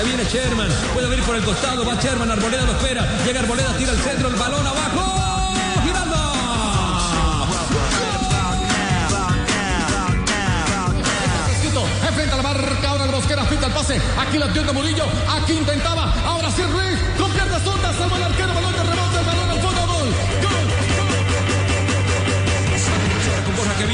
Se 0.00 0.06
viene 0.06 0.24
Sherman, 0.24 0.68
puede 0.94 1.08
venir 1.08 1.24
por 1.24 1.36
el 1.36 1.44
costado, 1.44 1.84
va 1.84 1.94
Sherman, 1.94 2.30
Arboleda 2.30 2.64
lo 2.64 2.72
espera, 2.72 3.06
llega 3.22 3.40
Arboleda, 3.40 3.76
tira 3.76 3.92
el 3.92 3.98
centro, 3.98 4.28
el 4.28 4.34
balón 4.34 4.66
abajo, 4.66 5.20
enfrenta 12.08 12.36
la 12.36 12.42
marca, 12.42 12.88
ahora 12.88 13.04
el 13.04 13.10
Mosquera 13.10 13.44
pinta 13.44 13.66
el 13.66 13.72
pase, 13.72 14.00
aquí 14.18 14.38
la 14.38 14.50
tiene 14.52 14.72
Murillo, 14.72 15.04
aquí 15.28 15.52
intentaba, 15.52 16.14
ahora 16.24 16.50
sí 16.50 16.62
Ruiz, 16.62 16.98
con 17.18 17.30
piernas 17.32 17.62
zurdas, 17.62 17.94
salva 17.96 18.16
el 18.16 18.22
arquero, 18.22 18.54
balón 18.54 18.72
de 18.72 18.82
rebote, 18.82 18.99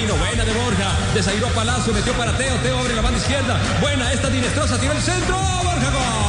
Vino, 0.06 0.18
buena 0.18 0.44
de 0.44 0.52
Borja, 0.52 0.96
desairó 1.14 1.48
Palacio, 1.48 1.92
metió 1.92 2.12
para 2.12 2.30
Teo, 2.36 2.54
Teo 2.62 2.78
abre 2.78 2.94
la 2.94 3.02
banda 3.02 3.18
izquierda, 3.18 3.58
buena 3.80 4.12
esta 4.12 4.28
Dinestrosa, 4.28 4.78
tira 4.78 4.94
el 4.94 5.02
centro, 5.02 5.36
Borja. 5.36 6.25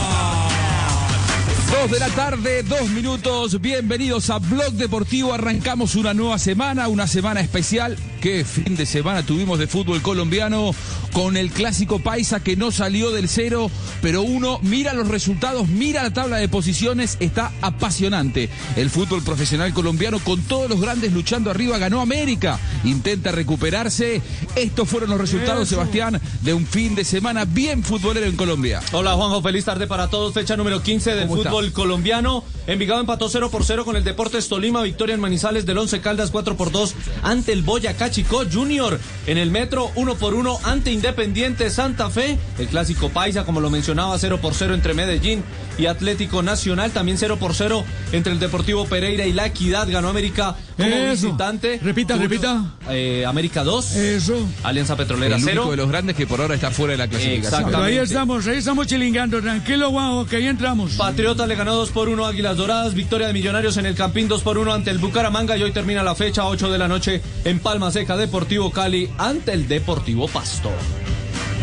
Dos 1.71 1.91
de 1.91 1.99
la 1.99 2.07
tarde, 2.09 2.63
dos 2.63 2.89
minutos. 2.89 3.59
Bienvenidos 3.59 4.29
a 4.29 4.39
Blog 4.39 4.73
Deportivo. 4.73 5.33
Arrancamos 5.33 5.95
una 5.95 6.13
nueva 6.13 6.39
semana, 6.39 6.87
una 6.87 7.07
semana 7.07 7.41
especial. 7.41 7.97
Qué 8.21 8.45
fin 8.45 8.75
de 8.75 8.85
semana 8.85 9.25
tuvimos 9.25 9.59
de 9.59 9.67
fútbol 9.67 10.01
colombiano 10.01 10.73
con 11.11 11.35
el 11.35 11.51
clásico 11.51 11.99
paisa 11.99 12.39
que 12.41 12.55
no 12.55 12.71
salió 12.71 13.11
del 13.11 13.27
cero, 13.27 13.69
pero 14.01 14.21
uno 14.21 14.59
mira 14.61 14.93
los 14.93 15.07
resultados, 15.07 15.67
mira 15.67 16.03
la 16.03 16.13
tabla 16.13 16.37
de 16.37 16.47
posiciones, 16.47 17.17
está 17.19 17.51
apasionante. 17.61 18.49
El 18.75 18.89
fútbol 18.89 19.21
profesional 19.23 19.73
colombiano 19.73 20.19
con 20.19 20.41
todos 20.43 20.69
los 20.69 20.79
grandes 20.79 21.13
luchando 21.13 21.51
arriba 21.51 21.77
ganó 21.77 22.01
América, 22.01 22.59
intenta 22.83 23.31
recuperarse. 23.31 24.21
Estos 24.55 24.87
fueron 24.87 25.09
los 25.09 25.19
resultados, 25.19 25.67
Sebastián, 25.69 26.19
de 26.41 26.53
un 26.53 26.65
fin 26.65 26.95
de 26.95 27.03
semana 27.03 27.45
bien 27.45 27.83
futbolero 27.83 28.25
en 28.25 28.35
Colombia. 28.35 28.81
Hola 28.91 29.13
Juanjo, 29.13 29.41
feliz 29.41 29.65
tarde 29.65 29.85
para 29.85 30.09
todos. 30.09 30.33
Fecha 30.33 30.55
número 30.55 30.81
15 30.81 31.15
del 31.15 31.27
¿Cómo 31.27 31.56
fútbol 31.57 31.71
colombiano. 31.73 32.43
Envigado 32.67 32.99
empató 32.99 33.29
0 33.29 33.49
por 33.49 33.63
0 33.63 33.83
con 33.83 33.95
el 33.95 34.03
Deportes 34.03 34.47
Tolima. 34.47 34.83
Victoria 34.83 35.15
en 35.15 35.21
Manizales 35.21 35.65
del 35.65 35.77
11 35.77 36.01
Caldas 36.01 36.29
4 36.29 36.55
por 36.55 36.71
2 36.71 36.93
ante 37.23 37.51
el 37.51 37.63
Boyacá 37.63 38.11
Chico 38.11 38.43
Junior. 38.51 38.99
En 39.25 39.37
el 39.37 39.49
Metro 39.49 39.91
1 39.95 40.15
por 40.15 40.35
1 40.35 40.59
ante 40.63 40.91
Independiente 40.91 41.69
Santa 41.71 42.11
Fe. 42.11 42.37
El 42.59 42.67
clásico 42.67 43.09
Paisa, 43.09 43.43
como 43.43 43.59
lo 43.59 43.71
mencionaba, 43.71 44.17
0 44.19 44.39
por 44.39 44.53
0 44.53 44.75
entre 44.75 44.93
Medellín 44.93 45.43
y 45.77 45.85
Atlético 45.85 46.41
Nacional. 46.43 46.91
También 46.91 47.17
0 47.17 47.37
por 47.39 47.53
0 47.55 47.83
entre 48.11 48.33
el 48.33 48.39
Deportivo 48.39 48.85
Pereira 48.85 49.25
y 49.25 49.33
La 49.33 49.45
Equidad. 49.47 49.87
Ganó 49.89 50.09
América 50.09 50.55
como 50.75 50.89
Eso. 50.89 51.27
visitante. 51.27 51.79
Repita, 51.83 52.15
repita. 52.17 52.63
eh, 52.89 53.25
América 53.27 53.63
2. 53.63 53.95
Eso. 53.95 54.47
Alianza 54.63 54.95
Petrolera 54.95 55.35
El 55.37 55.41
0. 55.43 55.61
único 55.61 55.71
de 55.71 55.77
los 55.77 55.89
grandes 55.89 56.15
que 56.15 56.27
por 56.27 56.41
ahora 56.41 56.55
está 56.55 56.71
fuera 56.71 56.91
de 56.91 56.97
la 56.97 57.07
clasificación. 57.07 57.75
Ahí 57.75 57.97
estamos, 57.97 58.45
ahí 58.47 58.57
estamos 58.57 58.87
chilingando. 58.87 59.41
Tranquilo, 59.41 59.91
Juanjo, 59.91 60.25
que 60.25 60.37
ahí 60.37 60.47
entramos. 60.47 60.93
Patriota 60.93 61.45
le 61.47 61.55
ganó 61.55 61.75
2 61.75 61.89
por 61.91 62.09
1 62.09 62.25
a 62.25 62.29
Águilas 62.29 62.57
Doradas, 62.57 62.93
victoria 62.93 63.27
de 63.27 63.33
Millonarios 63.33 63.77
en 63.77 63.85
el 63.85 63.95
Campín 63.95 64.27
2 64.27 64.41
por 64.41 64.57
1 64.57 64.73
ante 64.73 64.89
el 64.91 64.97
Bucaramanga 64.97 65.57
y 65.57 65.63
hoy 65.63 65.71
termina 65.71 66.03
la 66.03 66.15
fecha 66.15 66.45
8 66.45 66.71
de 66.71 66.77
la 66.77 66.87
noche 66.87 67.21
en 67.45 67.59
Palma 67.59 67.91
Seca 67.91 68.17
Deportivo 68.17 68.71
Cali 68.71 69.09
ante 69.17 69.53
el 69.53 69.67
Deportivo 69.67 70.27
Pasto. 70.27 70.71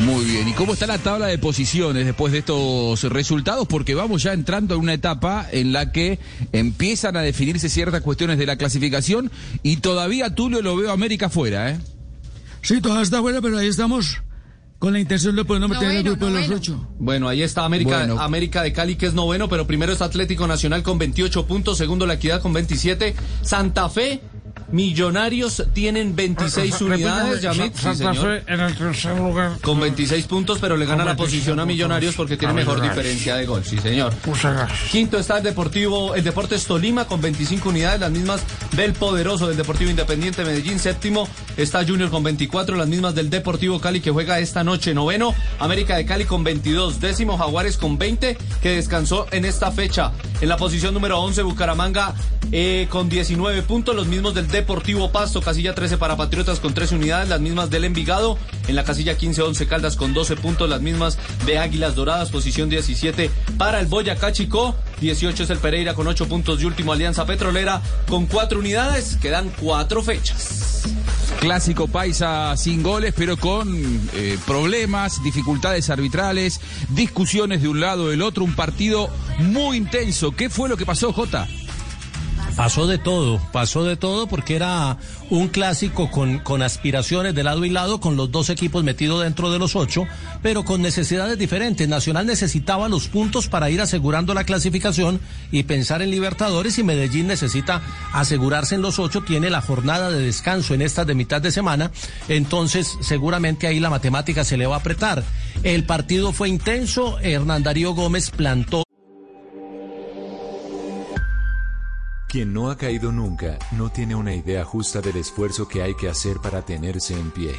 Muy 0.00 0.24
bien, 0.24 0.48
¿y 0.48 0.52
cómo 0.52 0.72
está 0.72 0.86
la 0.86 0.98
tabla 0.98 1.26
de 1.26 1.38
posiciones 1.38 2.04
después 2.04 2.32
de 2.32 2.40
estos 2.40 3.02
resultados? 3.04 3.66
Porque 3.68 3.94
vamos 3.94 4.22
ya 4.22 4.32
entrando 4.32 4.74
en 4.74 4.80
una 4.80 4.92
etapa 4.92 5.46
en 5.50 5.72
la 5.72 5.92
que 5.92 6.18
empiezan 6.52 7.16
a 7.16 7.20
definirse 7.22 7.68
ciertas 7.68 8.02
cuestiones 8.02 8.38
de 8.38 8.46
la 8.46 8.56
clasificación 8.56 9.30
y 9.62 9.76
todavía 9.76 10.34
Tulio 10.34 10.62
lo 10.62 10.76
veo 10.76 10.90
a 10.90 10.92
América 10.92 11.28
fuera, 11.30 11.70
¿eh? 11.70 11.78
Sí, 12.60 12.80
todavía 12.80 13.02
está 13.04 13.20
fuera, 13.20 13.40
pero 13.40 13.56
ahí 13.58 13.68
estamos 13.68 14.20
con 14.78 14.92
la 14.92 15.00
intención 15.00 15.36
de 15.36 15.44
poder 15.44 15.60
no 15.62 15.68
meter 15.68 15.84
en 15.84 15.96
el 15.98 16.04
Noveno, 16.04 16.16
grupo 16.16 16.26
de 16.26 16.48
los 16.48 16.58
ocho. 16.58 16.88
Bueno, 16.98 17.28
ahí 17.28 17.42
está 17.42 17.64
América, 17.64 17.98
Bueno. 17.98 18.20
América 18.20 18.62
de 18.62 18.72
Cali 18.72 18.96
que 18.96 19.06
es 19.06 19.14
noveno, 19.14 19.48
pero 19.48 19.66
primero 19.66 19.92
está 19.92 20.06
Atlético 20.06 20.46
Nacional 20.46 20.82
con 20.82 20.98
28 20.98 21.46
puntos, 21.46 21.78
segundo 21.78 22.04
La 22.04 22.14
Equidad 22.14 22.42
con 22.42 22.52
27, 22.52 23.14
Santa 23.42 23.88
Fe, 23.88 24.20
Millonarios 24.74 25.62
tienen 25.72 26.16
26 26.16 26.80
unidades, 26.80 27.40
Yamit, 27.42 27.76
sí, 27.76 27.94
señor. 27.94 28.42
en 28.44 28.58
el 28.58 28.74
tercer 28.74 29.16
lugar. 29.16 29.52
Con 29.62 29.78
26 29.78 30.26
puntos, 30.26 30.58
pero 30.60 30.76
le 30.76 30.84
gana 30.84 31.04
la 31.04 31.14
posición 31.14 31.60
a 31.60 31.64
Millonarios 31.64 32.16
porque 32.16 32.36
tiene 32.36 32.54
mejor 32.54 32.82
diferencia 32.82 33.36
de 33.36 33.46
gol, 33.46 33.64
sí 33.64 33.78
señor. 33.78 34.12
Quinto 34.90 35.16
está 35.16 35.38
el 35.38 35.44
Deportivo, 35.44 36.16
el 36.16 36.24
Deportes 36.24 36.66
Tolima 36.66 37.04
con 37.04 37.20
25 37.20 37.68
unidades, 37.68 38.00
las 38.00 38.10
mismas 38.10 38.42
del 38.72 38.94
poderoso 38.94 39.46
del 39.46 39.56
Deportivo 39.56 39.90
Independiente 39.90 40.44
Medellín. 40.44 40.80
Séptimo 40.80 41.28
está 41.56 41.86
Junior 41.86 42.10
con 42.10 42.24
24, 42.24 42.74
las 42.74 42.88
mismas 42.88 43.14
del 43.14 43.30
Deportivo 43.30 43.80
Cali 43.80 44.00
que 44.00 44.10
juega 44.10 44.40
esta 44.40 44.64
noche. 44.64 44.92
Noveno, 44.92 45.36
América 45.60 45.96
de 45.96 46.04
Cali 46.04 46.24
con 46.24 46.42
22. 46.42 46.98
Décimo, 46.98 47.38
Jaguares 47.38 47.76
con 47.76 47.96
20, 47.96 48.36
que 48.60 48.70
descansó 48.70 49.28
en 49.30 49.44
esta 49.44 49.70
fecha. 49.70 50.10
En 50.40 50.48
la 50.48 50.56
posición 50.56 50.94
número 50.94 51.20
11, 51.20 51.42
Bucaramanga 51.42 52.16
eh, 52.50 52.88
con 52.90 53.08
19 53.08 53.62
puntos, 53.62 53.94
los 53.94 54.08
mismos 54.08 54.34
del 54.34 54.48
Deportivo 54.48 54.63
Pasto. 54.64 55.40
Casilla 55.40 55.74
13 55.74 55.98
para 55.98 56.16
Patriotas 56.16 56.60
con 56.60 56.74
13 56.74 56.96
unidades, 56.96 57.28
las 57.28 57.40
mismas 57.40 57.70
del 57.70 57.84
Envigado. 57.84 58.38
En 58.68 58.76
la 58.76 58.84
casilla 58.84 59.16
15, 59.16 59.42
11 59.42 59.66
Caldas 59.66 59.96
con 59.96 60.14
12 60.14 60.36
puntos, 60.36 60.68
las 60.68 60.80
mismas 60.80 61.18
de 61.46 61.58
Águilas 61.58 61.94
Doradas. 61.94 62.30
Posición 62.30 62.68
17 62.68 63.30
para 63.58 63.80
el 63.80 63.86
Boyacá 63.86 64.32
Chico. 64.32 64.74
18 65.00 65.44
es 65.44 65.50
el 65.50 65.58
Pereira 65.58 65.94
con 65.94 66.06
8 66.06 66.28
puntos 66.28 66.62
y 66.62 66.64
último 66.64 66.92
Alianza 66.92 67.26
Petrolera 67.26 67.82
con 68.08 68.26
4 68.26 68.58
unidades. 68.58 69.16
Quedan 69.16 69.50
4 69.60 70.02
fechas. 70.02 70.84
Clásico 71.40 71.88
paisa 71.88 72.56
sin 72.56 72.82
goles, 72.82 73.12
pero 73.16 73.36
con 73.36 73.68
eh, 74.14 74.38
problemas, 74.46 75.22
dificultades 75.22 75.90
arbitrales, 75.90 76.60
discusiones 76.90 77.60
de 77.60 77.68
un 77.68 77.80
lado 77.80 78.08
del 78.08 78.22
otro, 78.22 78.44
un 78.44 78.54
partido 78.54 79.10
muy 79.38 79.76
intenso. 79.76 80.32
¿Qué 80.32 80.48
fue 80.48 80.68
lo 80.68 80.76
que 80.76 80.86
pasó, 80.86 81.12
Jota? 81.12 81.46
Pasó 82.56 82.86
de 82.86 82.98
todo, 82.98 83.40
pasó 83.52 83.84
de 83.84 83.96
todo 83.96 84.28
porque 84.28 84.54
era 84.54 84.96
un 85.28 85.48
clásico 85.48 86.08
con, 86.12 86.38
con 86.38 86.62
aspiraciones 86.62 87.34
de 87.34 87.42
lado 87.42 87.64
y 87.64 87.70
lado, 87.70 88.00
con 88.00 88.16
los 88.16 88.30
dos 88.30 88.48
equipos 88.48 88.84
metidos 88.84 89.24
dentro 89.24 89.50
de 89.50 89.58
los 89.58 89.74
ocho, 89.74 90.06
pero 90.40 90.64
con 90.64 90.80
necesidades 90.80 91.36
diferentes. 91.36 91.88
Nacional 91.88 92.26
necesitaba 92.26 92.88
los 92.88 93.08
puntos 93.08 93.48
para 93.48 93.70
ir 93.70 93.80
asegurando 93.80 94.34
la 94.34 94.44
clasificación 94.44 95.20
y 95.50 95.64
pensar 95.64 96.00
en 96.00 96.12
Libertadores 96.12 96.78
y 96.78 96.84
Medellín 96.84 97.26
necesita 97.26 97.82
asegurarse 98.12 98.76
en 98.76 98.82
los 98.82 99.00
ocho, 99.00 99.22
tiene 99.22 99.50
la 99.50 99.60
jornada 99.60 100.10
de 100.10 100.24
descanso 100.24 100.74
en 100.74 100.82
estas 100.82 101.08
de 101.08 101.16
mitad 101.16 101.42
de 101.42 101.50
semana, 101.50 101.90
entonces 102.28 102.96
seguramente 103.00 103.66
ahí 103.66 103.80
la 103.80 103.90
matemática 103.90 104.44
se 104.44 104.56
le 104.56 104.66
va 104.66 104.76
a 104.76 104.78
apretar. 104.78 105.24
El 105.64 105.84
partido 105.84 106.32
fue 106.32 106.48
intenso, 106.48 107.18
Hernán 107.18 107.64
Darío 107.64 107.94
Gómez 107.94 108.30
plantó 108.30 108.83
Quien 112.34 112.52
no 112.52 112.68
ha 112.68 112.76
caído 112.76 113.12
nunca 113.12 113.60
no 113.70 113.90
tiene 113.90 114.16
una 114.16 114.34
idea 114.34 114.64
justa 114.64 115.00
del 115.00 115.18
esfuerzo 115.18 115.68
que 115.68 115.82
hay 115.82 115.94
que 115.94 116.08
hacer 116.08 116.38
para 116.38 116.62
tenerse 116.62 117.14
en 117.14 117.30
pie. 117.30 117.54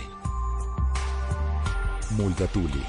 Multatuli. 2.09 2.83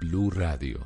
Blue 0.00 0.28
Radio. 0.32 0.84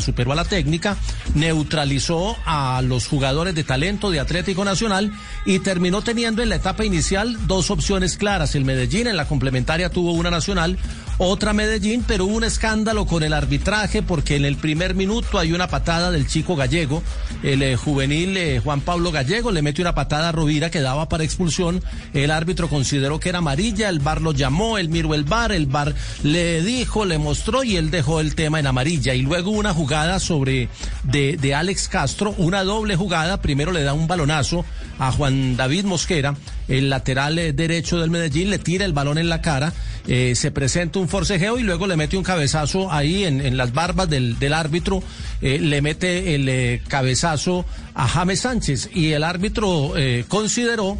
superó 0.00 0.32
a 0.32 0.34
la 0.34 0.44
técnica, 0.44 0.96
neutralizó 1.36 2.36
a 2.44 2.82
los 2.82 3.06
jugadores 3.06 3.54
de 3.54 3.62
talento 3.62 4.10
de 4.10 4.18
Atlético 4.18 4.64
Nacional 4.64 5.12
y 5.46 5.60
terminó 5.60 6.02
teniendo 6.02 6.42
en 6.42 6.48
la 6.48 6.56
etapa 6.56 6.84
inicial 6.84 7.46
dos 7.46 7.70
opciones 7.70 8.16
claras. 8.16 8.56
El 8.56 8.64
Medellín 8.64 9.06
en 9.06 9.16
la 9.16 9.28
complementaria 9.28 9.90
tuvo 9.90 10.10
una 10.10 10.32
Nacional, 10.32 10.76
otra 11.18 11.52
Medellín, 11.52 12.04
pero 12.06 12.26
hubo 12.26 12.36
un 12.36 12.44
escándalo 12.44 13.06
con 13.06 13.22
el 13.22 13.32
arbitraje 13.32 14.02
porque 14.02 14.36
en 14.36 14.44
el 14.44 14.56
primer 14.56 14.94
minuto 14.94 15.38
hay 15.38 15.52
una 15.52 15.68
patada 15.68 16.10
del 16.10 16.26
chico 16.26 16.56
gallego, 16.56 17.02
el 17.42 17.62
eh, 17.62 17.76
juvenil 17.76 18.36
eh, 18.36 18.60
Juan 18.60 18.80
Pablo 18.80 19.12
Gallego 19.12 19.50
le 19.50 19.62
mete 19.62 19.82
una 19.82 19.94
patada 19.94 20.28
a 20.28 20.32
Rovira 20.32 20.70
que 20.70 20.80
daba 20.80 21.08
para 21.08 21.24
expulsión. 21.24 21.82
El 22.14 22.30
árbitro 22.30 22.68
consideró 22.68 23.20
que 23.20 23.28
era 23.28 23.38
amarilla, 23.38 23.88
el 23.88 24.00
bar 24.00 24.22
lo 24.22 24.32
llamó, 24.32 24.78
él 24.78 24.88
miró 24.88 25.14
el 25.14 25.24
bar, 25.24 25.52
el 25.52 25.66
bar 25.66 25.94
le 26.22 26.62
dijo, 26.62 27.04
le 27.04 27.18
mostró 27.18 27.62
y 27.62 27.76
él 27.76 27.90
dejó 27.90 28.20
el 28.20 28.34
tema 28.34 28.60
en 28.60 28.66
amarilla. 28.66 29.14
Y 29.14 29.22
luego 29.22 29.50
una 29.50 29.74
jugada 29.74 30.20
sobre 30.20 30.68
de, 31.04 31.36
de 31.36 31.54
Alex 31.54 31.88
Castro, 31.88 32.34
una 32.38 32.64
doble 32.64 32.96
jugada, 32.96 33.40
primero 33.40 33.72
le 33.72 33.82
da 33.82 33.92
un 33.92 34.06
balonazo 34.06 34.64
a 34.98 35.12
Juan 35.12 35.56
David 35.56 35.84
Mosquera, 35.84 36.34
el 36.66 36.90
lateral 36.90 37.38
eh, 37.38 37.52
derecho 37.52 37.98
del 37.98 38.10
Medellín, 38.10 38.50
le 38.50 38.58
tira 38.58 38.84
el 38.84 38.92
balón 38.92 39.18
en 39.18 39.28
la 39.28 39.40
cara, 39.40 39.72
eh, 40.08 40.34
se 40.34 40.50
presenta 40.50 40.98
un 40.98 41.08
forcejeo 41.08 41.58
y 41.58 41.62
luego 41.62 41.86
le 41.86 41.96
mete 41.96 42.16
un 42.16 42.24
cabezazo 42.24 42.90
ahí 42.90 43.24
en, 43.24 43.56
las 43.56 43.74
barbas 43.74 44.08
del, 44.08 44.52
árbitro, 44.54 45.02
eh, 45.42 45.58
le 45.60 45.82
mete 45.82 46.34
el 46.34 46.48
eh, 46.48 46.82
cabezazo 46.88 47.66
a 47.94 48.08
James 48.08 48.40
Sánchez 48.40 48.90
y 48.94 49.12
el 49.12 49.22
árbitro 49.22 49.96
eh, 49.96 50.24
consideró 50.26 50.96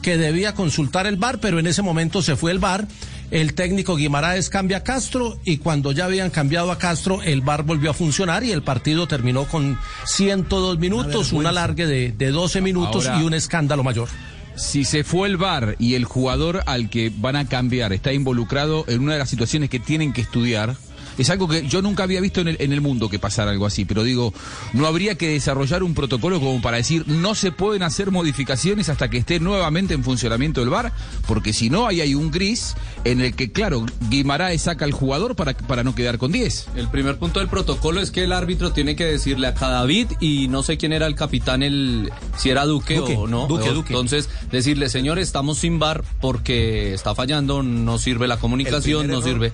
que 0.00 0.16
debía 0.16 0.54
consultar 0.54 1.06
el 1.06 1.16
bar, 1.16 1.38
pero 1.40 1.58
en 1.58 1.66
ese 1.66 1.82
momento 1.82 2.22
se 2.22 2.36
fue 2.36 2.52
el 2.52 2.58
bar. 2.58 2.86
El 3.30 3.54
técnico 3.54 3.96
Guimaraes 3.96 4.50
cambia 4.50 4.78
a 4.78 4.82
Castro 4.82 5.38
y 5.44 5.56
cuando 5.56 5.92
ya 5.92 6.04
habían 6.04 6.28
cambiado 6.28 6.70
a 6.70 6.78
Castro, 6.78 7.22
el 7.22 7.40
bar 7.40 7.62
volvió 7.62 7.90
a 7.90 7.94
funcionar 7.94 8.44
y 8.44 8.52
el 8.52 8.62
partido 8.62 9.08
terminó 9.08 9.46
con 9.46 9.78
102 10.04 10.78
minutos, 10.78 11.32
un 11.32 11.46
alargue 11.46 11.86
de, 11.86 12.12
de 12.12 12.30
12 12.30 12.60
minutos 12.60 13.08
y 13.18 13.22
un 13.22 13.32
escándalo 13.32 13.82
mayor 13.82 14.08
si 14.56 14.84
se 14.84 15.04
fue 15.04 15.28
el 15.28 15.36
bar 15.36 15.76
y 15.78 15.94
el 15.94 16.04
jugador 16.04 16.62
al 16.66 16.90
que 16.90 17.12
van 17.14 17.36
a 17.36 17.48
cambiar 17.48 17.92
está 17.92 18.12
involucrado 18.12 18.84
en 18.88 19.02
una 19.02 19.14
de 19.14 19.18
las 19.18 19.30
situaciones 19.30 19.70
que 19.70 19.80
tienen 19.80 20.12
que 20.12 20.20
estudiar, 20.20 20.76
es 21.22 21.30
algo 21.30 21.48
que 21.48 21.66
yo 21.66 21.82
nunca 21.82 22.02
había 22.02 22.20
visto 22.20 22.40
en 22.40 22.48
el, 22.48 22.56
en 22.60 22.72
el 22.72 22.80
mundo 22.80 23.08
que 23.08 23.18
pasara 23.18 23.50
algo 23.50 23.66
así, 23.66 23.84
pero 23.84 24.04
digo, 24.04 24.32
no 24.72 24.86
habría 24.86 25.16
que 25.16 25.28
desarrollar 25.28 25.82
un 25.82 25.94
protocolo 25.94 26.40
como 26.40 26.60
para 26.60 26.76
decir 26.76 27.04
no 27.06 27.34
se 27.34 27.52
pueden 27.52 27.82
hacer 27.82 28.10
modificaciones 28.10 28.88
hasta 28.88 29.08
que 29.10 29.18
esté 29.18 29.40
nuevamente 29.40 29.94
en 29.94 30.04
funcionamiento 30.04 30.62
el 30.62 30.68
bar, 30.68 30.92
porque 31.26 31.52
si 31.52 31.70
no, 31.70 31.86
ahí 31.86 32.00
hay 32.00 32.14
un 32.14 32.30
gris 32.30 32.74
en 33.04 33.20
el 33.20 33.34
que, 33.34 33.52
claro, 33.52 33.86
Guimaraes 34.08 34.62
saca 34.62 34.84
al 34.84 34.92
jugador 34.92 35.36
para, 35.36 35.54
para 35.54 35.82
no 35.82 35.94
quedar 35.94 36.18
con 36.18 36.32
10. 36.32 36.68
El 36.76 36.88
primer 36.88 37.18
punto 37.18 37.40
del 37.40 37.48
protocolo 37.48 38.00
es 38.00 38.10
que 38.10 38.24
el 38.24 38.32
árbitro 38.32 38.72
tiene 38.72 38.96
que 38.96 39.04
decirle 39.04 39.46
a 39.46 39.54
cada 39.54 39.84
bit, 39.84 40.10
y 40.20 40.48
no 40.48 40.62
sé 40.62 40.76
quién 40.76 40.92
era 40.92 41.06
el 41.06 41.14
capitán, 41.14 41.62
el 41.62 42.10
si 42.36 42.50
era 42.50 42.64
Duque, 42.64 42.98
o 42.98 43.26
no. 43.26 43.46
Duque, 43.46 43.70
Duque. 43.70 43.92
Entonces, 43.92 44.28
decirle, 44.50 44.88
señor, 44.88 45.18
estamos 45.18 45.58
sin 45.58 45.78
bar 45.78 46.04
porque 46.20 46.94
está 46.94 47.14
fallando, 47.14 47.62
no 47.62 47.98
sirve 47.98 48.28
la 48.28 48.38
comunicación, 48.38 49.08
no 49.08 49.22
sirve. 49.22 49.52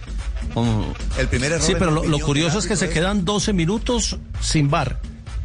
El 1.19 1.29
primer 1.29 1.61
Sí, 1.61 1.75
pero 1.79 1.91
lo, 1.91 2.19
curioso 2.21 2.59
es 2.59 2.67
que 2.67 2.77
se 2.77 2.89
quedan 2.89 3.25
12 3.25 3.53
minutos 3.53 4.17
sin 4.41 4.71
bar 4.71 5.01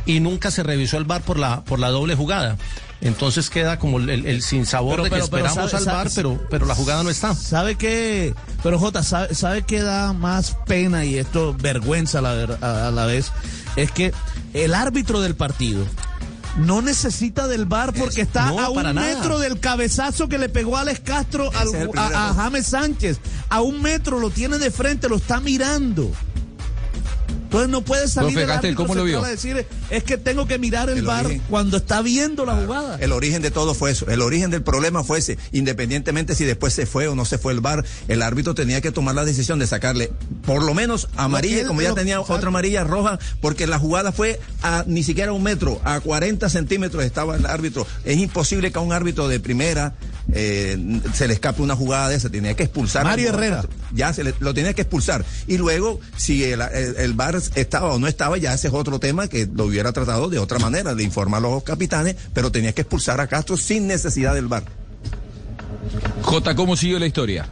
y 0.05 0.19
nunca 0.19 0.51
se 0.51 0.63
revisó 0.63 0.97
el 0.97 1.05
bar 1.05 1.21
por 1.21 1.38
la, 1.39 1.63
por 1.63 1.79
la 1.79 1.89
doble 1.89 2.15
jugada. 2.15 2.57
Entonces 3.01 3.50
queda 3.50 3.79
como 3.79 4.00
el, 4.00 4.09
el, 4.09 4.41
sinsabor 4.41 5.03
de 5.03 5.09
que 5.09 5.19
esperamos 5.19 5.73
al 5.73 5.85
bar, 5.85 6.09
pero, 6.15 6.39
pero 6.50 6.65
la 6.65 6.73
jugada 6.73 7.03
no 7.03 7.09
está. 7.09 7.35
¿Sabe 7.35 7.75
qué? 7.75 8.33
Pero 8.63 8.79
Jota, 8.79 9.03
¿sabe, 9.03 9.35
sabe 9.35 9.63
qué 9.63 9.81
da 9.81 10.13
más 10.13 10.55
pena 10.65 11.03
y 11.03 11.17
esto 11.17 11.53
vergüenza 11.53 12.19
a 12.19 12.21
la, 12.21 12.88
a 12.88 12.91
la 12.91 13.05
vez? 13.05 13.31
Es 13.75 13.91
que 13.91 14.13
el 14.53 14.73
árbitro 14.73 15.19
del 15.19 15.35
partido 15.35 15.85
no 16.57 16.81
necesita 16.81 17.47
del 17.47 17.65
bar 17.65 17.94
porque 17.94 18.21
está 18.21 18.50
a 18.50 18.69
un 18.69 18.95
metro 18.95 19.39
del 19.39 19.59
cabezazo 19.59 20.27
que 20.27 20.38
le 20.38 20.50
pegó 20.50 20.77
Alex 20.77 21.00
Castro 21.01 21.50
a, 21.95 22.29
a 22.29 22.33
James 22.33 22.67
Sánchez. 22.67 23.19
A 23.50 23.61
un 23.61 23.81
metro 23.81 24.19
lo 24.19 24.29
tiene 24.29 24.57
de 24.57 24.71
frente, 24.71 25.09
lo 25.09 25.17
está 25.17 25.39
mirando. 25.39 26.11
Entonces 27.53 27.69
no 27.69 27.83
puede 27.83 28.07
salir 28.07 28.39
el 28.39 28.50
árbitro 28.50 28.75
¿cómo 28.75 28.95
lo 28.95 29.03
vio? 29.03 29.21
decir 29.21 29.67
es 29.91 30.03
que 30.03 30.17
tengo 30.17 30.47
que 30.47 30.57
mirar 30.57 30.89
el, 30.89 31.03
bar 31.03 31.27
cuando 31.51 31.77
está 31.77 32.01
viendo 32.01 32.45
la 32.45 32.55
jugada. 32.55 32.97
El 33.00 33.11
origen 33.11 33.44
de 33.44 33.51
todo 33.51 33.75
fue 33.75 33.91
eso. 33.91 34.07
El 34.07 34.23
origen 34.23 34.50
del 34.50 34.63
problema 34.63 35.03
fue 35.03 35.19
ese. 35.19 35.38
Independientemente 35.51 36.33
si 36.33 36.45
después 36.45 36.73
se 36.73 36.88
fue 36.88 37.07
o 37.07 37.13
no 37.13 37.25
se 37.25 37.38
fue 37.38 37.53
el 37.53 37.59
bar, 37.59 37.85
el 38.07 38.23
árbitro 38.23 38.55
tenía 38.55 38.81
que 38.81 38.91
tomar 38.91 39.13
la 39.13 39.23
decisión 39.23 39.59
de 39.59 39.67
sacarle 39.67 40.11
por 40.47 40.63
lo 40.63 40.73
menos 40.73 41.09
amarilla, 41.15 41.67
como 41.67 41.83
ya 41.83 41.94
tenía 41.94 42.21
otra 42.21 42.47
amarilla 42.47 42.83
roja, 42.83 43.19
porque 43.39 43.67
la 43.67 43.77
jugada 43.77 44.11
fue 44.11 44.39
a 44.63 44.83
ni 44.88 45.03
siquiera 45.03 45.31
un 45.31 45.44
metro, 45.44 45.79
a 45.83 46.00
40 46.00 46.50
centímetros 46.50 47.03
estaba 47.03 47.35
el 47.35 47.45
árbitro. 47.45 47.85
Es 48.03 48.17
imposible 48.17 48.71
que 48.71 48.79
a 48.79 48.81
un 48.81 48.94
árbitro 48.94 49.27
de 49.27 49.39
primera 49.39 49.94
eh, 50.31 51.01
se 51.13 51.27
le 51.27 51.33
escape 51.33 51.61
una 51.61 51.75
jugada 51.75 52.09
de 52.09 52.15
esa, 52.15 52.29
tenía 52.29 52.55
que 52.55 52.63
expulsar. 52.63 53.03
Mario 53.03 53.29
Herrera. 53.29 53.65
Ya 53.94 54.13
se 54.13 54.23
lo 54.23 54.53
tenía 54.53 54.73
que 54.73 54.83
expulsar. 54.83 55.25
Y 55.47 55.57
luego, 55.57 56.00
si 56.15 56.44
el, 56.44 56.61
el, 56.61 57.13
bar 57.13 57.35
estaba 57.56 57.94
o 57.94 58.00
no 58.00 58.07
estaba, 58.07 58.38
ya 58.38 58.54
ese 58.54 58.68
es 58.68 58.74
otro 58.74 59.00
tema 59.00 59.28
que 59.28 59.48
lo 59.54 59.66
hubiera 59.66 59.92
tratado 59.92 60.30
de 60.30 60.40
otra 60.40 60.60
manera, 60.60 60.95
de 60.95 61.04
informar 61.04 61.40
a 61.40 61.50
los 61.50 61.63
capitanes, 61.63 62.16
pero 62.34 62.51
tenía 62.51 62.74
que 62.74 62.81
expulsar 62.81 63.19
a 63.19 63.28
Castro 63.28 63.57
sin 63.57 63.88
necesidad 63.88 64.34
del 64.34 64.48
bar. 64.48 64.63
J, 66.22 66.56
¿cómo 66.56 66.75
siguió 66.75 67.00
la 67.00 67.07
historia? 67.07 67.50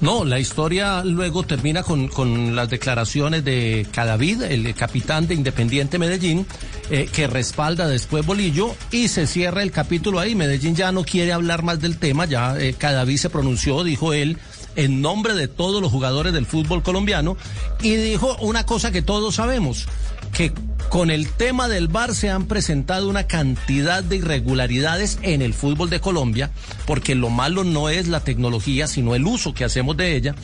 No, 0.00 0.24
la 0.24 0.40
historia 0.40 1.04
luego 1.04 1.44
termina 1.44 1.84
con, 1.84 2.08
con 2.08 2.56
las 2.56 2.68
declaraciones 2.68 3.44
de 3.44 3.86
Cadavid, 3.92 4.42
el 4.42 4.74
capitán 4.74 5.28
de 5.28 5.34
Independiente 5.34 5.96
Medellín, 5.96 6.44
eh, 6.90 7.08
que 7.12 7.28
respalda 7.28 7.86
después 7.86 8.26
Bolillo 8.26 8.74
y 8.90 9.06
se 9.06 9.28
cierra 9.28 9.62
el 9.62 9.70
capítulo 9.70 10.18
ahí. 10.18 10.34
Medellín 10.34 10.74
ya 10.74 10.90
no 10.90 11.04
quiere 11.04 11.32
hablar 11.32 11.62
más 11.62 11.80
del 11.80 11.98
tema, 11.98 12.24
ya 12.24 12.58
eh, 12.58 12.74
Cadavid 12.76 13.16
se 13.16 13.30
pronunció, 13.30 13.84
dijo 13.84 14.12
él, 14.12 14.38
en 14.76 15.00
nombre 15.00 15.34
de 15.34 15.48
todos 15.48 15.82
los 15.82 15.90
jugadores 15.90 16.32
del 16.32 16.46
fútbol 16.46 16.82
colombiano 16.82 17.36
y 17.82 17.96
dijo 17.96 18.36
una 18.40 18.64
cosa 18.66 18.90
que 18.90 19.02
todos 19.02 19.34
sabemos, 19.36 19.86
que 20.32 20.52
con 20.88 21.10
el 21.10 21.28
tema 21.28 21.68
del 21.68 21.88
VAR 21.88 22.14
se 22.14 22.30
han 22.30 22.46
presentado 22.46 23.08
una 23.08 23.26
cantidad 23.26 24.04
de 24.04 24.16
irregularidades 24.16 25.18
en 25.22 25.42
el 25.42 25.54
fútbol 25.54 25.88
de 25.90 26.00
Colombia, 26.00 26.50
porque 26.86 27.14
lo 27.14 27.30
malo 27.30 27.64
no 27.64 27.88
es 27.88 28.08
la 28.08 28.20
tecnología, 28.20 28.86
sino 28.86 29.14
el 29.14 29.26
uso 29.26 29.54
que 29.54 29.64
hacemos 29.64 29.96
de 29.96 30.16
ella 30.16 30.34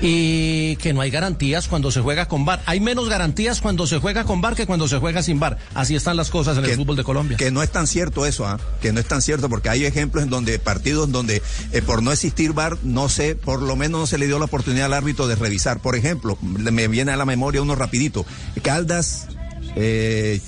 y 0.00 0.76
que 0.76 0.92
no 0.92 1.00
hay 1.00 1.10
garantías 1.10 1.68
cuando 1.68 1.90
se 1.90 2.00
juega 2.00 2.26
con 2.26 2.44
VAR. 2.44 2.62
Hay 2.66 2.80
menos 2.80 3.08
garantías 3.08 3.60
cuando 3.60 3.86
se 3.86 3.98
juega 3.98 4.24
con 4.24 4.40
VAR 4.40 4.54
que 4.54 4.66
cuando 4.66 4.88
se 4.88 4.98
juega 4.98 5.22
sin 5.22 5.38
VAR. 5.40 5.58
Así 5.74 5.94
están 5.94 6.16
las 6.16 6.30
cosas 6.30 6.56
en 6.58 6.64
el 6.64 6.76
fútbol 6.76 6.96
de 6.96 7.04
Colombia. 7.04 7.36
Que 7.36 7.50
no 7.50 7.62
es 7.62 7.70
tan 7.70 7.86
cierto 7.86 8.26
eso, 8.26 8.46
¿ah? 8.46 8.58
que 8.80 8.92
no 8.92 9.00
es 9.00 9.06
tan 9.06 9.22
cierto 9.22 9.48
porque 9.48 9.68
hay 9.68 9.84
ejemplos 9.84 10.24
en 10.24 10.30
donde 10.30 10.58
partidos 10.58 11.10
donde 11.12 11.42
eh, 11.72 11.82
por 11.82 12.02
no 12.02 12.12
existir 12.12 12.52
VAR, 12.52 12.78
no 12.82 13.08
sé, 13.08 13.34
por 13.34 13.60
lo 13.62 13.76
menos 13.76 14.00
no 14.00 14.06
se 14.06 14.18
le 14.18 14.26
dio 14.26 14.38
la 14.38 14.46
oportunidad 14.46 14.86
al 14.86 14.94
árbitro 14.94 15.26
de 15.26 15.34
revisar. 15.34 15.80
Por 15.80 15.96
ejemplo, 15.96 16.38
me 16.40 16.88
viene 16.88 17.12
a 17.12 17.16
la 17.16 17.26
memoria 17.26 17.62
uno 17.62 17.74
rapidito. 17.74 18.24
Caldas, 18.62 19.28
eh, 19.76 20.40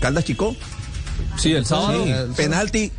Caldas 0.00 0.24
Chico. 0.24 0.56
Sí, 1.36 1.52
el 1.52 1.66
sábado. 1.66 2.04
penalti 2.36 2.92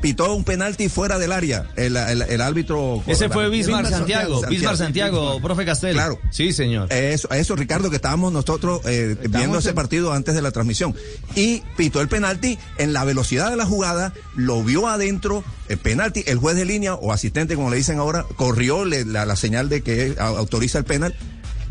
pitó 0.00 0.34
un 0.34 0.44
penalti 0.44 0.88
fuera 0.88 1.18
del 1.18 1.32
área. 1.32 1.66
El, 1.76 1.96
el, 1.96 2.40
árbitro. 2.40 3.02
Ese 3.06 3.28
fue 3.28 3.48
Bismar 3.48 3.86
Santiago. 3.86 4.42
Bismar 4.48 4.76
Santiago, 4.76 5.40
profe 5.40 5.64
Castel. 5.64 5.94
Claro. 5.94 6.18
Sí, 6.30 6.52
señor. 6.52 6.92
Eso, 6.92 7.28
eso 7.30 7.56
Ricardo, 7.56 7.90
que 7.90 7.96
estábamos 7.96 8.32
nosotros 8.32 8.80
eh, 8.84 9.16
viendo 9.30 9.58
ese 9.58 9.72
partido 9.72 10.12
antes 10.12 10.34
de 10.34 10.42
la 10.42 10.50
transmisión. 10.50 10.94
Y 11.34 11.62
pitó 11.76 12.00
el 12.00 12.08
penalti 12.08 12.58
en 12.78 12.92
la 12.92 13.04
velocidad 13.04 13.50
de 13.50 13.56
la 13.56 13.66
jugada, 13.66 14.12
lo 14.34 14.62
vio 14.62 14.88
adentro, 14.88 15.44
el 15.68 15.78
penalti, 15.78 16.24
el 16.26 16.38
juez 16.38 16.56
de 16.56 16.64
línea 16.64 16.94
o 16.94 17.12
asistente, 17.12 17.54
como 17.54 17.70
le 17.70 17.76
dicen 17.76 17.98
ahora, 17.98 18.24
corrió 18.36 18.84
la, 18.84 19.26
la 19.26 19.36
señal 19.36 19.68
de 19.68 19.82
que 19.82 20.14
autoriza 20.18 20.78
el 20.78 20.84
penal 20.84 21.14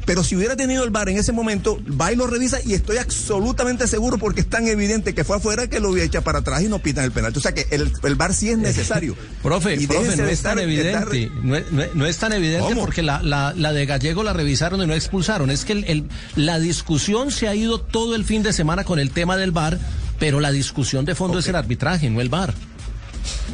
pero 0.07 0.24
si 0.24 0.38
hubiera 0.38 0.56
tenido 0.56 0.86
el 0.86 0.89
bar 0.89 1.09
en 1.09 1.18
ese 1.18 1.33
momento, 1.33 1.81
va 2.00 2.13
y 2.13 2.15
lo 2.15 2.27
revisa 2.27 2.59
y 2.65 2.74
estoy 2.74 2.95
absolutamente 2.95 3.88
seguro 3.88 4.18
porque 4.18 4.39
es 4.39 4.48
tan 4.48 4.65
evidente 4.65 5.13
que 5.13 5.25
fue 5.25 5.36
afuera 5.36 5.68
que 5.68 5.81
lo 5.81 5.89
hubiera 5.89 6.07
echado 6.07 6.24
para 6.24 6.39
atrás 6.39 6.61
y 6.61 6.69
no 6.69 6.80
pitan 6.80 7.04
el 7.04 7.11
penal. 7.11 7.33
O 7.35 7.40
sea 7.42 7.54
que 7.54 7.68
el, 7.71 7.92
el 8.02 8.16
bar 8.16 8.33
sí 8.33 8.49
es 8.49 8.57
necesario. 8.57 9.18
profe, 9.44 9.78
profe 9.85 10.16
no, 10.16 10.26
es 10.26 10.42
tan 10.42 10.59
evidente, 10.59 11.30
no, 11.44 12.06
es, 12.06 12.18
tan 12.18 12.31
evidente 12.31 12.73
porque 12.78 13.04
la, 13.04 13.21
la, 13.21 13.54
la, 13.54 13.73
de 13.73 13.85
Gallego 13.85 14.23
la 14.23 14.31
revisaron 14.31 14.81
y 14.81 14.87
no 14.87 14.94
expulsaron. 14.94 15.52
Es 15.52 15.66
que 15.66 15.73
el, 15.73 16.06
la 16.37 16.57
discusión 16.57 17.30
se 17.30 17.49
ha 17.49 17.56
ido 17.56 17.81
todo 17.81 18.16
el 18.16 18.23
fin 18.23 18.44
de 18.44 18.54
semana 18.54 18.85
con 18.85 18.99
el 18.99 19.11
tema 19.11 19.35
del 19.35 19.52
bar, 19.52 19.78
pero 20.19 20.40
la 20.40 20.54
discusión 20.54 21.04
de 21.04 21.16
fondo 21.16 21.40
es 21.40 21.47
el 21.47 21.56
arbitraje, 21.57 22.09
no 22.09 22.21
el 22.21 22.30
bar. 22.30 22.54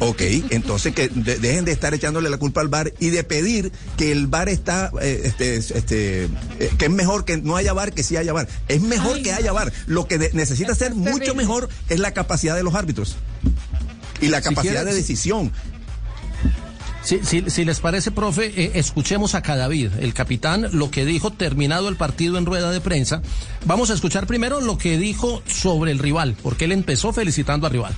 Ok, 0.00 0.22
entonces 0.50 0.94
que 0.94 1.08
dejen 1.08 1.64
de 1.64 1.72
estar 1.72 1.94
echándole 1.94 2.28
la 2.30 2.38
culpa 2.38 2.60
al 2.60 2.68
bar 2.68 2.92
y 2.98 3.10
de 3.10 3.24
pedir 3.24 3.72
que 3.96 4.12
el 4.12 4.26
bar 4.26 4.48
está, 4.48 4.90
eh, 5.00 5.22
este, 5.24 5.56
este, 5.56 6.24
eh, 6.24 6.70
que 6.78 6.86
es 6.86 6.90
mejor 6.90 7.24
que 7.24 7.36
no 7.36 7.56
haya 7.56 7.72
bar 7.72 7.92
que 7.92 8.02
sí 8.02 8.16
haya 8.16 8.32
bar. 8.32 8.48
Es 8.68 8.82
mejor 8.82 9.22
que 9.22 9.32
haya 9.32 9.52
bar. 9.52 9.72
Lo 9.86 10.06
que 10.06 10.18
necesita 10.32 10.74
ser 10.74 10.94
mucho 10.94 11.34
mejor 11.34 11.68
es 11.88 11.98
la 12.00 12.12
capacidad 12.12 12.56
de 12.56 12.62
los 12.62 12.74
árbitros 12.74 13.16
y 14.20 14.28
la 14.28 14.40
capacidad 14.40 14.84
de 14.84 14.94
decisión. 14.94 15.52
Si, 17.04 17.20
si, 17.50 17.64
les 17.66 17.80
parece, 17.80 18.10
profe, 18.10 18.46
eh, 18.56 18.72
escuchemos 18.76 19.34
a 19.34 19.42
Cadavid, 19.42 19.90
el 20.00 20.14
capitán, 20.14 20.68
lo 20.72 20.90
que 20.90 21.04
dijo 21.04 21.30
terminado 21.30 21.90
el 21.90 21.96
partido 21.96 22.38
en 22.38 22.46
rueda 22.46 22.70
de 22.70 22.80
prensa. 22.80 23.20
Vamos 23.66 23.90
a 23.90 23.94
escuchar 23.94 24.26
primero 24.26 24.62
lo 24.62 24.78
que 24.78 24.96
dijo 24.96 25.42
sobre 25.46 25.92
el 25.92 25.98
rival, 25.98 26.34
porque 26.42 26.64
él 26.64 26.72
empezó 26.72 27.12
felicitando 27.12 27.66
al 27.66 27.74
rival. 27.74 27.94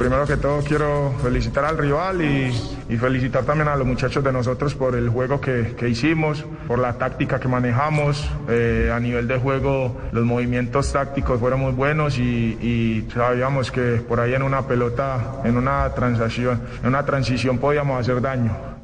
Primero 0.00 0.24
que 0.24 0.38
todo 0.38 0.62
quiero 0.62 1.12
felicitar 1.22 1.66
al 1.66 1.76
rival 1.76 2.22
y, 2.22 2.96
felicitar 2.96 3.44
también 3.44 3.68
a 3.68 3.76
los 3.76 3.86
muchachos 3.86 4.24
de 4.24 4.32
nosotros 4.32 4.74
por 4.74 4.96
el 4.96 5.10
juego 5.10 5.42
que, 5.42 5.76
hicimos, 5.86 6.46
por 6.66 6.78
la 6.78 6.94
táctica 6.94 7.38
que 7.38 7.48
manejamos. 7.48 8.26
Eh, 8.48 8.90
a 8.90 8.98
nivel 8.98 9.28
de 9.28 9.38
juego 9.38 10.00
los 10.12 10.24
movimientos 10.24 10.90
tácticos 10.90 11.38
fueron 11.38 11.60
muy 11.60 11.72
buenos 11.72 12.18
y, 12.18 13.06
sabíamos 13.12 13.70
que 13.70 13.96
por 13.96 14.20
ahí 14.20 14.32
en 14.32 14.42
una 14.42 14.66
pelota, 14.66 15.42
en 15.44 15.58
una 15.58 15.94
transición, 15.94 16.62
en 16.80 16.88
una 16.88 17.04
transición 17.04 17.58
podíamos 17.58 18.00
hacer 18.00 18.22
daño. 18.22 18.79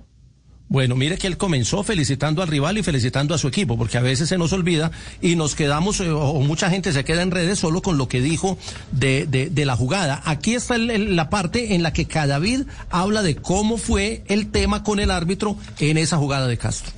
Bueno, 0.68 0.96
mire 0.96 1.16
que 1.16 1.28
él 1.28 1.37
comenzó 1.37 1.85
felicitando 1.85 2.42
al 2.42 2.49
rival 2.49 2.76
y 2.76 2.82
felicitando 2.82 3.35
a 3.35 3.38
su 3.38 3.46
equipo, 3.46 3.78
porque 3.78 3.99
a 3.99 4.02
veces 4.02 4.28
se 4.28 4.37
nos 4.37 4.52
olvida 4.52 4.90
y 5.20 5.37
nos 5.37 5.54
quedamos, 5.54 6.00
eh, 6.00 6.11
o 6.11 6.40
mucha 6.40 6.70
gente 6.70 6.92
se 6.92 7.04
queda 7.04 7.23
en 7.23 7.30
redes 7.30 7.61
solo 7.61 7.82
con 7.82 7.99
lo 7.99 8.08
que 8.08 8.20
dijo 8.20 8.58
de, 8.90 9.26
de, 9.26 9.64
la 9.64 9.76
jugada. 9.76 10.23
Aquí 10.25 10.54
está 10.54 10.76
la 10.76 11.30
parte 11.30 11.75
en 11.75 11.85
la 11.85 11.92
que 11.92 12.06
Cadavid 12.06 12.62
habla 12.90 13.23
de 13.23 13.37
cómo 13.37 13.78
fue 13.78 14.25
el 14.26 14.50
tema 14.50 14.82
con 14.82 14.99
el 14.99 15.12
árbitro 15.12 15.56
en 15.78 15.99
esa 15.99 16.16
jugada 16.16 16.49
de 16.49 16.58
Castro. 16.58 16.92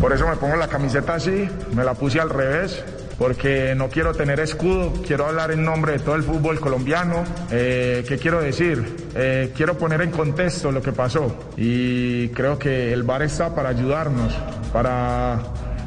Por 0.00 0.12
eso 0.12 0.26
me 0.28 0.36
pongo 0.36 0.56
la 0.56 0.68
camiseta 0.68 1.16
así, 1.16 1.48
me 1.74 1.84
la 1.84 1.94
puse 1.94 2.20
al 2.20 2.30
revés, 2.30 2.82
porque 3.18 3.74
no 3.76 3.88
quiero 3.88 4.14
tener 4.14 4.40
escudo, 4.40 4.92
quiero 5.06 5.26
hablar 5.26 5.50
en 5.50 5.64
nombre 5.64 5.92
de 5.92 5.98
todo 6.00 6.14
el 6.14 6.22
fútbol 6.22 6.60
colombiano. 6.60 7.24
Eh, 7.50 8.04
¿Qué 8.08 8.18
quiero 8.18 8.40
decir? 8.40 9.08
Eh, 9.14 9.52
quiero 9.56 9.76
poner 9.78 10.00
en 10.02 10.10
contexto 10.10 10.72
lo 10.72 10.82
que 10.82 10.92
pasó 10.92 11.36
y 11.56 12.28
creo 12.28 12.58
que 12.58 12.92
el 12.92 13.02
VAR 13.02 13.22
está 13.22 13.54
para 13.54 13.68
ayudarnos, 13.70 14.32
para 14.72 15.40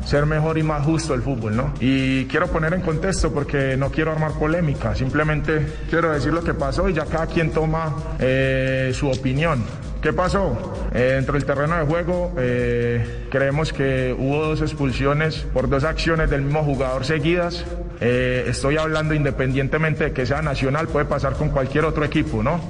ser 0.06 0.26
mejor 0.26 0.58
y 0.58 0.64
más 0.64 0.86
justo 0.86 1.14
el 1.14 1.22
fútbol, 1.22 1.56
¿no? 1.56 1.74
Y 1.80 2.26
quiero 2.26 2.48
poner 2.48 2.74
en 2.74 2.82
contexto 2.82 3.34
porque 3.34 3.76
no 3.76 3.90
quiero 3.90 4.12
armar 4.12 4.34
polémica, 4.34 4.96
simplemente 4.96 5.66
quiero 5.90 6.12
decir 6.12 6.32
lo 6.32 6.44
que 6.44 6.54
pasó 6.54 6.88
y 6.88 6.94
ya 6.94 7.06
cada 7.06 7.26
quien 7.26 7.52
toma 7.52 7.96
eh, 8.20 8.92
su 8.94 9.10
opinión. 9.10 9.64
¿Qué 10.06 10.14
pasó? 10.14 10.56
Eh, 10.94 11.14
dentro 11.16 11.34
del 11.34 11.46
terreno 11.46 11.80
de 11.80 11.84
juego 11.84 12.32
eh, 12.38 13.26
creemos 13.32 13.74
que 13.74 14.16
hubo 14.16 14.46
dos 14.46 14.62
expulsiones 14.62 15.38
por 15.52 15.68
dos 15.68 15.84
acciones 15.84 16.30
del 16.30 16.44
mismo 16.44 16.64
jugador 16.64 17.06
seguidas. 17.06 17.66
Eh, 18.00 18.46
estoy 18.48 18.78
hablando 18.78 19.16
independientemente 19.16 20.04
de 20.04 20.12
que 20.12 20.28
sea 20.28 20.44
nacional, 20.44 20.90
puede 20.90 21.08
pasar 21.08 21.34
con 21.34 21.50
cualquier 21.50 21.86
otro 21.86 22.06
equipo, 22.06 22.44
¿no? 22.44 22.62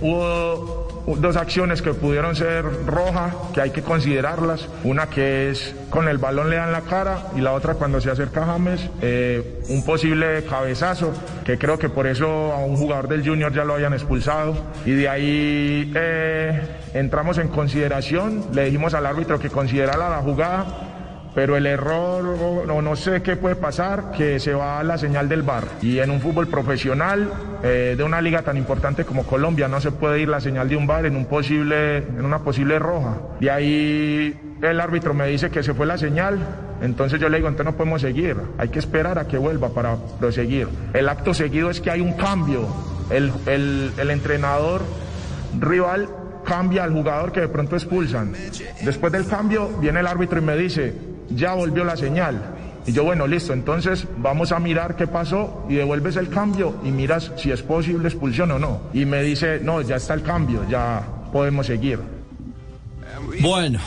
Hubo 0.00 0.93
dos 1.06 1.36
acciones 1.36 1.82
que 1.82 1.92
pudieron 1.94 2.34
ser 2.34 2.64
rojas, 2.86 3.34
que 3.52 3.60
hay 3.60 3.70
que 3.70 3.82
considerarlas. 3.82 4.68
Una 4.84 5.08
que 5.08 5.50
es 5.50 5.74
con 5.90 6.08
el 6.08 6.18
balón 6.18 6.50
le 6.50 6.56
dan 6.56 6.72
la 6.72 6.82
cara 6.82 7.28
y 7.36 7.40
la 7.40 7.52
otra 7.52 7.74
cuando 7.74 8.00
se 8.00 8.10
acerca 8.10 8.44
James, 8.44 8.88
eh, 9.02 9.60
un 9.68 9.84
posible 9.84 10.44
cabezazo, 10.44 11.12
que 11.44 11.58
creo 11.58 11.78
que 11.78 11.88
por 11.88 12.06
eso 12.06 12.52
a 12.52 12.58
un 12.58 12.76
jugador 12.76 13.08
del 13.08 13.26
Junior 13.26 13.52
ya 13.52 13.64
lo 13.64 13.74
hayan 13.74 13.92
expulsado. 13.92 14.56
Y 14.84 14.92
de 14.92 15.08
ahí 15.08 15.92
eh, 15.94 16.60
entramos 16.94 17.38
en 17.38 17.48
consideración, 17.48 18.44
le 18.52 18.64
dijimos 18.64 18.94
al 18.94 19.06
árbitro 19.06 19.38
que 19.38 19.50
considerara 19.50 20.08
la 20.08 20.18
jugada 20.18 20.93
pero 21.34 21.56
el 21.56 21.66
error 21.66 22.24
o 22.68 22.82
no, 22.82 22.96
sé 22.96 23.22
qué 23.22 23.36
puede 23.36 23.56
pasar, 23.56 24.12
que 24.12 24.38
se 24.38 24.54
va 24.54 24.78
a 24.78 24.84
la 24.84 24.96
señal 24.98 25.28
del 25.28 25.42
bar. 25.42 25.64
Y 25.82 25.98
en 25.98 26.10
un 26.10 26.20
fútbol 26.20 26.46
profesional 26.46 27.30
eh, 27.62 27.94
de 27.96 28.04
una 28.04 28.20
liga 28.20 28.42
tan 28.42 28.56
importante 28.56 29.04
como 29.04 29.24
Colombia 29.24 29.68
no 29.68 29.80
se 29.80 29.90
puede 29.90 30.20
ir 30.20 30.28
la 30.28 30.40
señal 30.40 30.68
de 30.68 30.76
un 30.76 30.86
bar 30.86 31.06
en, 31.06 31.16
un 31.16 31.26
posible, 31.26 31.98
en 31.98 32.24
una 32.24 32.40
posible 32.40 32.78
roja. 32.78 33.18
Y 33.40 33.48
ahí 33.48 34.34
el 34.62 34.80
árbitro 34.80 35.12
me 35.12 35.26
dice 35.26 35.50
que 35.50 35.62
se 35.62 35.74
fue 35.74 35.86
la 35.86 35.98
señal, 35.98 36.38
entonces 36.80 37.20
yo 37.20 37.28
le 37.28 37.38
digo, 37.38 37.48
entonces 37.48 37.72
no 37.72 37.76
podemos 37.76 38.00
seguir, 38.00 38.36
hay 38.58 38.68
que 38.68 38.78
esperar 38.78 39.18
a 39.18 39.26
que 39.26 39.36
vuelva 39.36 39.70
para 39.70 39.96
proseguir. 40.20 40.68
El 40.92 41.08
acto 41.08 41.34
seguido 41.34 41.68
es 41.70 41.80
que 41.80 41.90
hay 41.90 42.00
un 42.00 42.12
cambio, 42.12 42.66
el, 43.10 43.32
el, 43.46 43.92
el 43.98 44.10
entrenador 44.10 44.82
rival 45.58 46.08
cambia 46.44 46.84
al 46.84 46.92
jugador 46.92 47.32
que 47.32 47.40
de 47.40 47.48
pronto 47.48 47.74
expulsan. 47.74 48.34
Después 48.82 49.12
del 49.12 49.26
cambio 49.26 49.68
viene 49.80 50.00
el 50.00 50.06
árbitro 50.06 50.38
y 50.38 50.42
me 50.42 50.56
dice, 50.56 50.94
ya 51.30 51.54
volvió 51.54 51.84
la 51.84 51.96
señal. 51.96 52.54
Y 52.86 52.92
yo, 52.92 53.04
bueno, 53.04 53.26
listo, 53.26 53.52
entonces 53.52 54.06
vamos 54.18 54.52
a 54.52 54.58
mirar 54.58 54.94
qué 54.96 55.06
pasó 55.06 55.64
y 55.70 55.74
devuelves 55.74 56.16
el 56.16 56.28
cambio 56.28 56.74
y 56.84 56.90
miras 56.90 57.32
si 57.36 57.50
es 57.50 57.62
posible 57.62 58.08
expulsión 58.08 58.50
o 58.50 58.58
no. 58.58 58.80
Y 58.92 59.06
me 59.06 59.22
dice, 59.22 59.60
no, 59.62 59.80
ya 59.80 59.96
está 59.96 60.14
el 60.14 60.22
cambio, 60.22 60.66
ya 60.68 61.02
podemos 61.32 61.66
seguir. 61.66 61.98
Bueno, 63.40 63.80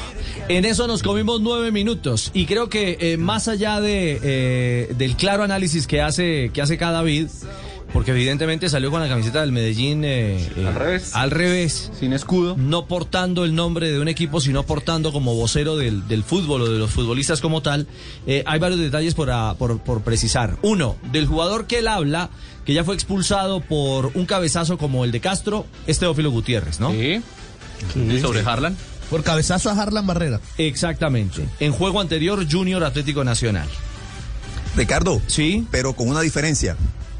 en 0.47 0.65
eso 0.65 0.87
nos 0.87 1.03
comimos 1.03 1.41
nueve 1.41 1.71
minutos 1.71 2.31
y 2.33 2.45
creo 2.45 2.69
que 2.69 2.97
eh, 2.99 3.17
más 3.17 3.47
allá 3.47 3.79
de, 3.81 4.19
eh, 4.23 4.93
del 4.97 5.15
claro 5.15 5.43
análisis 5.43 5.85
que 5.85 6.01
hace, 6.01 6.49
que 6.53 6.61
hace 6.61 6.77
cada 6.77 6.93
David, 6.93 7.27
porque 7.93 8.11
evidentemente 8.11 8.69
salió 8.69 8.91
con 8.91 9.01
la 9.01 9.07
camiseta 9.07 9.41
del 9.41 9.51
Medellín 9.51 10.03
eh, 10.05 10.47
al 10.65 10.75
revés. 10.75 11.15
Al 11.15 11.31
revés. 11.31 11.91
Sin 11.99 12.13
escudo. 12.13 12.55
No 12.57 12.87
portando 12.87 13.45
el 13.45 13.55
nombre 13.55 13.91
de 13.91 13.99
un 13.99 14.07
equipo, 14.07 14.41
sino 14.41 14.63
portando 14.63 15.11
como 15.11 15.35
vocero 15.35 15.77
del, 15.77 16.23
fútbol 16.23 16.63
o 16.63 16.69
de 16.71 16.79
los 16.79 16.91
futbolistas 16.91 17.41
como 17.41 17.61
tal. 17.61 17.87
hay 18.27 18.59
varios 18.59 18.79
detalles 18.79 19.13
por, 19.13 19.31
por, 19.57 19.79
por 19.79 20.01
precisar. 20.01 20.57
Uno, 20.61 20.95
del 21.11 21.25
jugador 21.25 21.67
que 21.67 21.79
él 21.79 21.87
habla, 21.87 22.29
que 22.65 22.73
ya 22.73 22.83
fue 22.83 22.95
expulsado 22.95 23.61
por 23.61 24.11
un 24.13 24.25
cabezazo 24.25 24.77
como 24.77 25.05
el 25.05 25.11
de 25.11 25.21
Castro, 25.21 25.65
es 25.87 25.99
Teófilo 25.99 26.31
Gutiérrez, 26.31 26.79
¿no? 26.79 26.91
Sí. 26.91 27.21
sí 27.93 28.19
sobre 28.19 28.41
Harlan. 28.41 28.75
Por 29.09 29.23
cabezazo 29.23 29.69
a 29.69 29.81
Harlan 29.81 30.05
Barrera. 30.05 30.41
Exactamente. 30.57 31.47
En 31.59 31.71
juego 31.71 32.01
anterior, 32.01 32.45
Junior 32.49 32.83
Atlético 32.83 33.23
Nacional. 33.23 33.67
Ricardo. 34.75 35.21
Sí. 35.27 35.65
Pero 35.71 35.93
con 35.93 36.09
una 36.09 36.21
diferencia. 36.21 36.75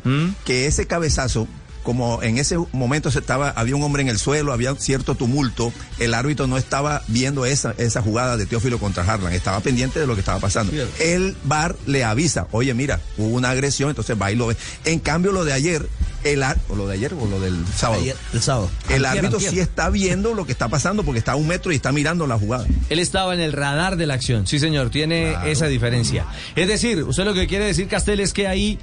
¿Mm? 0.08 0.36
Que 0.46 0.68
ese 0.68 0.88
cabezazo 0.88 1.48
como 1.88 2.22
en 2.22 2.38
ese 2.38 2.58
momento 2.74 3.10
se 3.12 3.20
estaba, 3.20 3.52
había 3.52 3.78
un 3.78 3.82
hombre 3.82 4.02
en 4.02 4.10
el 4.10 4.20
suelo, 4.20 4.52
había 4.52 4.76
cierto 4.76 5.16
tumulto, 5.16 5.72
el 6.00 6.14
árbitro 6.14 6.46
no 6.46 6.58
estaba 6.58 7.02
viendo 7.08 7.46
esa, 7.46 7.74
esa 7.78 8.02
jugada 8.02 8.36
de 8.36 8.46
Teófilo 8.46 8.78
contra 8.78 9.04
Harlan, 9.04 9.32
estaba 9.32 9.62
pendiente 9.62 9.98
de 9.98 10.06
lo 10.06 10.14
que 10.14 10.20
estaba 10.20 10.38
pasando. 10.42 10.74
El 11.00 11.38
VAR 11.46 11.78
le 11.86 12.04
avisa, 12.04 12.48
oye, 12.52 12.74
mira, 12.74 13.00
hubo 13.18 13.30
una 13.30 13.52
agresión, 13.52 13.88
entonces 13.88 14.22
va 14.22 14.34
y 14.34 14.36
lo 14.36 14.48
ve. 14.48 14.58
En 14.84 15.00
cambio, 15.00 15.32
lo 15.32 15.46
de 15.46 15.54
ayer, 15.54 15.88
el 16.26 16.44
o 16.68 16.76
lo 16.76 16.88
de 16.88 16.96
ayer 16.96 17.14
o 17.14 17.26
lo 17.26 17.40
del 17.40 17.56
sábado. 17.74 18.04
el 18.34 18.42
sábado. 18.42 18.70
El 18.90 19.06
árbitro 19.06 19.40
sí 19.40 19.58
está 19.58 19.90
viendo 19.90 20.34
lo 20.34 20.46
que 20.46 20.52
está 20.52 20.68
pasando 20.68 21.06
porque 21.06 21.20
está 21.20 21.32
a 21.32 21.36
un 21.38 21.48
metro 21.48 21.72
y 21.72 21.76
está 21.76 21.94
mirando 21.94 22.28
la 22.28 22.38
jugada. 22.38 22.68
Él 22.90 23.00
estaba 23.00 23.34
en 23.34 23.40
el 23.40 23.54
radar 23.54 23.96
de 23.96 24.08
la 24.08 24.16
acción, 24.16 24.46
sí 24.46 24.60
señor, 24.60 24.90
tiene 24.90 25.38
esa 25.50 25.68
diferencia. 25.68 26.26
Es 26.58 26.68
decir, 26.68 27.04
usted 27.04 27.24
lo 27.24 27.34
que 27.34 27.48
quiere 27.48 27.64
decir, 27.64 27.88
Castel, 27.88 28.20
es 28.20 28.34
que 28.34 28.46
ahí 28.46 28.78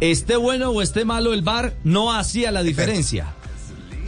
esté 0.00 0.36
bueno 0.36 0.70
o 0.70 0.82
esté 0.82 1.04
malo 1.04 1.32
el 1.32 1.42
bar, 1.42 1.74
no 1.84 2.12
hacía 2.12 2.50
la 2.52 2.62
diferencia. 2.62 3.34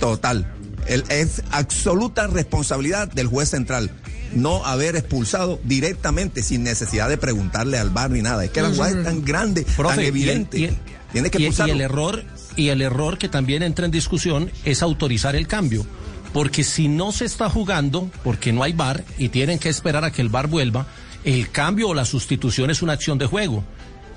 Total. 0.00 0.52
es 0.86 1.42
absoluta 1.50 2.26
responsabilidad 2.26 3.08
del 3.08 3.26
juez 3.26 3.50
central 3.50 3.90
no 4.32 4.64
haber 4.64 4.96
expulsado 4.96 5.58
directamente 5.64 6.42
sin 6.42 6.62
necesidad 6.62 7.08
de 7.08 7.16
preguntarle 7.18 7.78
al 7.78 7.90
bar 7.90 8.10
ni 8.10 8.22
nada. 8.22 8.44
Es 8.44 8.50
que 8.50 8.62
la 8.62 8.70
jugada 8.70 8.98
es 8.98 9.04
tan 9.04 9.24
grande, 9.24 9.64
tan 9.64 10.00
evidente. 10.00 10.58
Y 10.58 10.76
Tiene 11.12 11.30
que 11.30 11.38
y 11.40 11.70
el 11.70 11.80
error 11.80 12.24
y 12.56 12.68
el 12.68 12.82
error 12.82 13.18
que 13.18 13.28
también 13.28 13.62
entra 13.62 13.86
en 13.86 13.90
discusión 13.90 14.50
es 14.64 14.82
autorizar 14.82 15.36
el 15.36 15.46
cambio. 15.46 15.86
Porque 16.32 16.62
si 16.62 16.88
no 16.88 17.12
se 17.12 17.24
está 17.24 17.48
jugando, 17.48 18.10
porque 18.22 18.52
no 18.52 18.62
hay 18.62 18.72
bar 18.72 19.04
y 19.16 19.30
tienen 19.30 19.58
que 19.58 19.70
esperar 19.70 20.04
a 20.04 20.10
que 20.10 20.20
el 20.20 20.28
bar 20.28 20.48
vuelva, 20.48 20.86
el 21.24 21.50
cambio 21.50 21.88
o 21.88 21.94
la 21.94 22.04
sustitución 22.04 22.70
es 22.70 22.82
una 22.82 22.92
acción 22.92 23.16
de 23.16 23.26
juego 23.26 23.64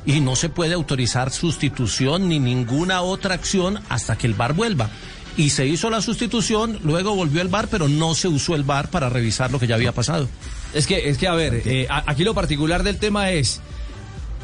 y 0.05 0.19
no 0.19 0.35
se 0.35 0.49
puede 0.49 0.73
autorizar 0.73 1.31
sustitución 1.31 2.29
ni 2.29 2.39
ninguna 2.39 3.01
otra 3.01 3.35
acción 3.35 3.79
hasta 3.89 4.17
que 4.17 4.27
el 4.27 4.33
bar 4.33 4.53
vuelva. 4.53 4.89
Y 5.37 5.51
se 5.51 5.65
hizo 5.65 5.89
la 5.89 6.01
sustitución, 6.01 6.79
luego 6.83 7.15
volvió 7.15 7.41
el 7.41 7.47
bar, 7.47 7.67
pero 7.69 7.87
no 7.87 8.15
se 8.15 8.27
usó 8.27 8.55
el 8.55 8.63
bar 8.63 8.89
para 8.89 9.09
revisar 9.09 9.51
lo 9.51 9.59
que 9.59 9.67
ya 9.67 9.75
había 9.75 9.93
pasado. 9.93 10.27
Es 10.73 10.87
que, 10.87 11.09
es 11.09 11.17
que 11.17 11.27
a 11.27 11.33
ver, 11.33 11.61
eh, 11.65 11.87
aquí 11.89 12.23
lo 12.23 12.33
particular 12.33 12.83
del 12.83 12.97
tema 12.97 13.31
es, 13.31 13.61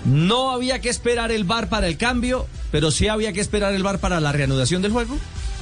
no 0.05 0.51
había 0.51 0.79
que 0.79 0.89
esperar 0.89 1.31
el 1.31 1.43
bar 1.43 1.69
para 1.69 1.87
el 1.87 1.97
cambio, 1.97 2.47
pero 2.71 2.91
sí 2.91 3.07
había 3.07 3.33
que 3.33 3.41
esperar 3.41 3.73
el 3.73 3.83
bar 3.83 3.99
para 3.99 4.19
la 4.21 4.31
reanudación 4.31 4.81
del 4.81 4.91
juego. 4.91 5.17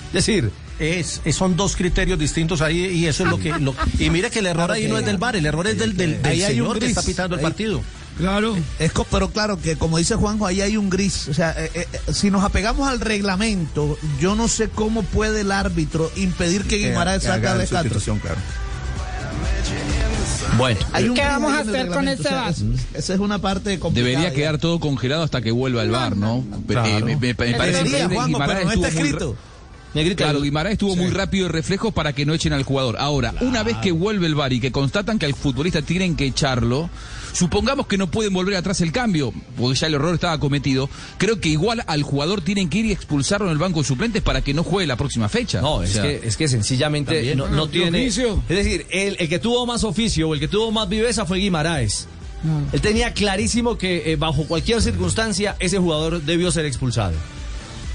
Es 0.07 0.25
decir, 0.25 0.51
es, 0.79 1.21
son 1.31 1.55
dos 1.55 1.75
criterios 1.75 2.19
distintos 2.19 2.61
ahí 2.61 2.85
y 2.85 3.07
eso 3.07 3.23
es 3.23 3.29
lo 3.29 3.39
que... 3.39 3.53
y 3.99 4.09
mire 4.09 4.29
que 4.29 4.39
el 4.39 4.45
error 4.45 4.71
ahí 4.71 4.87
no 4.87 4.97
es 4.97 5.05
del 5.05 5.17
bar, 5.17 5.35
el 5.35 5.45
error 5.45 5.67
es 5.67 5.77
del, 5.77 5.97
del, 5.97 6.21
señor 6.21 6.79
que 6.79 6.85
está 6.85 7.01
pitando 7.01 7.35
el 7.35 7.41
partido. 7.41 7.81
Claro. 8.17 8.55
Es, 8.79 8.91
pero 9.11 9.29
claro 9.29 9.59
que 9.59 9.75
como 9.75 9.97
dice 9.97 10.15
Juanjo, 10.15 10.45
ahí 10.45 10.61
hay 10.61 10.77
un 10.77 10.89
gris. 10.89 11.27
O 11.27 11.33
sea, 11.33 11.53
eh, 11.57 11.69
eh, 11.73 12.13
si 12.13 12.31
nos 12.31 12.43
apegamos 12.43 12.87
al 12.87 12.99
reglamento, 12.99 13.97
yo 14.19 14.35
no 14.35 14.47
sé 14.47 14.69
cómo 14.69 15.03
puede 15.03 15.41
el 15.41 15.51
árbitro 15.51 16.09
impedir 16.15 16.63
que 16.63 16.77
Guimaraes 16.77 17.23
saque 17.23 17.47
de 17.47 17.67
claro. 17.67 17.89
Bueno, 20.57 20.79
¿qué 21.15 21.21
vamos 21.21 21.53
a 21.53 21.59
hacer 21.59 21.87
con 21.87 22.07
ese 22.07 22.29
bar? 22.29 22.53
esa 22.93 23.13
es 23.13 23.19
una 23.19 23.39
parte 23.39 23.79
complicada. 23.79 24.09
Debería 24.09 24.33
quedar 24.33 24.57
todo 24.57 24.79
congelado 24.79 25.23
hasta 25.23 25.41
que 25.41 25.51
vuelva 25.51 25.83
el 25.83 25.91
bar, 25.91 26.15
¿no? 26.15 26.45
Eh, 26.69 27.17
me, 27.19 27.35
parece 27.35 27.83
que 27.83 28.07
Guimaraes 28.07 28.65
no 28.65 28.71
está 28.71 28.87
escrito. 28.87 29.35
Claro, 30.15 30.41
Guimaraes 30.41 30.73
estuvo 30.73 30.95
muy 30.95 31.09
rápido 31.09 31.45
y 31.45 31.49
reflejo 31.49 31.91
para 31.91 32.13
que 32.13 32.25
no 32.25 32.33
echen 32.33 32.53
al 32.53 32.63
jugador. 32.63 32.97
Ahora, 32.99 33.33
una 33.41 33.63
vez 33.63 33.77
que 33.77 33.91
vuelve 33.91 34.27
el 34.27 34.35
VAR 34.35 34.51
y 34.51 34.59
que 34.59 34.71
constatan 34.71 35.19
que 35.19 35.25
al 35.25 35.33
futbolista 35.33 35.81
tienen 35.81 36.15
que 36.15 36.25
echarlo, 36.25 36.89
supongamos 37.35 37.87
que 37.87 37.97
no 37.97 38.09
pueden 38.09 38.33
volver 38.33 38.55
atrás 38.55 38.81
el 38.81 38.91
cambio, 38.91 39.33
porque 39.57 39.77
ya 39.77 39.87
el 39.87 39.95
error 39.95 40.13
estaba 40.13 40.39
cometido, 40.39 40.89
creo 41.17 41.39
que 41.39 41.49
igual 41.49 41.83
al 41.85 42.03
jugador 42.03 42.41
tienen 42.41 42.69
que 42.69 42.79
ir 42.79 42.85
y 42.85 42.91
expulsarlo 42.91 43.47
en 43.47 43.51
el 43.51 43.57
banco 43.57 43.81
de 43.81 43.87
suplentes 43.87 44.21
para 44.21 44.41
que 44.41 44.53
no 44.53 44.63
juegue 44.63 44.87
la 44.87 44.95
próxima 44.95 45.29
fecha. 45.29 45.61
No, 45.61 45.83
es, 45.83 45.97
que, 45.97 46.21
es 46.23 46.37
que 46.37 46.47
sencillamente 46.47 47.35
no, 47.35 47.67
tiene... 47.67 48.05
Es 48.05 48.15
decir, 48.47 48.85
el, 48.89 49.17
que 49.27 49.39
tuvo 49.39 49.65
más 49.65 49.83
oficio 49.83 50.29
o 50.29 50.33
el 50.33 50.39
que 50.39 50.47
tuvo 50.47 50.71
más 50.71 50.87
viveza 50.87 51.25
fue 51.25 51.39
Guimaraes. 51.39 52.07
Él 52.71 52.81
tenía 52.81 53.11
clarísimo 53.13 53.77
que 53.77 54.11
eh, 54.11 54.15
bajo 54.17 54.45
cualquier 54.45 54.81
circunstancia 54.81 55.55
ese 55.59 55.79
jugador 55.79 56.21
debió 56.21 56.51
ser 56.51 56.65
expulsado. 56.65 57.15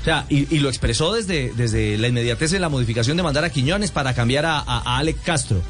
O 0.01 0.05
sea, 0.05 0.25
y, 0.29 0.59
lo 0.59 0.69
expresó 0.71 1.13
desde, 1.13 1.53
desde 1.55 1.99
la 1.99 2.09
inmediatez 2.09 2.55
en 2.55 2.63
la 2.63 2.71
modificación 2.71 3.17
de 3.19 3.23
mandar 3.23 3.45
a 3.45 3.51
Quiñones 3.51 3.91
para 3.91 4.15
cambiar 4.15 4.47
a, 4.47 4.59
a, 4.59 4.99
Alex 4.99 5.21
Castro. 5.23 5.63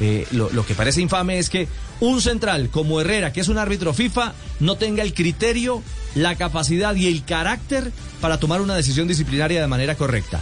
Eh, 0.00 0.26
lo, 0.30 0.50
lo, 0.50 0.64
que 0.64 0.74
parece 0.74 1.02
infame 1.02 1.38
es 1.38 1.50
que 1.50 1.68
un 2.00 2.22
central 2.22 2.70
como 2.70 3.00
Herrera, 3.00 3.32
que 3.32 3.40
es 3.40 3.48
un 3.48 3.58
árbitro 3.58 3.92
FIFA, 3.92 4.32
no 4.58 4.76
tenga 4.76 5.02
el 5.02 5.12
criterio, 5.12 5.82
la 6.14 6.36
capacidad 6.36 6.94
y 6.94 7.06
el 7.06 7.24
carácter 7.24 7.92
para 8.20 8.38
tomar 8.38 8.60
una 8.62 8.74
decisión 8.74 9.08
disciplinaria 9.08 9.60
de 9.60 9.66
manera 9.66 9.96
correcta. 9.96 10.40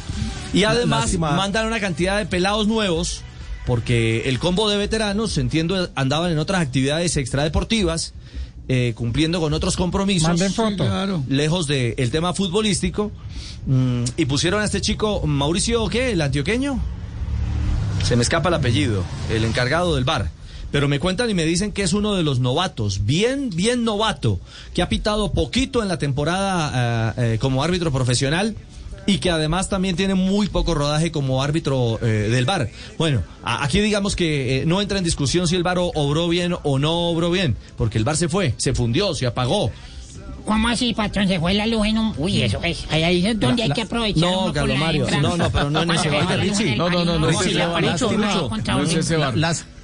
Y 0.52 0.64
además 0.64 1.18
mandan 1.18 1.66
una 1.66 1.80
cantidad 1.80 2.18
de 2.18 2.26
pelados 2.26 2.68
nuevos 2.68 3.22
porque 3.66 4.22
el 4.26 4.38
combo 4.38 4.70
de 4.70 4.78
veteranos, 4.78 5.36
entiendo, 5.36 5.90
andaban 5.94 6.32
en 6.32 6.38
otras 6.38 6.62
actividades 6.62 7.18
extradeportivas, 7.18 8.14
eh, 8.66 8.94
cumpliendo 8.96 9.40
con 9.40 9.52
otros 9.52 9.76
compromisos, 9.76 10.26
Manden 10.26 10.54
foto. 10.54 11.22
lejos 11.28 11.66
del 11.66 12.10
tema 12.10 12.32
futbolístico, 12.32 13.12
mm, 13.66 14.04
y 14.16 14.24
pusieron 14.24 14.62
a 14.62 14.64
este 14.64 14.80
chico, 14.80 15.26
Mauricio, 15.26 15.86
¿qué? 15.88 16.12
¿El 16.12 16.22
antioqueño? 16.22 16.80
Se 18.02 18.16
me 18.16 18.22
escapa 18.22 18.48
el 18.48 18.54
apellido, 18.54 19.04
el 19.30 19.44
encargado 19.44 19.94
del 19.94 20.04
bar. 20.04 20.30
Pero 20.70 20.88
me 20.88 21.00
cuentan 21.00 21.30
y 21.30 21.34
me 21.34 21.44
dicen 21.44 21.72
que 21.72 21.82
es 21.82 21.92
uno 21.92 22.14
de 22.14 22.22
los 22.22 22.40
novatos, 22.40 23.06
bien, 23.06 23.50
bien 23.50 23.84
novato, 23.84 24.38
que 24.74 24.82
ha 24.82 24.88
pitado 24.88 25.32
poquito 25.32 25.82
en 25.82 25.88
la 25.88 25.98
temporada 25.98 27.14
eh, 27.16 27.34
eh, 27.34 27.38
como 27.38 27.62
árbitro 27.62 27.90
profesional 27.90 28.54
y 29.06 29.18
que 29.18 29.30
además 29.30 29.70
también 29.70 29.96
tiene 29.96 30.14
muy 30.14 30.48
poco 30.48 30.74
rodaje 30.74 31.10
como 31.10 31.42
árbitro 31.42 31.98
eh, 32.02 32.28
del 32.30 32.44
VAR. 32.44 32.68
Bueno, 32.98 33.22
aquí 33.42 33.80
digamos 33.80 34.14
que 34.14 34.64
no 34.66 34.82
entra 34.82 34.98
en 34.98 35.04
discusión 35.04 35.48
si 35.48 35.56
el 35.56 35.62
VAR 35.62 35.78
obró 35.78 36.28
bien 36.28 36.54
o 36.62 36.78
no 36.78 37.08
obró 37.08 37.30
bien, 37.30 37.56
porque 37.78 37.96
el 37.96 38.04
VAR 38.04 38.18
se 38.18 38.28
fue, 38.28 38.54
se 38.58 38.74
fundió, 38.74 39.14
se 39.14 39.26
apagó. 39.26 39.72
¿Cómo 40.48 40.68
así, 40.68 40.94
patrón? 40.94 41.28
Se 41.28 41.38
fue 41.38 41.54
la 41.54 41.66
luz 41.66 41.86
en 41.86 41.98
un... 41.98 42.14
Uy, 42.16 42.42
eso 42.42 42.58
es... 42.64 42.84
Ahí, 42.90 43.02
ahí 43.04 43.26
es 43.26 43.38
donde 43.38 43.58
La- 43.58 43.62
hay 43.64 43.68
la- 43.68 43.74
que 43.74 43.82
aprovechar. 43.82 44.20
no, 44.30 44.52
Carlos 44.52 44.78
Mario, 44.78 45.06
no, 45.20 45.36
no, 45.36 45.50
pero 45.50 45.70
no 45.70 45.82
en 45.82 45.90
ese 45.90 46.02
se 46.04 46.08
bar. 46.10 46.24
no, 46.76 46.88
no, 46.90 47.04
no, 47.04 47.18
no, 47.18 47.30
No 47.30 48.82
es 48.82 48.94
ese 48.94 49.16
bar. 49.16 49.34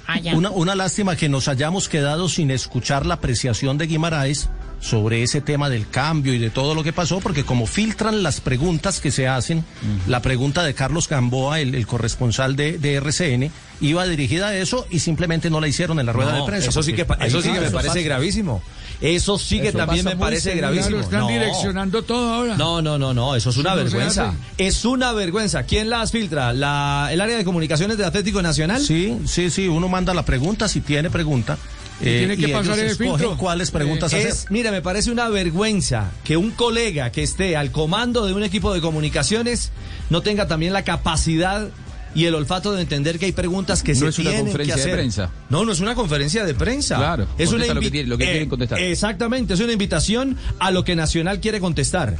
Ah, 0.07 0.19
una, 0.35 0.51
una 0.51 0.75
lástima 0.75 1.15
que 1.15 1.29
nos 1.29 1.47
hayamos 1.47 1.89
quedado 1.89 2.29
sin 2.29 2.51
escuchar 2.51 3.07
la 3.07 3.15
apreciación 3.15 3.79
de 3.79 3.87
Guimaraes 3.87 4.49
sobre 4.79 5.23
ese 5.23 5.41
tema 5.41 5.67
del 5.67 5.89
cambio 5.89 6.31
y 6.35 6.37
de 6.37 6.51
todo 6.51 6.75
lo 6.75 6.83
que 6.83 6.93
pasó, 6.93 7.19
porque 7.21 7.43
como 7.43 7.65
filtran 7.65 8.21
las 8.21 8.39
preguntas 8.39 8.99
que 9.01 9.09
se 9.09 9.27
hacen, 9.27 9.65
la 10.05 10.21
pregunta 10.21 10.63
de 10.63 10.75
Carlos 10.75 11.09
Gamboa, 11.09 11.59
el, 11.59 11.73
el 11.73 11.87
corresponsal 11.87 12.55
de, 12.55 12.77
de 12.77 12.93
RCN, 12.95 13.49
iba 13.81 14.05
dirigida 14.05 14.49
a 14.49 14.55
eso 14.55 14.85
y 14.91 14.99
simplemente 14.99 15.49
no 15.49 15.59
la 15.59 15.67
hicieron 15.67 15.99
en 15.99 16.05
la 16.05 16.13
rueda 16.13 16.33
No, 16.33 16.41
de 16.41 16.51
prensa. 16.51 16.69
Eso 16.69 16.83
sí 16.83 16.93
que, 16.93 17.07
eso 17.21 17.41
sí 17.41 17.51
que 17.51 17.61
me 17.61 17.71
parece 17.71 18.03
gravísimo. 18.03 18.61
Eso 19.05 19.37
sí 19.37 19.59
que 19.61 19.69
Eso 19.69 19.77
también 19.77 20.03
me 20.05 20.15
parece 20.15 20.55
gravísimo. 20.55 20.87
Claro, 20.97 21.03
están 21.03 21.19
No. 21.21 21.27
direccionando 21.27 22.03
todo 22.03 22.33
ahora. 22.33 22.57
No, 22.57 22.81
no, 22.81 22.97
no, 22.97 23.13
no, 23.13 23.35
eso 23.35 23.49
es 23.51 23.57
una 23.57 23.73
Eso 23.73 23.83
vergüenza. 23.83 24.33
Es 24.57 24.83
una 24.85 25.11
vergüenza. 25.13 25.63
¿Quién 25.63 25.89
las 25.89 26.11
filtra? 26.11 26.53
¿La, 26.53 27.09
¿El 27.11 27.21
área 27.21 27.37
de 27.37 27.45
comunicaciones 27.45 27.97
del 27.97 28.07
Atlético 28.07 28.41
Nacional? 28.41 28.81
Sí, 28.81 29.17
sí, 29.25 29.49
sí, 29.49 29.67
uno 29.67 29.87
manda 29.87 30.13
la 30.13 30.25
pregunta 30.25 30.67
si 30.67 30.81
tiene 30.81 31.09
pregunta. 31.09 31.57
eh, 32.01 32.15
Y 32.15 32.17
tiene 32.27 32.35
que 32.37 32.47
pasar 32.53 32.77
ellos 32.79 32.91
el 32.91 32.97
filtro. 32.97 33.37
cuáles 33.37 33.71
preguntas 33.71 34.13
hacer. 34.13 34.27
Es, 34.27 34.47
mira, 34.49 34.69
me 34.71 34.81
parece 34.81 35.11
una 35.11 35.29
vergüenza 35.29 36.11
que 36.23 36.35
un 36.35 36.51
colega 36.51 37.11
que 37.11 37.23
esté 37.23 37.55
al 37.55 37.71
comando 37.71 38.25
de 38.25 38.33
un 38.33 38.43
equipo 38.43 38.73
de 38.73 38.81
comunicaciones 38.81 39.71
no 40.09 40.21
tenga 40.21 40.47
también 40.47 40.73
la 40.73 40.83
capacidad 40.83 41.69
y 42.15 42.25
el 42.25 42.33
olfato 42.33 42.71
de 42.73 42.81
entender 42.81 43.19
que 43.19 43.25
hay 43.25 43.31
preguntas 43.33 43.83
que 43.83 43.93
No 43.93 43.99
se 43.99 44.07
es 44.07 44.17
una 44.19 44.29
tienen 44.31 44.45
conferencia 44.45 44.75
que 44.75 44.79
de 44.81 44.83
hacer. 44.87 44.95
prensa. 44.99 45.29
No, 45.49 45.65
no 45.65 45.71
es 45.73 45.79
una 45.81 45.93
conferencia 45.95 46.45
de 46.45 46.53
prensa. 46.55 46.95
Claro, 46.97 47.27
es 47.37 47.51
una 47.51 47.65
lo 47.67 47.79
que 47.81 47.91
tiene- 47.91 48.07
lo 48.09 48.17
que 48.17 48.23
quieren 48.25 48.49
contestar. 48.49 48.79
Exactamente, 48.79 49.53
es 49.53 49.59
una 49.59 49.73
invitación 49.73 50.37
a 50.59 50.71
lo 50.71 50.83
que 50.83 50.95
Nacional 50.95 51.39
quiere 51.41 51.59
contestar. 51.59 52.15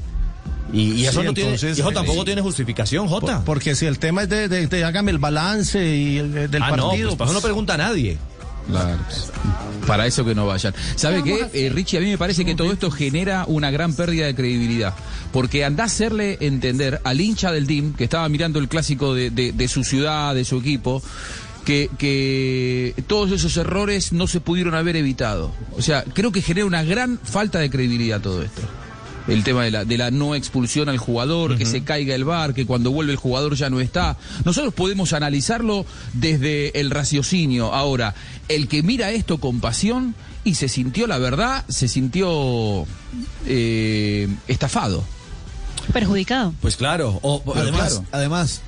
Y, 0.73 0.93
y 0.93 1.05
eso 1.05 1.21
Sí, 1.21 1.27
no 1.27 1.33
tiene, 1.33 1.49
entonces, 1.51 1.77
y 1.77 1.81
eso 1.81 1.91
eh, 1.91 1.93
tampoco 1.93 2.19
sí. 2.19 2.25
tiene 2.25 2.41
justificación, 2.41 3.07
Jota. 3.07 3.37
Por- 3.37 3.45
porque 3.45 3.75
si 3.75 3.85
el 3.85 3.99
tema 3.99 4.23
es 4.23 4.29
de, 4.29 4.47
de- 4.49 4.67
de 4.67 4.83
hágame 4.83 5.11
el 5.11 5.19
balance 5.19 5.79
y 5.95 6.17
el, 6.17 6.33
de- 6.33 6.47
del 6.49 6.63
ah, 6.63 6.71
no, 6.75 6.87
partido. 6.87 7.09
pues 7.09 7.17
para 7.17 7.29
eso 7.31 7.39
no 7.39 7.41
pregunta 7.41 7.75
a 7.75 7.77
nadie. 7.77 8.17
Claro. 8.67 8.97
Para 9.85 10.07
eso 10.07 10.25
que 10.25 10.33
no 10.33 10.47
vayan. 10.47 10.73
¿Sabe 10.95 11.21
qué, 11.23 11.47
Eh, 11.53 11.69
Richie? 11.69 11.97
A 11.97 12.01
mí 12.01 12.07
me 12.09 12.17
parece 12.17 12.43
que 12.45 12.55
todo 12.55 12.71
esto 12.71 12.89
genera 12.89 13.45
una 13.47 13.69
gran 13.69 13.93
pérdida 13.93 14.25
de 14.25 14.33
credibilidad. 14.35 14.95
Porque 15.31 15.63
anda 15.63 15.83
a 15.83 15.85
hacerle 15.87 16.37
entender 16.41 16.99
al 17.03 17.21
hincha 17.21 17.51
del 17.51 17.67
team, 17.67 17.93
que 17.93 18.05
estaba 18.05 18.27
mirando 18.29 18.57
el 18.59 18.67
clásico 18.67 19.13
de, 19.13 19.29
de- 19.29 19.51
de 19.51 19.67
su 19.67 19.83
ciudad, 19.83 20.33
de 20.33 20.43
su 20.45 20.57
equipo, 20.57 21.03
que, 21.65 21.89
que 21.99 22.93
todos 23.07 23.31
esos 23.31 23.55
errores 23.57 24.13
no 24.13 24.27
se 24.27 24.39
pudieron 24.39 24.73
haber 24.75 24.95
evitado. 24.95 25.51
O 25.77 25.81
sea, 25.81 26.03
creo 26.03 26.31
que 26.31 26.41
genera 26.41 26.65
una 26.65 26.83
gran 26.83 27.19
falta 27.23 27.59
de 27.59 27.69
credibilidad 27.69 28.21
todo 28.21 28.41
esto. 28.41 28.61
El 29.27 29.43
tema 29.43 29.63
de 29.63 29.71
la, 29.71 29.85
de 29.85 29.97
la 29.97 30.11
no 30.11 30.35
expulsión 30.35 30.87
al 30.87 30.97
jugador, 30.99 31.57
que 31.57 31.65
se 31.65 31.83
caiga 31.83 32.13
el 32.13 32.25
bar, 32.25 32.53
que 32.53 32.65
cuando 32.67 32.91
vuelve 32.91 33.11
el 33.11 33.17
jugador 33.17 33.55
ya 33.55 33.69
no 33.71 33.79
está. 33.81 34.17
Nosotros 34.43 34.73
podemos 34.73 35.13
analizarlo 35.13 35.85
desde 36.13 36.79
el 36.79 36.91
raciocinio. 36.91 37.73
Ahora, 37.73 38.13
el 38.49 38.67
que 38.67 38.83
mira 38.83 39.09
esto 39.11 39.39
con 39.39 39.61
pasión 39.61 40.13
y 40.43 40.53
se 40.53 40.67
sintió, 40.69 41.07
la 41.07 41.17
verdad, 41.17 41.65
se 41.69 41.87
sintió 41.87 42.85
eh, 43.47 44.27
estafado. 44.47 45.03
Perjudicado. 45.91 46.53
Pues 46.61 46.75
claro. 46.77 47.19
o- 47.21 47.41
Además, 47.55 47.93
claro. 47.93 48.05
además, 48.11 48.61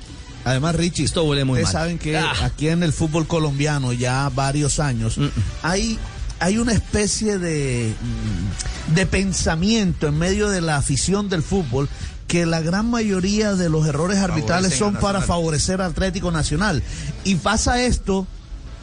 además, 0.44 0.74
Richie, 0.76 1.04
Esto 1.04 1.24
huele 1.24 1.44
muy 1.44 1.60
ustedes 1.60 1.74
mal. 1.74 1.82
saben 1.82 1.98
que 1.98 2.16
Ah. 2.16 2.32
aquí 2.42 2.68
en 2.68 2.82
el 2.82 2.92
fútbol 2.92 3.26
colombiano 3.26 3.92
ya 3.92 4.28
varios 4.34 4.78
años 4.80 5.18
hay 5.62 5.98
hay 6.40 6.58
una 6.58 6.72
especie 6.72 7.38
de 7.38 7.92
mm, 8.00 8.94
de 8.94 9.06
pensamiento 9.06 10.06
en 10.08 10.18
medio 10.18 10.48
de 10.48 10.60
la 10.60 10.76
afición 10.76 11.28
del 11.28 11.42
fútbol 11.42 11.88
que 12.26 12.44
la 12.46 12.60
gran 12.60 12.90
mayoría 12.90 13.54
de 13.54 13.68
los 13.70 13.86
errores 13.86 14.18
arbitrales 14.18 14.74
Favorecen 14.74 14.78
son 14.94 15.00
para 15.02 15.20
favorecer 15.22 15.80
al 15.80 15.90
Atlético 15.92 16.30
Nacional 16.30 16.82
y 17.24 17.36
pasa 17.36 17.82
esto 17.82 18.26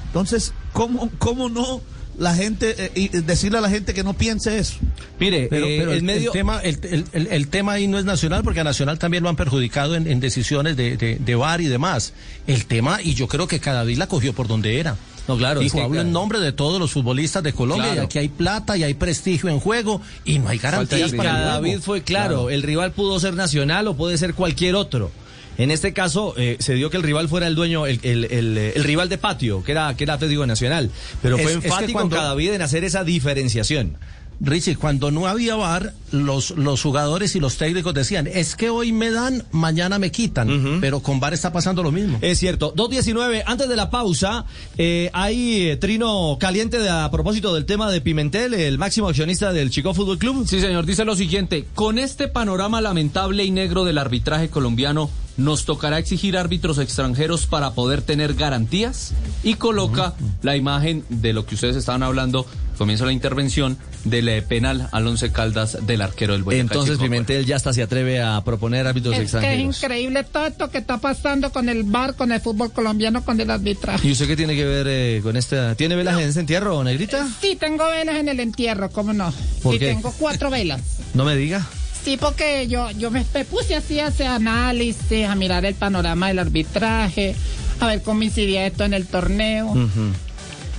entonces 0.07 0.53
cómo 0.73 1.09
cómo 1.19 1.49
no 1.49 1.81
la 2.17 2.33
gente 2.33 2.75
eh, 2.77 2.91
y 2.95 3.07
decirle 3.09 3.57
a 3.57 3.61
la 3.61 3.69
gente 3.69 3.93
que 3.93 4.01
no 4.03 4.13
piense 4.13 4.57
eso 4.57 4.75
Mire, 5.19 5.47
Pero, 5.49 5.65
eh, 5.67 5.75
pero 5.79 5.91
el 5.91 5.97
el, 5.97 6.03
medio... 6.03 6.31
el 6.31 6.33
tema, 6.33 6.59
el, 6.61 6.79
el- 6.83 7.05
el- 7.11 7.27
el 7.27 7.47
tema 7.49 7.73
ahí 7.73 7.87
no 7.87 7.99
es 7.99 8.05
nacional, 8.05 8.41
porque 8.43 8.61
a 8.61 8.63
Nacional 8.63 8.97
también 8.99 9.21
lo 9.23 9.29
han 9.29 9.35
perjudicado 9.35 9.95
en, 9.95 10.07
en 10.07 10.19
decisiones 10.21 10.75
de, 10.77 10.95
de, 10.97 11.17
de 11.19 11.35
VAR 11.35 11.59
y 11.61 11.67
demás. 11.67 12.13
El 12.47 12.65
tema, 12.65 13.01
y 13.01 13.13
yo 13.15 13.27
creo 13.27 13.47
que 13.47 13.59
Cadavid 13.59 13.97
la 13.97 14.07
cogió 14.07 14.33
por 14.33 14.47
donde 14.47 14.79
era. 14.79 14.95
No, 15.27 15.37
claro, 15.37 15.59
Dijo, 15.59 15.77
es 15.77 15.81
que, 15.81 15.85
hablo 15.85 16.01
en 16.01 16.11
nombre 16.11 16.39
de 16.39 16.51
todos 16.51 16.79
los 16.79 16.91
futbolistas 16.91 17.41
de 17.43 17.51
Colombia, 17.53 17.85
Claro. 17.87 18.01
y 18.03 18.05
aquí 18.05 18.19
hay 18.19 18.27
plata 18.29 18.77
y 18.77 18.83
hay 18.83 18.93
prestigio 18.93 19.49
en 19.49 19.59
juego, 19.59 20.01
y 20.23 20.37
no 20.39 20.49
hay 20.49 20.57
garantías 20.59 21.11
para 21.13 21.29
el 21.29 21.35
cada 21.35 21.51
juego. 21.57 21.67
David 21.67 21.79
fue 21.83 22.03
claro, 22.03 22.49
el 22.49 22.61
rival 22.63 22.91
pudo 22.91 23.19
ser 23.19 23.33
Nacional 23.33 23.87
o 23.87 23.95
puede 23.95 24.17
ser 24.17 24.33
cualquier 24.35 24.75
otro. 24.75 25.11
En 25.57 25.71
este 25.71 25.93
caso 25.93 26.33
eh, 26.37 26.57
se 26.59 26.73
dio 26.73 26.89
que 26.89 26.97
el 26.97 27.03
rival 27.03 27.29
fuera 27.29 27.47
el 27.47 27.55
dueño, 27.55 27.85
el, 27.85 27.99
el- 28.03 28.25
el, 28.25 28.57
el 28.57 28.83
rival 28.83 29.07
de 29.07 29.17
patio, 29.17 29.63
que 29.63 29.71
era, 29.71 29.95
que 29.95 30.03
era 30.03 30.15
Atlético 30.15 30.45
Nacional. 30.45 30.91
Pero 31.21 31.37
fue 31.37 31.45
Es- 31.45 31.51
es 31.53 31.61
que 31.61 31.67
enfático 31.69 31.93
cuando- 31.93 32.15
Cadavid 32.17 32.51
en 32.51 32.61
hacer 32.61 32.83
esa 32.83 33.03
diferenciación. 33.05 33.95
Richie, 34.41 34.75
cuando 34.75 35.11
no 35.11 35.27
había 35.27 35.55
VAR, 35.55 35.93
los, 36.11 36.51
los 36.51 36.81
jugadores 36.81 37.35
y 37.35 37.39
los 37.39 37.57
técnicos 37.57 37.93
decían, 37.93 38.27
es 38.27 38.55
que 38.55 38.69
hoy 38.69 38.91
me 38.91 39.09
dan, 39.11 39.43
mañana 39.51 39.97
me 39.99 40.11
quitan, 40.11 40.79
pero 40.81 40.99
con 40.99 41.19
VAR 41.19 41.33
está 41.33 41.51
pasando 41.53 41.81
lo 41.83 41.91
mismo. 41.91 42.17
Es 42.21 42.39
cierto. 42.39 42.73
2.19, 42.75 43.43
antes 43.45 43.69
de 43.69 43.75
la 43.75 43.89
pausa, 43.89 44.45
eh, 44.77 45.09
hay 45.13 45.69
eh, 45.69 45.77
trino 45.77 46.37
caliente 46.39 46.79
de- 46.79 46.89
a 46.89 47.09
propósito 47.11 47.53
del 47.53 47.65
tema 47.65 47.89
de 47.89 48.01
Pimentel, 48.01 48.53
el 48.53 48.77
máximo 48.77 49.07
accionista 49.07 49.53
del 49.53 49.69
Chico 49.69 49.93
Fútbol 49.93 50.17
Club. 50.17 50.45
Sí, 50.47 50.59
señor, 50.59 50.85
dice 50.85 51.05
lo 51.05 51.15
siguiente, 51.15 51.65
con 51.73 51.97
este 51.97 52.27
panorama 52.27 52.81
lamentable 52.81 53.43
y 53.45 53.51
negro 53.51 53.83
del 53.85 53.97
arbitraje 53.97 54.49
colombiano, 54.49 55.09
¿nos 55.37 55.65
tocará 55.65 55.97
exigir 55.99 56.37
árbitros 56.37 56.77
extranjeros 56.79 57.45
para 57.45 57.71
poder 57.73 58.01
tener 58.01 58.33
garantías? 58.35 59.13
Y 59.43 59.55
coloca 59.55 60.13
la 60.41 60.55
imagen 60.55 61.03
de 61.09 61.33
lo 61.33 61.45
que 61.45 61.55
ustedes 61.55 61.75
estaban 61.75 62.03
hablando, 62.03 62.45
comienza 62.77 63.05
la 63.05 63.11
intervención 63.13 63.77
del 64.03 64.43
penal 64.43 64.87
al 64.91 65.07
Once 65.07 65.31
Caldas 65.31 65.77
del 65.85 66.01
arquero 66.01 66.33
del 66.33 66.43
Boyacá 66.43 66.61
Entonces 66.61 66.93
Chico. 66.95 67.03
Pimentel 67.03 67.45
ya 67.45 67.55
hasta 67.55 67.73
se 67.73 67.81
atreve 67.81 68.21
a 68.21 68.43
proponer 68.43 68.85
árbitros 68.85 69.13
Es 69.13 69.19
que 69.19 69.23
es 69.25 69.33
extranjeros. 69.33 69.77
increíble 69.83 70.23
todo 70.23 70.45
esto 70.45 70.69
que 70.69 70.77
está 70.79 70.97
pasando 70.99 71.51
con 71.51 71.69
el 71.69 71.83
bar, 71.83 72.15
con 72.15 72.31
el 72.31 72.39
fútbol 72.41 72.71
colombiano, 72.71 73.23
con 73.23 73.39
el 73.39 73.49
arbitraje. 73.49 74.07
¿Y 74.07 74.11
usted 74.11 74.27
qué 74.27 74.35
tiene 74.35 74.55
que 74.55 74.65
ver 74.65 74.87
eh, 74.89 75.19
con 75.23 75.37
esta? 75.37 75.75
¿Tiene 75.75 75.95
velas 75.95 76.19
en 76.19 76.27
este 76.29 76.39
entierro, 76.41 76.83
negrita? 76.83 77.27
Sí, 77.41 77.55
tengo 77.55 77.85
velas 77.85 78.15
en 78.17 78.29
el 78.29 78.39
entierro, 78.39 78.89
¿cómo 78.91 79.13
no? 79.13 79.33
¿Por 79.63 79.73
sí, 79.73 79.79
qué? 79.79 79.87
tengo 79.93 80.13
cuatro 80.19 80.49
velas. 80.49 80.81
No 81.15 81.23
me 81.23 81.35
diga. 81.37 81.65
Sí, 82.05 82.17
porque 82.17 82.67
yo, 82.67 82.91
yo 82.91 83.09
me, 83.09 83.25
puse 83.49 83.75
así 83.75 83.99
a 83.99 84.07
hacer 84.07 84.27
análisis, 84.27 85.25
a 85.25 85.33
mirar 85.33 85.65
el 85.65 85.73
panorama 85.73 86.27
del 86.27 86.37
arbitraje, 86.37 87.35
a 87.79 87.87
ver 87.87 88.03
cómo 88.03 88.21
incidía 88.21 88.67
esto 88.67 88.83
en 88.83 88.93
el 88.93 89.07
torneo. 89.07 89.73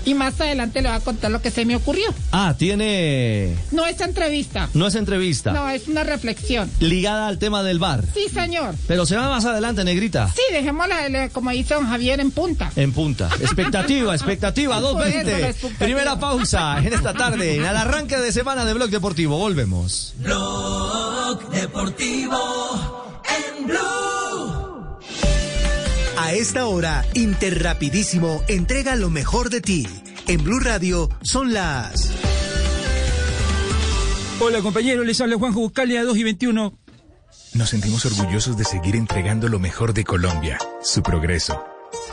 Y 0.07 0.15
más 0.15 0.41
adelante 0.41 0.81
le 0.81 0.89
voy 0.89 0.97
a 0.97 1.01
contar 1.01 1.31
lo 1.31 1.43
que 1.43 1.51
se 1.51 1.65
me 1.67 1.77
ocurrió. 1.77 2.07
Ah, 2.33 2.55
tiene... 2.57 3.55
No 3.73 3.85
es 3.87 4.01
entrevista. 4.01 4.69
No 4.73 4.87
es 4.87 4.95
entrevista. 4.95 5.53
No, 5.53 5.69
es 5.69 5.89
una 5.89 6.05
reflexión. 6.05 6.71
Ligada 6.81 7.27
al 7.27 7.39
tema 7.39 7.63
del 7.65 7.79
bar. 7.81 8.05
Sí, 8.15 8.29
señor. 8.33 8.75
Pero 8.87 9.05
se 9.05 9.17
va 9.17 9.29
más 9.29 9.45
adelante, 9.45 9.83
negrita. 9.85 10.29
Sí, 10.33 10.43
dejémosla, 10.53 11.09
le- 11.09 11.31
como 11.31 11.51
dice 11.51 11.75
don 11.75 11.87
Javier, 11.89 12.21
en 12.21 12.31
punta. 12.31 12.71
En 12.77 12.93
punta. 12.93 13.29
Expectativa, 13.41 14.15
expectativa, 14.15 14.81
Por 14.81 15.07
eso, 15.07 15.17
la 15.19 15.25
2.20. 15.25 15.29
expectativa. 15.45 15.79
Primera 15.85 16.19
pausa 16.21 16.79
en 16.79 16.93
esta 16.93 17.13
tarde, 17.13 17.67
al 17.67 17.77
arranque 17.77 18.17
de 18.17 18.31
semana 18.33 18.65
de 18.65 18.75
Blog 18.75 18.91
Deportivo. 18.91 19.37
Volvemos. 19.39 20.15
Blog 20.19 21.51
Deportivo 21.51 23.19
en 23.59 23.67
Blue. 23.67 24.56
A 26.17 26.33
esta 26.33 26.67
hora, 26.67 27.05
Interrapidísimo 27.15 28.43
entrega 28.49 28.97
lo 28.97 29.11
mejor 29.11 29.51
de 29.51 29.61
ti. 29.61 29.87
En 30.27 30.43
Blue 30.43 30.61
Radio 30.61 31.11
son 31.23 31.53
las... 31.53 32.11
Hola 34.41 34.61
compañeros, 34.61 35.07
les 35.07 35.21
habla 35.21 35.37
Juanjo 35.37 35.61
Buscalia 35.61 36.05
2 36.05 36.17
y 36.17 36.25
21. 36.25 36.79
Nos 37.55 37.69
sentimos 37.69 38.05
orgullosos 38.07 38.57
de 38.57 38.65
seguir 38.65 38.97
entregando 38.97 39.49
lo 39.49 39.59
mejor 39.59 39.95
de 39.95 40.05
Colombia, 40.05 40.59
su 40.83 41.03
progreso. 41.03 41.63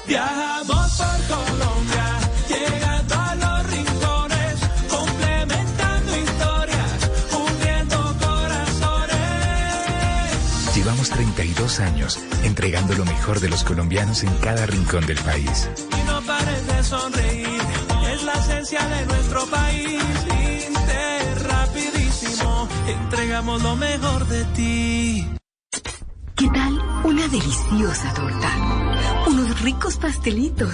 Viajamos 0.08 0.68
por 0.98 1.38
Colombia, 1.38 2.03
Llevamos 11.04 11.10
32 11.10 11.80
años 11.82 12.20
entregando 12.44 12.94
lo 12.94 13.04
mejor 13.04 13.42
de 13.42 13.50
los 13.50 13.66
colombianos 13.66 14.24
en 14.24 14.34
cada 14.36 14.66
rincón 14.66 15.06
del 15.06 15.18
país. 15.20 15.70
Y 15.92 16.08
no 16.08 16.22
pares 16.22 16.68
de 16.68 16.84
sonreír, 16.84 17.62
es 18.14 18.24
la 18.24 18.34
esencia 18.34 18.88
de 18.88 19.06
nuestro 19.08 19.46
país. 19.48 20.02
Inter, 20.70 21.44
rapidísimo, 21.44 22.70
entregamos 22.88 23.62
lo 23.64 23.76
mejor 23.76 24.28
de 24.28 24.46
ti. 24.56 25.28
¿Qué 26.36 26.50
tal 26.50 26.80
una 27.04 27.28
deliciosa 27.28 28.14
torta? 28.14 29.26
Unos 29.28 29.62
ricos 29.62 29.98
pastelitos, 29.98 30.74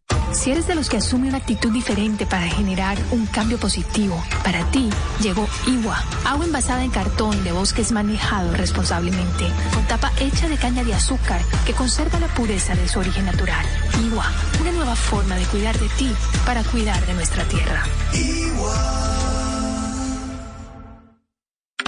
Si 0.33 0.49
eres 0.49 0.65
de 0.65 0.75
los 0.75 0.89
que 0.89 0.97
asume 0.97 1.27
una 1.27 1.37
actitud 1.37 1.71
diferente 1.71 2.25
para 2.25 2.47
generar 2.47 2.97
un 3.11 3.25
cambio 3.25 3.57
positivo, 3.57 4.23
para 4.43 4.63
ti 4.71 4.89
llegó 5.21 5.47
Iwa, 5.67 6.01
agua 6.25 6.45
envasada 6.45 6.83
en 6.83 6.89
cartón 6.89 7.43
de 7.43 7.51
bosques 7.51 7.91
manejado 7.91 8.53
responsablemente, 8.53 9.45
con 9.73 9.85
tapa 9.87 10.11
hecha 10.19 10.47
de 10.47 10.55
caña 10.55 10.83
de 10.83 10.93
azúcar 10.93 11.41
que 11.65 11.73
conserva 11.73 12.19
la 12.19 12.27
pureza 12.27 12.75
de 12.75 12.87
su 12.87 12.99
origen 12.99 13.25
natural. 13.25 13.65
Iwa, 14.05 14.25
una 14.61 14.71
nueva 14.71 14.95
forma 14.95 15.35
de 15.35 15.43
cuidar 15.45 15.77
de 15.77 15.89
ti 15.89 16.09
para 16.45 16.63
cuidar 16.63 17.05
de 17.05 17.13
nuestra 17.13 17.43
tierra. 17.43 17.83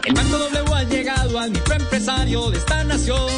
El 0.05 0.13
Banco 0.13 0.37
W 0.37 0.75
ha 0.75 0.83
llegado 0.83 1.39
al 1.39 1.51
microempresario 1.51 2.51
de 2.51 2.57
esta 2.57 2.83
nación 2.83 3.31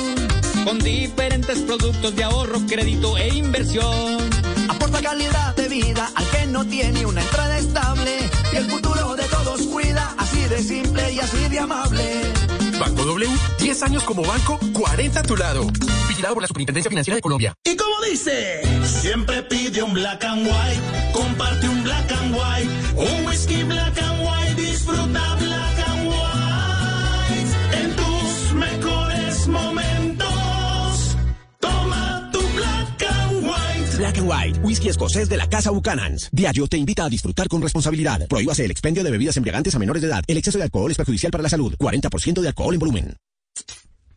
con 0.66 0.80
diferentes 0.80 1.60
productos 1.60 2.16
de 2.16 2.24
ahorro, 2.24 2.60
crédito 2.68 3.16
e 3.18 3.28
inversión. 3.36 4.45
Aporta 4.70 5.02
calidad 5.02 5.56
de 5.56 5.68
vida 5.68 6.10
al 6.16 6.26
que 6.30 6.48
no 6.48 6.66
tiene 6.66 7.06
una 7.06 7.22
entrada 7.22 7.58
estable 7.58 8.12
y 8.54 8.56
el 8.56 8.66
futuro 8.70 9.16
de 9.16 9.24
todos 9.24 9.62
cuida, 9.64 10.14
así 10.18 10.42
de 10.44 10.64
simple 10.64 11.14
y 11.14 11.20
así 11.20 11.50
de 11.50 11.60
amable. 11.60 12.34
Banco 12.80 13.06
W, 13.06 13.30
10 13.60 13.84
años 13.84 14.04
como 14.04 14.24
banco, 14.24 14.60
40 14.74 15.20
a 15.20 15.24
tu 15.24 15.36
lado. 15.38 15.68
Vigilado 16.08 16.34
por 16.34 16.44
la 16.44 16.48
Superintendencia 16.48 16.90
Financiera 16.90 17.16
de 17.16 17.22
Colombia. 17.22 17.54
¿Y 17.64 17.76
cómo 17.76 17.94
dice? 18.10 18.62
Siempre 18.86 19.44
pide 19.44 19.82
un 19.82 19.94
black 19.94 20.24
and 20.24 20.46
white, 20.46 21.12
comparte 21.14 21.70
un 21.70 21.84
black 21.84 22.12
and 22.12 22.36
white, 22.36 22.70
un 22.96 23.26
whisky 23.26 23.64
black 23.64 23.98
and 24.02 24.22
white, 24.22 24.62
disfruta 24.62 25.38
Black 34.06 34.20
and 34.20 34.30
White, 34.30 34.60
whisky 34.62 34.90
escocés 34.90 35.28
de 35.30 35.36
la 35.36 35.50
Casa 35.50 35.72
Buchanan's. 35.72 36.30
Diageo 36.32 36.68
te 36.68 36.78
invita 36.78 37.06
a 37.06 37.10
disfrutar 37.10 37.48
con 37.48 37.60
responsabilidad. 37.60 38.28
Prohíbase 38.28 38.64
el 38.64 38.70
expendio 38.70 39.04
de 39.04 39.10
bebidas 39.10 39.36
embriagantes 39.36 39.74
a 39.74 39.80
menores 39.80 40.04
de 40.04 40.10
edad. 40.10 40.24
El 40.28 40.38
exceso 40.38 40.60
de 40.60 40.66
alcohol 40.66 40.92
es 40.92 40.98
perjudicial 40.98 41.32
para 41.32 41.42
la 41.42 41.50
salud. 41.50 41.76
40% 41.76 42.40
de 42.40 42.48
alcohol 42.48 42.76
en 42.76 42.80
volumen. 42.80 43.18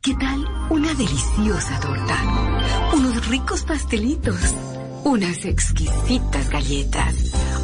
¿Qué 0.02 0.14
tal 0.16 0.44
una 0.68 0.92
deliciosa 0.92 1.80
torta? 1.80 2.92
Unos 2.92 3.28
ricos 3.28 3.62
pastelitos, 3.62 4.38
unas 5.04 5.46
exquisitas 5.46 6.50
galletas, 6.50 7.14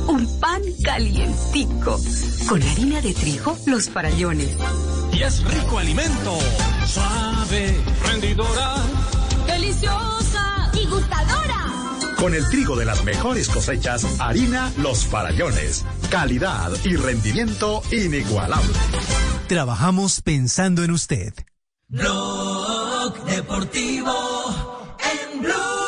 un 0.08 0.40
pan 0.40 0.62
calientico, 0.82 2.00
con 2.48 2.62
harina 2.62 3.02
de 3.02 3.12
trigo, 3.12 3.54
los 3.66 3.90
farallones. 3.90 4.56
Y 5.12 5.22
es 5.22 5.44
rico 5.44 5.78
alimento, 5.78 6.38
suave, 6.86 7.76
rendidora, 8.02 8.82
Deliciosa 9.46 10.70
y 10.72 10.86
gustadora. 10.86 11.53
Con 12.24 12.34
el 12.34 12.48
trigo 12.48 12.74
de 12.74 12.86
las 12.86 13.04
mejores 13.04 13.50
cosechas, 13.50 14.18
harina 14.18 14.72
Los 14.78 15.04
Farallones. 15.04 15.84
Calidad 16.10 16.72
y 16.82 16.96
rendimiento 16.96 17.82
inigualable. 17.92 18.72
Trabajamos 19.46 20.22
pensando 20.22 20.84
en 20.84 20.92
usted. 20.92 21.34
Blog 21.86 23.26
Deportivo 23.26 24.96
en 25.34 25.42
Blue. 25.42 25.83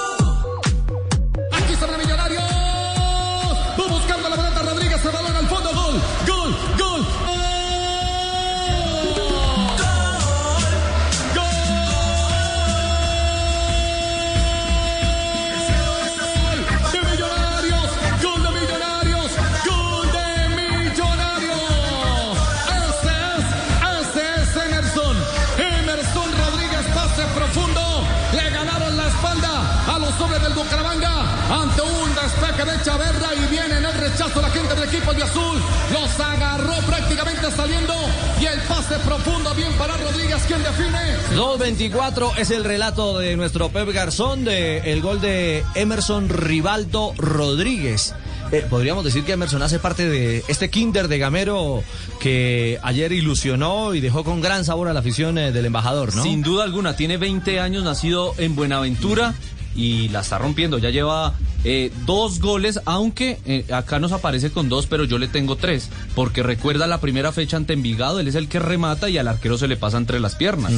Chaverra 32.87 33.35
y 33.35 33.51
viene 33.51 33.79
en 33.79 33.85
el 33.85 33.95
rechazo 33.95 34.41
la 34.41 34.49
gente 34.49 34.73
del 34.77 34.89
equipo 34.89 35.13
de 35.13 35.25
azul. 35.25 35.59
Los 35.93 36.21
agarró 36.21 36.75
prácticamente 36.87 37.51
saliendo 37.51 37.93
y 38.41 38.45
el 38.45 38.61
pase 38.61 38.95
profundo 39.01 39.53
bien 39.57 39.73
para 39.73 39.97
Rodríguez 39.97 40.41
quien 40.47 40.63
define. 40.63 41.17
2.24 41.35 42.39
es 42.39 42.53
el 42.53 42.63
relato 42.63 43.19
de 43.19 43.37
nuestro 43.37 43.71
Pep 43.71 43.93
Garzón 43.93 44.45
de 44.45 44.93
el 44.93 45.03
gol 45.03 45.21
de 45.21 45.65
Emerson 45.75 46.29
Rivaldo 46.29 47.13
Rodríguez. 47.19 48.15
Eh, 48.53 48.65
podríamos 48.71 49.05
decir 49.05 49.25
que 49.25 49.33
Emerson 49.33 49.63
hace 49.63 49.81
parte 49.81 50.09
de 50.09 50.45
este 50.47 50.71
kinder 50.71 51.09
de 51.09 51.19
Gamero 51.19 51.83
que 52.21 52.79
ayer 52.85 53.11
ilusionó 53.11 53.95
y 53.95 54.01
dejó 54.01 54.23
con 54.23 54.41
gran 54.41 54.65
sabor 54.65 54.87
a 54.87 54.93
la 54.93 55.01
afición 55.01 55.39
eh, 55.39 55.51
del 55.51 55.67
embajador, 55.67 56.15
¿no? 56.15 56.23
Sin 56.23 56.43
duda 56.43 56.63
alguna, 56.63 56.95
tiene 56.95 57.17
20 57.17 57.59
años, 57.59 57.83
nacido 57.83 58.33
en 58.39 58.55
Buenaventura 58.55 59.35
y 59.77 60.09
la 60.09 60.21
está 60.21 60.39
rompiendo. 60.39 60.79
Ya 60.79 60.91
lleva 60.91 61.35
eh, 61.65 61.93
dos 62.07 62.41
goles, 62.41 62.81
aunque 62.87 63.39
eh, 63.45 63.65
acá 63.73 63.99
nos 63.99 64.13
aparece 64.13 64.51
con 64.51 64.69
dos, 64.69 64.87
pero 64.87 65.05
yo 65.05 65.19
le 65.19 65.29
tengo 65.29 65.57
tres. 65.57 65.89
Porque 66.15 66.43
recuerda 66.43 66.87
la 66.87 67.01
primera 67.01 67.31
fecha 67.33 67.57
ante 67.57 67.73
Envigado, 67.75 68.19
él 68.21 68.29
es 68.29 68.35
el 68.37 68.49
que 68.49 68.59
remata 68.59 69.09
y 69.11 69.19
al 69.19 69.29
arquero 69.29 69.59
se 69.59 69.69
le 69.69 69.77
pasa 69.77 69.97
entre 69.99 70.19
las 70.21 70.35
piernas. 70.37 70.73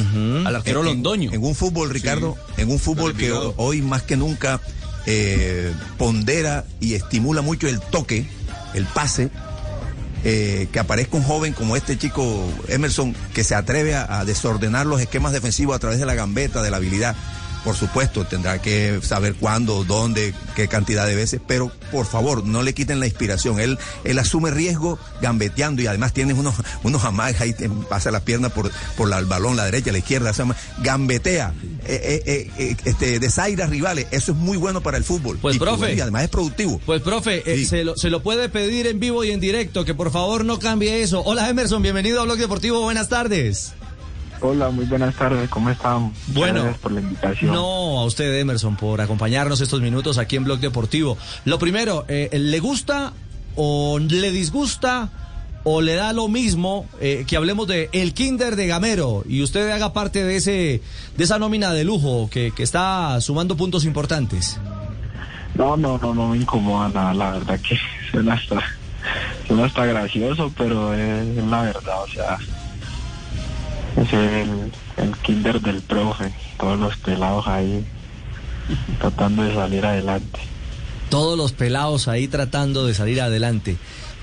Al 0.45 0.55
arquero 0.55 0.81
En- 0.81 0.87
en- 0.87 0.93
Londoño. 0.95 1.31
En 1.33 1.43
un 1.43 1.55
fútbol, 1.55 1.89
Ricardo, 1.89 2.35
en 2.57 2.69
un 2.69 2.79
fútbol 2.79 3.15
que 3.15 3.31
ho- 3.31 3.53
hoy 3.57 3.81
más 3.81 4.03
que 4.03 4.17
nunca 4.17 4.59
eh, 5.05 5.71
pondera 5.97 6.65
y 6.79 6.93
estimula 6.93 7.41
mucho 7.41 7.67
el 7.67 7.79
toque, 7.79 8.27
el 8.73 8.85
pase, 8.85 9.29
eh, 10.25 10.67
que 10.71 10.79
aparezca 10.79 11.15
un 11.17 11.23
joven 11.23 11.53
como 11.53 11.75
este 11.77 11.97
chico 11.97 12.45
Emerson, 12.67 13.15
que 13.33 13.43
se 13.43 13.55
atreve 13.55 13.95
a, 13.95 14.19
a 14.19 14.25
desordenar 14.25 14.85
los 14.85 14.99
esquemas 14.99 15.31
defensivos 15.31 15.75
a 15.75 15.79
través 15.79 15.97
de 15.99 16.05
la 16.05 16.13
gambeta, 16.13 16.61
de 16.61 16.69
la 16.71 16.77
habilidad. 16.77 17.15
Por 17.63 17.75
supuesto, 17.75 18.25
tendrá 18.25 18.61
que 18.61 18.99
saber 19.03 19.35
cuándo, 19.35 19.83
dónde, 19.83 20.33
qué 20.55 20.67
cantidad 20.69 21.05
de 21.05 21.15
veces, 21.15 21.41
pero 21.45 21.69
por 21.91 22.05
favor, 22.05 22.45
no 22.45 22.63
le 22.63 22.73
quiten 22.73 22.99
la 23.01 23.05
inspiración. 23.05 23.59
Él, 23.59 23.77
él 24.05 24.17
asume 24.17 24.49
riesgo 24.49 24.97
gambeteando 25.21 25.81
y 25.81 25.87
además 25.87 26.13
tiene 26.13 26.33
unos, 26.33 26.55
unos 26.83 27.03
amagues 27.03 27.41
ahí, 27.41 27.53
pasa 27.89 28.11
la 28.11 28.21
pierna 28.21 28.47
por, 28.49 28.71
por 28.95 29.09
la- 29.09 29.19
el 29.19 29.25
balón, 29.25 29.57
la 29.57 29.65
derecha, 29.65 29.91
la 29.91 29.97
izquierda, 29.97 30.31
se 30.33 30.39
llama, 30.43 30.55
gambetea, 30.81 31.53
eh, 31.85 32.01
eh, 32.01 32.23
eh, 32.25 32.51
eh, 32.57 32.75
este, 32.85 33.19
desaira 33.19 33.65
rivales. 33.67 34.07
Eso 34.11 34.31
es 34.31 34.37
muy 34.37 34.55
bueno 34.57 34.81
para 34.81 34.97
el 34.97 35.03
fútbol. 35.03 35.37
Pues, 35.41 35.57
Y, 35.57 35.59
profe. 35.59 35.93
y 35.95 35.99
además 35.99 36.23
es 36.23 36.29
productivo. 36.29 36.79
Pues, 36.85 37.01
profe, 37.01 37.43
eh, 37.45 37.65
se, 37.65 37.83
lo, 37.83 37.97
se 37.97 38.09
lo 38.09 38.23
puede 38.23 38.47
pedir 38.49 38.87
en 38.87 38.99
vivo 39.01 39.23
y 39.25 39.31
en 39.31 39.39
directo, 39.41 39.83
que 39.83 39.93
por 39.93 40.11
favor 40.11 40.45
no 40.45 40.59
cambie 40.59 41.01
eso. 41.03 41.21
Hola, 41.25 41.49
Emerson, 41.49 41.81
bienvenido 41.81 42.21
a 42.21 42.23
Blog 42.23 42.37
Deportivo, 42.37 42.81
buenas 42.81 43.09
tardes. 43.09 43.73
Hola, 44.41 44.69
muy 44.69 44.85
buenas 44.85 45.15
tardes, 45.15 45.49
¿cómo 45.49 45.69
están? 45.69 46.13
Bueno, 46.27 46.61
Gracias 46.61 46.81
por 46.81 46.91
la 46.93 47.01
invitación. 47.01 47.53
No, 47.53 47.99
a 47.99 48.05
usted, 48.05 48.39
Emerson, 48.39 48.77
por 48.77 49.01
acompañarnos 49.01 49.59
estos 49.59 49.81
minutos 49.81 50.17
aquí 50.17 50.37
en 50.37 50.45
Blog 50.45 50.59
Deportivo. 50.59 51.17
Lo 51.43 51.59
primero, 51.59 52.05
eh, 52.07 52.29
¿le 52.31 52.59
gusta 52.59 53.11
o 53.55 53.99
le 53.99 54.31
disgusta 54.31 55.09
o 55.63 55.81
le 55.81 55.95
da 55.95 56.13
lo 56.13 56.29
mismo 56.29 56.85
eh, 57.01 57.25
que 57.27 57.35
hablemos 57.35 57.67
de 57.67 57.89
el 57.91 58.13
Kinder 58.13 58.55
de 58.55 58.67
Gamero 58.67 59.23
y 59.27 59.43
usted 59.43 59.69
haga 59.71 59.91
parte 59.91 60.23
de 60.23 60.37
ese 60.37 60.81
de 61.17 61.23
esa 61.23 61.37
nómina 61.37 61.73
de 61.73 61.83
lujo 61.83 62.29
que, 62.31 62.51
que 62.51 62.63
está 62.63 63.19
sumando 63.19 63.57
puntos 63.57 63.83
importantes? 63.83 64.57
No, 65.55 65.75
no, 65.75 65.97
no, 65.97 66.13
no 66.13 66.29
me 66.29 66.37
incomoda 66.37 66.87
nada, 66.87 67.13
la 67.13 67.31
verdad 67.31 67.59
que 67.59 67.77
suena 68.11 68.35
hasta, 68.35 68.61
suena 69.47 69.65
hasta 69.65 69.85
gracioso, 69.85 70.49
pero 70.57 70.93
es 70.93 71.35
la 71.43 71.63
verdad, 71.63 72.03
o 72.03 72.07
sea, 72.07 72.37
es 74.01 74.13
el, 74.13 74.71
el 74.97 75.17
kinder 75.21 75.61
del 75.61 75.81
profe, 75.81 76.33
todos 76.57 76.79
los 76.79 76.95
pelados 76.97 77.47
ahí 77.47 77.85
tratando 78.99 79.43
de 79.43 79.53
salir 79.53 79.85
adelante. 79.85 80.39
Todos 81.09 81.37
los 81.37 81.53
pelados 81.53 82.07
ahí 82.07 82.27
tratando 82.27 82.85
de 82.85 82.93
salir 82.93 83.21
adelante. 83.21 83.77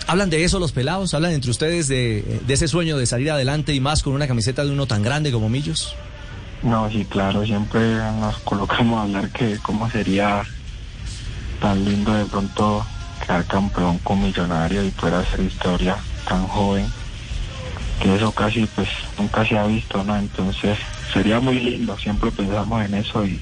¿Hablan 0.07 0.31
de 0.31 0.45
eso 0.45 0.61
los 0.61 0.73
pelados? 0.73 1.15
¿Hablan 1.15 1.33
entre 1.33 1.51
ustedes 1.51 1.89
de, 1.89 2.41
de 2.47 2.55
ese 2.55 2.69
sueño 2.69 2.97
de 2.97 3.07
salir 3.07 3.31
adelante 3.31 3.75
y 3.75 3.81
más 3.81 4.03
con 4.03 4.13
una 4.13 4.29
camiseta 4.29 4.65
de 4.65 4.71
uno 4.71 4.87
tan 4.87 5.03
grande 5.03 5.33
como 5.33 5.49
Millos? 5.49 5.97
No, 6.63 6.89
sí, 6.91 7.05
claro, 7.05 7.45
siempre 7.45 7.81
nos 8.21 8.39
colocamos 8.39 8.99
a 8.99 9.03
hablar 9.03 9.31
que 9.31 9.59
cómo 9.63 9.91
sería 9.91 10.43
tan 11.61 11.85
lindo 11.85 12.13
de 12.15 12.25
pronto 12.25 12.87
quedar 13.25 13.45
campeón 13.47 13.99
con 13.99 14.23
millonario 14.23 14.85
y 14.85 14.91
poder 14.91 15.15
hacer 15.15 15.41
historia 15.41 15.97
tan 16.29 16.47
joven, 16.47 16.87
que 18.01 18.15
eso 18.15 18.33
casi 18.33 18.67
pues 18.67 18.89
nunca 19.19 19.47
se 19.47 19.57
ha 19.59 19.67
visto, 19.67 20.03
¿no? 20.05 20.17
Entonces 20.17 20.79
sería 21.13 21.41
muy 21.41 21.59
lindo, 21.61 21.97
siempre 21.99 22.31
pensamos 22.31 22.85
en 22.85 22.95
eso 22.95 23.25
y, 23.25 23.41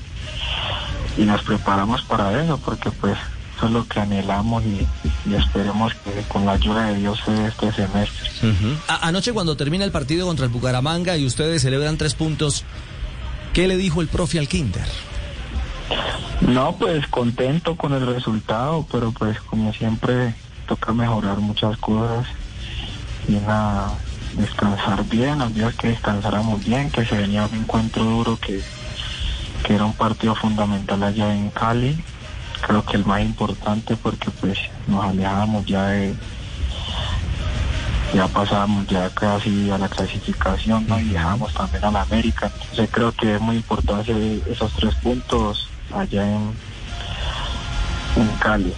y 1.16 1.22
nos 1.22 1.42
preparamos 1.42 2.02
para 2.02 2.42
eso, 2.42 2.58
porque 2.58 2.90
pues 2.92 3.16
eso 3.56 3.66
es 3.66 3.72
lo 3.72 3.86
que 3.86 4.00
anhelamos 4.00 4.62
y, 4.64 4.86
y 5.28 5.34
esperemos 5.34 5.92
que 6.04 6.22
con 6.28 6.44
la 6.46 6.52
ayuda 6.52 6.86
de 6.86 6.96
Dios 6.98 7.20
se 7.24 7.46
este 7.46 7.72
semestre. 7.72 8.30
A- 8.88 9.08
anoche 9.08 9.32
cuando 9.32 9.56
termina 9.56 9.84
el 9.84 9.92
partido 9.92 10.26
contra 10.26 10.44
el 10.46 10.52
Bucaramanga 10.52 11.16
y 11.16 11.24
ustedes 11.26 11.62
celebran 11.62 11.96
tres 11.96 12.14
puntos, 12.14 12.64
¿qué 13.52 13.66
le 13.68 13.76
dijo 13.76 14.00
el 14.00 14.08
profe 14.08 14.38
al 14.38 14.48
Kinder? 14.48 14.86
No, 16.40 16.76
pues 16.76 17.06
contento 17.08 17.76
con 17.76 17.92
el 17.94 18.06
resultado, 18.06 18.86
pero 18.90 19.12
pues 19.12 19.38
como 19.42 19.72
siempre 19.72 20.34
toca 20.66 20.92
mejorar 20.92 21.38
muchas 21.38 21.76
cosas 21.78 22.26
y 23.28 23.32
nada, 23.32 23.92
descansar 24.36 25.04
bien, 25.04 25.38
los 25.38 25.54
días 25.54 25.74
que 25.74 25.88
descansáramos 25.88 26.64
bien, 26.64 26.90
que 26.90 27.04
se 27.04 27.16
venía 27.16 27.46
un 27.46 27.58
encuentro 27.60 28.04
duro 28.04 28.38
que, 28.38 28.60
que 29.64 29.74
era 29.74 29.84
un 29.84 29.94
partido 29.94 30.34
fundamental 30.34 31.02
allá 31.02 31.34
en 31.34 31.50
Cali, 31.50 31.96
creo 32.66 32.84
que 32.84 32.96
el 32.96 33.04
más 33.04 33.22
importante 33.22 33.96
porque 33.96 34.30
pues 34.40 34.58
nos 34.86 35.04
alejábamos 35.04 35.64
ya 35.66 35.86
de 35.88 36.14
ya 38.14 38.28
pasábamos 38.28 38.86
ya 38.86 39.10
casi 39.10 39.70
a 39.70 39.78
la 39.78 39.88
clasificación 39.88 40.86
¿no? 40.86 41.00
y 41.00 41.08
dejamos 41.08 41.52
también 41.52 41.84
a 41.84 41.90
la 41.90 42.02
América. 42.02 42.50
Entonces 42.70 42.88
creo 42.92 43.12
que 43.12 43.34
es 43.34 43.40
muy 43.40 43.56
importante 43.56 44.40
esos 44.48 44.72
tres 44.74 44.94
puntos 44.96 45.68
allá 45.92 46.24
en, 46.24 46.52
en 48.16 48.28
Cali. 48.40 48.72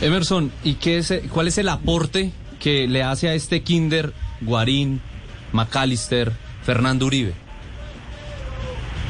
Emerson, 0.00 0.50
¿y 0.64 0.74
qué 0.74 0.98
es, 0.98 1.12
cuál 1.30 1.48
es 1.48 1.58
el 1.58 1.68
aporte 1.68 2.32
que 2.58 2.88
le 2.88 3.02
hace 3.02 3.28
a 3.28 3.34
este 3.34 3.62
Kinder 3.62 4.14
Guarín, 4.40 5.00
McAllister, 5.52 6.32
Fernando 6.62 7.06
Uribe? 7.06 7.34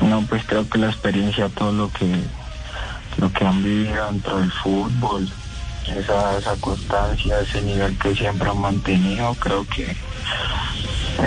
No, 0.03 0.23
pues 0.23 0.45
creo 0.45 0.69
que 0.69 0.79
la 0.79 0.89
experiencia, 0.89 1.49
todo 1.49 1.73
lo 1.73 1.91
que 1.91 2.07
lo 3.19 3.33
que 3.33 3.45
han 3.47 3.63
vivido 3.63 4.07
dentro 4.13 4.39
del 4.39 4.53
fútbol, 4.53 5.29
esa, 5.87 6.39
esa 6.39 6.57
constancia, 6.57 7.41
ese 7.41 7.63
nivel 7.63 7.97
que 7.99 8.15
siempre 8.15 8.51
han 8.51 8.61
mantenido, 8.61 9.35
creo 9.35 9.67
que 9.67 9.97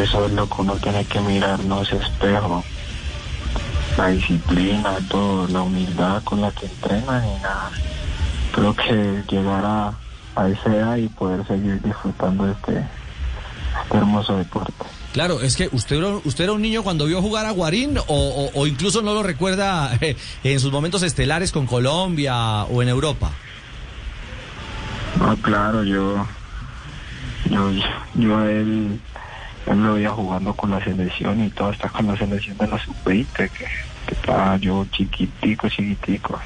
eso 0.02 0.26
es 0.26 0.32
lo 0.34 0.48
que 0.48 0.62
uno 0.62 0.76
tiene 0.76 1.04
que 1.06 1.20
mirar, 1.22 1.60
no 1.64 1.82
ese 1.82 1.98
espejo. 1.98 2.64
La 3.98 4.08
disciplina, 4.08 4.98
todo, 5.10 5.48
la 5.48 5.62
humildad 5.62 6.24
con 6.24 6.42
la 6.42 6.52
que 6.52 6.68
entrenan 6.68 7.26
y 7.26 7.42
nada. 7.42 7.72
Creo 8.54 8.76
que 8.76 9.24
llegar 9.30 9.66
a, 9.66 9.94
a 10.36 10.48
esa 10.48 10.76
edad 10.76 10.96
y 10.98 11.08
poder 11.08 11.46
seguir 11.48 11.82
disfrutando 11.82 12.46
de 12.46 12.52
este, 12.52 12.88
hermoso 13.94 14.38
deporte. 14.38 14.74
Claro, 15.14 15.42
es 15.42 15.56
que 15.56 15.70
usted, 15.72 15.98
era- 15.98 16.18
usted 16.24 16.44
era 16.44 16.54
un 16.54 16.62
niño 16.62 16.84
cuando 16.84 17.06
vio 17.06 17.22
jugar 17.22 17.46
a 17.46 17.52
Guarín 17.52 17.98
o, 17.98 18.04
o- 18.08 18.52
o 18.54 18.68
incluso 18.68 19.02
no 19.02 19.14
lo 19.14 19.24
recuerda 19.24 19.92
eh, 20.02 20.16
en 20.44 20.60
sus 20.60 20.72
momentos 20.72 21.02
estelares 21.04 21.52
con 21.52 21.66
Colombia 21.66 22.64
o 22.66 22.82
en 22.84 22.90
Europa. 22.90 23.32
No, 25.20 25.36
claro, 25.38 25.84
yo, 25.84 26.26
yo, 27.50 27.72
yo 28.14 28.38
a 28.38 28.52
él, 28.52 29.00
él 29.66 29.84
lo 29.84 29.94
veía 29.96 30.12
jugando 30.12 30.54
con 30.54 30.70
la 30.72 30.84
selección 30.84 31.44
y 31.44 31.50
todo, 31.50 31.70
hasta 31.70 31.90
con 31.90 32.08
la 32.08 32.16
selección 32.18 32.58
de 32.58 32.68
la 32.68 32.78
sub-20, 32.80 33.28
que, 33.36 33.50
que 33.50 34.14
estaba 34.14 34.58
yo 34.58 34.86
chiquitico, 34.92 35.68
chiquitico. 35.68 36.40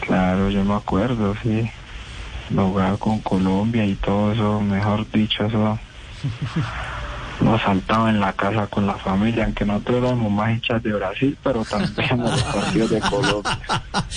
Claro, 0.00 0.50
yo 0.50 0.64
me 0.64 0.74
acuerdo, 0.74 1.34
sí. 1.42 1.70
Lo 2.54 2.98
con 2.98 3.20
Colombia 3.20 3.84
y 3.84 3.94
todo 3.94 4.32
eso, 4.32 4.60
mejor 4.60 5.10
dicho, 5.10 5.46
eso. 5.46 5.78
Nos 7.40 7.60
saltaba 7.62 8.10
en 8.10 8.20
la 8.20 8.32
casa 8.34 8.66
con 8.68 8.86
la 8.86 8.94
familia, 8.94 9.44
aunque 9.44 9.64
nosotros 9.64 9.98
éramos 10.04 10.30
más 10.30 10.52
hinchas 10.52 10.82
de 10.82 10.92
Brasil, 10.92 11.36
pero 11.42 11.64
también 11.64 12.10
en 12.10 12.20
los 12.22 12.42
partidos 12.42 12.90
de 12.90 13.00
Colombia. 13.00 13.58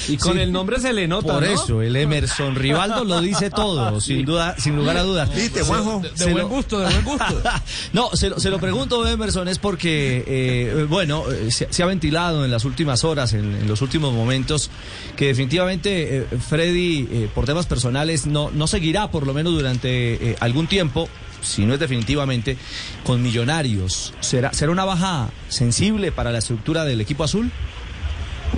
Y 0.07 0.17
con 0.17 0.33
Sí. 0.33 0.39
el 0.41 0.51
nombre 0.51 0.79
se 0.79 0.93
le 0.93 1.07
nota, 1.07 1.33
Por 1.33 1.43
¿no? 1.43 1.49
eso, 1.49 1.81
el 1.81 1.95
Emerson 1.95 2.55
Rivaldo 2.55 3.03
lo 3.03 3.21
dice 3.21 3.49
todo, 3.49 3.99
sin 3.99 4.25
duda, 4.25 4.55
sin 4.59 4.75
lugar 4.75 4.97
a 4.97 5.03
dudas. 5.03 5.33
¿Viste, 5.33 5.61
Juanjo? 5.63 6.01
De 6.17 6.25
lo- 6.27 6.31
buen 6.33 6.47
gusto, 6.49 6.79
de 6.79 6.85
buen 6.85 7.03
gusto. 7.03 7.41
no, 7.93 8.09
se 8.13 8.29
lo, 8.29 8.39
se 8.39 8.49
lo 8.49 8.59
pregunto, 8.59 9.07
Emerson, 9.07 9.47
es 9.47 9.57
porque, 9.59 10.23
eh, 10.27 10.85
bueno, 10.87 11.23
eh, 11.31 11.49
se, 11.51 11.67
se 11.73 11.81
ha 11.83 11.85
ventilado 11.87 12.45
en 12.45 12.51
las 12.51 12.63
últimas 12.65 13.03
horas, 13.03 13.33
en, 13.33 13.55
en 13.55 13.67
los 13.67 13.81
últimos 13.81 14.13
momentos, 14.13 14.69
que 15.15 15.27
definitivamente 15.27 16.17
eh, 16.19 16.27
Freddy, 16.47 17.07
eh, 17.11 17.29
por 17.33 17.45
temas 17.45 17.65
personales, 17.65 18.27
no, 18.27 18.51
no 18.51 18.67
seguirá, 18.67 19.09
por 19.09 19.25
lo 19.25 19.33
menos 19.33 19.53
durante 19.53 20.31
eh, 20.31 20.35
algún 20.41 20.67
tiempo, 20.67 21.09
si 21.45 21.65
no 21.65 21.73
es 21.73 21.79
definitivamente, 21.79 22.57
con 23.03 23.21
Millonarios. 23.21 24.13
¿Será, 24.19 24.53
¿Será 24.53 24.71
una 24.71 24.85
baja 24.85 25.29
sensible 25.47 26.11
para 26.11 26.31
la 26.31 26.39
estructura 26.39 26.83
del 26.83 27.01
equipo 27.01 27.23
azul? 27.23 27.51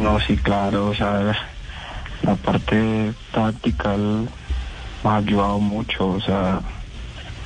No, 0.01 0.19
sí, 0.19 0.37
claro, 0.37 0.89
o 0.89 0.95
sea, 0.95 1.35
la 2.23 2.35
parte 2.35 3.13
táctica 3.31 3.95
él 3.95 4.27
me 5.03 5.09
ha 5.09 5.15
ayudado 5.17 5.59
mucho, 5.59 6.07
o 6.07 6.21
sea, 6.21 6.61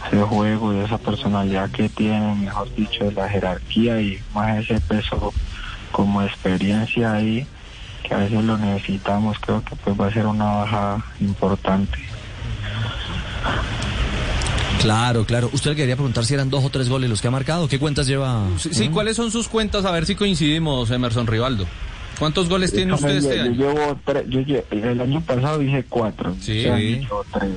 ese 0.07 0.21
juego 0.21 0.73
y 0.73 0.79
esa 0.79 0.97
personalidad 0.97 1.69
que 1.71 1.89
tiene, 1.89 2.35
mejor 2.35 2.73
dicho, 2.75 3.09
la 3.11 3.29
jerarquía 3.29 4.01
y 4.01 4.21
más 4.33 4.57
ese 4.57 4.79
peso 4.81 5.33
como 5.91 6.21
experiencia 6.21 7.13
ahí, 7.13 7.45
que 8.03 8.13
a 8.13 8.17
veces 8.17 8.43
lo 8.43 8.57
necesitamos, 8.57 9.37
creo 9.39 9.63
que 9.63 9.75
pues 9.75 9.99
va 9.99 10.07
a 10.07 10.13
ser 10.13 10.25
una 10.25 10.45
baja 10.45 11.05
importante. 11.19 11.99
Claro, 14.81 15.25
claro. 15.25 15.49
Usted 15.53 15.71
le 15.71 15.75
quería 15.75 15.95
preguntar 15.95 16.25
si 16.25 16.33
eran 16.33 16.49
dos 16.49 16.63
o 16.65 16.69
tres 16.69 16.89
goles 16.89 17.09
los 17.09 17.21
que 17.21 17.27
ha 17.27 17.31
marcado. 17.31 17.67
¿Qué 17.67 17.77
cuentas 17.79 18.07
lleva? 18.07 18.47
Sí, 18.57 18.69
sí, 18.73 18.89
¿cuáles 18.89 19.15
son 19.15 19.31
sus 19.31 19.47
cuentas? 19.47 19.85
A 19.85 19.91
ver 19.91 20.05
si 20.05 20.15
coincidimos, 20.15 20.89
Emerson 20.91 21.27
Rivaldo. 21.27 21.65
¿Cuántos 22.19 22.49
goles 22.49 22.71
tiene 22.73 22.93
usted 22.93 23.09
Yo- 23.21 23.29
este 23.29 23.35
yo 23.37 23.41
año? 23.43 23.51
llevo 23.53 23.99
tres, 24.05 24.25
yo 24.27 24.39
el 24.71 25.01
año 25.01 25.21
pasado 25.21 25.61
hice 25.61 25.83
cuatro, 25.89 26.35
Sí. 26.39 26.59
este 26.59 26.71
año 26.71 26.79
llevo 26.99 27.25
tres. 27.33 27.51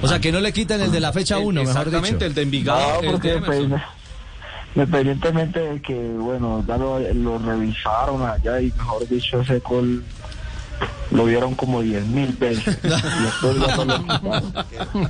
O 0.00 0.08
sea, 0.08 0.20
que 0.20 0.32
no 0.32 0.40
le 0.40 0.52
quitan 0.52 0.80
el 0.80 0.90
de 0.90 1.00
la 1.00 1.12
fecha 1.12 1.36
El- 1.36 1.44
1, 1.44 1.60
mejor 1.60 1.76
Exactamente, 1.76 2.14
dicho. 2.16 2.26
el 2.26 2.34
de 2.34 2.42
Envigado, 2.42 3.02
No, 3.02 3.10
porque 3.12 3.40
pues, 3.44 3.60
independientemente 4.74 5.60
de 5.60 5.82
que, 5.82 5.94
bueno, 5.94 6.64
ya 6.66 6.76
lo, 6.78 6.98
lo 6.98 7.38
revisaron 7.38 8.22
allá 8.22 8.60
y 8.60 8.72
mejor 8.72 9.06
dicho, 9.08 9.40
ese 9.42 9.58
gol 9.58 10.02
lo 11.10 11.24
vieron 11.26 11.54
como 11.54 11.82
diez 11.82 12.04
mil 12.06 12.32
veces. 12.32 12.78
y 12.84 12.88
después 13.22 13.56
ya 13.66 13.76
no 13.76 13.84
lo. 13.84 14.42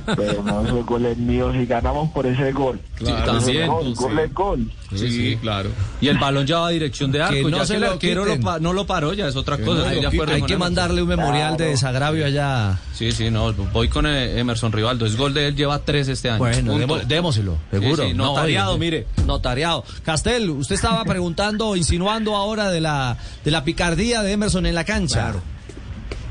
Pero 0.15 0.43
no, 0.43 0.61
ese 0.65 0.81
gol 0.83 1.05
es 1.05 1.17
mío. 1.17 1.51
Si 1.53 1.65
ganamos 1.65 2.09
por 2.11 2.25
ese 2.25 2.51
gol, 2.51 2.79
Claro, 2.95 3.37
ese 3.37 3.45
también, 3.45 3.67
gol, 3.67 3.83
sí. 3.85 3.93
gol 3.95 4.19
es 4.19 4.33
gol. 4.33 4.71
Sí, 4.95 5.09
sí, 5.09 5.37
claro. 5.41 5.69
Y 6.01 6.07
el 6.09 6.17
balón 6.19 6.45
ya 6.45 6.59
va 6.59 6.67
a 6.67 6.71
dirección 6.71 7.11
de 7.11 7.21
arco. 7.23 7.33
Que 7.33 7.43
no 7.43 7.57
ya 7.57 7.65
se 7.65 7.73
que 7.73 7.77
el 7.77 7.81
lo 7.81 7.91
arquero 7.93 8.25
lo 8.25 8.31
quiten. 8.31 8.43
pa- 8.43 8.59
no 8.59 8.73
lo 8.73 8.85
paró, 8.85 9.13
ya 9.13 9.27
es 9.27 9.35
otra 9.35 9.57
Que 9.57 9.63
cosa. 9.63 9.91
no. 9.91 10.31
Hay 10.33 10.41
que 10.43 10.57
mandarle 10.57 11.01
un 11.01 11.07
memorial 11.09 11.57
de 11.57 11.65
desagravio 11.67 12.25
allá. 12.25 12.77
Sí, 12.93 13.11
sí, 13.11 13.31
no, 13.31 13.51
voy 13.53 13.87
con 13.89 14.05
eh, 14.05 14.39
Emerson 14.39 14.71
Rivaldo. 14.71 15.05
Es 15.05 15.17
gol 15.17 15.33
de 15.33 15.47
él, 15.47 15.55
lleva 15.55 15.79
tres 15.79 16.07
este 16.09 16.29
año. 16.29 16.39
Bueno, 16.39 16.77
démoselo, 17.07 17.57
seguro. 17.71 18.03
Sí, 18.03 18.09
sí, 18.11 18.15
No, 18.17 18.25
notariado, 18.25 18.77
mire. 18.77 19.07
Notariado. 19.25 19.83
Castel, 20.03 20.49
usted 20.51 20.75
estaba 20.75 21.03
preguntando, 21.05 21.75
insinuando 21.75 22.35
ahora 22.35 22.69
de 22.69 22.81
la, 22.81 23.17
de 23.43 23.51
la 23.51 23.63
picardía 23.63 24.21
de 24.21 24.33
Emerson 24.33 24.65
en 24.65 24.75
la 24.75 24.83
cancha. 24.83 25.21
Claro. 25.31 25.41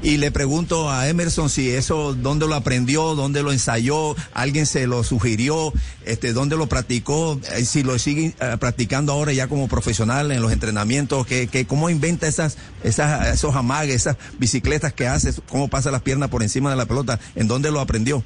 Y 0.03 0.17
le 0.17 0.33
pregunto 0.33 0.91
a 0.91 1.09
Emerson 1.09 1.49
si 1.49 1.71
eso, 1.71 2.13
dónde 2.13 2.49
lo 2.49 2.57
aprendió, 2.57 3.15
dónde 3.15 3.45
lo 3.45 3.53
ensayó, 3.53 4.17
alguien 4.35 4.67
se 4.67 4.89
lo 4.89 5.05
sugirió, 5.05 5.73
este, 6.05 6.33
dónde 6.33 6.57
lo 6.57 6.67
practicó, 6.67 7.39
eh, 7.55 7.65
si 7.65 7.85
lo 7.85 7.97
sigue 8.01 8.35
eh, 8.41 8.57
practicando 8.59 9.13
ahora 9.13 9.33
ya 9.33 9.47
como 9.47 9.69
profesional 9.69 10.33
en 10.33 10.43
los 10.43 10.51
entrenamientos, 10.51 11.25
que, 11.25 11.47
que 11.47 11.67
cómo 11.67 11.89
inventa 11.89 12.27
esas, 12.27 12.59
esas, 12.83 13.29
esos 13.29 13.55
amagues, 13.55 13.95
esas 13.95 14.17
bicicletas 14.41 14.93
que 14.93 15.07
hace, 15.07 15.33
cómo 15.49 15.69
pasa 15.69 15.93
las 15.93 16.03
piernas 16.03 16.31
por 16.31 16.43
encima 16.43 16.69
de 16.71 16.77
la 16.77 16.87
pelota, 16.87 17.21
en 17.37 17.47
dónde 17.47 17.71
lo 17.71 17.79
aprendió. 17.79 18.25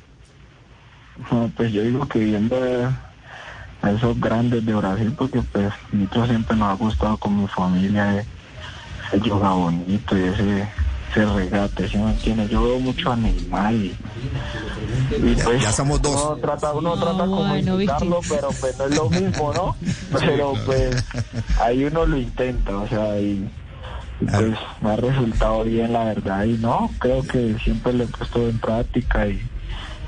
No, 1.30 1.50
pues 1.54 1.72
yo 1.72 1.82
digo 1.82 2.08
que 2.08 2.20
viendo 2.20 2.56
eh, 2.64 2.88
a 3.82 3.90
esos 3.90 4.18
grandes 4.18 4.64
de 4.64 4.74
Brasil, 4.74 5.14
porque 5.16 5.42
pues 5.42 5.72
nosotros 5.92 6.28
siempre 6.28 6.56
nos 6.56 6.68
ha 6.68 6.74
gustado 6.74 7.18
con 7.18 7.38
mi 7.38 7.46
familia 7.48 8.24
ese 9.12 9.20
yoga 9.20 9.50
bonito 9.50 10.16
y 10.16 10.22
ese, 10.22 10.68
ese 11.16 11.32
regate, 11.32 11.88
¿sí 11.88 11.98
me 11.98 12.10
entiendes? 12.10 12.50
Yo 12.50 12.62
veo 12.62 12.78
mucho 12.78 13.10
a 13.10 13.16
Neymar 13.16 13.72
y, 13.74 13.96
pues 15.42 15.62
ya 15.62 15.72
somos 15.72 16.00
dos. 16.02 16.14
Uno 16.14 16.36
trata, 16.36 16.72
uno 16.72 16.94
trata 16.98 17.24
como 17.24 17.56
imitarlo, 17.56 18.20
pero 18.28 18.48
pues 18.60 18.78
no 18.78 18.84
es 18.84 18.96
lo 18.96 19.10
mismo, 19.10 19.52
¿no? 19.54 19.76
Pero 20.20 20.54
pues 20.64 21.04
ahí 21.60 21.84
uno 21.84 22.06
lo 22.06 22.16
intenta, 22.16 22.76
o 22.76 22.88
sea, 22.88 23.18
y, 23.18 23.48
y, 24.20 24.24
pues 24.24 24.58
me 24.80 24.90
ha 24.90 24.96
resultado 24.96 25.64
bien, 25.64 25.92
la 25.92 26.04
verdad, 26.04 26.44
y 26.44 26.58
no, 26.58 26.90
creo 26.98 27.22
que 27.22 27.56
siempre 27.62 27.92
lo 27.92 28.04
he 28.04 28.06
puesto 28.08 28.48
en 28.48 28.58
práctica 28.58 29.26
y, 29.26 29.40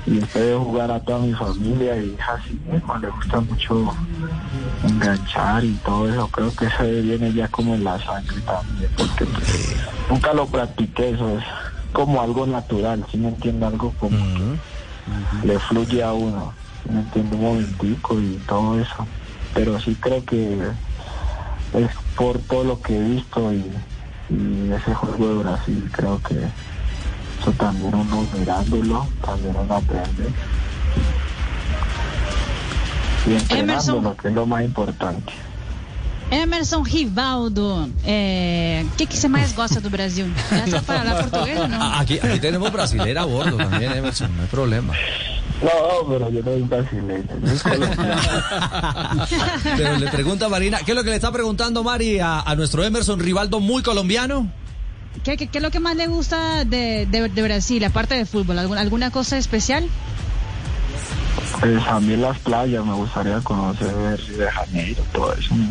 y 0.05 0.19
después 0.19 0.45
de 0.45 0.55
jugar 0.55 0.91
a 0.91 0.99
toda 1.01 1.19
mi 1.19 1.33
familia 1.33 1.97
y 1.97 2.17
así 2.35 2.53
mismo, 2.65 2.97
le 2.97 3.09
gusta 3.09 3.39
mucho 3.41 3.95
enganchar 4.83 5.63
y 5.65 5.75
todo 5.79 6.09
eso, 6.09 6.29
creo 6.29 6.55
que 6.55 6.65
eso 6.65 6.83
viene 6.83 7.33
ya 7.33 7.47
como 7.49 7.75
en 7.75 7.83
la 7.83 7.99
sangre 8.03 8.41
también, 8.41 8.89
porque 8.95 9.25
pues, 9.25 9.45
nunca 10.09 10.33
lo 10.33 10.47
practiqué, 10.47 11.09
eso 11.11 11.37
es 11.37 11.43
como 11.93 12.21
algo 12.21 12.47
natural, 12.47 13.05
si 13.11 13.17
me 13.17 13.29
entiende? 13.29 13.65
Algo 13.65 13.93
como 13.99 14.17
que 14.35 15.47
le 15.47 15.59
fluye 15.59 16.03
a 16.03 16.13
uno, 16.13 16.55
¿sí 16.83 16.91
me 16.91 17.01
entiende? 17.01 17.35
Un 17.35 17.41
momentico 17.41 18.19
y 18.19 18.37
todo 18.47 18.79
eso, 18.79 19.07
pero 19.53 19.79
sí 19.79 19.95
creo 19.95 20.23
que 20.23 20.71
es 21.73 21.91
por 22.15 22.39
todo 22.39 22.63
lo 22.63 22.81
que 22.81 22.95
he 22.97 23.01
visto 23.01 23.53
y, 23.53 23.73
y 24.29 24.71
ese 24.71 24.93
juego 24.95 25.27
de 25.27 25.43
Brasil, 25.43 25.89
creo 25.91 26.21
que 26.21 26.35
eso 27.49 27.53
también 27.57 27.93
uno 27.95 28.27
mirándolo, 28.37 29.07
también 29.25 29.55
uno 29.55 29.73
aprende. 29.75 30.29
Y 33.27 33.33
entrenándolo, 33.33 34.15
que 34.17 34.27
es 34.27 34.33
lo 34.33 34.45
más 34.45 34.63
importante. 34.63 35.33
Emerson 36.31 36.85
Rivaldo, 36.85 37.89
é, 38.05 38.85
o 38.85 38.95
que, 38.95 39.07
que 39.07 39.17
você 39.17 39.27
mais 39.27 39.51
gosta 39.51 39.81
do 39.81 39.89
Brasil? 39.89 40.27
Essa 40.51 40.79
para 40.83 40.99
falar 40.99 41.23
português 41.23 41.59
ou 41.59 41.67
não? 41.67 41.81
Ah, 41.81 42.01
Aquí, 42.01 42.19
aquí 42.21 42.39
tenemos 42.39 42.71
brasilera 42.71 43.23
a 43.23 43.25
bordo 43.25 43.57
también, 43.57 43.93
Emerson, 43.93 44.29
no 44.35 44.43
hay 44.43 44.47
problema. 44.47 44.93
No, 45.63 46.07
pero 46.07 46.29
yo 46.29 46.41
no 46.43 46.51
soy 46.51 46.61
brasileño, 46.61 47.25
yo 47.41 47.57
soy 47.57 47.71
colombiano. 47.71 48.21
Pero 49.77 49.97
le 49.97 50.07
pregunta 50.07 50.45
a 50.45 50.49
Marina, 50.49 50.77
¿qué 50.85 50.91
es 50.91 50.95
lo 50.95 51.03
que 51.03 51.09
le 51.09 51.15
está 51.15 51.31
preguntando 51.31 51.83
Mari 51.83 52.19
a, 52.19 52.41
a 52.41 52.55
nuestro 52.55 52.83
Emerson 52.83 53.19
Rivaldo 53.19 53.59
muy 53.59 53.81
colombiano? 53.83 54.49
¿Qué, 55.23 55.37
qué, 55.37 55.47
qué 55.47 55.57
es 55.57 55.63
lo 55.63 55.71
que 55.71 55.79
más 55.79 55.95
le 55.95 56.07
gusta 56.07 56.63
de, 56.65 57.05
de, 57.05 57.29
de 57.29 57.41
Brasil, 57.41 57.83
aparte 57.83 58.15
de 58.15 58.25
fútbol? 58.25 58.59
¿Alguna, 58.59 58.81
¿Alguna 58.81 59.11
cosa 59.11 59.37
especial? 59.37 59.87
Pues 61.59 61.85
a 61.87 61.99
mí 61.99 62.15
las 62.15 62.37
playas 62.39 62.85
me 62.85 62.93
gustaría 62.93 63.39
conocer 63.41 64.19
Río 64.27 64.37
de 64.37 64.51
Janeiro, 64.51 65.03
todo 65.11 65.33
eso. 65.33 65.55
¿no? 65.55 65.67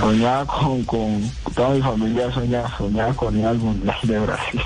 Soñaba 0.00 0.46
con, 0.46 0.84
con 0.84 1.30
toda 1.54 1.70
mi 1.70 1.82
familia, 1.82 2.32
soñaba, 2.32 2.76
soñaba 2.78 3.12
con 3.14 3.38
ir 3.38 3.46
al 3.46 3.58
Mundial 3.58 3.96
de 4.02 4.18
Brasil. 4.18 4.60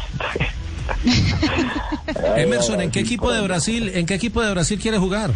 Emerson, 2.37 2.81
¿en 2.83 2.91
qué 2.91 3.01
equipo 3.01 3.33
de 3.33 3.41
Brasil, 3.41 3.91
en 3.95 4.07
qué 4.07 4.15
equipo 4.15 4.43
de 4.43 4.51
Brasil 4.51 4.79
quiere 4.81 4.99
jugar? 4.99 5.31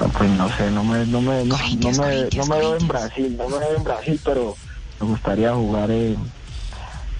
No, 0.00 0.08
Pues 0.08 0.30
no 0.30 0.48
sé, 0.56 0.70
no 0.70 0.84
me, 0.84 1.06
no 1.06 1.20
me, 1.20 1.44
no, 1.44 1.56
no 1.56 1.90
me, 1.92 2.28
no 2.36 2.46
me 2.46 2.58
veo 2.58 2.76
en 2.76 2.88
Brasil, 2.88 3.36
no 3.36 3.48
me 3.48 3.58
veo 3.58 3.76
en 3.76 3.84
Brasil, 3.84 4.20
pero 4.24 4.56
me 5.02 5.08
gustaría 5.10 5.52
jugar 5.54 5.90
en, 5.90 6.16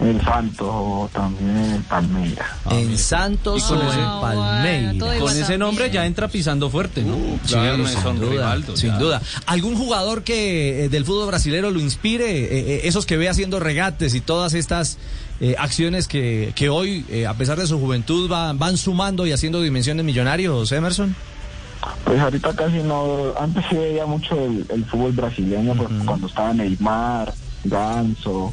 en 0.00 0.08
el 0.08 0.20
Santos 0.24 0.68
o 0.70 1.10
también 1.12 1.56
en 1.56 1.72
el 1.74 1.82
Palmeiras. 1.82 2.46
en 2.70 2.98
Santos 2.98 3.70
o 3.70 3.74
en 3.74 4.20
Palmeiras. 4.20 5.20
Con 5.20 5.36
ese 5.36 5.58
nombre 5.58 5.90
ya 5.90 6.06
entra 6.06 6.28
pisando 6.28 6.70
fuerte, 6.70 7.02
¿no? 7.02 7.14
Sí, 7.44 7.52
Claro, 7.54 7.74
sin 7.76 7.80
Emerson 7.82 8.18
duda, 8.20 8.30
Rivaldo, 8.30 8.76
sin 8.76 8.98
duda. 8.98 9.20
¿Algún 9.46 9.76
jugador 9.76 10.24
que 10.24 10.84
eh, 10.84 10.88
del 10.88 11.04
fútbol 11.04 11.26
brasilero 11.28 11.70
lo 11.70 11.80
inspire? 11.80 12.30
Eh, 12.30 12.48
eh, 12.50 12.80
esos 12.84 13.06
que 13.06 13.16
ve 13.16 13.28
haciendo 13.28 13.60
regates 13.60 14.14
y 14.14 14.20
todas 14.20 14.54
estas 14.54 14.98
eh, 15.40 15.56
acciones 15.58 16.08
que, 16.08 16.52
que 16.54 16.68
hoy, 16.68 17.04
eh, 17.08 17.26
a 17.26 17.34
pesar 17.34 17.58
de 17.58 17.66
su 17.66 17.78
juventud, 17.78 18.28
van, 18.28 18.58
van 18.58 18.76
sumando 18.76 19.26
y 19.26 19.32
haciendo 19.32 19.60
dimensiones 19.60 20.04
millonarios, 20.04 20.70
Emerson. 20.72 21.14
Pues 22.04 22.20
ahorita 22.20 22.54
casi 22.54 22.76
no, 22.78 23.32
antes 23.40 23.64
sí 23.68 23.74
veía 23.74 24.06
mucho 24.06 24.36
el, 24.36 24.64
el 24.68 24.84
fútbol 24.84 25.10
brasileño, 25.12 25.74
pues, 25.74 25.88
cuando 26.06 26.28
estaba 26.28 26.52
Neymar, 26.54 27.34
Ganso, 27.64 28.52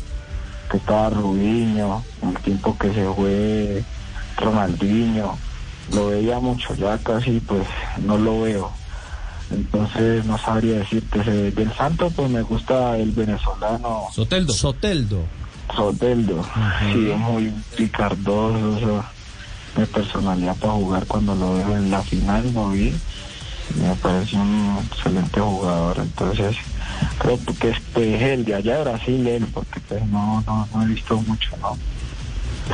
que 0.70 0.78
estaba 0.78 1.10
Rubinho, 1.10 2.04
el 2.22 2.38
tiempo 2.42 2.78
que 2.78 2.94
se 2.94 3.06
fue 3.14 3.84
Ronaldinho, 4.38 5.38
lo 5.94 6.08
veía 6.10 6.40
mucho, 6.40 6.74
ya 6.76 6.98
casi 7.00 7.40
pues 7.40 7.68
no 8.06 8.18
lo 8.18 8.42
veo. 8.42 8.72
Entonces 9.52 10.24
no 10.26 10.38
sabría 10.38 10.78
decirte, 10.80 11.22
ese- 11.22 11.52
del 11.52 11.74
Santo 11.76 12.12
pues 12.12 12.30
me 12.30 12.42
gusta 12.44 12.98
el 12.98 13.12
venezolano 13.12 14.04
Soteldo. 14.14 14.54
Soteldo. 14.54 15.26
Soteldo, 15.76 16.44
sí, 16.94 17.10
es 17.12 17.18
muy 17.18 17.54
picardoso, 17.78 18.78
eso, 18.78 19.04
mi 19.78 19.86
personalidad 19.86 20.56
para 20.56 20.74
jugar 20.74 21.06
cuando 21.08 21.36
lo 21.36 21.56
veo 21.56 21.78
en 21.78 21.92
la 21.92 22.02
final, 22.02 22.52
lo 22.54 22.70
vi, 22.70 22.94
me 23.76 23.94
parece 23.96 24.36
un 24.36 24.80
excelente 24.92 25.40
jugador, 25.40 25.98
entonces 26.00 26.56
creo 27.20 27.40
que 27.60 27.70
este 27.70 28.16
es 28.16 28.22
el 28.22 28.46
de 28.46 28.56
allá 28.56 28.78
de 28.78 28.84
Brasil, 28.84 29.28
él, 29.28 29.48
porque 29.54 29.80
pues 29.88 30.06
no, 30.08 30.42
no, 30.46 30.68
no 30.74 30.84
he 30.84 30.88
visto 30.88 31.18
mucho, 31.22 31.56
¿no? 31.62 31.78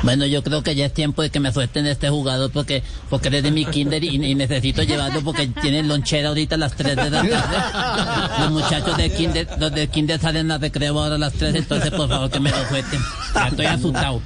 Bueno, 0.03 0.25
yo 0.25 0.43
creo 0.43 0.61
que 0.61 0.75
ya 0.75 0.88
es 0.88 0.93
tiempo 0.93 1.21
de 1.21 1.29
que 1.29 1.39
me 1.39 1.53
suelten 1.53 1.85
este 1.85 2.09
jugador 2.09 2.51
porque 2.51 2.83
porque 3.09 3.29
eres 3.29 3.43
de 3.43 3.51
mi 3.51 3.65
kinder 3.65 4.03
y, 4.03 4.15
y 4.25 4.35
necesito 4.35 4.83
llevarlo 4.83 5.21
porque 5.21 5.47
tienen 5.47 5.88
lonchera 5.88 6.29
ahorita 6.29 6.55
a 6.55 6.57
las 6.57 6.75
3 6.75 6.95
de 6.95 7.09
la 7.09 7.21
tarde. 7.21 8.41
Los 8.41 8.51
muchachos 8.51 8.97
del 8.97 9.11
kinder, 9.13 9.47
los 9.57 9.71
del 9.71 9.88
kinder 9.89 10.19
salen 10.19 10.51
a 10.51 10.57
recreo 10.57 10.99
ahora 10.99 11.15
a 11.15 11.17
las 11.17 11.33
3, 11.33 11.55
entonces 11.55 11.91
por 11.91 12.09
favor 12.09 12.29
que 12.29 12.39
me 12.39 12.51
lo 12.51 12.67
suelten. 12.67 12.99
Ya 13.33 13.47
estoy 13.47 13.65
asustado. 13.65 14.21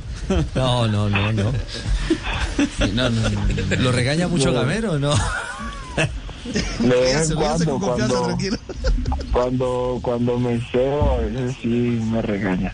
No, 0.55 0.87
no, 0.87 1.09
no, 1.09 1.31
no. 1.33 1.51
¿Lo 3.79 3.91
regaña 3.91 4.27
mucho 4.27 4.51
No. 4.51 4.59
Gamero 4.59 4.93
o 4.93 4.99
no? 4.99 5.13
De 6.79 6.87
vez 6.89 7.29
en 7.29 7.35
cuando, 7.37 7.79
cuando, 7.79 8.37
cuando, 9.31 9.99
cuando 10.01 10.39
me 10.39 10.59
cebo, 10.71 11.11
a 11.13 11.17
veces 11.17 11.55
sí 11.61 11.67
me 11.67 12.21
regaña. 12.21 12.73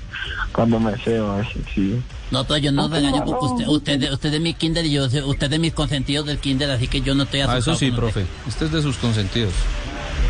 Cuando 0.53 0.79
me 0.79 0.97
cebo, 0.99 1.31
a 1.31 1.37
veces 1.37 1.61
sí. 1.73 2.01
No, 2.31 2.43
pero 2.45 2.57
yo 2.57 2.71
no 2.71 2.87
regaño 2.87 3.23
porque 3.25 3.45
usted, 3.45 3.67
usted, 3.67 4.11
usted 4.13 4.33
es 4.33 4.41
mi 4.41 4.53
kinder 4.53 4.85
y 4.85 4.91
yo 4.91 5.09
sé- 5.09 5.23
usted 5.23 5.51
es 5.51 5.59
mis 5.59 5.73
consentidos 5.73 6.25
del 6.25 6.39
kinder, 6.39 6.71
así 6.71 6.87
que 6.87 7.01
yo 7.01 7.13
no 7.15 7.23
estoy 7.23 7.41
Ah, 7.41 7.45
asustado. 7.53 7.75
eso 7.75 7.79
sí, 7.79 7.91
con 7.91 8.05
usted. 8.05 8.21
profe. 8.23 8.31
Este 8.49 8.65
es 8.65 8.71
de 8.71 8.81
sus 8.81 8.97
consentidos. 8.97 9.53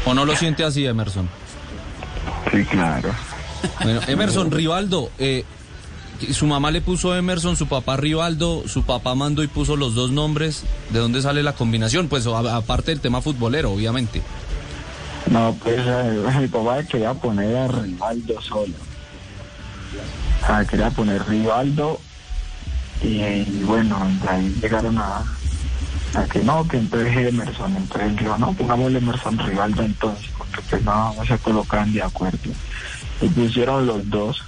¿O 0.06 0.14
no 0.14 0.26
lo 0.26 0.36
siente 0.36 0.64
así, 0.64 0.86
Emerson? 0.86 1.30
Sí, 2.52 2.64
claro. 2.66 3.10
Bueno, 3.82 4.02
Emerson, 4.08 4.52
Rivaldo, 4.52 5.10
eh, 5.18 5.46
su 6.32 6.46
mamá 6.48 6.72
le 6.72 6.82
puso 6.82 7.16
Emerson, 7.16 7.56
su 7.56 7.68
papá 7.68 7.98
Rivaldo, 7.98 8.64
su 8.68 8.84
papá 8.84 9.16
mandó 9.16 9.44
y 9.44 9.48
puso 9.48 9.76
los 9.76 9.96
dos 9.96 10.12
nombres. 10.12 10.64
¿De 10.92 11.00
dónde 11.00 11.22
sale 11.22 11.44
la 11.44 11.54
combinación? 11.54 12.08
Pues 12.08 12.26
aparte 12.28 12.92
del 12.92 13.02
tema 13.02 13.22
futbolero, 13.22 13.72
obviamente. 13.72 14.22
No, 15.30 15.56
pues 15.62 15.80
eh, 15.80 16.24
mi 16.40 16.48
papá 16.48 16.84
quería 16.84 17.14
poner 17.14 17.56
a 17.56 17.68
Rivaldo 17.68 18.42
solo. 18.42 18.74
O 20.44 20.46
sea, 20.46 20.66
quería 20.66 20.90
poner 20.92 21.28
Rivaldo 21.28 22.00
y, 23.02 23.44
bueno, 23.64 23.98
ahí 24.28 24.56
llegaron 24.62 24.98
a, 24.98 25.24
que 26.32 26.40
no, 26.40 26.68
que 26.68 26.78
entonces 26.78 27.28
Emerson. 27.28 27.76
Entonces 27.76 28.16
dijo, 28.18 28.38
no, 28.38 28.54
pongámosle 28.54 29.00
Emerson 29.00 29.38
Rivaldo 29.40 29.84
entonces, 29.84 30.30
porque 30.38 30.62
pues 30.70 30.84
no, 30.84 31.14
no 31.14 31.26
se 31.26 31.38
colocaban 31.40 31.92
de 31.92 32.04
acuerdo. 32.04 32.52
Y 33.22 33.28
pusieron 33.30 33.86
los 33.86 34.10
dos. 34.10 34.44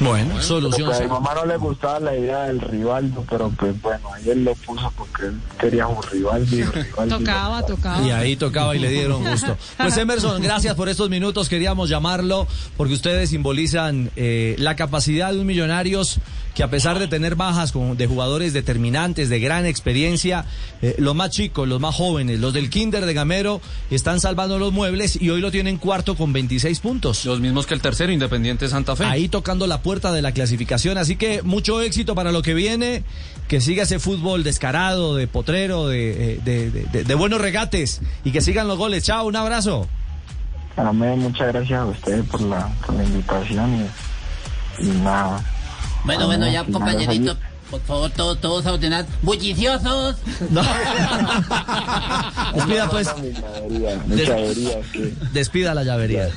Bueno, 0.00 0.42
solución. 0.42 0.92
a 0.92 1.00
mi 1.00 1.06
mamá 1.06 1.34
no 1.34 1.46
le 1.46 1.56
gustaba 1.56 2.00
la 2.00 2.16
idea 2.16 2.42
del 2.44 2.60
Rivaldo, 2.60 3.24
pero 3.28 3.50
pues 3.50 3.80
bueno, 3.80 4.12
ahí 4.12 4.28
él 4.28 4.44
lo 4.44 4.54
puso 4.54 4.92
porque 4.96 5.26
él 5.26 5.40
quería 5.58 5.86
un 5.86 6.02
Rivaldo 6.02 6.56
y 6.56 6.62
Rivaldo. 6.64 7.18
Tocaba, 7.18 7.62
tocaba. 7.64 8.06
Y 8.06 8.10
ahí 8.10 8.36
tocaba 8.36 8.76
y 8.76 8.78
le 8.78 8.90
dieron 8.90 9.24
gusto. 9.24 9.56
Pues 9.76 9.96
Emerson, 9.98 10.42
gracias 10.42 10.74
por 10.74 10.88
estos 10.88 11.08
minutos. 11.08 11.48
Queríamos 11.48 11.88
llamarlo 11.88 12.46
porque 12.76 12.94
ustedes 12.94 13.30
simbolizan 13.30 14.10
eh, 14.16 14.56
la 14.58 14.76
capacidad 14.76 15.32
de 15.32 15.40
un 15.40 15.46
Millonarios 15.46 16.20
que 16.56 16.62
a 16.62 16.70
pesar 16.70 16.98
de 16.98 17.06
tener 17.06 17.34
bajas 17.36 17.72
de 17.74 18.06
jugadores 18.06 18.54
determinantes, 18.54 19.28
de 19.28 19.38
gran 19.40 19.66
experiencia, 19.66 20.46
eh, 20.80 20.94
los 20.98 21.14
más 21.14 21.28
chicos, 21.30 21.68
los 21.68 21.80
más 21.80 21.94
jóvenes, 21.94 22.40
los 22.40 22.54
del 22.54 22.70
Kinder 22.70 23.04
de 23.04 23.12
Gamero, 23.12 23.60
están 23.90 24.20
salvando 24.20 24.58
los 24.58 24.72
muebles 24.72 25.20
y 25.20 25.28
hoy 25.28 25.42
lo 25.42 25.50
tienen 25.50 25.76
cuarto 25.76 26.16
con 26.16 26.32
26 26.32 26.80
puntos. 26.80 27.26
Los 27.26 27.40
mismos 27.40 27.66
que 27.66 27.74
el 27.74 27.82
tercero, 27.82 28.10
Independiente 28.10 28.68
Santa 28.68 28.96
Fe. 28.96 29.04
Ahí 29.04 29.28
tocando 29.28 29.66
la 29.66 29.82
puerta 29.82 30.12
de 30.12 30.22
la 30.22 30.32
clasificación. 30.32 30.96
Así 30.96 31.16
que 31.16 31.42
mucho 31.42 31.82
éxito 31.82 32.14
para 32.14 32.32
lo 32.32 32.40
que 32.40 32.54
viene. 32.54 33.04
Que 33.48 33.60
siga 33.60 33.82
ese 33.82 33.98
fútbol 33.98 34.42
descarado, 34.42 35.14
de 35.14 35.28
potrero, 35.28 35.86
de, 35.88 36.32
eh, 36.36 36.40
de- 36.42 36.70
de- 36.70 36.84
de- 36.86 37.04
de 37.04 37.14
buenos 37.14 37.38
regates 37.40 38.00
y 38.24 38.30
que 38.32 38.40
sigan 38.40 38.66
los 38.66 38.78
goles. 38.78 39.04
Chao, 39.04 39.26
un 39.26 39.36
abrazo. 39.36 39.86
Amén, 40.76 41.18
muchas 41.18 41.48
gracias 41.52 41.80
a 41.80 41.84
ustedes 41.84 42.24
por 42.26 42.40
la, 42.40 42.66
por 42.84 42.94
la 42.94 43.04
invitación 43.04 43.86
y, 44.80 44.84
y 44.86 44.88
nada. 45.02 45.44
Bueno, 46.06 46.26
bueno, 46.26 46.46
ya 46.48 46.62
Vamos, 46.62 46.78
compañerito, 46.78 47.36
por 47.70 47.80
favor, 47.82 48.10
todos, 48.10 48.40
todos 48.40 48.64
a 48.66 48.72
ordenar. 48.72 49.04
¡Bulliciosos! 49.22 50.16
Despida 52.54 52.88
pues. 52.88 53.08
Despida 55.32 55.74
la 55.74 55.82
llavería. 55.82 56.30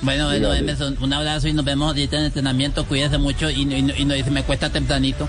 Bueno, 0.00 0.26
bueno. 0.26 0.54
Emerson, 0.54 0.96
un 1.00 1.12
abrazo 1.12 1.48
y 1.48 1.52
nos 1.52 1.64
vemos 1.64 1.88
ahorita 1.88 2.16
en 2.16 2.20
el 2.22 2.26
entrenamiento. 2.26 2.84
Cuídese 2.86 3.18
mucho 3.18 3.50
y, 3.50 3.62
y, 3.62 3.92
y, 3.98 4.12
y 4.12 4.22
se 4.22 4.30
me 4.30 4.44
cuesta 4.44 4.70
tempranito. 4.70 5.28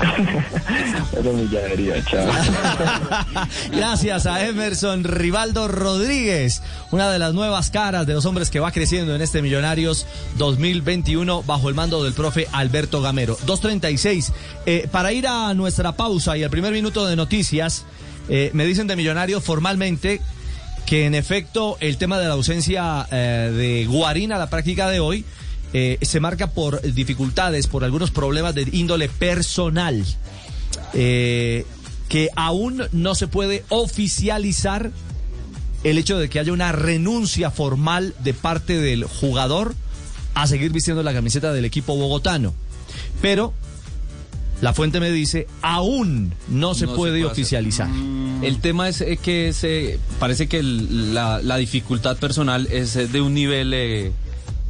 Chao. 2.10 2.30
Gracias 3.72 4.26
a 4.26 4.46
Emerson 4.46 5.04
Rivaldo 5.04 5.68
Rodríguez, 5.68 6.62
una 6.90 7.10
de 7.10 7.18
las 7.18 7.34
nuevas 7.34 7.70
caras 7.70 8.06
de 8.06 8.14
los 8.14 8.24
hombres 8.24 8.50
que 8.50 8.60
va 8.60 8.72
creciendo 8.72 9.14
en 9.14 9.22
este 9.22 9.42
Millonarios 9.42 10.06
2021 10.38 11.42
bajo 11.42 11.68
el 11.68 11.74
mando 11.74 12.02
del 12.02 12.12
profe 12.12 12.46
Alberto 12.52 13.02
Gamero. 13.02 13.36
2.36. 13.46 14.32
Eh, 14.66 14.88
para 14.90 15.12
ir 15.12 15.26
a 15.26 15.52
nuestra 15.54 15.92
pausa 15.92 16.36
y 16.36 16.44
al 16.44 16.50
primer 16.50 16.72
minuto 16.72 17.06
de 17.06 17.16
noticias, 17.16 17.84
eh, 18.28 18.50
me 18.54 18.64
dicen 18.64 18.86
de 18.86 18.96
Millonarios 18.96 19.44
formalmente 19.44 20.20
que 20.86 21.06
en 21.06 21.14
efecto 21.14 21.76
el 21.80 21.96
tema 21.96 22.18
de 22.18 22.26
la 22.26 22.34
ausencia 22.34 23.06
eh, 23.10 23.52
de 23.54 23.86
Guarín 23.86 24.32
a 24.32 24.38
la 24.38 24.50
práctica 24.50 24.88
de 24.88 25.00
hoy 25.00 25.24
eh, 25.72 25.98
se 26.02 26.20
marca 26.20 26.50
por 26.50 26.80
dificultades, 26.82 27.66
por 27.66 27.84
algunos 27.84 28.10
problemas 28.10 28.54
de 28.54 28.68
índole 28.72 29.08
personal, 29.08 30.04
eh, 30.94 31.64
que 32.08 32.28
aún 32.36 32.82
no 32.92 33.14
se 33.14 33.26
puede 33.26 33.64
oficializar 33.70 34.90
el 35.84 35.98
hecho 35.98 36.18
de 36.18 36.28
que 36.28 36.38
haya 36.38 36.52
una 36.52 36.72
renuncia 36.72 37.50
formal 37.50 38.14
de 38.22 38.34
parte 38.34 38.78
del 38.78 39.04
jugador 39.04 39.74
a 40.34 40.46
seguir 40.46 40.72
vistiendo 40.72 41.02
la 41.02 41.12
camiseta 41.12 41.52
del 41.52 41.64
equipo 41.64 41.96
bogotano. 41.96 42.54
Pero 43.20 43.52
la 44.60 44.72
fuente 44.72 45.00
me 45.00 45.10
dice, 45.10 45.46
aún 45.60 46.34
no 46.48 46.74
se 46.74 46.86
No 46.86 46.92
se 46.92 46.96
puede 46.96 47.20
hacer. 47.20 47.32
oficializar. 47.32 47.90
El 48.42 48.60
tema 48.60 48.88
es 48.88 49.00
eh, 49.00 49.18
que 49.20 49.48
es, 49.48 49.64
eh, 49.64 49.98
parece 50.20 50.46
que 50.46 50.62
la, 50.62 51.40
la 51.42 51.56
dificultad 51.56 52.16
personal 52.16 52.68
es 52.70 52.94
de 52.94 53.20
un 53.20 53.34
nivel 53.34 53.72
eh, 53.74 54.12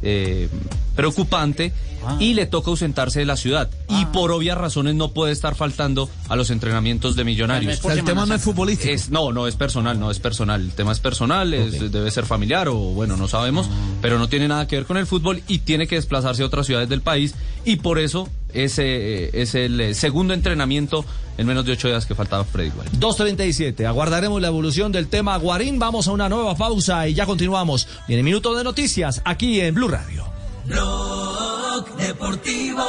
eh, 0.03 0.49
preocupante 0.95 1.71
y 2.19 2.33
le 2.33 2.45
toca 2.45 2.69
ausentarse 2.69 3.19
de 3.19 3.25
la 3.25 3.37
ciudad. 3.37 3.69
Y 3.87 4.05
por 4.07 4.31
obvias 4.31 4.57
razones 4.57 4.93
no 4.95 5.13
puede 5.13 5.31
estar 5.31 5.55
faltando 5.55 6.09
a 6.27 6.35
los 6.35 6.49
entrenamientos 6.49 7.15
de 7.15 7.23
millonarios. 7.23 7.79
O 7.79 7.81
sea, 7.83 7.93
el 7.93 8.03
tema 8.05 8.25
no 8.25 8.35
es 8.35 8.41
futbolístico. 8.41 8.93
Es, 8.93 9.09
no, 9.09 9.31
no 9.31 9.47
es 9.47 9.55
personal, 9.55 9.97
no 9.99 10.11
es 10.11 10.19
personal. 10.19 10.61
El 10.61 10.71
tema 10.71 10.91
es 10.91 10.99
personal, 10.99 11.53
es- 11.53 11.91
debe 11.91 12.11
ser 12.11 12.25
familiar 12.25 12.67
o 12.67 12.75
bueno, 12.75 13.15
no 13.15 13.27
sabemos, 13.29 13.69
pero 14.01 14.19
no 14.19 14.27
tiene 14.27 14.47
nada 14.49 14.67
que 14.67 14.75
ver 14.75 14.85
con 14.85 14.97
el 14.97 15.07
fútbol 15.07 15.41
y 15.47 15.59
tiene 15.59 15.87
que 15.87 15.95
desplazarse 15.95 16.43
a 16.43 16.45
otras 16.45 16.65
ciudades 16.65 16.89
del 16.89 17.01
país 17.01 17.35
y 17.63 17.77
por 17.77 17.97
eso 17.99 18.27
ese 18.53 19.41
es 19.41 19.55
el 19.55 19.79
eh, 19.79 19.93
segundo 19.93 20.33
entrenamiento 20.33 21.05
en 21.37 21.47
menos 21.47 21.65
de 21.65 21.71
ocho 21.71 21.87
días 21.87 22.05
que 22.05 22.15
faltaba 22.15 22.43
Freddy 22.43 22.69
Guarín. 22.69 22.99
2.37. 22.99 23.85
Aguardaremos 23.85 24.41
la 24.41 24.47
evolución 24.47 24.91
del 24.91 25.07
tema 25.07 25.37
Guarín. 25.37 25.79
Vamos 25.79 26.07
a 26.07 26.11
una 26.11 26.29
nueva 26.29 26.55
pausa 26.55 27.07
y 27.07 27.13
ya 27.13 27.25
continuamos. 27.25 27.87
Viene 28.07 28.23
minuto 28.23 28.55
de 28.55 28.63
noticias 28.63 29.21
aquí 29.25 29.59
en 29.61 29.73
Blue 29.73 29.87
Radio. 29.87 30.25
Blog 30.65 31.95
Deportivo 31.97 32.83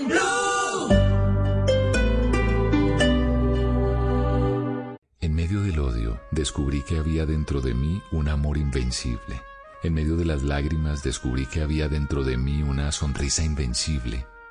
en 0.00 0.08
Blue. 0.08 0.88
En 5.20 5.34
medio 5.34 5.62
del 5.62 5.78
odio, 5.78 6.20
descubrí 6.30 6.82
que 6.82 6.98
había 6.98 7.26
dentro 7.26 7.60
de 7.60 7.74
mí 7.74 8.00
un 8.10 8.28
amor 8.28 8.56
invencible. 8.56 9.42
En 9.84 9.94
medio 9.94 10.16
de 10.16 10.24
las 10.24 10.42
lágrimas, 10.42 11.04
descubrí 11.04 11.46
que 11.46 11.62
había 11.62 11.88
dentro 11.88 12.24
de 12.24 12.36
mí 12.36 12.62
una 12.62 12.90
sonrisa 12.90 13.44
invencible. 13.44 14.26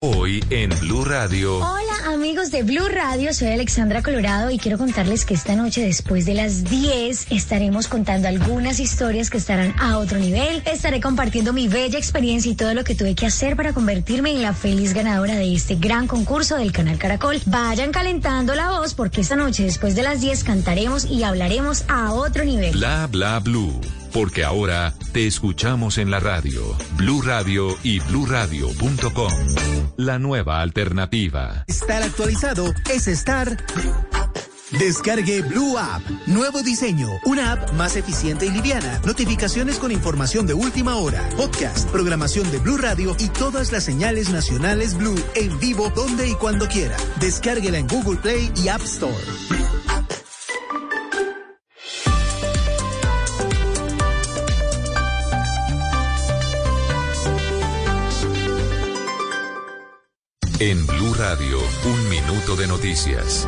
Hoy 0.00 0.44
en 0.50 0.70
Blue 0.78 1.04
Radio. 1.04 1.56
Hola 1.56 2.14
amigos 2.14 2.52
de 2.52 2.62
Blue 2.62 2.86
Radio, 2.88 3.34
soy 3.34 3.48
Alexandra 3.48 4.00
Colorado 4.00 4.48
y 4.48 4.56
quiero 4.56 4.78
contarles 4.78 5.24
que 5.24 5.34
esta 5.34 5.56
noche 5.56 5.84
después 5.84 6.24
de 6.24 6.34
las 6.34 6.62
10 6.62 7.32
estaremos 7.32 7.88
contando 7.88 8.28
algunas 8.28 8.78
historias 8.78 9.28
que 9.28 9.38
estarán 9.38 9.74
a 9.76 9.98
otro 9.98 10.20
nivel. 10.20 10.62
Estaré 10.66 11.00
compartiendo 11.00 11.52
mi 11.52 11.66
bella 11.66 11.98
experiencia 11.98 12.52
y 12.52 12.54
todo 12.54 12.74
lo 12.74 12.84
que 12.84 12.94
tuve 12.94 13.16
que 13.16 13.26
hacer 13.26 13.56
para 13.56 13.72
convertirme 13.72 14.30
en 14.30 14.40
la 14.40 14.52
feliz 14.52 14.94
ganadora 14.94 15.34
de 15.34 15.52
este 15.52 15.74
gran 15.74 16.06
concurso 16.06 16.54
del 16.54 16.70
canal 16.70 16.96
Caracol. 16.96 17.40
Vayan 17.46 17.90
calentando 17.90 18.54
la 18.54 18.70
voz 18.70 18.94
porque 18.94 19.22
esta 19.22 19.34
noche 19.34 19.64
después 19.64 19.96
de 19.96 20.04
las 20.04 20.20
10 20.20 20.44
cantaremos 20.44 21.06
y 21.06 21.24
hablaremos 21.24 21.84
a 21.88 22.12
otro 22.12 22.44
nivel. 22.44 22.70
Bla 22.70 23.08
bla 23.08 23.40
blue. 23.40 23.80
Porque 24.12 24.44
ahora 24.44 24.94
te 25.12 25.26
escuchamos 25.26 25.98
en 25.98 26.10
la 26.10 26.20
radio. 26.20 26.76
Blue 26.96 27.22
Radio 27.22 27.76
y 27.82 28.00
bluradio.com. 28.00 29.32
La 29.96 30.18
nueva 30.18 30.60
alternativa. 30.60 31.64
Estar 31.66 32.02
actualizado 32.02 32.72
es 32.92 33.08
estar. 33.08 33.56
Descargue 34.78 35.40
Blue 35.42 35.78
App. 35.78 36.02
Nuevo 36.26 36.62
diseño. 36.62 37.08
Una 37.24 37.52
app 37.52 37.72
más 37.72 37.96
eficiente 37.96 38.46
y 38.46 38.50
liviana. 38.50 39.00
Notificaciones 39.04 39.78
con 39.78 39.90
información 39.92 40.46
de 40.46 40.54
última 40.54 40.96
hora. 40.96 41.26
Podcast, 41.36 41.88
programación 41.88 42.50
de 42.50 42.58
Blue 42.58 42.76
Radio 42.76 43.16
y 43.18 43.28
todas 43.28 43.72
las 43.72 43.84
señales 43.84 44.30
nacionales 44.30 44.96
Blue 44.96 45.18
en 45.34 45.58
vivo 45.58 45.90
donde 45.90 46.28
y 46.28 46.34
cuando 46.34 46.68
quiera. 46.68 46.96
Descárguela 47.18 47.78
en 47.78 47.86
Google 47.86 48.18
Play 48.18 48.52
y 48.56 48.68
App 48.68 48.82
Store. 48.82 49.14
En 60.60 60.84
Blue 60.88 61.14
Radio, 61.14 61.56
un 61.84 62.08
minuto 62.08 62.56
de 62.56 62.66
noticias. 62.66 63.46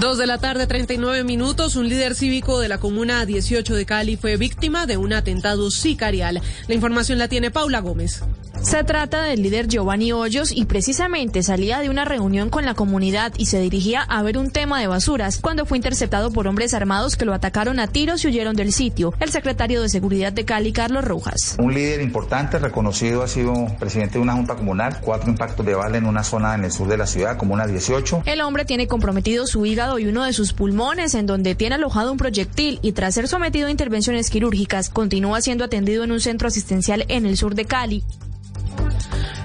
Dos 0.00 0.18
de 0.18 0.26
la 0.26 0.38
tarde, 0.38 0.66
39 0.66 1.22
minutos. 1.22 1.76
Un 1.76 1.88
líder 1.88 2.16
cívico 2.16 2.58
de 2.58 2.68
la 2.68 2.80
comuna 2.80 3.24
18 3.24 3.76
de 3.76 3.86
Cali 3.86 4.16
fue 4.16 4.36
víctima 4.36 4.86
de 4.86 4.96
un 4.96 5.12
atentado 5.12 5.70
sicarial. 5.70 6.42
La 6.66 6.74
información 6.74 7.18
la 7.18 7.28
tiene 7.28 7.52
Paula 7.52 7.78
Gómez. 7.78 8.24
Se 8.60 8.84
trata 8.84 9.22
del 9.22 9.42
líder 9.42 9.66
Giovanni 9.66 10.12
Hoyos 10.12 10.52
y 10.52 10.66
precisamente 10.66 11.42
salía 11.42 11.80
de 11.80 11.90
una 11.90 12.04
reunión 12.04 12.50
con 12.50 12.64
la 12.64 12.74
comunidad 12.74 13.32
y 13.36 13.46
se 13.46 13.60
dirigía 13.60 14.02
a 14.02 14.22
ver 14.22 14.38
un 14.38 14.50
tema 14.50 14.80
de 14.80 14.86
basuras 14.86 15.38
cuando 15.40 15.66
fue 15.66 15.78
interceptado 15.78 16.30
por 16.30 16.46
hombres 16.46 16.74
armados 16.74 17.16
que 17.16 17.24
lo 17.24 17.34
atacaron 17.34 17.80
a 17.80 17.88
tiros 17.88 18.24
y 18.24 18.28
huyeron 18.28 18.54
del 18.54 18.72
sitio. 18.72 19.14
El 19.20 19.30
secretario 19.30 19.82
de 19.82 19.88
Seguridad 19.88 20.32
de 20.32 20.44
Cali, 20.44 20.72
Carlos 20.72 21.04
Rojas. 21.04 21.56
Un 21.58 21.74
líder 21.74 22.02
importante, 22.02 22.58
reconocido, 22.58 23.22
ha 23.22 23.28
sido 23.28 23.52
presidente 23.78 24.14
de 24.14 24.20
una 24.20 24.34
junta 24.34 24.54
comunal, 24.54 25.00
cuatro 25.00 25.30
impactos 25.30 25.66
de 25.66 25.74
bala 25.74 25.98
en 25.98 26.06
una 26.06 26.22
zona 26.22 26.54
en 26.54 26.64
el 26.64 26.70
sur 26.70 26.88
de 26.88 26.96
la 26.96 27.06
ciudad, 27.06 27.36
comuna 27.36 27.66
18. 27.66 28.22
El 28.26 28.40
hombre 28.42 28.64
tiene 28.64 28.86
comprometido 28.86 29.46
su 29.46 29.66
hígado 29.66 29.98
y 29.98 30.06
uno 30.06 30.24
de 30.24 30.32
sus 30.32 30.52
pulmones 30.52 31.14
en 31.14 31.26
donde 31.26 31.54
tiene 31.54 31.74
alojado 31.74 32.12
un 32.12 32.18
proyectil 32.18 32.78
y 32.82 32.92
tras 32.92 33.14
ser 33.14 33.28
sometido 33.28 33.68
a 33.68 33.70
intervenciones 33.70 34.30
quirúrgicas 34.30 34.88
continúa 34.88 35.40
siendo 35.40 35.64
atendido 35.64 36.04
en 36.04 36.12
un 36.12 36.20
centro 36.20 36.48
asistencial 36.48 37.04
en 37.08 37.26
el 37.26 37.36
sur 37.36 37.54
de 37.54 37.64
Cali. 37.64 38.04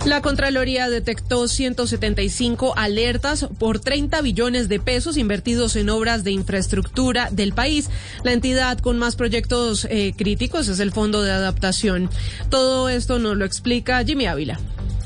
La 0.08 0.22
Contraloría 0.22 0.90
detectó 0.90 1.50
175 1.50 2.78
alertas 2.78 3.46
por 3.60 3.82
30 3.82 4.22
billones 4.22 4.70
de 4.70 4.80
pesos 4.80 5.18
invertidos 5.18 5.76
en 5.76 5.90
obras 5.90 6.24
de 6.24 6.32
infraestructura 6.32 7.28
del 7.30 7.52
país. 7.52 7.90
La 8.24 8.32
entidad 8.32 8.80
con 8.80 8.98
más 8.98 9.18
proyectos 9.18 9.86
eh, 9.90 10.14
críticos 10.18 10.70
es 10.70 10.80
el 10.80 10.94
Fondo 10.94 11.24
de 11.24 11.32
Adaptación. 11.32 12.10
Todo 12.50 12.88
esto 12.88 13.20
nos 13.20 13.36
lo 13.36 13.44
explica 13.44 14.02
Jimmy 14.06 14.28
Ávila. 14.28 14.62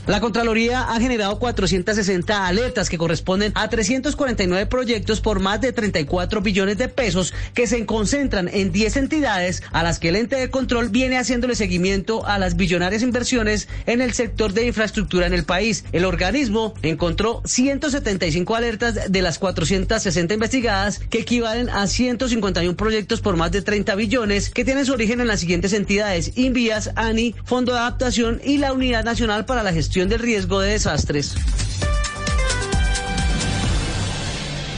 La 0.08 0.20
Contraloría 0.20 0.82
ha 0.82 1.00
generado 1.00 1.38
460 1.38 2.48
alertas 2.48 2.90
que 2.90 2.98
corresponden 2.98 3.52
a 3.54 3.70
349 3.70 4.66
proyectos 4.66 5.22
por 5.22 5.40
más 5.40 5.62
de 5.62 5.74
34 5.74 6.42
billones 6.42 6.80
de 6.80 6.88
pesos 6.88 7.36
que 7.54 7.68
se 7.68 7.86
concentran 7.86 8.50
en 8.52 8.72
10 8.72 8.98
entidades 8.98 9.62
a 9.72 9.84
las 9.84 10.00
que 10.00 10.10
el 10.10 10.16
ente 10.16 10.38
de 10.38 10.50
control 10.50 10.90
viene 10.90 11.20
haciéndole 11.20 11.54
seguimiento 11.54 12.26
a 12.26 12.40
las 12.40 12.56
billonarias 12.56 13.04
inversiones 13.04 13.68
en 13.86 14.02
el 14.02 14.14
sector 14.14 14.54
de 14.54 14.66
infraestructura 14.66 15.28
en 15.28 15.34
el 15.34 15.44
país. 15.44 15.86
El 15.92 16.06
organismo 16.06 16.74
encontró 16.82 17.44
175 17.46 18.56
alertas 18.56 19.12
de 19.12 19.22
las 19.22 19.38
460 19.38 20.34
investigadas 20.34 20.98
que 20.98 21.20
equivalen 21.20 21.70
a 21.70 21.86
151 21.86 22.76
proyectos 22.76 23.22
por 23.22 23.38
más 23.38 23.52
de 23.52 23.62
30 23.62 23.94
billones 23.94 24.50
que 24.50 24.66
tienen 24.66 24.88
su 24.88 24.94
origen 24.94 25.22
en 25.22 25.28
las 25.28 25.42
siguientes 25.42 25.74
entidades: 25.74 26.32
Invías, 26.38 26.90
ANI, 26.96 27.36
Fondo 27.46 27.74
de 27.74 27.80
Adaptación 27.80 28.42
y 28.44 28.58
la 28.58 28.74
Unidad 28.74 29.04
Nacional 29.04 29.46
para 29.46 29.62
la 29.62 29.72
Gestión 29.72 29.91
del 29.92 30.20
Riesgo 30.20 30.62
de 30.62 30.72
Desastres. 30.72 31.36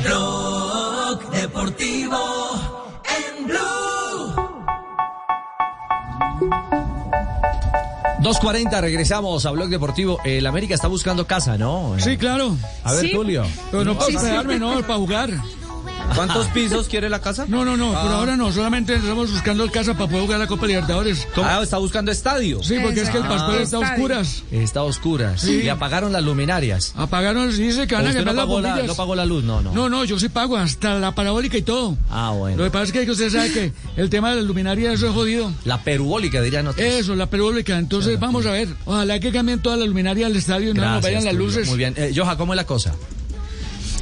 Blog 0.04 1.30
Deportivo 1.32 2.18
en 3.06 3.46
Blue. 3.46 4.36
2.40, 8.22 8.82
regresamos 8.82 9.46
a 9.46 9.52
Blog 9.52 9.70
Deportivo. 9.70 10.20
El 10.26 10.46
América 10.48 10.74
está 10.74 10.88
buscando 10.88 11.28
casa, 11.28 11.58
¿no? 11.58 11.96
Sí, 12.00 12.18
claro. 12.18 12.58
A 12.84 12.94
ver, 12.94 13.02
Sí. 13.02 13.12
Tulio. 13.12 13.46
Pero 13.72 13.86
no 13.86 13.94
para 13.94 14.06
Sí, 14.08 14.12
sí. 14.14 14.18
hospedarme, 14.18 14.60
no, 14.60 14.82
para 14.82 14.96
jugar. 14.96 15.30
¿Cuántos 16.16 16.48
pisos 16.48 16.88
quiere 16.88 17.10
la 17.10 17.20
casa? 17.20 17.46
No, 17.48 17.66
no, 17.66 17.76
no, 17.78 17.88
por 17.90 18.12
Ah. 18.12 18.16
ahora 18.18 18.38
no, 18.38 18.52
solamente 18.52 18.96
estamos 18.96 19.32
buscando 19.32 19.70
casa 19.72 19.94
para 19.94 20.08
poder 20.10 20.24
jugar 20.26 20.40
la 20.40 20.48
Copa 20.48 20.68
Libertadores. 20.68 21.28
Ah, 21.38 21.60
está 21.64 21.78
buscando 21.78 22.12
estadio. 22.12 22.62
Sí, 22.64 22.76
porque 22.82 23.02
es 23.02 23.10
que 23.10 23.18
el 23.18 23.24
Ah. 23.24 23.30
Pascual 23.30 23.62
está 23.62 23.78
a 23.78 23.80
oscuras. 23.80 24.44
Está 24.52 24.80
a 24.82 24.84
oscuras. 24.84 25.42
Sí. 25.42 25.62
Y 25.64 25.70
apagaron 25.70 26.12
las 26.14 26.24
luminarias. 26.24 26.94
Apagaron, 26.96 27.52
sí, 27.52 27.64
dice 27.64 27.88
que 27.88 27.96
van 27.96 28.06
a 28.08 28.10
no 28.14 28.20
quemar 28.20 28.36
las 28.36 28.46
pagó, 28.46 28.62
la, 28.62 28.84
no 28.84 28.96
pagó 28.96 29.16
la 29.16 29.26
luz, 29.26 29.44
no, 29.44 29.62
no. 29.62 29.74
No, 29.74 29.90
no, 29.90 30.04
yo 30.06 30.20
sí 30.20 30.30
pago 30.30 30.58
hasta 30.58 30.96
la 31.00 31.14
parabólica 31.16 31.58
y 31.58 31.62
todo. 31.62 31.98
Ah, 32.10 32.32
bueno. 32.38 32.58
Lo 32.58 32.64
que 32.66 32.72
pasa 32.72 32.86
es 32.86 32.92
que 32.92 33.10
usted 33.12 33.30
sabe 33.30 33.52
que 33.52 33.74
el 33.98 34.10
tema 34.10 34.30
de 34.32 34.38
la 34.38 34.42
luminaria 34.44 34.92
eso 34.94 35.08
es 35.08 35.14
jodido. 35.14 35.52
La 35.66 35.82
perubólica, 35.84 36.42
dirían 36.42 36.68
otros. 36.68 36.86
Eso, 36.86 37.16
la 37.16 37.26
parabólica. 37.28 37.78
Entonces, 37.78 38.20
vamos 38.20 38.46
a 38.46 38.52
ver. 38.52 38.68
Ojalá 38.86 39.20
que 39.20 39.32
cambien 39.32 39.60
toda 39.60 39.78
la 39.78 39.86
luminaria 39.86 40.28
del 40.28 40.38
estadio 40.38 40.72
y 40.72 40.74
no 40.74 40.84
nos 40.84 41.04
vayan 41.04 41.26
las 41.26 41.34
luces. 41.34 41.68
Muy 41.68 41.78
bien. 41.78 41.94
Eh, 41.98 42.14
Joja, 42.16 42.38
¿cómo 42.38 42.54
es 42.54 42.58
la 42.58 42.66
cosa? 42.66 42.94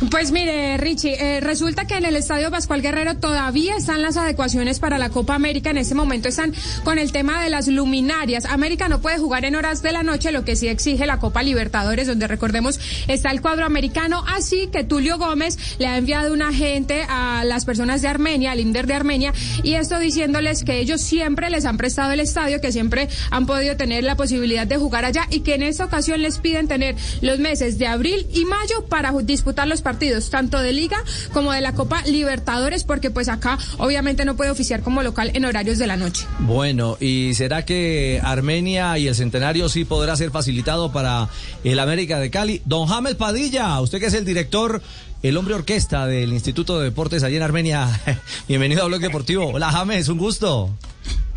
Pues 0.09 0.31
mire, 0.31 0.77
Richie, 0.77 1.13
eh, 1.13 1.41
resulta 1.41 1.85
que 1.85 1.93
en 1.93 2.05
el 2.05 2.15
Estadio 2.15 2.49
Pascual 2.49 2.81
Guerrero 2.81 3.17
todavía 3.17 3.75
están 3.77 4.01
las 4.01 4.17
adecuaciones 4.17 4.79
para 4.79 4.97
la 4.97 5.11
Copa 5.11 5.35
América. 5.35 5.69
En 5.69 5.77
este 5.77 5.93
momento 5.93 6.27
están 6.27 6.55
con 6.83 6.97
el 6.97 7.11
tema 7.11 7.43
de 7.43 7.51
las 7.51 7.67
luminarias. 7.67 8.45
América 8.45 8.89
no 8.89 8.99
puede 8.99 9.19
jugar 9.19 9.45
en 9.45 9.55
horas 9.55 9.83
de 9.83 9.91
la 9.91 10.01
noche, 10.01 10.31
lo 10.31 10.43
que 10.43 10.55
sí 10.55 10.67
exige 10.67 11.05
la 11.05 11.19
Copa 11.19 11.43
Libertadores, 11.43 12.07
donde 12.07 12.25
recordemos 12.25 12.79
está 13.07 13.29
el 13.29 13.41
cuadro 13.41 13.63
americano. 13.63 14.23
Así 14.27 14.69
que 14.71 14.83
Tulio 14.83 15.19
Gómez 15.19 15.59
le 15.77 15.85
ha 15.85 15.97
enviado 15.97 16.33
un 16.33 16.41
agente 16.41 17.05
a 17.07 17.43
las 17.45 17.65
personas 17.65 18.01
de 18.01 18.07
Armenia, 18.07 18.53
al 18.53 18.59
INDER 18.59 18.87
de 18.87 18.95
Armenia, 18.95 19.33
y 19.61 19.75
esto 19.75 19.99
diciéndoles 19.99 20.63
que 20.63 20.79
ellos 20.79 20.99
siempre 20.99 21.51
les 21.51 21.65
han 21.65 21.77
prestado 21.77 22.11
el 22.11 22.21
estadio, 22.21 22.59
que 22.59 22.71
siempre 22.71 23.07
han 23.29 23.45
podido 23.45 23.77
tener 23.77 24.03
la 24.03 24.15
posibilidad 24.15 24.65
de 24.65 24.77
jugar 24.77 25.05
allá 25.05 25.27
y 25.29 25.41
que 25.41 25.53
en 25.53 25.61
esta 25.61 25.85
ocasión 25.85 26.23
les 26.23 26.39
piden 26.39 26.67
tener 26.67 26.95
los 27.21 27.37
meses 27.37 27.77
de 27.77 27.85
abril 27.85 28.25
y 28.33 28.45
mayo 28.45 28.85
para 28.89 29.11
disputar 29.21 29.67
los 29.67 29.83
partidos, 29.83 29.90
tanto 30.29 30.59
de 30.59 30.73
Liga 30.73 30.97
como 31.33 31.51
de 31.51 31.61
la 31.61 31.73
Copa 31.73 32.01
Libertadores, 32.03 32.83
porque 32.83 33.11
pues 33.11 33.29
acá 33.29 33.57
obviamente 33.77 34.25
no 34.25 34.35
puede 34.35 34.51
oficiar 34.51 34.81
como 34.81 35.03
local 35.03 35.31
en 35.33 35.45
horarios 35.45 35.77
de 35.77 35.87
la 35.87 35.97
noche. 35.97 36.25
Bueno, 36.39 36.97
¿y 36.99 37.33
será 37.33 37.65
que 37.65 38.19
Armenia 38.23 38.97
y 38.97 39.07
el 39.07 39.15
Centenario 39.15 39.69
sí 39.69 39.85
podrá 39.85 40.15
ser 40.15 40.31
facilitado 40.31 40.91
para 40.91 41.29
el 41.63 41.79
América 41.79 42.19
de 42.19 42.29
Cali? 42.29 42.61
Don 42.65 42.87
James 42.87 43.15
Padilla, 43.15 43.79
usted 43.81 43.99
que 43.99 44.07
es 44.07 44.13
el 44.13 44.25
director, 44.25 44.81
el 45.23 45.37
hombre 45.37 45.55
orquesta 45.55 46.07
del 46.07 46.33
Instituto 46.33 46.79
de 46.79 46.85
Deportes 46.85 47.23
allí 47.23 47.37
en 47.37 47.43
Armenia. 47.43 47.87
Bienvenido 48.47 48.83
a 48.83 48.87
Blog 48.87 49.01
Deportivo. 49.01 49.47
Hola 49.53 49.71
James, 49.71 50.07
un 50.09 50.17
gusto. 50.17 50.69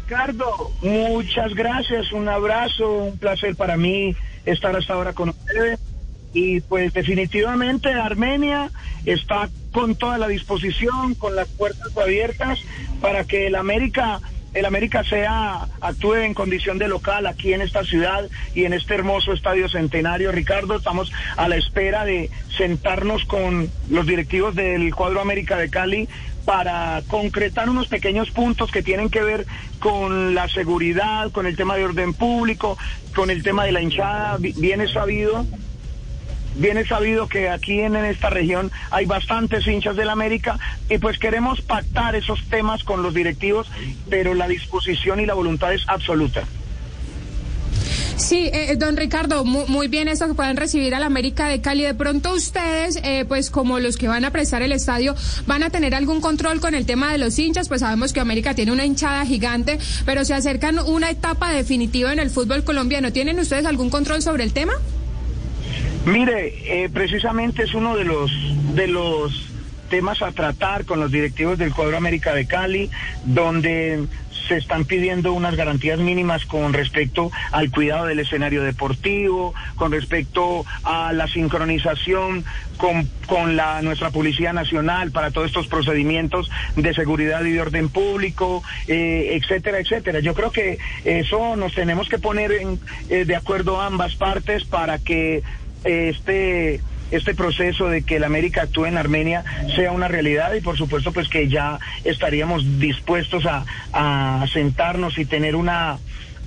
Ricardo, 0.04 0.70
muchas 0.82 1.54
gracias, 1.54 2.12
un 2.12 2.28
abrazo, 2.28 2.88
un 2.88 3.18
placer 3.18 3.56
para 3.56 3.76
mí 3.76 4.14
estar 4.44 4.76
hasta 4.76 4.92
ahora 4.92 5.12
con 5.12 5.30
ustedes. 5.30 5.80
Y 6.34 6.60
pues 6.60 6.92
definitivamente 6.92 7.90
Armenia 7.92 8.70
está 9.06 9.48
con 9.72 9.94
toda 9.94 10.18
la 10.18 10.28
disposición, 10.28 11.14
con 11.14 11.34
las 11.36 11.48
puertas 11.48 11.96
abiertas 11.96 12.58
para 13.00 13.24
que 13.24 13.46
el 13.46 13.54
América 13.54 14.20
el 14.54 14.66
América 14.66 15.02
sea 15.02 15.66
actúe 15.80 16.14
en 16.14 16.32
condición 16.32 16.78
de 16.78 16.86
local 16.86 17.26
aquí 17.26 17.52
en 17.52 17.60
esta 17.60 17.82
ciudad 17.82 18.28
y 18.54 18.64
en 18.64 18.72
este 18.72 18.94
hermoso 18.94 19.32
estadio 19.32 19.68
centenario. 19.68 20.30
Ricardo, 20.30 20.76
estamos 20.76 21.12
a 21.36 21.48
la 21.48 21.56
espera 21.56 22.04
de 22.04 22.30
sentarnos 22.56 23.24
con 23.24 23.68
los 23.90 24.06
directivos 24.06 24.54
del 24.54 24.94
cuadro 24.94 25.20
América 25.20 25.56
de 25.56 25.70
Cali 25.70 26.08
para 26.44 27.02
concretar 27.08 27.68
unos 27.68 27.88
pequeños 27.88 28.30
puntos 28.30 28.70
que 28.70 28.82
tienen 28.82 29.10
que 29.10 29.22
ver 29.22 29.44
con 29.80 30.34
la 30.34 30.46
seguridad, 30.48 31.32
con 31.32 31.46
el 31.46 31.56
tema 31.56 31.76
de 31.76 31.84
orden 31.84 32.14
público, 32.14 32.78
con 33.14 33.30
el 33.30 33.42
tema 33.42 33.64
de 33.64 33.72
la 33.72 33.82
hinchada. 33.82 34.36
Bien 34.38 34.80
es 34.80 34.92
sabido 34.92 35.44
Bien 36.56 36.78
es 36.78 36.88
sabido 36.88 37.26
que 37.28 37.48
aquí 37.48 37.80
en, 37.80 37.96
esta 37.96 38.30
región 38.30 38.70
hay 38.90 39.06
bastantes 39.06 39.66
hinchas 39.66 39.96
del 39.96 40.08
América 40.08 40.58
y 40.88 40.98
pues 40.98 41.18
queremos 41.18 41.60
pactar 41.62 42.14
esos 42.14 42.44
temas 42.48 42.84
con 42.84 43.02
los 43.02 43.12
directivos, 43.12 43.68
pero 44.08 44.34
la 44.34 44.46
disposición 44.46 45.18
y 45.20 45.26
la 45.26 45.34
voluntad 45.34 45.74
es 45.74 45.82
absoluta. 45.88 46.44
Sí, 48.16 48.48
eh, 48.52 48.76
don 48.78 48.96
Ricardo, 48.96 49.44
mu- 49.44 49.66
muy, 49.66 49.88
bien 49.88 50.06
eso 50.06 50.28
que 50.28 50.34
puedan 50.34 50.56
recibir 50.56 50.94
al 50.94 51.02
América 51.02 51.48
de 51.48 51.60
Cali. 51.60 51.82
De 51.82 51.94
pronto 51.94 52.32
ustedes, 52.32 52.96
eh, 53.02 53.24
pues 53.26 53.50
como 53.50 53.80
los 53.80 53.96
que 53.96 54.06
van 54.06 54.24
a 54.24 54.30
prestar 54.30 54.62
el 54.62 54.70
estadio, 54.70 55.16
van 55.46 55.64
a 55.64 55.70
tener 55.70 55.96
algún 55.96 56.20
control 56.20 56.60
con 56.60 56.76
el 56.76 56.86
tema 56.86 57.10
de 57.10 57.18
los 57.18 57.36
hinchas, 57.36 57.66
pues 57.68 57.80
sabemos 57.80 58.12
que 58.12 58.20
América 58.20 58.54
tiene 58.54 58.70
una 58.70 58.84
hinchada 58.86 59.26
gigante, 59.26 59.78
pero 60.06 60.24
se 60.24 60.32
acercan 60.32 60.78
una 60.78 61.10
etapa 61.10 61.50
definitiva 61.50 62.12
en 62.12 62.20
el 62.20 62.30
fútbol 62.30 62.62
colombiano. 62.62 63.12
¿Tienen 63.12 63.40
ustedes 63.40 63.66
algún 63.66 63.90
control 63.90 64.22
sobre 64.22 64.44
el 64.44 64.52
tema? 64.52 64.74
Mire, 66.06 66.84
eh, 66.84 66.90
precisamente 66.90 67.62
es 67.62 67.74
uno 67.74 67.96
de 67.96 68.04
los 68.04 68.30
de 68.74 68.88
los 68.88 69.50
temas 69.88 70.22
a 70.22 70.32
tratar 70.32 70.84
con 70.84 71.00
los 71.00 71.10
directivos 71.10 71.58
del 71.58 71.72
cuadro 71.72 71.96
América 71.96 72.34
de 72.34 72.46
Cali, 72.46 72.90
donde 73.24 74.04
se 74.48 74.56
están 74.56 74.84
pidiendo 74.84 75.32
unas 75.32 75.56
garantías 75.56 75.98
mínimas 75.98 76.44
con 76.44 76.72
respecto 76.72 77.30
al 77.52 77.70
cuidado 77.70 78.06
del 78.06 78.18
escenario 78.18 78.62
deportivo, 78.62 79.54
con 79.76 79.92
respecto 79.92 80.64
a 80.82 81.12
la 81.12 81.26
sincronización 81.28 82.44
con, 82.76 83.08
con 83.26 83.56
la 83.56 83.80
nuestra 83.82 84.10
Policía 84.10 84.52
Nacional 84.52 85.12
para 85.12 85.30
todos 85.30 85.46
estos 85.46 85.68
procedimientos 85.68 86.50
de 86.76 86.92
seguridad 86.92 87.42
y 87.44 87.52
de 87.52 87.60
orden 87.60 87.88
público, 87.88 88.62
eh, 88.88 89.38
etcétera, 89.40 89.78
etcétera. 89.78 90.20
Yo 90.20 90.34
creo 90.34 90.50
que 90.50 90.78
eso 91.04 91.56
nos 91.56 91.74
tenemos 91.74 92.08
que 92.08 92.18
poner 92.18 92.52
en, 92.52 92.80
eh, 93.08 93.24
de 93.24 93.36
acuerdo 93.36 93.80
ambas 93.80 94.16
partes 94.16 94.64
para 94.64 94.98
que 94.98 95.42
este 95.84 96.80
este 97.10 97.34
proceso 97.34 97.88
de 97.88 98.02
que 98.02 98.16
el 98.16 98.24
América 98.24 98.62
actúe 98.62 98.86
en 98.86 98.96
Armenia 98.96 99.44
sea 99.76 99.92
una 99.92 100.08
realidad 100.08 100.52
y 100.54 100.60
por 100.60 100.76
supuesto 100.76 101.12
pues 101.12 101.28
que 101.28 101.48
ya 101.48 101.78
estaríamos 102.02 102.80
dispuestos 102.80 103.44
a, 103.46 103.64
a 103.92 104.44
sentarnos 104.52 105.18
y 105.18 105.24
tener 105.24 105.54
una 105.54 105.98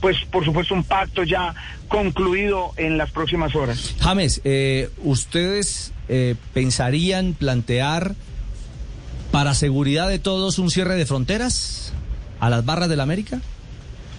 pues 0.02 0.18
por 0.32 0.46
supuesto 0.46 0.74
un 0.74 0.84
pacto 0.84 1.24
ya 1.24 1.56
concluido 1.88 2.74
en 2.78 2.98
las 2.98 3.12
próximas 3.12 3.56
horas. 3.56 3.96
James, 4.00 4.42
eh, 4.44 4.90
¿ustedes 5.04 5.94
eh, 6.10 6.36
pensarían 6.54 7.34
plantear 7.34 8.16
para 9.32 9.54
seguridad 9.54 10.08
de 10.08 10.20
todos 10.20 10.60
un 10.60 10.70
cierre 10.70 10.96
de 10.96 11.06
fronteras 11.06 11.94
a 12.40 12.50
las 12.50 12.66
barras 12.66 12.90
del 12.90 13.00
América? 13.00 13.42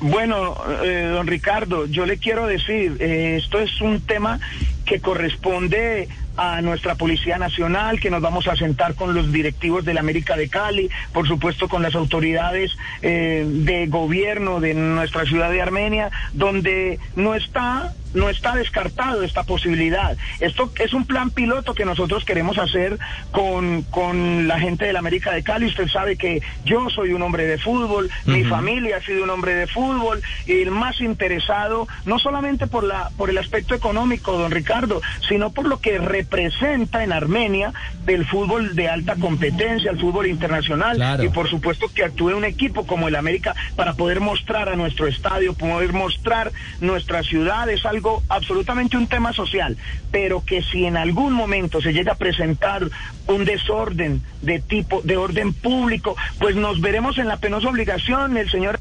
Bueno, 0.00 0.56
eh, 0.82 1.10
don 1.12 1.26
Ricardo, 1.26 1.86
yo 1.86 2.06
le 2.06 2.18
quiero 2.18 2.46
decir, 2.46 2.96
eh, 3.00 3.36
esto 3.42 3.58
es 3.58 3.80
un 3.80 4.00
tema 4.00 4.38
que 4.84 5.00
corresponde 5.00 6.08
a 6.36 6.62
nuestra 6.62 6.94
Policía 6.94 7.36
Nacional, 7.36 7.98
que 7.98 8.10
nos 8.10 8.22
vamos 8.22 8.46
a 8.46 8.54
sentar 8.54 8.94
con 8.94 9.12
los 9.12 9.32
directivos 9.32 9.84
de 9.84 9.92
la 9.92 10.00
América 10.00 10.36
de 10.36 10.48
Cali, 10.48 10.88
por 11.12 11.26
supuesto 11.26 11.68
con 11.68 11.82
las 11.82 11.96
autoridades 11.96 12.76
eh, 13.02 13.44
de 13.44 13.88
gobierno 13.88 14.60
de 14.60 14.72
nuestra 14.74 15.24
ciudad 15.24 15.50
de 15.50 15.60
Armenia, 15.60 16.10
donde 16.32 17.00
no 17.16 17.34
está 17.34 17.92
no 18.14 18.28
está 18.28 18.54
descartado 18.54 19.22
esta 19.22 19.42
posibilidad. 19.44 20.16
Esto 20.40 20.72
es 20.78 20.92
un 20.92 21.06
plan 21.06 21.30
piloto 21.30 21.74
que 21.74 21.84
nosotros 21.84 22.24
queremos 22.24 22.58
hacer 22.58 22.98
con, 23.32 23.82
con 23.82 24.48
la 24.48 24.58
gente 24.58 24.86
de 24.86 24.92
la 24.92 24.98
América 25.00 25.32
de 25.32 25.42
Cali. 25.42 25.66
Usted 25.66 25.88
sabe 25.88 26.16
que 26.16 26.42
yo 26.64 26.88
soy 26.90 27.12
un 27.12 27.22
hombre 27.22 27.46
de 27.46 27.58
fútbol, 27.58 28.10
mi 28.26 28.44
familia 28.44 28.96
ha 28.98 29.02
sido 29.02 29.24
un 29.24 29.30
hombre 29.30 29.54
de 29.54 29.66
fútbol, 29.66 30.22
y 30.46 30.62
el 30.62 30.70
más 30.70 31.00
interesado, 31.00 31.86
no 32.06 32.18
solamente 32.18 32.66
por, 32.66 32.84
la, 32.84 33.10
por 33.16 33.30
el 33.30 33.38
aspecto 33.38 33.74
económico, 33.74 34.32
don 34.38 34.50
Ricardo, 34.50 35.00
sino 35.28 35.50
por 35.50 35.66
lo 35.66 35.80
que 35.80 35.98
representa 35.98 37.04
en 37.04 37.12
Armenia 37.12 37.72
el 38.06 38.24
fútbol 38.26 38.74
de 38.74 38.88
alta 38.88 39.16
competencia, 39.16 39.90
el 39.90 39.98
fútbol 40.00 40.26
internacional, 40.26 40.96
Claro. 40.96 41.22
y 41.22 41.28
por 41.28 41.48
supuesto 41.48 41.88
que 41.94 42.04
actúe 42.04 42.34
un 42.36 42.44
equipo 42.44 42.86
como 42.86 43.08
el 43.08 43.16
América 43.16 43.54
para 43.76 43.92
poder 43.94 44.20
mostrar 44.20 44.68
a 44.68 44.76
nuestro 44.76 45.06
estadio, 45.06 45.52
poder 45.54 45.92
mostrar 45.92 46.52
nuestra 46.80 47.22
ciudad, 47.22 47.68
es 47.68 47.84
algo 47.84 47.97
absolutamente 48.28 48.96
un 48.96 49.06
tema 49.06 49.32
social, 49.32 49.76
pero 50.10 50.44
que 50.44 50.62
si 50.62 50.84
en 50.84 50.96
algún 50.96 51.32
momento 51.32 51.80
se 51.80 51.92
llega 51.92 52.12
a 52.12 52.16
presentar 52.16 52.88
un 53.26 53.44
desorden 53.44 54.22
de 54.42 54.60
tipo, 54.60 55.02
de 55.02 55.16
orden 55.16 55.52
público, 55.52 56.16
pues 56.38 56.56
nos 56.56 56.80
veremos 56.80 57.18
en 57.18 57.28
la 57.28 57.36
penosa 57.36 57.68
obligación, 57.68 58.36
el 58.36 58.50
señor 58.50 58.80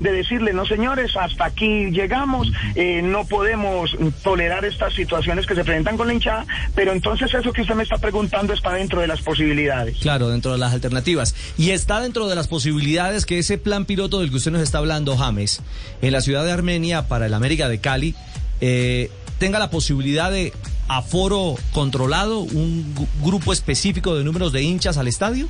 de 0.00 0.12
decirle, 0.12 0.52
no 0.52 0.66
señores, 0.66 1.16
hasta 1.16 1.46
aquí 1.46 1.90
llegamos, 1.90 2.50
eh, 2.74 3.02
no 3.02 3.24
podemos 3.26 3.96
tolerar 4.22 4.64
estas 4.64 4.94
situaciones 4.94 5.46
que 5.46 5.54
se 5.54 5.64
presentan 5.64 5.96
con 5.96 6.06
la 6.06 6.14
hinchada, 6.14 6.46
pero 6.74 6.92
entonces 6.92 7.32
eso 7.34 7.52
que 7.52 7.62
usted 7.62 7.74
me 7.74 7.82
está 7.82 7.98
preguntando 7.98 8.52
está 8.52 8.72
dentro 8.72 9.00
de 9.00 9.06
las 9.06 9.20
posibilidades. 9.20 9.98
Claro, 9.98 10.28
dentro 10.28 10.52
de 10.52 10.58
las 10.58 10.72
alternativas. 10.72 11.34
Y 11.56 11.70
está 11.70 12.00
dentro 12.00 12.28
de 12.28 12.34
las 12.34 12.48
posibilidades 12.48 13.26
que 13.26 13.38
ese 13.38 13.58
plan 13.58 13.84
piloto 13.84 14.20
del 14.20 14.30
que 14.30 14.36
usted 14.36 14.52
nos 14.52 14.62
está 14.62 14.78
hablando, 14.78 15.16
James, 15.16 15.62
en 16.02 16.12
la 16.12 16.20
ciudad 16.20 16.44
de 16.44 16.52
Armenia 16.52 17.08
para 17.08 17.26
el 17.26 17.34
América 17.34 17.68
de 17.68 17.80
Cali, 17.80 18.14
eh, 18.60 19.10
tenga 19.38 19.58
la 19.58 19.70
posibilidad 19.70 20.30
de 20.30 20.52
aforo 20.88 21.56
controlado, 21.72 22.40
un 22.40 22.94
grupo 23.22 23.52
específico 23.52 24.16
de 24.16 24.24
números 24.24 24.52
de 24.52 24.62
hinchas 24.62 24.96
al 24.96 25.08
estadio. 25.08 25.48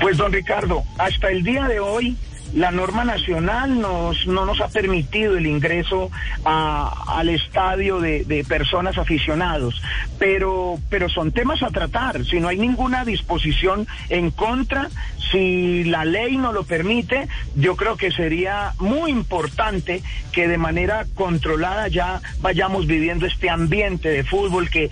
Pues 0.00 0.16
don 0.16 0.32
Ricardo, 0.32 0.82
hasta 0.98 1.30
el 1.30 1.44
día 1.44 1.68
de 1.68 1.80
hoy 1.80 2.16
la 2.54 2.70
norma 2.70 3.04
nacional 3.04 3.80
nos, 3.80 4.26
no 4.26 4.44
nos 4.46 4.60
ha 4.60 4.68
permitido 4.68 5.36
el 5.36 5.46
ingreso 5.46 6.10
a- 6.44 7.18
al 7.18 7.28
estadio 7.28 8.00
de, 8.00 8.24
de 8.24 8.44
personas 8.44 8.96
aficionados, 8.98 9.82
pero, 10.18 10.78
pero 10.88 11.08
son 11.08 11.32
temas 11.32 11.62
a 11.62 11.68
tratar. 11.70 12.24
Si 12.24 12.38
no 12.40 12.48
hay 12.48 12.58
ninguna 12.58 13.04
disposición 13.04 13.86
en 14.08 14.30
contra, 14.30 14.88
si 15.32 15.82
la 15.84 16.04
ley 16.04 16.36
no 16.36 16.52
lo 16.52 16.62
permite, 16.64 17.28
yo 17.56 17.74
creo 17.76 17.96
que 17.96 18.12
sería 18.12 18.72
muy 18.78 19.10
importante 19.10 20.02
que 20.32 20.46
de 20.46 20.58
manera 20.58 21.06
controlada 21.14 21.88
ya 21.88 22.20
vayamos 22.40 22.86
viviendo 22.86 23.26
este 23.26 23.50
ambiente 23.50 24.08
de 24.10 24.22
fútbol 24.22 24.70
que 24.70 24.90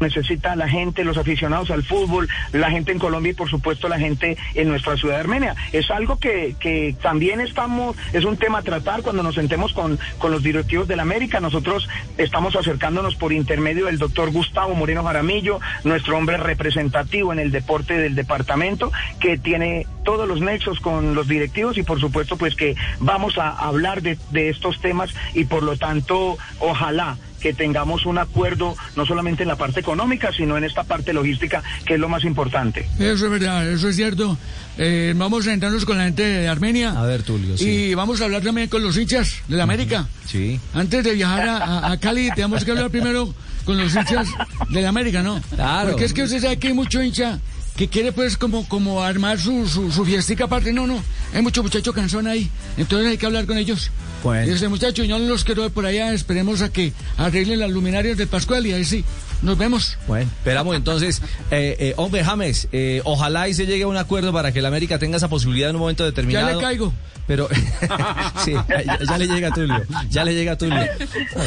necesita 0.00 0.56
la 0.56 0.68
gente, 0.68 1.04
los 1.04 1.18
aficionados 1.18 1.70
al 1.70 1.84
fútbol, 1.84 2.28
la 2.52 2.70
gente 2.70 2.92
en 2.92 2.98
Colombia 2.98 3.30
y 3.30 3.34
por 3.34 3.48
supuesto 3.48 3.88
la 3.88 3.98
gente 3.98 4.36
en 4.54 4.68
nuestra 4.68 4.96
ciudad 4.96 5.14
de 5.14 5.20
Armenia. 5.20 5.54
Es 5.72 5.90
algo 5.90 6.18
que, 6.18 6.56
que 6.58 6.96
también 7.00 7.40
estamos, 7.40 7.96
es 8.12 8.24
un 8.24 8.36
tema 8.36 8.58
a 8.58 8.62
tratar 8.62 9.02
cuando 9.02 9.22
nos 9.22 9.34
sentemos 9.34 9.72
con, 9.72 9.98
con 10.18 10.32
los 10.32 10.42
directivos 10.42 10.88
de 10.88 10.96
la 10.96 11.02
América. 11.02 11.40
Nosotros 11.40 11.88
estamos 12.18 12.56
acercándonos 12.56 13.14
por 13.16 13.32
intermedio 13.32 13.86
del 13.86 13.98
doctor 13.98 14.30
Gustavo 14.30 14.74
Moreno 14.74 15.04
Jaramillo, 15.04 15.60
nuestro 15.84 16.16
hombre 16.16 16.36
representativo 16.38 17.32
en 17.32 17.38
el 17.38 17.50
deporte 17.50 17.98
del 17.98 18.14
departamento, 18.14 18.90
que 19.20 19.38
tiene 19.38 19.86
todos 20.04 20.26
los 20.26 20.40
nexos 20.40 20.80
con 20.80 21.14
los 21.14 21.28
directivos 21.28 21.76
y 21.76 21.82
por 21.82 22.00
supuesto 22.00 22.36
pues 22.36 22.54
que 22.54 22.74
vamos 23.00 23.36
a 23.38 23.50
hablar 23.50 24.00
de, 24.02 24.18
de 24.30 24.48
estos 24.48 24.80
temas 24.80 25.14
y 25.34 25.44
por 25.44 25.62
lo 25.62 25.76
tanto 25.76 26.38
ojalá 26.58 27.16
que 27.40 27.52
tengamos 27.54 28.06
un 28.06 28.18
acuerdo 28.18 28.76
no 28.96 29.06
solamente 29.06 29.42
en 29.42 29.48
la 29.48 29.56
parte 29.56 29.80
económica, 29.80 30.30
sino 30.36 30.56
en 30.56 30.64
esta 30.64 30.84
parte 30.84 31.12
logística, 31.12 31.62
que 31.84 31.94
es 31.94 32.00
lo 32.00 32.08
más 32.08 32.24
importante. 32.24 32.86
Eso 32.98 33.24
es 33.26 33.30
verdad, 33.30 33.68
eso 33.68 33.88
es 33.88 33.96
cierto. 33.96 34.36
Eh, 34.78 35.12
vamos 35.16 35.46
a 35.46 35.50
sentarnos 35.50 35.84
con 35.84 35.98
la 35.98 36.04
gente 36.04 36.22
de 36.22 36.48
Armenia. 36.48 36.90
A 36.98 37.02
ver, 37.04 37.22
Tulio, 37.22 37.56
sí. 37.58 37.68
Y 37.68 37.94
vamos 37.94 38.20
a 38.20 38.24
hablar 38.24 38.42
también 38.42 38.68
con 38.68 38.82
los 38.82 38.96
hinchas 38.96 39.36
de 39.48 39.56
la 39.56 39.64
América. 39.64 40.06
Sí. 40.26 40.60
Antes 40.74 41.02
de 41.04 41.14
viajar 41.14 41.48
a, 41.48 41.56
a- 41.58 41.92
a 41.92 41.96
Cali, 41.98 42.30
tenemos 42.34 42.64
que 42.64 42.70
hablar 42.70 42.90
primero 42.90 43.34
con 43.64 43.76
los 43.78 43.94
hinchas 43.94 44.28
de 44.70 44.80
la 44.82 44.88
América, 44.88 45.22
¿no? 45.22 45.40
Claro. 45.54 45.90
Porque 45.90 46.04
es 46.04 46.12
que 46.12 46.22
usted 46.22 46.40
sabe 46.40 46.58
que 46.58 46.68
hay 46.68 46.74
mucho 46.74 47.02
hincha 47.02 47.38
que 47.76 47.88
quiere 47.88 48.12
pues 48.12 48.36
como, 48.36 48.68
como 48.68 49.02
armar 49.02 49.38
su, 49.38 49.66
su, 49.66 49.90
su 49.90 50.04
fiestica 50.04 50.44
aparte. 50.44 50.72
No, 50.72 50.86
no, 50.86 51.02
hay 51.32 51.42
mucho 51.42 51.62
muchacho 51.62 51.92
cansón 51.92 52.26
ahí. 52.26 52.50
Entonces 52.76 53.08
hay 53.08 53.18
que 53.18 53.26
hablar 53.26 53.46
con 53.46 53.58
ellos. 53.58 53.90
Bueno. 54.22 54.50
Y 54.50 54.54
ese 54.54 54.68
muchacho, 54.68 55.04
yo 55.04 55.18
no 55.18 55.26
los 55.26 55.44
quiero 55.44 55.62
ver 55.62 55.70
por 55.70 55.86
allá, 55.86 56.12
esperemos 56.12 56.60
a 56.62 56.70
que 56.70 56.92
arreglen 57.16 57.58
las 57.58 57.70
luminarias 57.70 58.18
del 58.18 58.28
Pascual 58.28 58.66
y 58.66 58.72
ahí 58.72 58.84
sí, 58.84 59.04
nos 59.42 59.56
vemos. 59.56 59.96
Bueno, 60.06 60.30
esperamos 60.30 60.76
entonces, 60.76 61.22
eh, 61.50 61.76
eh, 61.78 61.94
hombre 61.96 62.22
James, 62.22 62.68
eh, 62.72 63.00
ojalá 63.04 63.48
y 63.48 63.54
se 63.54 63.66
llegue 63.66 63.84
a 63.84 63.86
un 63.86 63.96
acuerdo 63.96 64.32
para 64.32 64.52
que 64.52 64.60
la 64.60 64.68
América 64.68 64.98
tenga 64.98 65.16
esa 65.16 65.28
posibilidad 65.28 65.70
en 65.70 65.76
un 65.76 65.80
momento 65.80 66.04
determinado. 66.04 66.48
Ya 66.48 66.56
le 66.56 66.60
caigo. 66.60 66.92
Pero 67.26 67.48
sí, 68.44 68.52
ya, 68.52 68.98
ya 68.98 69.18
le 69.18 69.28
llega 69.28 69.48
a 69.48 69.52
Tulio, 69.52 69.82
ya 70.08 70.24
le 70.24 70.34
llega 70.34 70.52
a 70.52 70.58
Tulio. 70.58 70.80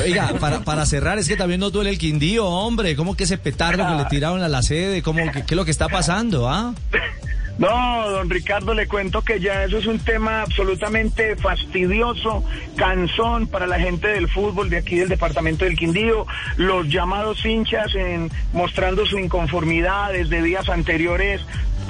Oiga, 0.06 0.34
para, 0.40 0.62
para 0.62 0.86
cerrar, 0.86 1.20
es 1.20 1.28
que 1.28 1.36
también 1.36 1.60
nos 1.60 1.74
duele 1.74 1.90
el 1.90 1.98
Quindío, 1.98 2.48
hombre, 2.48 2.96
¿cómo 2.96 3.16
que 3.16 3.26
ese 3.26 3.38
petardo 3.38 3.86
que 3.86 4.02
le 4.02 4.06
tiraron 4.06 4.42
a 4.42 4.48
la 4.48 4.64
sede? 4.64 5.02
¿Cómo, 5.04 5.30
que, 5.32 5.44
¿Qué 5.44 5.54
es 5.54 5.58
lo 5.58 5.66
que 5.66 5.72
está 5.72 5.90
pasando, 5.90 6.50
ah? 6.50 6.74
No, 7.58 8.10
don 8.10 8.30
Ricardo, 8.30 8.74
le 8.74 8.88
cuento 8.88 9.22
que 9.22 9.40
ya 9.40 9.64
eso 9.64 9.78
es 9.78 9.86
un 9.86 10.00
tema 10.00 10.42
absolutamente 10.42 11.36
fastidioso, 11.36 12.44
cansón 12.76 13.46
para 13.46 13.68
la 13.68 13.80
gente 13.80 14.08
del 14.08 14.28
fútbol 14.28 14.72
de 14.72 14.78
aquí 14.78 14.96
del 14.96 15.10
departamento 15.10 15.64
del 15.66 15.78
Quindío. 15.78 16.26
Los 16.58 16.90
llamados 16.90 17.46
hinchas 17.46 17.94
en, 17.94 18.32
mostrando 18.54 19.06
su 19.06 19.20
inconformidad 19.20 20.14
desde 20.14 20.42
días 20.42 20.68
anteriores 20.68 21.42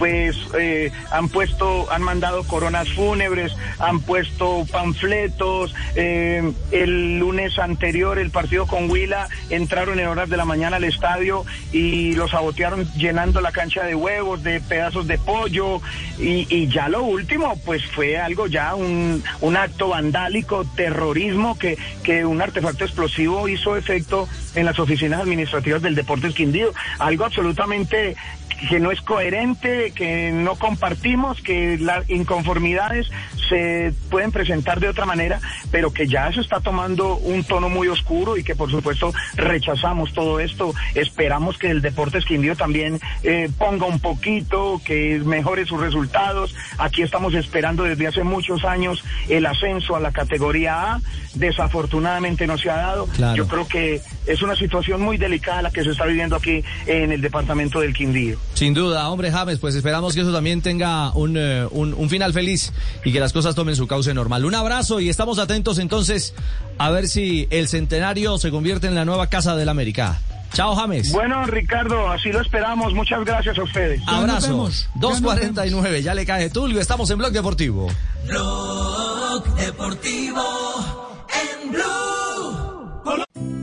pues 0.03 0.35
eh, 0.59 0.91
han 1.11 1.29
puesto, 1.29 1.89
han 1.89 2.01
mandado 2.01 2.43
coronas 2.43 2.89
fúnebres, 2.89 3.55
han 3.79 4.01
puesto 4.01 4.65
panfletos. 4.69 5.73
eh, 5.95 6.51
el 6.71 7.19
lunes 7.19 7.57
anterior, 7.57 8.19
el 8.19 8.29
partido 8.29 8.67
con 8.67 8.91
Huila, 8.91 9.29
entraron 9.49 10.01
en 10.01 10.07
horas 10.07 10.29
de 10.29 10.35
la 10.35 10.43
mañana 10.43 10.75
al 10.75 10.83
estadio 10.83 11.45
y 11.71 12.15
los 12.15 12.31
sabotearon 12.31 12.85
llenando 12.95 13.39
la 13.39 13.53
cancha 13.53 13.85
de 13.85 13.95
huevos, 13.95 14.43
de 14.43 14.59
pedazos 14.59 15.07
de 15.07 15.17
pollo. 15.17 15.79
Y, 16.19 16.47
y 16.49 16.67
ya 16.67 16.89
lo 16.89 17.03
último, 17.03 17.57
pues 17.63 17.85
fue 17.85 18.17
algo 18.17 18.47
ya, 18.47 18.75
un, 18.75 19.23
un 19.39 19.55
acto 19.55 19.87
vandálico, 19.87 20.65
terrorismo, 20.75 21.57
que, 21.57 21.77
que 22.03 22.25
un 22.25 22.41
artefacto 22.41 22.83
explosivo 22.83 23.47
hizo 23.47 23.77
efecto 23.77 24.27
en 24.53 24.65
las 24.65 24.79
oficinas 24.79 25.21
administrativas 25.21 25.81
del 25.81 25.95
Deportes 25.95 26.35
Quindío. 26.35 26.73
Algo 26.99 27.23
absolutamente 27.23 28.17
que 28.69 28.79
no 28.79 28.91
es 28.91 29.01
coherente, 29.01 29.91
que 29.91 30.31
no 30.31 30.55
compartimos, 30.55 31.41
que 31.41 31.77
las 31.77 32.09
inconformidades 32.09 33.09
se 33.49 33.93
pueden 34.09 34.31
presentar 34.31 34.79
de 34.79 34.89
otra 34.89 35.05
manera, 35.05 35.39
pero 35.71 35.93
que 35.93 36.07
ya 36.07 36.31
se 36.31 36.41
está 36.41 36.59
tomando 36.59 37.17
un 37.17 37.43
tono 37.43 37.69
muy 37.69 37.87
oscuro 37.87 38.37
y 38.37 38.43
que 38.43 38.55
por 38.55 38.71
supuesto 38.71 39.13
rechazamos 39.35 40.13
todo 40.13 40.39
esto. 40.39 40.73
Esperamos 40.95 41.57
que 41.57 41.69
el 41.69 41.81
Deportes 41.81 42.25
Quindío 42.25 42.55
también 42.55 42.99
eh, 43.23 43.49
ponga 43.57 43.85
un 43.85 43.99
poquito, 43.99 44.81
que 44.83 45.19
mejore 45.23 45.65
sus 45.65 45.79
resultados. 45.79 46.55
Aquí 46.77 47.01
estamos 47.01 47.33
esperando 47.33 47.83
desde 47.83 48.07
hace 48.07 48.23
muchos 48.23 48.63
años 48.63 49.03
el 49.29 49.45
ascenso 49.45 49.95
a 49.95 49.99
la 49.99 50.11
categoría 50.11 50.93
A. 50.93 51.01
Desafortunadamente 51.35 52.47
no 52.47 52.57
se 52.57 52.69
ha 52.69 52.77
dado. 52.77 53.07
Claro. 53.07 53.35
Yo 53.35 53.47
creo 53.47 53.67
que 53.67 54.01
es 54.25 54.41
una 54.41 54.55
situación 54.55 55.01
muy 55.01 55.17
delicada 55.17 55.61
la 55.61 55.71
que 55.71 55.83
se 55.83 55.91
está 55.91 56.05
viviendo 56.05 56.35
aquí 56.35 56.63
en 56.85 57.11
el 57.11 57.21
departamento 57.21 57.79
del 57.79 57.93
Quindío. 57.93 58.37
Sin 58.53 58.73
duda, 58.73 59.09
hombre 59.09 59.31
James, 59.31 59.59
pues 59.59 59.75
esperamos 59.75 60.13
que 60.13 60.21
eso 60.21 60.33
también 60.33 60.61
tenga 60.61 61.11
un, 61.13 61.35
eh, 61.37 61.65
un, 61.71 61.93
un 61.93 62.09
final 62.09 62.33
feliz 62.33 62.73
y 63.03 63.11
que 63.11 63.19
las 63.19 63.33
cosas 63.33 63.55
tomen 63.55 63.75
su 63.75 63.87
cauce 63.87 64.13
normal. 64.13 64.45
Un 64.45 64.55
abrazo 64.55 64.99
y 64.99 65.09
estamos 65.09 65.39
atentos 65.39 65.77
entonces 65.77 66.33
a 66.77 66.89
ver 66.89 67.07
si 67.07 67.47
el 67.49 67.67
centenario 67.67 68.37
se 68.37 68.51
convierte 68.51 68.87
en 68.87 68.95
la 68.95 69.05
nueva 69.05 69.27
Casa 69.27 69.55
del 69.55 69.69
América. 69.69 70.19
Chao 70.53 70.75
James. 70.75 71.11
Bueno, 71.11 71.45
Ricardo, 71.45 72.09
así 72.11 72.31
lo 72.31 72.39
esperamos. 72.41 72.93
Muchas 72.93 73.25
gracias 73.25 73.57
a 73.57 73.63
ustedes. 73.63 73.99
Abrazo. 74.07 74.69
2.49, 74.99 76.01
ya 76.01 76.13
le 76.13 76.25
cae 76.25 76.49
Tulio, 76.51 76.79
estamos 76.79 77.09
en 77.09 77.17
Blog 77.17 77.31
Deportivo. 77.31 77.89
Blog 78.27 79.55
Deportivo 79.55 81.19
en 81.63 81.71
Blue. 81.71 83.62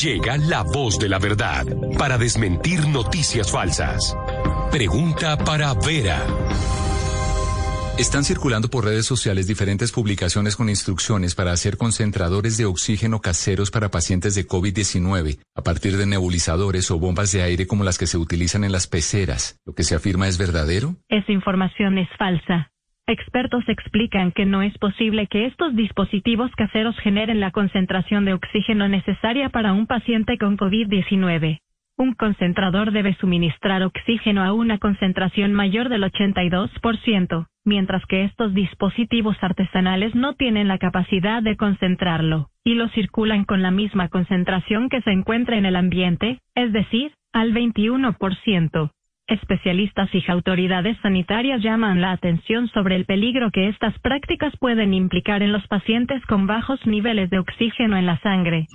Llega 0.00 0.38
la 0.38 0.62
voz 0.62 0.98
de 0.98 1.08
la 1.08 1.18
verdad 1.18 1.66
para 1.98 2.16
desmentir 2.16 2.86
noticias 2.88 3.50
falsas. 3.50 4.16
Pregunta 4.70 5.36
para 5.36 5.74
Vera. 5.74 6.24
Están 7.98 8.24
circulando 8.24 8.68
por 8.68 8.86
redes 8.86 9.04
sociales 9.04 9.46
diferentes 9.46 9.92
publicaciones 9.92 10.56
con 10.56 10.70
instrucciones 10.70 11.34
para 11.34 11.52
hacer 11.52 11.76
concentradores 11.76 12.56
de 12.56 12.64
oxígeno 12.64 13.20
caseros 13.20 13.70
para 13.70 13.90
pacientes 13.90 14.34
de 14.34 14.46
COVID-19 14.48 15.38
a 15.54 15.62
partir 15.62 15.98
de 15.98 16.06
nebulizadores 16.06 16.90
o 16.90 16.98
bombas 16.98 17.30
de 17.32 17.42
aire 17.42 17.66
como 17.66 17.84
las 17.84 17.98
que 17.98 18.06
se 18.06 18.16
utilizan 18.16 18.64
en 18.64 18.72
las 18.72 18.86
peceras. 18.86 19.60
¿Lo 19.66 19.74
que 19.74 19.84
se 19.84 19.96
afirma 19.96 20.28
es 20.28 20.38
verdadero? 20.38 20.96
Esa 21.10 21.30
información 21.30 21.98
es 21.98 22.08
falsa. 22.16 22.70
Expertos 23.10 23.64
explican 23.68 24.30
que 24.30 24.46
no 24.46 24.62
es 24.62 24.78
posible 24.78 25.26
que 25.26 25.46
estos 25.46 25.74
dispositivos 25.74 26.52
caseros 26.52 26.96
generen 27.00 27.40
la 27.40 27.50
concentración 27.50 28.24
de 28.24 28.34
oxígeno 28.34 28.86
necesaria 28.86 29.48
para 29.48 29.72
un 29.72 29.88
paciente 29.88 30.38
con 30.38 30.56
COVID-19. 30.56 31.58
Un 31.98 32.14
concentrador 32.14 32.92
debe 32.92 33.16
suministrar 33.16 33.82
oxígeno 33.82 34.44
a 34.44 34.52
una 34.52 34.78
concentración 34.78 35.52
mayor 35.52 35.88
del 35.88 36.04
82%, 36.04 37.48
mientras 37.64 38.06
que 38.06 38.22
estos 38.22 38.54
dispositivos 38.54 39.36
artesanales 39.40 40.14
no 40.14 40.34
tienen 40.34 40.68
la 40.68 40.78
capacidad 40.78 41.42
de 41.42 41.56
concentrarlo, 41.56 42.50
y 42.62 42.74
lo 42.74 42.86
circulan 42.90 43.44
con 43.44 43.60
la 43.60 43.72
misma 43.72 44.06
concentración 44.08 44.88
que 44.88 45.02
se 45.02 45.10
encuentra 45.10 45.56
en 45.56 45.66
el 45.66 45.74
ambiente, 45.74 46.38
es 46.54 46.72
decir, 46.72 47.14
al 47.32 47.52
21%. 47.52 48.92
Especialistas 49.30 50.08
y 50.12 50.28
autoridades 50.28 50.96
sanitarias 51.02 51.62
llaman 51.62 52.00
la 52.00 52.10
atención 52.10 52.66
sobre 52.68 52.96
el 52.96 53.04
peligro 53.04 53.52
que 53.52 53.68
estas 53.68 53.96
prácticas 54.00 54.52
pueden 54.58 54.92
implicar 54.92 55.44
en 55.44 55.52
los 55.52 55.64
pacientes 55.68 56.20
con 56.26 56.48
bajos 56.48 56.84
niveles 56.84 57.30
de 57.30 57.38
oxígeno 57.38 57.96
en 57.96 58.06
la 58.06 58.18
sangre. 58.22 58.66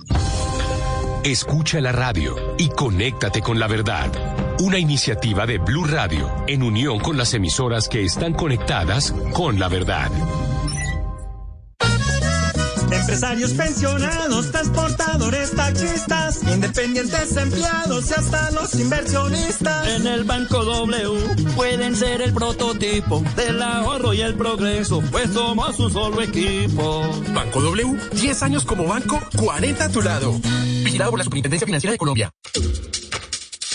Escucha 1.24 1.78
la 1.82 1.92
radio 1.92 2.34
y 2.58 2.70
conéctate 2.70 3.42
con 3.42 3.58
la 3.58 3.68
verdad. 3.68 4.10
Una 4.60 4.78
iniciativa 4.78 5.44
de 5.44 5.58
Blue 5.58 5.84
Radio 5.84 6.26
en 6.46 6.62
unión 6.62 7.00
con 7.00 7.18
las 7.18 7.34
emisoras 7.34 7.86
que 7.86 8.04
están 8.04 8.32
conectadas 8.32 9.12
con 9.34 9.58
la 9.58 9.68
verdad. 9.68 10.10
Empresarios 12.90 13.52
pensionados, 13.52 14.50
transportadores, 14.50 15.52
taxistas, 15.52 16.42
independientes 16.44 17.36
empleados 17.36 18.10
y 18.10 18.14
hasta 18.14 18.50
los 18.52 18.74
inversionistas. 18.74 19.88
En 19.88 20.06
el 20.06 20.24
Banco 20.24 20.64
W 20.64 21.52
pueden 21.54 21.96
ser 21.96 22.22
el 22.22 22.32
prototipo 22.32 23.22
del 23.36 23.62
ahorro 23.62 24.14
y 24.14 24.20
el 24.20 24.34
progreso, 24.34 25.02
pues 25.10 25.32
somos 25.32 25.78
un 25.78 25.92
solo 25.92 26.22
equipo. 26.22 27.02
Banco 27.34 27.60
W, 27.60 27.96
10 28.12 28.42
años 28.42 28.64
como 28.64 28.84
banco, 28.86 29.20
40 29.36 29.84
a 29.84 29.88
tu 29.88 30.02
lado. 30.02 30.32
Vigilado 30.84 31.10
por 31.10 31.18
la 31.18 31.24
Superintendencia 31.24 31.66
Financiera 31.66 31.92
de 31.92 31.98
Colombia. 31.98 32.32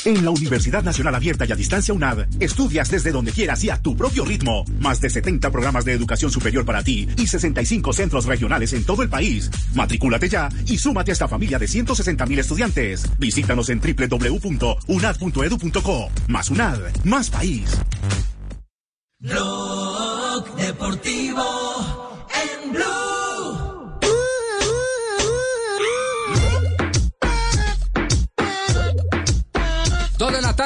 En 0.04 0.26
la 0.26 0.32
Universidad 0.32 0.84
Nacional 0.84 1.14
Abierta 1.14 1.45
y 1.45 1.52
a 1.52 1.56
Distancia 1.56 1.93
UNAD, 1.93 2.26
estudias 2.39 2.89
desde 2.89 3.12
donde 3.12 3.32
quieras 3.32 3.64
y 3.64 3.70
a 3.70 3.80
tu 3.80 3.95
propio 3.95 4.26
ritmo. 4.26 4.66
Más 4.80 4.99
de 4.99 5.12
70 5.12 5.52
programas 5.52 5.86
de 5.86 5.93
educación 5.93 6.32
superior 6.32 6.66
para 6.66 6.84
ti 6.84 7.08
y 7.18 7.28
65 7.28 7.93
centros 7.93 8.26
regionales 8.26 8.74
en 8.74 8.84
todo 8.84 9.04
el 9.04 9.10
país. 9.10 9.52
Matrículate 9.76 10.28
ya 10.28 10.49
y 10.66 10.80
súmate 10.80 11.12
a 11.12 11.14
esta 11.14 11.28
familia 11.28 11.60
de 11.60 11.68
160 11.68 12.26
mil 12.26 12.39
estudiantes. 12.39 13.08
Visítanos 13.20 13.70
en 13.70 13.80
www.unad.edu.co. 13.80 16.10
Más 16.28 16.49
UNAD, 16.49 16.80
más 17.04 17.30
país. 17.30 17.78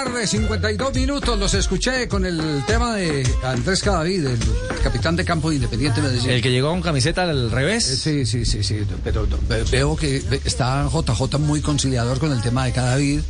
Tarde, 0.03 0.27
52 0.27 0.93
minutos, 0.93 1.39
los 1.39 1.53
escuché 1.53 2.09
con 2.09 2.25
el 2.25 2.63
tema 2.67 2.95
de 2.97 3.25
Andrés 3.45 3.81
Cadavid, 3.81 4.25
el 4.27 4.39
capitán 4.83 5.15
de 5.15 5.23
campo 5.23 5.49
de 5.49 5.55
Independiente 5.55 6.01
Medellín. 6.01 6.31
El 6.31 6.41
que 6.41 6.51
llegó 6.51 6.69
con 6.71 6.81
camiseta 6.81 7.23
al 7.23 7.49
revés. 7.49 7.85
Sí, 7.85 8.25
sí, 8.25 8.43
sí, 8.43 8.61
sí, 8.61 8.79
pero 9.05 9.25
ve- 9.47 9.63
veo 9.71 9.95
que 9.95 10.21
está 10.43 10.85
JJ 10.91 11.37
muy 11.39 11.61
conciliador 11.61 12.19
con 12.19 12.33
el 12.33 12.41
tema 12.41 12.65
de 12.65 12.73
Cadavid, 12.73 13.21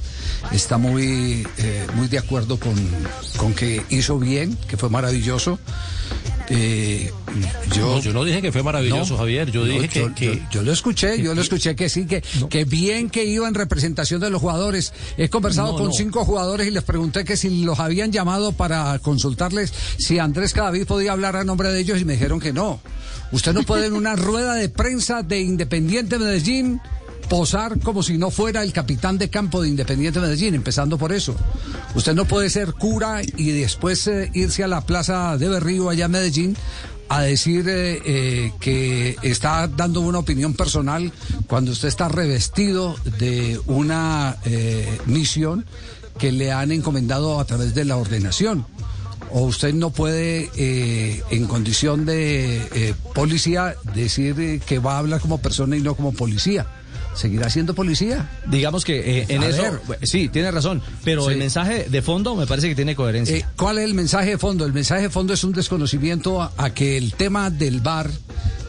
está 0.52 0.78
muy, 0.78 1.46
eh, 1.58 1.88
muy 1.96 2.08
de 2.08 2.18
acuerdo 2.20 2.60
con, 2.60 2.74
con 3.38 3.54
que 3.54 3.82
hizo 3.90 4.18
bien, 4.20 4.58
que 4.68 4.78
fue 4.78 4.90
maravilloso. 4.90 5.60
Eh, 6.48 7.12
yo, 7.76 7.96
No, 7.96 8.00
yo 8.02 8.14
no 8.14 8.24
dije 8.24 8.40
que 8.42 8.52
fue 8.52 8.62
maravilloso, 8.62 9.14
No, 9.14 9.20
Javier. 9.20 9.50
Yo 9.52 9.62
no, 9.62 9.66
dije 9.74 9.88
que, 9.90 10.00
yo- 10.02 10.14
que- 10.16 10.26
yo- 10.36 10.42
yo 10.52 10.62
lo 10.62 10.72
escuché, 10.74 11.20
yo 11.22 11.34
lo 11.34 11.42
escuché 11.42 11.76
que 11.76 11.90
sí, 11.90 12.06
que, 12.06 12.22
que 12.50 12.66
bien 12.66 13.10
que 13.10 13.26
iba 13.26 13.48
en 13.48 13.56
representación 13.56 14.22
de 14.22 14.30
los 14.30 14.42
jugadores. 14.42 14.94
He 15.18 15.30
conversado 15.30 15.76
con 15.76 15.92
cinco 15.92 16.24
jugadores 16.24 16.68
y 16.68 16.72
les 16.72 16.84
pregunté 16.84 17.26
que 17.26 17.36
si 17.36 17.64
los 17.64 17.80
habían 17.80 18.12
llamado 18.12 18.52
para 18.52 19.00
consultarles 19.00 19.74
si 19.98 20.20
Andrés 20.20 20.54
Cadavid 20.54 20.86
podía 20.86 21.14
hablar 21.14 21.36
a 21.36 21.44
nombre 21.44 21.72
de 21.72 21.80
ellos 21.80 22.00
y 22.00 22.06
me 22.06 22.14
dijeron 22.14 22.40
que 22.40 22.54
no. 22.54 22.80
Usted 23.32 23.54
no 23.54 23.64
puede 23.64 23.88
en 23.88 23.94
una 23.94 24.16
rueda 24.16 24.54
de 24.54 24.70
prensa 24.70 25.24
de 25.24 25.42
Independiente 25.42 26.20
Medellín 26.20 26.80
posar 27.28 27.80
como 27.80 28.04
si 28.04 28.18
no 28.18 28.32
fuera 28.32 28.64
el 28.64 28.74
capitán 28.74 29.18
de 29.18 29.30
campo 29.30 29.62
de 29.62 29.70
Independiente 29.70 30.20
Medellín, 30.20 30.56
empezando 30.56 30.98
por 30.98 31.12
eso. 31.12 31.36
Usted 31.96 32.14
no 32.14 32.26
puede 32.26 32.50
ser 32.50 32.74
cura 32.74 33.22
y 33.24 33.52
después 33.52 34.08
eh, 34.08 34.30
irse 34.34 34.64
a 34.64 34.68
la 34.68 34.82
plaza 34.82 35.38
de 35.38 35.50
Berrío 35.50 35.90
allá 35.90 36.06
en 36.06 36.12
Medellín 36.12 36.58
a 37.08 37.22
decir 37.22 37.68
eh, 37.70 38.02
eh, 38.06 38.52
que 38.60 39.16
está 39.22 39.68
dando 39.68 40.02
una 40.02 40.20
opinión 40.20 40.56
personal 40.56 41.12
cuando 41.48 41.72
usted 41.72 41.88
está 41.88 42.10
revestido 42.10 42.96
de 43.20 43.60
una 43.68 44.38
misión 45.06 45.66
que 46.18 46.32
le 46.32 46.52
han 46.52 46.72
encomendado 46.72 47.40
a 47.40 47.46
través 47.46 47.76
de 47.76 47.86
la 47.86 47.98
ordenación. 47.98 48.66
O 49.32 49.42
usted 49.42 49.74
no 49.74 49.90
puede, 49.90 50.50
en 51.30 51.46
condición 51.48 52.06
de 52.06 52.96
policía, 53.14 53.76
decir 53.94 54.62
que 54.66 54.80
va 54.80 54.96
a 54.96 55.00
hablar 55.00 55.20
como 55.20 55.40
persona 55.40 55.76
y 55.76 55.82
no 55.82 55.96
como 55.96 56.14
policía. 56.14 56.66
¿Seguirá 57.16 57.50
siendo 57.50 57.74
policía? 57.74 58.30
Digamos 58.48 58.84
que 58.84 59.20
eh, 59.22 59.26
en 59.30 59.44
A 59.44 59.48
eso, 59.48 59.64
ver. 59.88 60.00
sí, 60.08 60.28
tiene 60.30 60.52
razón, 60.52 60.82
pero 61.04 61.26
Sí. 61.26 61.32
el 61.34 61.38
mensaje 61.40 61.88
de 61.90 62.02
fondo 62.02 62.36
me 62.36 62.46
parece 62.46 62.68
que 62.70 62.76
tiene 62.76 62.96
coherencia. 62.96 63.38
Eh, 63.38 63.46
¿Cuál 63.56 63.78
es 63.80 63.86
el 63.86 63.94
mensaje 63.94 64.32
de 64.32 64.38
fondo? 64.38 64.66
El 64.66 64.74
mensaje 64.74 65.04
de 65.04 65.10
fondo 65.10 65.34
es 65.34 65.44
un 65.44 65.54
desconocimiento 65.54 66.42
a, 66.42 66.52
a 66.58 66.74
que 66.74 66.98
el 66.98 67.14
tema 67.14 67.50
del 67.50 67.80
bar 67.82 68.10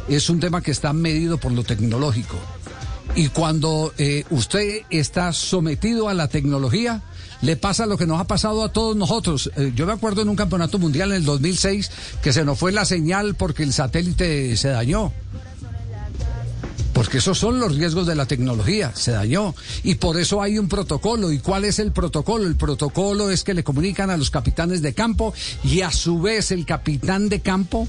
es 0.09 0.31
un 0.31 0.39
tema 0.39 0.63
que 0.63 0.71
está 0.71 0.93
medido 0.93 1.39
por 1.39 1.51
lo 1.53 1.65
tecnológico. 1.65 2.37
Y 3.17 3.29
cuando 3.29 3.93
eh, 3.99 4.25
usted 4.31 4.83
está 4.91 5.33
sometido 5.33 6.09
a 6.09 6.15
la 6.15 6.29
tecnología, 6.29 7.03
le 7.43 7.57
pasa 7.57 7.87
lo 7.87 7.97
que 7.99 8.07
nos 8.07 8.21
ha 8.21 8.25
pasado 8.25 8.63
a 8.65 8.73
todos 8.73 8.95
nosotros. 8.95 9.51
Eh, 9.57 9.73
yo 9.75 9.87
me 9.87 9.93
acuerdo 9.93 10.23
en 10.23 10.29
un 10.29 10.37
campeonato 10.37 10.79
mundial 10.79 11.11
en 11.11 11.17
el 11.19 11.25
2006 11.25 11.91
que 12.23 12.33
se 12.33 12.45
nos 12.45 12.59
fue 12.59 12.73
la 12.73 12.85
señal 12.85 13.35
porque 13.35 13.63
el 13.63 13.73
satélite 13.73 14.57
se 14.57 14.69
dañó. 14.69 15.13
Porque 16.97 17.19
esos 17.19 17.37
son 17.37 17.61
los 17.61 17.77
riesgos 17.77 18.07
de 18.07 18.15
la 18.15 18.25
tecnología, 18.25 18.91
se 18.95 19.11
dañó. 19.11 19.55
Y 19.83 19.97
por 19.97 20.19
eso 20.19 20.41
hay 20.41 20.59
un 20.59 20.67
protocolo. 20.67 21.31
¿Y 21.31 21.41
cuál 21.41 21.67
es 21.67 21.79
el 21.79 21.93
protocolo? 21.93 22.47
El 22.47 22.57
protocolo 22.57 23.29
es 23.29 23.45
que 23.45 23.53
le 23.53 23.63
comunican 23.63 24.09
a 24.09 24.17
los 24.17 24.31
capitanes 24.31 24.81
de 24.81 24.95
campo 24.95 25.35
y 25.63 25.83
a 25.83 25.91
su 25.91 26.23
vez 26.23 26.53
el 26.53 26.65
capitán 26.65 27.29
de 27.29 27.41
campo 27.41 27.87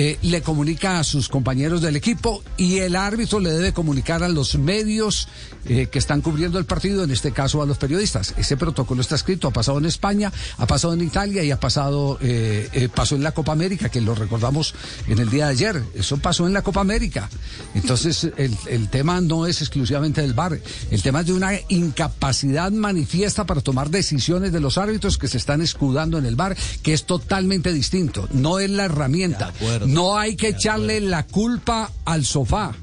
eh, 0.00 0.16
le 0.22 0.42
comunica 0.42 1.00
a 1.00 1.02
sus 1.02 1.28
compañeros 1.28 1.82
del 1.82 1.96
equipo 1.96 2.44
y 2.56 2.78
el 2.78 2.94
árbitro 2.94 3.40
le 3.40 3.50
debe 3.50 3.72
comunicar 3.72 4.22
a 4.22 4.28
los 4.28 4.56
medios 4.56 5.26
eh, 5.66 5.88
que 5.90 5.98
están 5.98 6.20
cubriendo 6.20 6.58
el 6.60 6.66
partido, 6.66 7.02
en 7.02 7.10
este 7.10 7.32
caso 7.32 7.60
a 7.60 7.66
los 7.66 7.78
periodistas. 7.78 8.32
Ese 8.38 8.56
protocolo 8.56 9.00
está 9.00 9.16
escrito, 9.16 9.48
ha 9.48 9.52
pasado 9.52 9.76
en 9.78 9.86
España, 9.86 10.32
ha 10.56 10.66
pasado 10.66 10.94
en 10.94 11.02
Italia 11.02 11.42
y 11.42 11.50
ha 11.50 11.58
pasado, 11.58 12.16
eh, 12.22 12.68
eh, 12.72 12.88
pasó 12.88 13.16
en 13.16 13.24
la 13.24 13.32
Copa 13.32 13.52
América, 13.52 13.88
que 13.88 14.00
lo 14.00 14.14
recordamos 14.14 14.72
en 15.08 15.18
el 15.18 15.28
día 15.30 15.46
de 15.46 15.50
ayer. 15.50 15.82
Eso 15.94 16.16
pasó 16.18 16.46
en 16.46 16.52
la 16.52 16.62
Copa 16.62 16.80
América. 16.80 17.28
Entonces, 17.74 18.30
el, 18.36 18.56
el 18.68 18.88
tema 18.88 19.20
no 19.20 19.46
es 19.46 19.60
exclusivamente 19.60 20.22
del 20.22 20.32
VAR, 20.32 20.60
el 20.90 21.02
tema 21.02 21.20
es 21.20 21.26
de 21.26 21.32
una 21.32 21.50
incapacidad 21.68 22.70
manifiesta 22.70 23.44
para 23.46 23.60
tomar 23.60 23.90
decisiones 23.90 24.52
de 24.52 24.60
los 24.60 24.78
árbitros 24.78 25.18
que 25.18 25.26
se 25.26 25.38
están 25.38 25.60
escudando 25.60 26.18
en 26.18 26.24
el 26.24 26.36
VAR, 26.36 26.56
que 26.82 26.94
es 26.94 27.04
totalmente 27.04 27.72
distinto. 27.72 28.28
No 28.32 28.60
es 28.60 28.70
la 28.70 28.84
herramienta. 28.84 29.52
No 29.88 30.18
hay 30.18 30.36
que 30.36 30.48
echarle 30.48 31.00
la 31.00 31.26
culpa 31.26 31.90
al 32.04 32.24
sofá. 32.24 32.74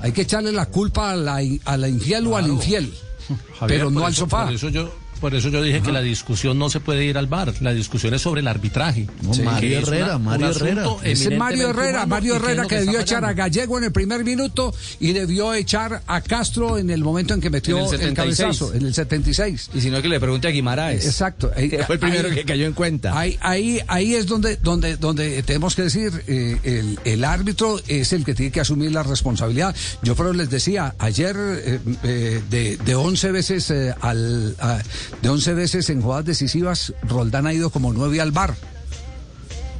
Hay 0.00 0.12
que 0.12 0.22
echarle 0.22 0.50
la 0.52 0.66
culpa 0.66 1.12
a 1.12 1.16
la, 1.16 1.40
a 1.64 1.76
la 1.76 1.88
infiel 1.88 2.26
o 2.26 2.36
al 2.36 2.48
infiel. 2.48 2.92
Javier, 3.58 3.78
pero 3.78 3.90
no 3.90 4.04
al 4.04 4.14
sofá. 4.14 4.46
Por 4.46 4.54
eso 4.54 4.68
yo, 4.68 4.92
por 5.20 5.34
eso 5.34 5.48
yo 5.50 5.62
dije 5.62 5.80
que 5.82 5.92
la 5.92 6.00
discusión 6.00 6.58
no 6.58 6.70
se 6.70 6.80
puede 6.80 7.04
ir 7.04 7.18
al 7.18 7.26
bar. 7.26 7.52
La 7.60 7.72
discusión 7.72 8.14
es 8.14 8.22
sobre 8.22 8.40
el 8.40 8.48
arbitraje. 8.48 9.06
Sí. 9.32 9.42
Mario 9.42 9.78
una- 9.78 9.86
Herrera, 9.86 10.16
un 10.16 10.24
Mario 10.24 10.50
Herrera. 10.50 10.82
Eminentemente 10.82 11.36
Mario 11.36 11.70
Herrera, 11.70 11.88
humano 11.90 12.06
Mario 12.06 12.36
Herrera 12.36 12.66
que 12.66 12.76
debió 12.80 13.00
echar 13.00 13.24
a. 13.24 13.32
Gallego 13.32 13.78
en 13.78 13.84
el 13.84 13.92
primer 13.92 14.24
minuto 14.24 14.74
y 14.98 15.12
debió 15.12 15.54
echar 15.54 16.02
a 16.06 16.20
Castro 16.20 16.78
en 16.78 16.90
el 16.90 17.02
momento 17.04 17.32
en 17.34 17.40
que 17.40 17.48
metió 17.50 17.78
En 17.78 17.84
el 17.84 17.90
el, 17.94 17.98
76. 18.00 18.36
cabezazo, 18.38 18.74
en 18.74 18.86
el 18.86 18.94
76. 18.94 19.70
Y 19.74 19.80
si 19.80 19.90
no, 19.90 20.02
que 20.02 20.08
le 20.08 20.18
pregunte 20.20 20.48
a 20.48 20.50
Guimaraes. 20.50 21.06
Exacto. 21.06 21.50
Ahí- 21.56 21.68
Que 21.68 21.84
fue 21.84 21.94
el 21.96 22.00
primero 22.00 22.28
ahí- 22.28 22.34
que 22.34 22.44
cayó 22.44 22.66
en 22.66 22.72
cuenta. 22.72 23.18
Ahí, 23.18 23.38
ahí, 23.40 23.80
ahí 23.86 24.14
es 24.14 24.26
donde, 24.26 24.56
donde, 24.56 24.96
donde 24.96 25.42
tenemos 25.42 25.74
que 25.74 25.82
decir, 25.82 26.24
eh, 26.26 26.58
el, 26.64 26.98
el 27.04 27.24
árbitro 27.24 27.80
es 27.86 28.12
el 28.12 28.24
que 28.24 28.34
tiene 28.34 28.52
que 28.52 28.60
asumir 28.60 28.90
la 28.92 29.02
responsabilidad. 29.02 29.74
Yo 30.02 30.14
pero 30.16 30.32
les 30.32 30.50
decía, 30.50 30.94
ayer 30.98 31.36
eh, 31.38 31.80
eh, 32.02 32.42
de, 32.50 32.76
de 32.78 32.94
11 32.94 33.32
veces 33.32 33.70
eh, 33.70 33.94
al, 34.00 34.56
a- 34.60 34.80
de 35.22 35.28
11 35.28 35.54
veces 35.54 35.90
en 35.90 36.02
jugadas 36.02 36.24
decisivas, 36.24 36.92
Roldán 37.02 37.46
ha 37.46 37.52
ido 37.52 37.70
como 37.70 37.92
9 37.92 38.20
al 38.20 38.32
bar. 38.32 38.54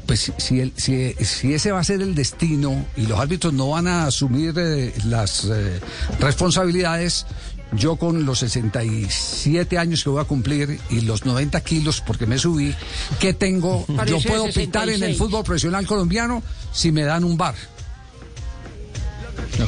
Pues 0.06 0.32
si, 0.38 0.60
el- 0.60 0.72
si, 0.76 1.14
si 1.24 1.54
ese 1.54 1.70
va 1.72 1.80
a 1.80 1.84
ser 1.84 2.02
el 2.02 2.14
destino 2.16 2.84
y 2.96 3.06
los 3.06 3.18
árbitros 3.20 3.52
no 3.52 3.68
van 3.70 3.86
a 3.86 4.06
asumir 4.06 4.54
eh, 4.58 4.92
las 5.04 5.44
eh, 5.44 5.78
responsabilidades, 6.18 7.26
yo 7.72 7.94
con 7.94 8.24
los 8.26 8.40
67 8.40 9.78
años 9.78 10.02
que 10.02 10.10
voy 10.10 10.20
a 10.20 10.24
cumplir 10.24 10.80
y 10.90 11.02
los 11.02 11.24
90 11.24 11.60
kilos 11.60 12.02
porque 12.04 12.26
me 12.26 12.38
subí, 12.38 12.74
¿qué 13.20 13.32
tengo? 13.34 13.86
Yo 14.06 14.20
puedo 14.28 14.46
pitar 14.46 14.88
en 14.88 14.94
el 14.94 15.00
66. 15.12 15.18
fútbol 15.18 15.44
profesional 15.44 15.86
colombiano 15.86 16.42
si 16.72 16.90
me 16.90 17.02
dan 17.04 17.22
un 17.22 17.36
bar. 17.36 17.54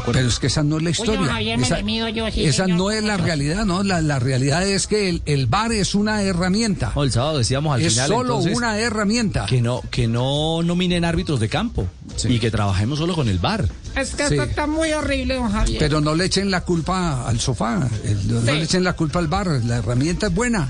Pero 0.06 0.18
es 0.28 0.38
que 0.38 0.46
esa 0.46 0.62
no 0.62 0.76
es 0.78 0.82
la 0.82 0.90
historia. 0.90 1.26
Javier, 1.26 1.60
esa 1.60 1.80
yo, 1.80 2.30
sí, 2.30 2.72
no 2.72 2.90
es 2.90 3.02
la 3.04 3.16
realidad, 3.16 3.64
¿no? 3.64 3.82
La, 3.82 4.00
la 4.00 4.18
realidad 4.18 4.66
es 4.66 4.86
que 4.86 5.08
el, 5.08 5.22
el 5.26 5.46
VAR 5.46 5.72
es 5.72 5.94
una 5.94 6.22
herramienta. 6.22 6.92
el 6.96 7.12
sábado 7.12 7.38
decíamos 7.38 7.74
al 7.74 7.82
es 7.82 7.92
final. 7.94 8.08
solo 8.08 8.20
entonces, 8.38 8.56
una 8.56 8.78
herramienta. 8.78 9.46
Que 9.46 9.60
no, 9.60 9.82
que 9.90 10.06
no 10.08 10.62
nominen 10.62 11.04
árbitros 11.04 11.40
de 11.40 11.48
campo 11.48 11.86
y 12.28 12.38
que 12.38 12.50
trabajemos 12.50 12.98
solo 12.98 13.14
con 13.14 13.28
el 13.28 13.38
VAR. 13.38 13.68
Es 13.96 14.14
que 14.14 14.28
Sí. 14.28 14.34
esto 14.34 14.42
está 14.44 14.66
muy 14.66 14.92
horrible, 14.92 15.34
don 15.34 15.50
Javier. 15.50 15.78
Pero 15.78 16.00
no 16.00 16.14
le 16.14 16.24
echen 16.24 16.50
la 16.50 16.62
culpa 16.62 17.26
al 17.28 17.40
sofá, 17.40 17.88
el- 18.04 18.28
no, 18.32 18.40
le 18.40 18.62
echen 18.62 18.84
la 18.84 18.94
culpa 18.94 19.18
al 19.18 19.28
bar, 19.28 19.46
la 19.64 19.76
herramienta 19.76 20.26
es 20.28 20.34
buena. 20.34 20.68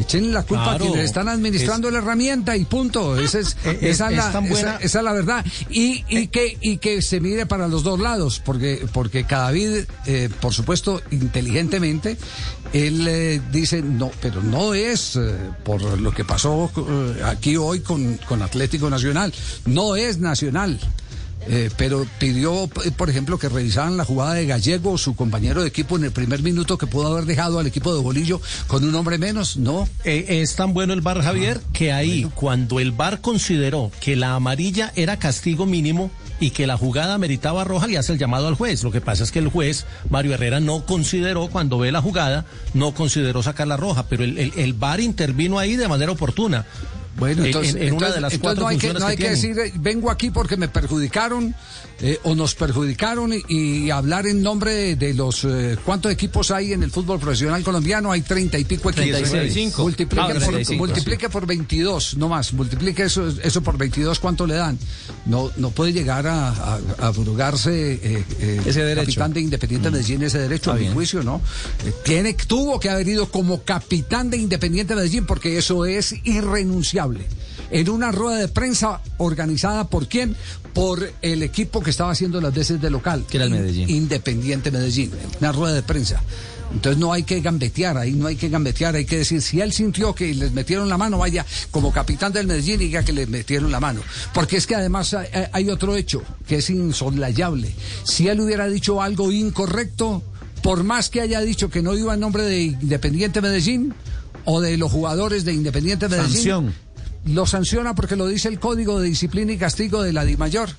Echen 0.00 0.32
la 0.32 0.42
culpa 0.42 0.64
Claro. 0.64 0.84
a 0.84 0.88
quienes 0.88 1.04
están 1.04 1.28
administrando 1.28 1.90
la 1.90 1.98
herramienta 1.98 2.56
y 2.56 2.64
punto. 2.64 3.18
Esa 3.18 3.40
es, 3.40 3.56
Es- 3.64 3.76
esa 3.82 4.10
es 4.10 4.16
la, 4.16 4.40
esa- 4.48 4.76
esa 4.76 4.98
es 4.98 5.04
la 5.04 5.12
verdad. 5.12 5.44
Y, 5.70 6.04
y 6.08 6.28
que, 6.28 6.56
y 6.60 6.78
que 6.78 7.02
se 7.02 7.20
mire 7.20 7.44
para 7.46 7.68
los 7.68 7.82
dos 7.82 8.00
lados, 8.00 8.40
porque, 8.44 8.86
porque 8.92 9.24
Cadavid, 9.24 9.84
eh, 10.06 10.30
por 10.40 10.54
supuesto, 10.54 11.02
inteligentemente, 11.10 12.16
él 12.72 13.06
eh, 13.06 13.40
dice, 13.52 13.82
no, 13.82 14.10
pero 14.20 14.42
no 14.42 14.72
es 14.74 15.16
eh, 15.16 15.34
por 15.64 15.82
lo 15.82 16.12
que 16.12 16.24
pasó 16.24 16.70
eh, 16.76 17.22
aquí 17.24 17.56
hoy 17.56 17.80
con, 17.80 18.18
con 18.28 18.40
Atlético 18.42 18.88
Nacional, 18.88 19.32
no 19.66 19.94
es 19.96 20.18
nacional. 20.18 20.80
Eh, 21.48 21.70
pero 21.76 22.06
pidió, 22.18 22.68
por 22.96 23.10
ejemplo, 23.10 23.38
que 23.38 23.48
revisaran 23.48 23.96
la 23.96 24.04
jugada 24.04 24.34
de 24.34 24.46
Gallego, 24.46 24.96
su 24.96 25.16
compañero 25.16 25.62
de 25.62 25.68
equipo, 25.68 25.96
en 25.96 26.04
el 26.04 26.12
primer 26.12 26.42
minuto 26.42 26.78
que 26.78 26.86
pudo 26.86 27.08
haber 27.08 27.24
dejado 27.24 27.58
al 27.58 27.66
equipo 27.66 27.94
de 27.94 28.00
Bolillo 28.00 28.40
con 28.66 28.84
un 28.84 28.94
hombre 28.94 29.18
menos. 29.18 29.56
No. 29.56 29.88
Eh, 30.04 30.26
es 30.28 30.54
tan 30.54 30.72
bueno 30.72 30.92
el 30.92 31.00
bar 31.00 31.20
Javier 31.22 31.60
que 31.72 31.92
ahí 31.92 32.30
cuando 32.34 32.80
el 32.80 32.92
bar 32.92 33.20
consideró 33.20 33.90
que 34.00 34.16
la 34.16 34.34
amarilla 34.34 34.92
era 34.94 35.18
castigo 35.18 35.66
mínimo 35.66 36.10
y 36.38 36.50
que 36.50 36.66
la 36.66 36.76
jugada 36.76 37.18
meritaba 37.18 37.64
roja 37.64 37.86
le 37.86 37.98
hace 37.98 38.12
el 38.12 38.18
llamado 38.18 38.48
al 38.48 38.54
juez. 38.54 38.82
Lo 38.82 38.90
que 38.90 39.00
pasa 39.00 39.24
es 39.24 39.30
que 39.30 39.38
el 39.38 39.48
juez 39.48 39.86
Mario 40.10 40.34
Herrera 40.34 40.60
no 40.60 40.86
consideró 40.86 41.48
cuando 41.48 41.78
ve 41.78 41.92
la 41.92 42.02
jugada 42.02 42.46
no 42.74 42.94
consideró 42.94 43.42
sacar 43.42 43.66
la 43.66 43.76
roja, 43.76 44.06
pero 44.08 44.24
el, 44.24 44.38
el, 44.38 44.52
el 44.56 44.72
VAR 44.74 45.00
intervino 45.00 45.58
ahí 45.58 45.76
de 45.76 45.88
manera 45.88 46.12
oportuna. 46.12 46.66
Bueno, 47.16 47.42
En- 47.42 47.46
entonces, 47.46 47.74
en, 47.74 47.82
en 47.82 47.94
una 47.94 48.10
de 48.10 48.20
las 48.20 48.32
entonces 48.32 48.40
cuatro 48.40 48.62
no 48.62 48.68
hay 48.68 48.78
que, 48.78 48.92
no 48.94 49.06
hay 49.06 49.16
que 49.16 49.30
decir, 49.30 49.56
vengo 49.76 50.10
aquí 50.10 50.30
porque 50.30 50.56
me 50.56 50.68
perjudicaron 50.68 51.54
eh, 52.00 52.18
o 52.24 52.34
nos 52.34 52.54
perjudicaron 52.54 53.32
y, 53.32 53.42
y 53.48 53.90
hablar 53.90 54.26
en 54.26 54.42
nombre 54.42 54.72
de, 54.72 54.96
de 54.96 55.14
los... 55.14 55.44
eh, 55.44 55.76
¿Cuántos 55.84 56.10
equipos 56.10 56.50
hay 56.50 56.72
en 56.72 56.82
el 56.82 56.90
fútbol 56.90 57.20
profesional 57.20 57.62
colombiano? 57.62 58.10
Hay 58.10 58.22
treinta 58.22 58.58
y 58.58 58.64
pico 58.64 58.90
equipos. 58.90 59.30
35. 59.30 59.82
Multiplique, 59.82 60.22
Ah, 60.24 60.28
por, 60.32 60.38
35, 60.42 60.78
multiplique 60.78 61.28
por 61.28 61.46
22, 61.46 62.16
no 62.16 62.28
más. 62.28 62.52
Multiplique 62.54 63.02
eso, 63.04 63.28
eso 63.42 63.62
por 63.62 63.76
22, 63.78 64.18
¿cuánto 64.18 64.46
le 64.46 64.54
dan? 64.54 64.78
No, 65.26 65.50
no 65.58 65.70
puede 65.70 65.92
llegar 65.92 66.26
a, 66.26 66.48
a, 66.48 66.80
a 66.98 67.06
abrogarse 67.08 67.92
eh, 68.02 68.24
eh, 68.40 68.60
Ese 68.66 68.82
derecho. 68.84 69.06
capitán 69.06 69.32
de 69.34 69.40
Independiente 69.42 69.90
Medellín 69.90 70.22
ese 70.22 70.38
derecho, 70.38 70.72
a 70.72 70.74
mi 70.76 70.88
juicio, 70.88 71.22
¿no? 71.22 71.40
Eh, 71.84 71.92
tiene, 72.04 72.34
tuvo 72.34 72.80
que 72.80 72.88
haber 72.90 73.06
ido 73.06 73.30
como 73.30 73.62
capitán 73.62 74.30
de 74.30 74.38
Independiente 74.38 74.94
Medellín 74.96 75.26
porque 75.26 75.58
eso 75.58 75.84
es 75.84 76.14
irrenunciable. 76.24 77.01
En 77.70 77.88
una 77.88 78.12
rueda 78.12 78.38
de 78.38 78.48
prensa 78.48 79.00
organizada 79.16 79.88
por 79.88 80.06
quién? 80.06 80.36
Por 80.74 81.12
el 81.22 81.42
equipo 81.42 81.82
que 81.82 81.90
estaba 81.90 82.12
haciendo 82.12 82.40
las 82.40 82.54
veces 82.54 82.80
de 82.80 82.90
local. 82.90 83.24
Que 83.28 83.38
era 83.38 83.46
el 83.46 83.50
Medellín. 83.50 83.88
Independiente 83.88 84.70
Medellín. 84.70 85.10
Una 85.40 85.52
rueda 85.52 85.74
de 85.74 85.82
prensa. 85.82 86.22
Entonces 86.72 86.98
no 86.98 87.12
hay 87.12 87.22
que 87.22 87.40
gambetear, 87.40 87.98
ahí 87.98 88.12
no 88.12 88.26
hay 88.26 88.36
que 88.36 88.48
gambetear, 88.48 88.94
hay 88.94 89.04
que 89.04 89.18
decir, 89.18 89.42
si 89.42 89.60
él 89.60 89.72
sintió 89.72 90.14
que 90.14 90.34
les 90.34 90.52
metieron 90.52 90.88
la 90.88 90.96
mano, 90.96 91.18
vaya, 91.18 91.44
como 91.70 91.92
capitán 91.92 92.32
del 92.32 92.46
Medellín, 92.46 92.78
diga 92.78 93.04
que 93.04 93.12
le 93.12 93.26
metieron 93.26 93.70
la 93.70 93.78
mano. 93.78 94.00
Porque 94.32 94.56
es 94.56 94.66
que 94.66 94.74
además 94.74 95.12
hay, 95.12 95.28
hay 95.52 95.68
otro 95.68 95.96
hecho 95.96 96.22
que 96.46 96.56
es 96.56 96.70
insoslayable. 96.70 97.74
Si 98.04 98.28
él 98.28 98.40
hubiera 98.40 98.66
dicho 98.68 99.02
algo 99.02 99.30
incorrecto, 99.30 100.22
por 100.62 100.84
más 100.84 101.10
que 101.10 101.20
haya 101.20 101.40
dicho 101.40 101.68
que 101.68 101.82
no 101.82 101.94
iba 101.96 102.14
en 102.14 102.20
nombre 102.20 102.44
de 102.44 102.62
Independiente 102.62 103.40
Medellín 103.40 103.94
o 104.44 104.60
de 104.60 104.76
los 104.76 104.90
jugadores 104.90 105.44
de 105.44 105.52
Independiente 105.52 106.08
Medellín, 106.08 106.32
Sanción. 106.32 106.74
Lo 107.24 107.46
sanciona 107.46 107.94
porque 107.94 108.16
lo 108.16 108.26
dice 108.26 108.48
el 108.48 108.58
Código 108.60 109.00
de 109.00 109.08
Disciplina 109.08 109.52
y 109.52 109.58
Castigo 109.58 110.02
de 110.02 110.12
la 110.12 110.24
DIMAYOR. 110.24 110.70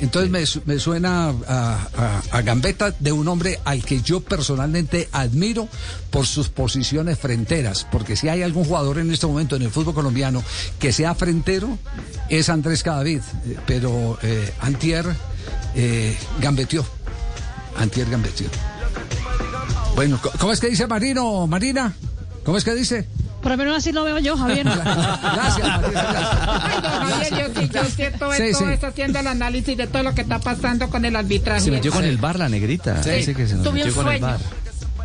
Entonces 0.00 0.30
me, 0.30 0.72
me 0.72 0.80
suena 0.80 1.28
a, 1.28 1.88
a- 1.96 2.22
a 2.30 2.40
gambeta 2.42 2.94
de 3.00 3.12
un 3.12 3.28
hombre 3.28 3.60
al 3.66 3.84
que 3.84 4.00
yo 4.00 4.20
personalmente 4.20 5.10
admiro 5.12 5.68
por 6.10 6.26
sus 6.26 6.48
posiciones 6.48 7.18
fronteras, 7.18 7.86
porque 7.92 8.16
si 8.16 8.28
hay 8.30 8.42
algún 8.42 8.64
jugador 8.64 8.98
en 8.98 9.12
este 9.12 9.26
momento 9.26 9.56
en 9.56 9.62
el 9.62 9.70
fútbol 9.70 9.92
colombiano 9.92 10.42
que 10.78 10.92
sea 10.94 11.14
frentero, 11.14 11.76
es 12.30 12.48
Andrés 12.48 12.82
Cadavid, 12.82 13.20
Eh, 13.44 13.56
pero 13.66 14.18
eh, 14.22 14.54
Antier 14.60 15.04
eh, 15.74 16.16
gambeteó, 16.40 16.82
Antier 17.76 18.08
gambeteó. 18.08 18.48
Bueno, 19.96 20.18
¿cómo 20.38 20.52
es 20.52 20.60
que 20.60 20.68
dice 20.70 20.86
Marino, 20.86 21.46
Marina? 21.46 21.94
¿Cómo 22.44 22.56
es 22.56 22.64
que 22.64 22.74
dice? 22.74 23.06
Por 23.42 23.52
lo 23.52 23.56
menos 23.56 23.76
así 23.78 23.92
lo 23.92 24.04
veo 24.04 24.18
yo, 24.18 24.36
Javier. 24.36 24.64
Gracias, 24.64 25.80
Marina, 25.80 26.02
gracias. 26.02 26.38
Ay, 26.62 26.82
don 26.82 26.92
Javier, 26.92 27.30
yo 27.30 27.60
sí, 27.60 27.68
yo 27.72 27.84
siento 27.84 28.32
Sí, 28.32 28.42
esto, 28.42 28.58
sí. 28.58 28.64
esto 28.72 28.86
haciendo 28.88 29.18
el 29.18 29.26
análisis 29.26 29.76
de 29.76 29.86
todo 29.86 30.02
lo 30.02 30.14
que 30.14 30.20
está 30.22 30.38
pasando 30.38 30.88
con 30.90 31.04
el 31.04 31.16
arbitraje. 31.16 31.60
Se 31.60 31.70
metió 31.70 31.90
con 31.92 32.04
el 32.04 32.18
bar 32.18 32.38
la 32.38 32.48
negrita. 32.48 33.02
Sí. 33.02 33.10
Dice 33.10 33.34
que 33.34 33.46
se 33.46 33.56
nos 33.56 33.72
metió 33.72 33.94
con 33.94 34.08
el 34.08 34.20
bar. 34.20 34.38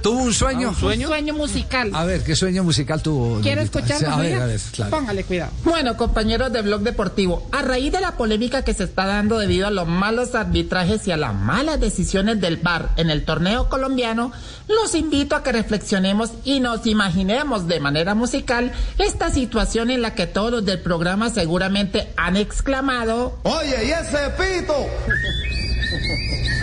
¿Tuvo 0.06 0.22
un 0.22 0.36
sueño? 0.36 0.70
Un 0.70 0.76
sueño 0.76 1.34
musical. 1.34 1.90
A 1.92 2.06
ver, 2.06 2.24
¿qué 2.24 2.36
sueño 2.36 2.64
musical 2.64 3.02
tuvo? 3.02 3.42
¿Quiere 3.42 3.64
Negrita? 3.64 3.80
escuchar, 3.80 3.98
Sí, 3.98 4.06
A 4.06 4.18
ver, 4.18 4.40
a 4.40 4.46
ver, 4.46 4.62
claro. 4.72 4.92
Póngale 4.92 5.24
cuidado. 5.24 5.52
Bueno, 5.64 5.98
compañeros 5.98 6.54
de 6.54 6.62
Blog 6.62 6.82
Deportivo, 6.82 7.48
a 7.52 7.64
raíz 7.64 7.92
de 7.92 8.02
la 8.02 8.12
polémica 8.12 8.64
que 8.64 8.76
se 8.76 8.84
está 8.84 9.08
dando 9.08 9.40
debido 9.40 9.66
a 9.66 9.72
los 9.72 9.88
malos 9.88 10.36
arbitrajes 10.36 11.08
y 11.08 11.12
a 11.12 11.18
las 11.18 11.34
malas 11.34 11.80
decisiones 11.80 12.40
del 12.40 12.58
VAR 12.58 12.92
en 12.98 13.10
el 13.10 13.26
torneo 13.26 13.68
colombiano, 13.68 14.32
los 14.68 14.94
invito 14.94 15.36
a 15.36 15.42
que 15.42 15.52
reflexionemos 15.52 16.34
y 16.44 16.60
nos 16.60 16.86
imaginemos 16.86 17.68
de 17.68 17.80
manera 17.80 18.14
musical 18.14 18.74
esta 19.00 19.32
situación 19.32 19.90
en 19.90 20.04
la 20.04 20.14
que 20.14 20.28
todos 20.28 20.52
los 20.52 20.66
del 20.66 20.82
programa 20.82 21.32
seguramente 21.32 22.14
han 22.16 22.36
exclamado 22.36 23.40
Oye, 23.42 23.88
¿y 23.88 23.90
ese 23.90 24.30
pito? 24.38 24.76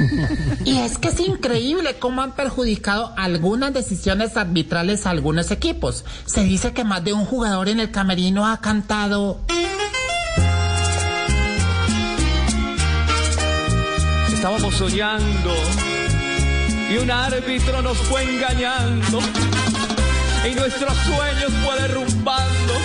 Y 0.64 0.78
es 0.78 0.98
que 0.98 1.08
es 1.08 1.20
increíble 1.20 1.96
cómo 1.98 2.22
han 2.22 2.34
perjudicado 2.34 3.12
algunas 3.32 3.72
decisiones 3.72 4.36
arbitrales 4.36 5.06
a 5.06 5.10
algunos 5.10 5.50
equipos. 5.50 6.04
Se 6.26 6.44
dice 6.44 6.72
que 6.72 6.84
más 6.84 7.02
de 7.02 7.12
un 7.12 7.24
jugador 7.24 7.68
en 7.68 7.80
el 7.80 7.90
camerino 7.90 8.46
ha 8.46 8.60
cantado. 8.60 9.40
Estábamos 14.32 14.74
soñando 14.74 15.54
y 16.90 16.98
un 16.98 17.10
árbitro 17.10 17.80
nos 17.80 17.96
fue 17.96 18.22
engañando 18.22 19.20
y 20.50 20.54
nuestros 20.54 20.94
sueños 20.98 21.52
fue 21.64 21.80
derrumbando. 21.80 22.74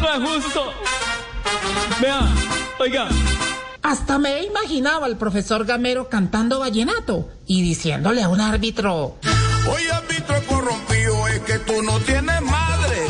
No 0.00 0.12
es 0.12 0.44
justo. 0.44 0.72
Vea, 2.00 2.28
oiga. 2.78 3.08
Hasta 3.84 4.18
me 4.18 4.38
he 4.38 4.46
imaginado 4.46 5.04
al 5.04 5.18
profesor 5.18 5.66
Gamero 5.66 6.08
cantando 6.08 6.58
vallenato 6.58 7.28
y 7.46 7.60
diciéndole 7.60 8.22
a 8.22 8.30
un 8.30 8.40
árbitro. 8.40 9.18
Oye, 9.70 9.92
árbitro 9.92 10.42
corrompido, 10.48 11.28
es 11.28 11.40
que 11.40 11.58
tú 11.58 11.82
no 11.82 12.00
tienes 12.00 12.40
madre. 12.40 13.06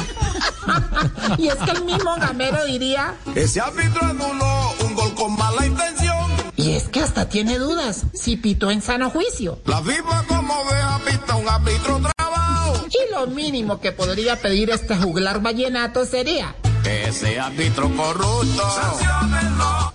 Y 1.39 1.47
es 1.47 1.55
que 1.57 1.71
el 1.71 1.85
mismo 1.85 2.17
Gamero 2.17 2.65
diría. 2.65 3.15
Ese 3.37 3.61
árbitro 3.61 4.05
anuló 4.05 4.73
un 4.85 4.95
gol 4.95 5.15
con 5.15 5.37
mala 5.37 5.65
intención. 5.65 6.33
Y 6.57 6.73
es 6.73 6.89
que 6.89 7.01
hasta 7.01 7.29
tiene 7.29 7.59
dudas 7.59 8.07
si 8.13 8.37
pitó 8.37 8.73
en 8.73 8.83
sano 8.83 9.11
juicio. 9.11 9.61
La 9.67 9.81
FIFA 9.81 10.25
como 10.27 10.55
deja 10.71 11.01
pista 11.07 11.37
un 11.37 11.49
árbitro 11.49 12.01
trabajo. 12.17 12.87
Y 12.89 13.13
lo 13.13 13.29
mínimo 13.29 13.79
que 13.79 13.93
podría 13.93 14.41
pedir 14.41 14.71
este 14.71 14.97
juglar 14.97 15.41
vallenato 15.41 16.05
sería. 16.05 16.57
Ese 16.85 17.39
árbitro 17.39 17.95
corrupto. 17.95 18.65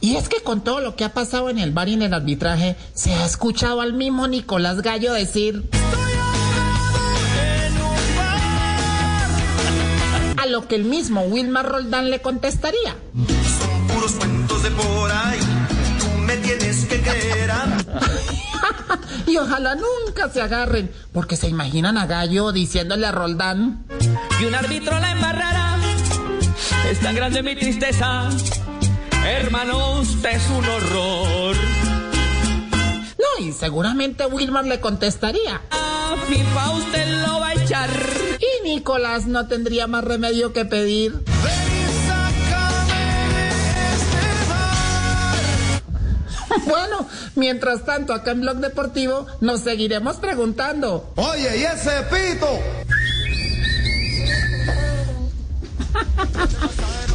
Y 0.02 0.16
es 0.16 0.30
que 0.30 0.42
con 0.42 0.62
todo 0.62 0.80
lo 0.80 0.96
que 0.96 1.04
ha 1.04 1.14
pasado 1.14 1.50
en 1.50 1.60
el 1.60 1.72
bar 1.72 1.90
y 1.90 1.94
en 1.94 2.04
el 2.04 2.14
arbitraje, 2.14 2.78
se 2.94 3.14
ha 3.14 3.26
escuchado 3.26 3.82
al 3.82 3.94
mismo 3.94 4.28
Nicolás 4.28 4.82
Gallo 4.82 5.14
decir... 5.14 5.70
A 10.38 10.46
lo 10.46 10.68
que 10.68 10.76
el 10.76 10.86
mismo 10.86 11.22
Wilmar 11.24 11.68
Roldán 11.68 12.10
le 12.10 12.22
contestaría. 12.22 12.96
Puros 13.94 14.14
cuentos 14.14 14.64
de 14.64 14.72
por 14.72 15.12
ahí. 15.12 15.40
Tú 16.00 16.18
me 16.22 16.38
tienes 16.38 16.86
que 16.86 17.02
creer. 17.02 17.52
y 19.28 19.38
ojalá 19.38 19.76
nunca 19.76 20.30
se 20.30 20.42
agarren, 20.42 20.90
porque 21.12 21.36
se 21.36 21.50
imaginan 21.50 21.98
a 21.98 22.06
Gallo 22.06 22.54
diciéndole 22.54 23.06
a 23.06 23.12
Roldán... 23.12 23.86
Y 24.40 24.46
un 24.46 24.56
árbitro 24.56 24.98
la 24.98 25.12
embarrará. 25.12 25.78
Es 26.90 27.02
tan 27.02 27.14
grande 27.14 27.44
mi 27.44 27.56
tristeza. 27.58 28.30
Hermano, 29.26 30.00
usted 30.00 30.30
es 30.32 30.50
un 30.50 30.66
horror. 30.66 31.56
No, 33.18 33.46
y 33.46 33.52
seguramente 33.52 34.26
Wilmar 34.26 34.66
le 34.66 34.80
contestaría. 34.80 35.62
A 35.72 36.16
FIFA 36.28 36.70
usted 36.72 37.22
lo 37.26 37.40
va 37.40 37.50
a 37.50 37.54
echar. 37.54 37.90
Y 38.40 38.64
Nicolás 38.68 39.28
no 39.28 39.48
tendría 39.48 39.88
más 39.88 40.04
remedio 40.04 40.54
que 40.54 40.66
pedir. 40.66 41.24
Bueno, 46.66 47.08
mientras 47.36 47.86
tanto, 47.86 48.14
acá 48.14 48.32
en 48.32 48.42
Blog 48.42 48.58
Deportivo 48.58 49.26
nos 49.40 49.62
seguiremos 49.62 50.18
preguntando. 50.18 51.14
Oye, 51.16 51.58
¿y 51.60 51.64
ese 51.64 52.04
pito? 52.12 52.60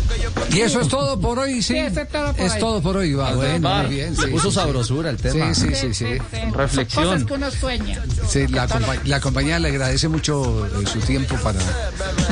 Y 0.50 0.60
eso 0.60 0.80
es 0.80 0.88
todo 0.88 1.18
por 1.18 1.38
hoy, 1.38 1.62
sí. 1.62 1.74
Sí, 1.74 1.78
eso 1.78 2.00
es 2.00 2.08
todo 2.08 2.32
por 2.32 2.40
es 2.46 2.52
hoy. 2.54 2.58
todo 2.60 2.82
por 2.82 2.96
hoy, 2.96 3.12
va. 3.14 3.32
Bueno, 3.34 3.68
Bar. 3.68 3.86
muy 3.86 3.94
bien. 3.94 4.16
Sí, 4.16 4.26
puso 4.28 4.50
sí. 4.50 4.54
sabrosura 4.56 5.10
el 5.10 5.16
tema. 5.16 5.54
Sí, 5.54 5.68
sí, 5.68 5.74
sí, 5.74 5.94
sí. 5.94 6.04
Reflexión. 6.52 7.04
Cosas 7.04 7.24
que 7.24 7.32
uno 7.34 7.50
sueña. 7.50 8.02
Sí, 8.28 8.46
la, 8.48 8.68
compa- 8.68 9.00
la 9.04 9.20
compañía 9.20 9.58
le 9.58 9.68
agradece 9.68 10.08
mucho 10.08 10.66
eh, 10.66 10.86
su 10.86 10.98
tiempo 11.00 11.36
para 11.36 11.58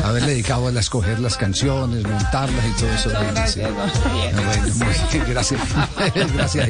haberle 0.04 0.32
dedicado 0.32 0.68
a 0.68 0.80
escoger 0.80 1.18
las 1.20 1.36
canciones, 1.36 2.02
montarlas 2.04 2.64
y 2.66 2.80
todo 2.80 2.92
eso. 2.92 3.10
Bueno, 3.10 3.40
sí. 3.46 3.60
Ah, 3.62 3.70
bueno, 3.70 4.74
muy 4.74 4.86
bien, 5.12 5.24
gracias. 5.28 5.60
gracias. 6.34 6.68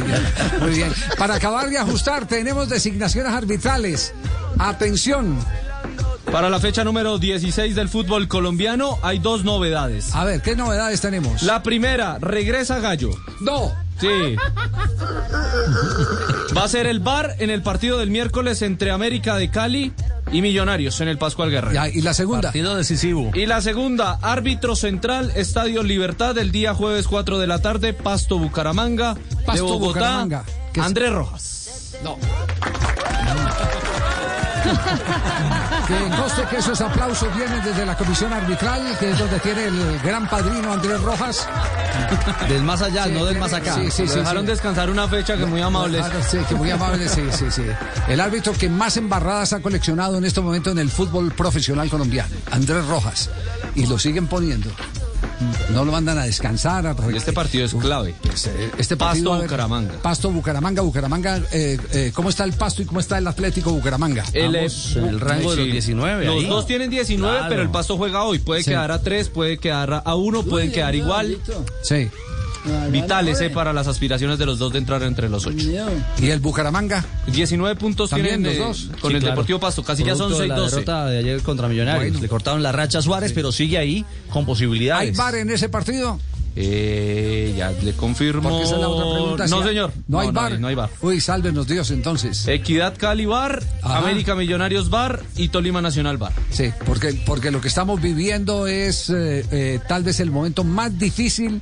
Muy 0.61 0.71
bien. 0.71 0.93
Para 1.19 1.35
acabar 1.35 1.69
de 1.71 1.79
ajustar, 1.79 2.27
tenemos 2.27 2.69
designaciones 2.69 3.33
arbitrales. 3.33 4.13
Atención. 4.59 5.39
Para 6.33 6.49
la 6.49 6.59
fecha 6.61 6.83
número 6.83 7.19
16 7.19 7.75
del 7.75 7.91
fútbol 7.91 8.27
colombiano 8.27 8.99
hay 9.03 9.19
dos 9.19 9.45
novedades. 9.45 10.15
A 10.15 10.25
ver, 10.25 10.41
¿qué 10.41 10.57
novedades 10.57 11.03
tenemos? 11.03 11.43
La 11.43 11.63
primera, 11.63 12.17
regresa 12.19 12.81
Gallo. 12.81 13.11
No. 13.41 13.71
Sí. 14.01 14.09
Va 16.57 16.65
a 16.65 16.69
ser 16.69 16.87
el 16.87 17.01
bar 17.01 17.37
en 17.39 17.51
el 17.51 17.61
partido 17.61 17.99
del 17.99 18.09
miércoles 18.09 18.63
entre 18.63 18.91
América 18.91 19.37
de 19.37 19.51
Cali 19.51 19.93
y 20.33 20.41
Millonarios 20.41 20.99
en 21.03 21.09
el 21.09 21.19
Pascual 21.19 21.51
Guerrero. 21.51 21.75
Ya, 21.75 21.89
y 21.89 22.01
la 22.01 22.15
segunda. 22.15 22.49
Partido 22.49 22.77
decisivo. 22.77 23.31
Y 23.35 23.45
la 23.45 23.61
segunda, 23.61 24.19
árbitro 24.23 24.75
central, 24.75 25.33
Estadio 25.37 25.83
Libertad, 25.83 26.39
el 26.39 26.51
día 26.51 26.73
jueves 26.73 27.09
4 27.09 27.41
de 27.41 27.47
la 27.47 27.61
tarde, 27.61 27.93
Pasto 27.93 28.39
Bucaramanga, 28.39 29.15
de 29.15 29.37
Pasto 29.45 29.67
Bogotá, 29.67 30.01
Bucaramanga. 30.01 30.45
¿Qué 30.73 30.81
es? 30.81 30.87
Andrés 30.87 31.13
Rojas. 31.13 31.93
No. 32.03 32.17
Que 35.87 36.17
conste 36.17 36.43
que 36.51 36.57
esos 36.57 36.81
aplausos 36.81 37.35
vienen 37.37 37.63
desde 37.65 37.85
la 37.85 37.97
comisión 37.97 38.33
arbitral, 38.33 38.81
que 38.99 39.11
es 39.11 39.19
donde 39.19 39.39
tiene 39.41 39.65
el 39.67 39.99
gran 40.01 40.29
padrino 40.29 40.73
Andrés 40.73 41.01
Rojas. 41.01 41.49
Del 42.49 42.63
más 42.63 42.83
allá, 42.83 43.07
no 43.07 43.25
del 43.25 43.39
más 43.39 43.53
acá. 43.53 43.75
Sí, 43.75 43.91
sí, 43.91 44.03
Lo 44.07 44.13
sí. 44.13 44.19
dejaron 44.21 44.43
sí. 44.45 44.49
descansar 44.49 44.91
una 44.91 45.09
fecha 45.09 45.37
que 45.37 45.45
muy 45.47 45.61
amables. 45.61 46.05
Ah, 46.05 46.11
Sí, 46.29 46.39
que 46.49 46.55
muy 46.55 46.71
amable, 46.71 47.09
sí, 47.09 47.23
sí, 47.33 47.47
sí. 47.51 47.63
El 48.09 48.21
árbitro 48.21 48.53
que 48.53 48.69
más 48.69 48.97
embarradas 48.97 49.53
ha 49.53 49.61
coleccionado 49.61 50.17
en 50.19 50.25
este 50.25 50.41
momento 50.41 50.71
en 50.71 50.79
el 50.79 50.91
fútbol 50.91 51.33
profesional 51.33 51.91
colombiano, 51.91 52.35
Andrés 52.51 52.87
Rojas. 52.87 53.31
Y 53.75 53.87
lo 53.87 53.99
siguen 53.99 54.27
poniendo. 54.29 54.71
No 55.73 55.85
lo 55.85 55.93
mandan 55.93 56.19
a 56.19 56.25
descansar. 56.25 56.87
A... 56.87 56.97
Y 57.13 57.17
este 57.17 57.33
partido 57.33 57.65
es 57.65 57.75
clave. 57.75 58.15
Este 58.79 58.97
Pasto 58.97 58.99
partido, 58.99 59.33
ver, 59.33 59.43
Bucaramanga. 59.43 59.93
Pasto 60.03 60.31
Bucaramanga, 60.31 60.83
Bucaramanga. 60.83 61.41
eh, 61.53 61.79
eh, 61.93 62.13
¿Cómo 62.15 62.29
está 62.29 62.45
el 62.45 62.53
Pasto 62.53 62.83
y 62.83 62.85
cómo 62.85 63.01
está 63.01 63.19
el 63.19 63.27
Atlético 63.27 63.71
Bucaramanga? 63.73 64.25
El, 64.33 64.53
Vamos 64.55 64.97
el 64.97 65.21
rango 65.21 65.51
de 65.53 65.57
los 65.65 65.73
19 65.73 66.25
Los 66.27 66.37
ahí. 66.43 66.47
dos 66.47 66.67
tienen 66.67 66.91
19, 66.91 67.33
Claro. 67.37 67.49
pero 67.49 67.63
el 67.63 67.71
Pasto 67.71 67.97
juega 67.97 68.23
hoy. 68.25 68.39
Puede 68.39 68.63
Sí. 68.63 68.71
quedar 68.71 68.91
a 68.93 69.03
3, 69.03 69.29
puede 69.29 69.59
quedar 69.59 70.03
a 70.05 70.15
1, 70.15 70.43
pueden 70.45 70.73
quedar 70.73 70.95
igual. 70.95 71.39
Sí. 71.83 72.09
Vitales 72.91 73.41
eh, 73.41 73.51
para 73.51 73.73
las 73.73 73.89
aspiraciones 73.89 74.39
de 74.39 74.47
los 74.47 74.59
dos 74.59 74.73
de 74.73 74.79
entrar 74.79 75.03
entre 75.03 75.29
los 75.29 75.47
8. 75.47 75.57
¿Y 76.21 76.31
el 76.31 76.41
Bucaramanga? 76.41 77.05
19 77.27 77.77
puntos 77.77 78.11
tienen 78.11 78.43
los 78.43 78.55
eh, 78.55 78.59
dos. 78.59 78.91
con 79.01 79.11
Sí, 79.11 79.17
el 79.17 79.21
claro. 79.23 79.35
Deportivo 79.35 79.59
Pasto. 79.61 79.83
Casi 79.83 80.05
ya 80.05 80.15
son 80.15 80.29
Producto 80.31 80.43
de 80.43 80.49
la 80.49 80.57
6-12. 80.57 80.71
derrota 80.71 81.07
de 81.07 81.19
ayer 81.19 81.43
contra 81.43 81.69
Millonarios. 81.69 82.05
Bueno. 82.13 82.21
Le 82.23 82.29
cortaron 82.29 82.63
la 82.63 82.73
racha 82.73 82.99
a 82.99 83.03
Suárez, 83.03 83.33
pero 83.33 83.51
sigue 83.53 83.79
ahí 83.79 84.05
con 84.31 84.41
¿Hay 84.43 84.47
posibilidades. 84.47 85.17
bar 85.17 85.35
en 85.35 85.51
ese 85.51 85.69
partido? 85.69 86.19
Eh, 86.55 87.55
ya 87.57 87.71
le 87.71 87.93
confirmo. 87.95 88.51
Porque 88.51 88.65
esa 88.65 88.75
es 88.75 88.81
la 88.81 88.89
otra 88.89 89.11
pregunta. 89.11 89.47
No, 89.47 89.63
señor. 89.63 89.93
No, 90.07 90.21
hay 90.21 90.31
bar. 90.31 90.61
No 90.61 90.69
hay 90.69 90.75
bar. 90.75 90.91
Uy, 91.01 91.21
sálvenos 91.21 91.67
Dios 91.67 91.91
entonces. 91.91 92.47
Equidad 92.47 92.95
Cali 92.99 93.27
Bar, 93.27 93.63
Ajá. 93.83 93.99
América 93.99 94.35
Millonarios 94.35 94.91
Bar 94.91 95.23
y 95.37 95.49
Tolima 95.49 95.81
Nacional 95.81 96.19
Bar. 96.19 96.33
Sí, 96.51 96.71
porque, 96.85 97.21
porque 97.27 97.51
lo 97.51 97.61
que 97.61 97.69
estamos 97.69 98.01
viviendo 98.01 98.67
es 98.67 99.09
eh, 99.11 99.47
eh, 99.51 99.81
tal 99.89 100.03
vez 100.03 100.21
el 100.21 100.31
momento 100.31 100.65
más 100.65 100.99
difícil 100.99 101.61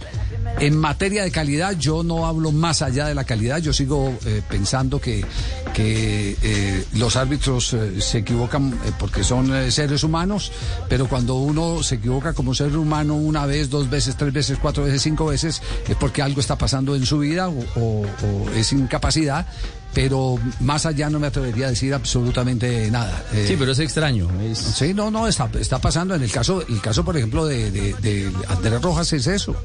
en 0.58 0.76
materia 0.76 1.22
de 1.22 1.30
calidad. 1.30 1.76
Yo 1.78 2.02
no 2.02 2.26
hablo 2.26 2.50
más 2.50 2.82
allá 2.82 3.06
de 3.06 3.14
la 3.14 3.24
calidad, 3.24 3.58
yo 3.58 3.72
sigo 3.72 4.12
eh, 4.26 4.42
pensando 4.48 5.00
que, 5.00 5.24
que 5.72 6.84
los 6.94 7.16
árbitros 7.16 7.76
se 7.98 8.18
equivocan 8.18 8.78
porque 8.98 9.22
son 9.22 9.70
seres 9.70 10.02
humanos, 10.02 10.50
pero 10.88 11.06
cuando 11.08 11.34
uno 11.36 11.82
se 11.82 11.96
equivoca 11.96 12.32
como 12.32 12.54
ser 12.54 12.76
humano 12.76 13.14
una 13.14 13.46
vez, 13.46 13.70
dos 13.70 13.88
veces, 13.88 14.16
tres 14.16 14.32
veces, 14.32 14.58
cuatro 14.60 14.79
veces, 14.84 15.02
cinco 15.02 15.26
veces, 15.26 15.62
es 15.88 15.96
porque 15.96 16.22
algo 16.22 16.40
está 16.40 16.56
pasando 16.56 16.94
en 16.96 17.04
su 17.06 17.18
vida 17.18 17.48
o, 17.48 17.58
o- 17.76 18.06
o 18.06 18.50
es 18.54 18.72
incapacidad. 18.72 19.46
Pero 19.92 20.38
más 20.60 20.86
allá 20.86 21.10
no 21.10 21.18
me 21.18 21.26
atrevería 21.26 21.66
a 21.66 21.70
decir 21.70 21.92
absolutamente 21.92 22.88
nada. 22.92 23.24
Eh, 23.32 23.46
Sí, 23.48 23.56
pero 23.58 23.72
es 23.72 23.78
extraño. 23.80 24.28
es- 24.40 24.58
Sí, 24.58 24.94
no, 24.94 25.10
no, 25.10 25.26
está, 25.26 25.50
está 25.58 25.80
pasando. 25.80 26.14
En 26.14 26.22
el 26.22 26.30
caso, 26.30 26.62
el 26.68 26.80
caso, 26.80 27.04
por 27.04 27.16
ejemplo, 27.16 27.44
de, 27.44 27.72
de- 27.72 27.94
de 27.94 28.32
Andrés 28.46 28.80
Rojas 28.82 29.12
es 29.12 29.26
eso. 29.26 29.56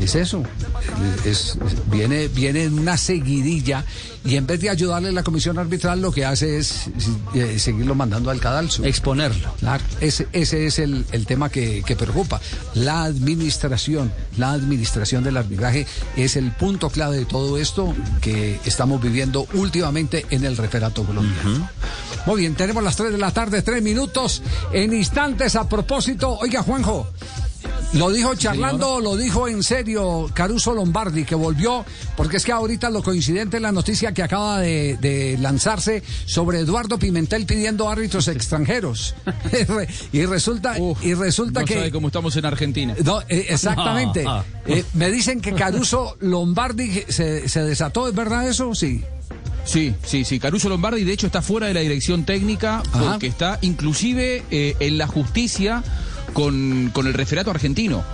Es 0.00 0.14
eso. 0.14 0.42
Es, 1.24 1.58
viene, 1.86 2.28
viene 2.28 2.64
en 2.64 2.78
una 2.78 2.96
seguidilla 2.96 3.84
y 4.24 4.36
en 4.36 4.46
vez 4.46 4.60
de 4.60 4.70
ayudarle 4.70 5.12
la 5.12 5.22
comisión 5.22 5.58
arbitral, 5.58 6.00
lo 6.00 6.10
que 6.10 6.24
hace 6.24 6.58
es 6.58 6.90
eh, 7.34 7.58
seguirlo 7.58 7.94
mandando 7.94 8.30
al 8.30 8.40
cadalso. 8.40 8.84
Exponerlo. 8.84 9.54
Ese, 10.00 10.26
ese 10.32 10.66
es 10.66 10.78
el, 10.78 11.04
el 11.12 11.26
tema 11.26 11.50
que, 11.50 11.82
que 11.84 11.96
preocupa. 11.96 12.40
La 12.74 13.04
administración, 13.04 14.12
la 14.38 14.52
administración 14.52 15.22
del 15.22 15.36
arbitraje 15.36 15.86
es 16.16 16.36
el 16.36 16.50
punto 16.52 16.90
clave 16.90 17.18
de 17.18 17.24
todo 17.26 17.58
esto 17.58 17.94
que 18.20 18.58
estamos 18.64 19.02
viviendo 19.02 19.46
últimamente 19.54 20.26
en 20.30 20.44
el 20.44 20.56
referato 20.56 21.04
colombiano. 21.04 21.68
Muy 22.26 22.40
bien, 22.40 22.54
tenemos 22.54 22.82
las 22.82 22.96
3 22.96 23.12
de 23.12 23.18
la 23.18 23.32
tarde, 23.32 23.62
3 23.62 23.82
minutos. 23.82 24.42
En 24.72 24.92
instantes, 24.92 25.56
a 25.56 25.68
propósito, 25.68 26.38
oiga, 26.38 26.62
Juanjo. 26.62 27.08
Lo 27.94 28.10
dijo 28.10 28.34
charlando, 28.36 29.00
lo 29.00 29.16
dijo 29.16 29.48
en 29.48 29.62
serio 29.62 30.30
Caruso 30.32 30.72
Lombardi, 30.72 31.24
que 31.24 31.34
volvió, 31.34 31.84
porque 32.16 32.36
es 32.36 32.44
que 32.44 32.52
ahorita 32.52 32.88
lo 32.90 33.02
coincidente 33.02 33.56
es 33.56 33.62
la 33.62 33.72
noticia 33.72 34.12
que 34.12 34.22
acaba 34.22 34.60
de, 34.60 34.96
de 35.00 35.36
lanzarse 35.38 36.02
sobre 36.24 36.60
Eduardo 36.60 36.98
Pimentel 36.98 37.46
pidiendo 37.46 37.88
árbitros 37.88 38.28
extranjeros. 38.28 39.14
y 40.12 40.24
resulta, 40.24 40.76
y 41.02 41.14
resulta 41.14 41.60
no 41.60 41.66
que. 41.66 41.74
sabe 41.74 41.90
cómo 41.90 42.06
estamos 42.08 42.36
en 42.36 42.44
Argentina. 42.44 42.94
No, 43.04 43.20
eh, 43.22 43.46
exactamente. 43.48 44.24
Ah. 44.30 44.44
Eh, 44.66 44.84
me 44.94 45.10
dicen 45.10 45.40
que 45.40 45.54
Caruso 45.54 46.16
Lombardi 46.20 47.04
se, 47.08 47.48
se 47.48 47.62
desató, 47.62 48.06
¿es 48.06 48.14
verdad 48.14 48.46
eso? 48.46 48.74
Sí. 48.74 49.02
Sí, 49.64 49.94
sí, 50.04 50.24
sí. 50.24 50.38
Caruso 50.38 50.68
Lombardi, 50.68 51.04
de 51.04 51.12
hecho, 51.12 51.26
está 51.26 51.42
fuera 51.42 51.66
de 51.66 51.74
la 51.74 51.80
dirección 51.80 52.24
técnica 52.24 52.82
Ajá. 52.92 53.12
porque 53.12 53.26
está 53.26 53.58
inclusive 53.62 54.44
eh, 54.50 54.76
en 54.80 54.98
la 54.98 55.06
justicia 55.06 55.82
con, 56.32 56.90
con 56.92 57.06
el 57.06 57.14
referato 57.14 57.50
argentino. 57.50 58.04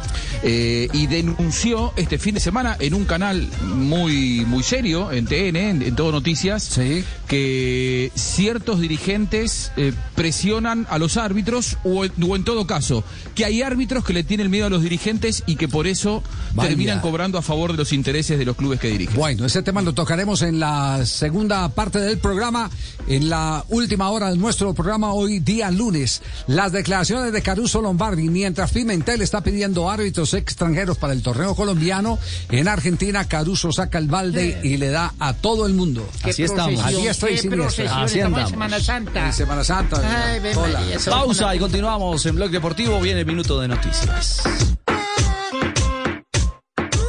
Eh, 0.43 0.89
y 0.93 1.07
denunció 1.07 1.93
este 1.97 2.19
fin 2.19 2.35
de 2.35 2.41
semana 2.41 2.77
en 2.79 2.95
un 2.95 3.05
canal 3.05 3.49
muy, 3.63 4.45
muy 4.47 4.63
serio, 4.63 5.11
en 5.13 5.27
TN, 5.27 5.57
en, 5.57 5.83
en 5.83 5.97
Todo 5.97 6.13
Noticias, 6.13 6.79
que 7.27 8.13
ciertos 8.15 8.81
dirigentes 8.81 9.73
eh, 9.77 9.93
presionan 10.15 10.87
a 10.91 10.99
los 10.99 11.17
árbitros 11.17 11.79
o, 11.85 12.05
en- 12.05 12.13
o 12.23 12.37
en 12.37 12.45
todo 12.45 12.67
caso, 12.67 13.03
que 13.35 13.45
hay 13.45 13.63
árbitros 13.63 14.05
que 14.05 14.13
le 14.13 14.25
tienen 14.25 14.51
miedo 14.51 14.67
a 14.67 14.71
los 14.71 14.83
dirigentes 14.83 15.43
y 15.47 15.57
que 15.57 15.69
por 15.69 15.87
eso 15.87 16.23
Vaya. 16.55 16.69
terminan 16.71 17.01
cobrando 17.01 17.39
a 17.39 17.43
favor 17.43 17.73
de 17.73 17.79
los 17.79 17.93
intereses 17.93 18.39
de 18.39 18.45
los 18.45 18.57
clubes 18.57 18.79
que 18.81 18.89
dirigen. 18.89 19.17
Bueno, 19.17 19.45
ese 19.47 19.63
tema 19.63 19.83
lo 19.83 19.93
tocaremos 19.95 20.43
en 20.43 20.61
la 20.61 21.05
segunda 21.07 21.69
parte 21.71 21.99
del 21.99 22.19
programa, 22.19 22.71
en 23.09 23.29
la 23.29 23.65
última 23.69 24.11
hora 24.11 24.31
de 24.31 24.37
nuestro 24.37 24.73
programa, 24.75 25.13
hoy 25.13 25.41
día 25.41 25.71
lunes. 25.71 26.23
Las 26.47 26.73
declaraciones 26.73 27.33
de 27.33 27.43
Caruso 27.43 27.81
Lombardi, 27.83 28.06
mientras 28.15 28.71
Pimentel 28.73 29.23
está 29.23 29.41
pidiendo 29.41 29.91
árbitros 29.91 30.35
extranjeros 30.35 30.99
para 30.99 31.13
el 31.13 31.23
torneo 31.23 31.55
colombiano, 31.55 32.19
en 32.51 32.69
Argentina 32.69 33.27
Caruso 33.27 33.73
saca 33.73 33.99
el 33.99 34.07
balde 34.07 34.61
y 34.63 34.77
le 34.77 34.91
da 34.91 35.15
a 35.19 35.33
todo 35.33 35.67
el 35.67 35.75
mundo. 35.75 36.09
Así 36.23 36.45
estamos. 36.45 36.75
procesión, 36.81 36.99
Aquí 37.01 37.09
está 37.09 37.27
y 37.31 37.35
qué 37.35 37.39
siniestra. 37.41 37.65
procesión, 37.65 38.03
Así 38.05 38.19
estamos 38.19 38.41
en. 38.41 38.47
Semana 38.49 38.81
Santa. 38.81 39.27
En 39.27 39.33
Semana 39.33 39.65
Santa. 39.65 40.25
Ay. 40.33 40.41
María, 40.55 40.99
Pausa 41.07 41.55
y 41.55 41.59
continuamos 41.59 42.25
en 42.27 42.37
Blog 42.37 42.51
Deportivo. 42.51 43.01
Viene 43.01 43.21
el 43.21 43.27
minuto 43.27 43.61
de 43.61 43.69
noticias. 43.69 44.43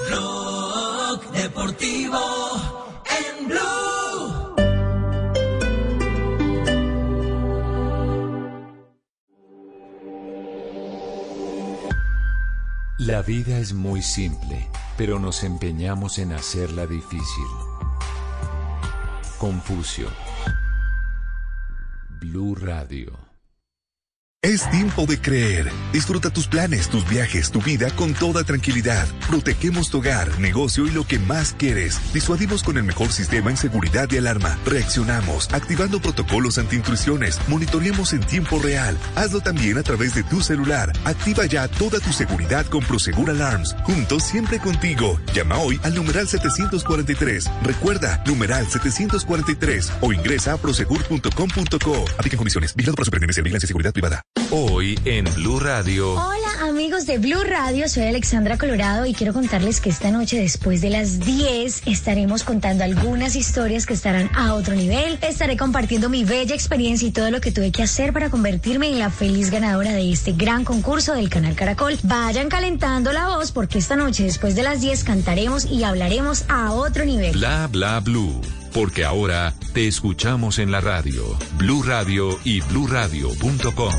Blog 0.08 1.32
Deportivo 1.32 2.27
La 13.08 13.22
vida 13.22 13.58
es 13.58 13.74
muy 13.74 14.02
simple, 14.02 14.68
pero 14.98 15.18
nos 15.18 15.46
empeñamos 15.46 16.20
en 16.20 16.34
hacerla 16.34 16.86
difícil. 16.86 17.48
Confucio. 19.40 20.10
Blue 22.20 22.54
Radio. 22.56 23.27
Es 24.44 24.70
tiempo 24.70 25.08
de 25.08 25.20
creer. 25.20 25.72
Disfruta 25.92 26.30
tus 26.30 26.46
planes, 26.46 26.90
tus 26.90 27.10
viajes, 27.10 27.50
tu 27.50 27.60
vida 27.60 27.90
con 27.96 28.14
toda 28.14 28.44
tranquilidad. 28.44 29.08
Protegemos 29.28 29.90
tu 29.90 29.98
hogar, 29.98 30.40
negocio 30.40 30.86
y 30.86 30.92
lo 30.92 31.08
que 31.08 31.18
más 31.18 31.56
quieres. 31.58 32.00
Disuadimos 32.14 32.62
con 32.62 32.78
el 32.78 32.84
mejor 32.84 33.12
sistema 33.12 33.50
en 33.50 33.58
seguridad 33.58 34.08
y 34.12 34.18
alarma. 34.18 34.56
Reaccionamos, 34.64 35.52
activando 35.52 36.00
protocolos 36.00 36.60
anti-intrusiones. 36.60 37.42
Monitoreamos 37.48 38.14
en 38.14 38.20
tiempo 38.20 38.60
real. 38.60 38.96
Hazlo 39.16 39.42
también 39.42 39.80
a 39.80 39.84
través 39.84 40.14
de 40.14 40.22
tu 40.22 40.40
celular. 40.40 40.94
Activa 41.04 41.48
ya 41.48 41.68
toda 41.68 42.00
tu 42.00 42.14
seguridad 42.14 42.68
con 42.68 42.84
Prosegur 42.84 43.32
Alarms. 43.32 43.76
Juntos 43.86 44.22
siempre 44.22 44.60
contigo. 44.60 45.20
Llama 45.34 45.58
hoy 45.58 45.80
al 45.82 45.96
numeral 45.96 46.28
743. 46.28 47.50
Recuerda, 47.64 48.24
numeral 48.28 48.70
743 48.70 49.94
o 50.02 50.14
ingresa 50.14 50.54
a 50.54 50.58
prosegur.com.co. 50.58 52.06
Aplican 52.20 52.38
condiciones. 52.38 52.76
Vigilado 52.76 52.96
por 52.96 53.02
la 53.02 53.06
Superintendencia 53.06 53.42
de 53.42 53.46
Vigilancia 53.46 53.66
y 53.66 53.70
Seguridad 53.70 53.94
Privada. 53.94 54.28
Hoy 54.52 55.00
en 55.06 55.26
Blue 55.36 55.60
Radio. 55.60 56.14
Hola 56.14 56.70
amigos 56.70 57.06
de 57.06 57.18
Blue 57.18 57.44
Radio, 57.44 57.90
soy 57.90 58.04
Alexandra 58.04 58.58
Colorado 58.58 59.06
y 59.06 59.14
quiero 59.14 59.34
contarles 59.34 59.82
que 59.82 59.90
esta 59.90 60.12
noche 60.12 60.40
después 60.40 60.82
de 60.82 60.90
las 60.90 61.20
10 61.20 61.84
estaremos 61.86 62.44
contando 62.44 62.84
algunas 62.84 63.36
historias 63.36 63.86
que 63.86 63.94
estarán 63.94 64.30
a 64.36 64.54
otro 64.54 64.76
nivel. 64.76 65.18
Estaré 65.22 65.58
compartiendo 65.58 66.10
mi 66.10 66.24
bella 66.24 66.56
experiencia 66.56 67.08
y 67.08 67.12
todo 67.12 67.32
lo 67.32 67.42
que 67.42 67.52
tuve 67.52 67.72
que 67.72 67.84
hacer 67.84 68.14
para 68.14 68.30
convertirme 68.30 68.90
en 68.90 69.00
la 69.00 69.10
feliz 69.10 69.50
ganadora 69.50 69.92
de 69.92 70.12
este 70.12 70.34
gran 70.34 70.64
concurso 70.64 71.14
del 71.14 71.30
canal 71.30 71.56
Caracol. 71.56 71.98
Vayan 72.04 72.50
calentando 72.50 73.12
la 73.12 73.28
voz 73.28 73.52
porque 73.52 73.80
esta 73.80 73.96
noche 73.96 74.24
después 74.24 74.56
de 74.56 74.64
las 74.64 74.82
10 74.82 75.04
cantaremos 75.04 75.66
y 75.66 75.84
hablaremos 75.84 76.46
a 76.48 76.72
otro 76.72 77.06
nivel. 77.06 77.34
Bla 77.34 77.68
bla 77.68 78.00
blue. 78.00 78.42
Porque 78.78 79.06
ahora 79.06 79.56
te 79.74 79.88
escuchamos 79.88 80.60
en 80.60 80.72
la 80.72 80.80
radio. 80.80 81.36
Blue 81.58 81.82
Radio 81.82 82.38
y 82.44 82.62
bluradio.com. 82.62 83.94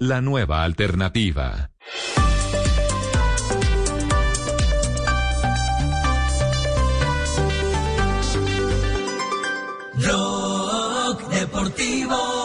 La 0.00 0.20
nueva 0.20 0.64
alternativa. 0.64 1.70
Rock 10.00 11.28
deportivo 11.30 12.37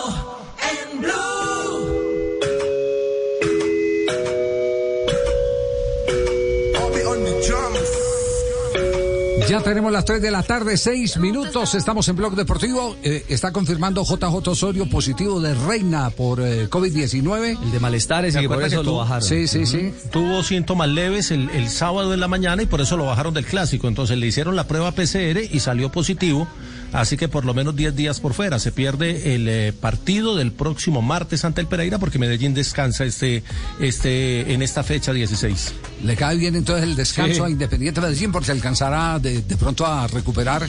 Ya 9.54 9.62
tenemos 9.62 9.92
las 9.92 10.04
3 10.04 10.20
de 10.20 10.32
la 10.32 10.42
tarde, 10.42 10.78
6 10.78 11.18
minutos. 11.18 11.76
Estamos 11.76 12.08
en 12.08 12.16
Blog 12.16 12.36
Deportivo. 12.36 12.96
Eh, 13.04 13.24
está 13.30 13.52
confirmando 13.52 14.04
JJ 14.04 14.48
Osorio 14.48 14.90
positivo 14.90 15.40
de 15.40 15.54
Reina 15.54 16.10
por 16.10 16.42
eh, 16.42 16.68
COVID-19. 16.68 17.62
El 17.62 17.72
de 17.72 17.80
malestares 17.80 18.36
y 18.36 18.40
que 18.40 18.48
por 18.48 18.64
eso 18.64 18.82
lo 18.82 18.96
bajaron. 18.96 19.22
Sí, 19.22 19.48
sí, 19.48 19.68
sí. 19.68 19.94
Tuvo 20.12 20.42
síntomas 20.42 20.90
leves 20.90 21.30
el, 21.30 21.52
el 21.52 21.70
sábado 21.70 22.16
en 22.16 22.20
la 22.20 22.28
mañana 22.28 22.64
y 22.64 22.66
por 22.66 22.82
eso 22.82 22.98
lo 22.98 23.06
bajaron 23.06 23.36
del 23.36 23.46
clásico. 23.46 23.88
Entonces 23.88 24.18
le 24.18 24.26
hicieron 24.26 24.56
la 24.56 24.66
prueba 24.66 24.92
PCR 24.92 25.44
y 25.52 25.60
salió 25.60 25.92
positivo. 25.92 26.48
Así 26.94 27.18
que 27.18 27.28
por 27.28 27.44
lo 27.44 27.54
menos 27.54 27.76
10 27.76 27.96
días 27.96 28.20
por 28.20 28.34
fuera. 28.34 28.60
Se 28.60 28.72
pierde 28.72 29.36
el 29.36 29.48
eh, 29.50 29.74
partido 29.74 30.36
del 30.36 30.52
próximo 30.52 31.02
martes 31.02 31.44
ante 31.44 31.60
el 31.60 31.68
Pereira 31.68 31.98
porque 31.98 32.20
Medellín 32.20 32.54
descansa 32.54 33.04
este, 33.04 33.44
este, 33.80 34.54
en 34.54 34.62
esta 34.62 34.84
fecha 34.84 35.12
16. 35.12 35.74
Le 36.04 36.16
cae 36.16 36.38
bien 36.38 36.56
entonces 36.56 36.84
el 36.84 36.96
descanso 36.96 37.34
Sí. 37.34 37.42
a 37.42 37.50
Independiente 37.50 38.00
Medellín 38.00 38.32
porque 38.32 38.52
alcanzará 38.52 39.18
de, 39.20 39.42
de 39.42 39.58
pronto 39.58 39.86
a 39.86 40.08
recuperar 40.08 40.68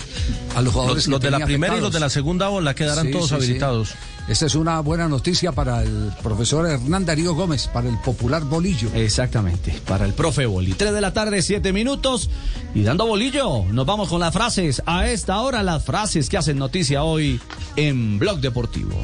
a 0.57 0.63
los 0.63 0.73
jugadores 0.73 1.07
Los, 1.09 1.21
de 1.21 1.31
la 1.31 1.45
primera 1.45 1.77
y 1.77 1.81
los 1.81 1.93
de 1.93 2.01
la 2.01 2.09
segunda 2.09 2.49
ola 2.49 2.75
quedarán 2.75 3.07
Sí, 3.07 3.13
todos 3.13 3.29
sí. 3.29 3.35
habilitados. 3.35 3.95
Esta 4.27 4.47
es 4.47 4.55
una 4.55 4.81
buena 4.81 5.07
noticia 5.07 5.53
para 5.53 5.83
el 5.83 6.11
profesor 6.23 6.67
Hernán 6.67 7.05
Darío 7.05 7.35
Gómez, 7.35 7.69
para 7.69 7.91
el 7.91 7.99
popular 7.99 8.43
bolillo. 8.45 8.89
Exactamente, 8.95 9.79
para 9.87 10.07
el 10.07 10.15
profe 10.15 10.47
Boli. 10.47 10.73
3 10.73 10.95
de 10.95 11.01
la 11.03 11.13
tarde, 11.13 11.43
7 11.43 11.75
minutos. 11.75 12.31
Y 12.75 12.85
dando 12.85 13.07
bolillo, 13.07 13.65
nos 13.71 13.85
vamos 13.85 14.09
con 14.09 14.21
las 14.21 14.33
frases. 14.33 14.83
A 14.87 15.09
esta 15.09 15.41
hora, 15.41 15.63
las 15.63 15.85
frases 15.85 16.31
que 16.31 16.39
hacen 16.39 16.57
noticia 16.57 17.03
hoy 17.05 17.39
en 17.77 18.19
Blog 18.19 18.41
Deportivo. 18.41 18.99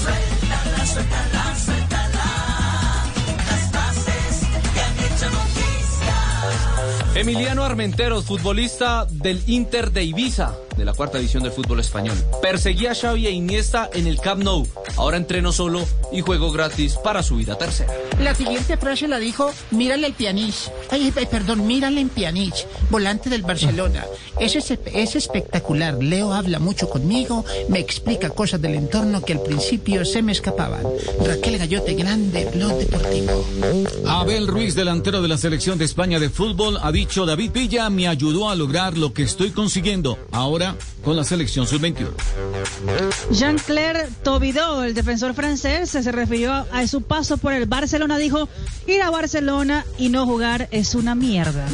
Suéltala, 0.00 0.86
suéltala, 0.86 1.56
suéltala. 1.62 3.12
Las 3.50 3.70
frases 3.70 4.46
que 4.72 4.80
han 4.80 4.98
hecho 4.98 5.30
noticia. 5.30 7.20
Emiliano 7.20 7.64
Armenteros, 7.64 8.24
futbolista 8.24 9.06
del 9.10 9.42
Inter 9.46 9.92
de 9.92 10.04
Ibiza, 10.04 10.54
de 10.82 10.86
la 10.86 10.94
cuarta 10.94 11.18
edición 11.18 11.44
del 11.44 11.52
fútbol 11.52 11.78
español. 11.78 12.16
Perseguía 12.42 12.90
a 12.90 12.94
Xavi 12.96 13.28
e 13.28 13.30
Iniesta 13.30 13.88
en 13.94 14.08
el 14.08 14.18
Camp 14.18 14.42
Nou. 14.42 14.66
Ahora 14.96 15.16
entreno 15.16 15.52
solo 15.52 15.86
y 16.10 16.22
juego 16.22 16.50
gratis 16.50 16.96
para 16.96 17.22
subir 17.22 17.52
a 17.52 17.56
tercera. 17.56 17.94
La 18.18 18.34
siguiente 18.34 18.76
frase 18.76 19.06
la 19.06 19.20
dijo 19.20 19.52
Mírale 19.70 20.08
el 20.08 20.14
Pjanic. 20.14 20.54
Ay, 20.90 21.12
ay, 21.16 21.26
perdón, 21.26 21.68
Mírale 21.68 22.00
en 22.00 22.08
Pjanic, 22.08 22.66
volante 22.90 23.30
del 23.30 23.42
Barcelona. 23.42 24.04
Es, 24.40 24.56
es, 24.56 24.76
es 24.86 25.14
espectacular. 25.14 26.02
Leo 26.02 26.32
habla 26.32 26.58
mucho 26.58 26.88
conmigo, 26.88 27.44
me 27.68 27.78
explica 27.78 28.30
cosas 28.30 28.60
del 28.60 28.74
entorno 28.74 29.22
que 29.22 29.34
al 29.34 29.42
principio 29.42 30.04
se 30.04 30.20
me 30.20 30.32
escapaban. 30.32 30.82
Raquel 31.24 31.58
Gallote, 31.58 31.94
grande, 31.94 32.46
blog 32.52 32.76
deportivo. 32.78 33.44
Abel 34.08 34.48
Ruiz, 34.48 34.74
delantero 34.74 35.22
de 35.22 35.28
la 35.28 35.38
selección 35.38 35.78
de 35.78 35.84
España 35.84 36.18
de 36.18 36.28
fútbol, 36.28 36.78
ha 36.82 36.90
dicho 36.90 37.24
David 37.24 37.52
Villa 37.52 37.88
me 37.88 38.08
ayudó 38.08 38.48
a 38.48 38.56
lograr 38.56 38.98
lo 38.98 39.12
que 39.12 39.22
estoy 39.22 39.50
consiguiendo 39.50 40.18
ahora 40.32 40.71
con 41.04 41.16
la 41.16 41.24
selección 41.24 41.66
sub-21. 41.66 42.10
Jean-Claire 43.30 44.08
Tobidó, 44.22 44.84
el 44.84 44.94
defensor 44.94 45.34
francés, 45.34 45.90
se 45.90 46.12
refirió 46.12 46.52
a, 46.52 46.86
su 46.86 47.02
paso 47.02 47.36
por 47.36 47.52
el 47.52 47.66
Barcelona. 47.66 48.18
Dijo, 48.18 48.48
ir 48.86 49.02
a 49.02 49.10
Barcelona 49.10 49.84
y 49.98 50.08
no 50.08 50.26
jugar 50.26 50.68
es 50.70 50.94
una 50.94 51.14
mierda. 51.14 51.66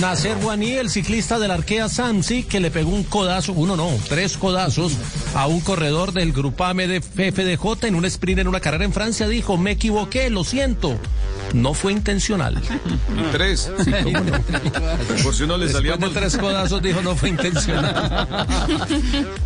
Nasser 0.00 0.36
Buaní, 0.36 0.72
el 0.72 0.90
ciclista 0.90 1.40
del 1.40 1.50
Arkea 1.50 1.88
Samsi, 1.88 2.44
que 2.44 2.60
le 2.60 2.70
pegó 2.70 2.90
un 2.90 3.02
codazo, 3.02 3.52
uno 3.52 3.76
no, 3.76 3.90
tres 4.08 4.36
codazos 4.36 4.92
a 5.34 5.48
un 5.48 5.60
corredor 5.60 6.12
del 6.12 6.32
Grupame 6.32 6.86
de 6.86 7.00
FDJ 7.00 7.86
en 7.88 7.96
un 7.96 8.04
sprint 8.04 8.38
en 8.40 8.48
una 8.48 8.60
carrera 8.60 8.84
en 8.84 8.92
Francia, 8.92 9.26
dijo, 9.26 9.56
me 9.56 9.72
equivoqué, 9.72 10.30
lo 10.30 10.44
siento. 10.44 10.96
No 11.52 11.74
fue 11.74 11.92
intencional. 11.92 12.60
Tres. 13.32 13.70
Sí, 13.84 13.90
cómo 14.04 14.20
no. 14.20 15.22
Por 15.22 15.34
si 15.34 15.46
no 15.46 15.56
le 15.56 15.68
salía 15.68 15.96
de 15.96 16.08
tres 16.10 16.36
codazos 16.36 16.82
dijo, 16.82 17.00
no 17.02 17.16
fue 17.16 17.30
intencional. 17.30 18.26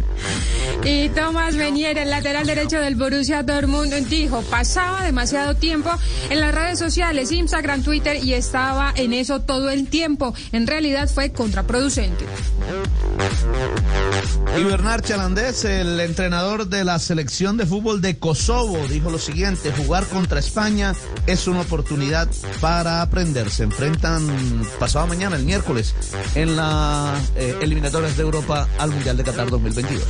Y 0.84 1.08
Tomás 1.10 1.54
Menier, 1.54 1.96
el 1.98 2.10
lateral 2.10 2.46
derecho 2.46 2.80
del 2.80 2.96
Borussia 2.96 3.42
Dortmund, 3.44 3.92
dijo, 4.08 4.42
pasaba 4.42 5.04
demasiado 5.04 5.54
tiempo 5.54 5.90
en 6.28 6.40
las 6.40 6.52
redes 6.52 6.78
sociales, 6.78 7.30
Instagram, 7.30 7.82
Twitter, 7.82 8.22
y 8.22 8.34
estaba 8.34 8.92
en 8.96 9.12
eso 9.12 9.42
todo 9.42 9.70
el 9.70 9.88
tiempo. 9.88 10.34
En 10.50 10.66
realidad 10.66 11.08
fue 11.08 11.30
contraproducente. 11.30 12.24
Y 14.58 14.64
Bernard 14.64 15.02
Chalandés, 15.02 15.64
el 15.64 15.98
entrenador 16.00 16.66
de 16.66 16.84
la 16.84 16.98
selección 16.98 17.56
de 17.56 17.64
fútbol 17.64 18.02
de 18.02 18.18
Kosovo, 18.18 18.76
dijo 18.88 19.10
lo 19.10 19.18
siguiente, 19.18 19.72
jugar 19.72 20.04
contra 20.06 20.40
España 20.40 20.94
es 21.26 21.46
una 21.46 21.62
oportunidad 21.62 22.28
para 22.60 23.00
aprender. 23.02 23.50
Se 23.50 23.62
enfrentan 23.62 24.26
pasado 24.78 25.06
mañana, 25.06 25.36
el 25.36 25.44
miércoles, 25.44 25.94
en 26.34 26.56
las 26.56 27.32
eh, 27.36 27.56
eliminatorias 27.62 28.16
de 28.16 28.22
Europa 28.22 28.68
al 28.78 28.90
Mundial 28.90 29.16
de 29.16 29.24
Qatar 29.24 29.48
2022. 29.48 30.02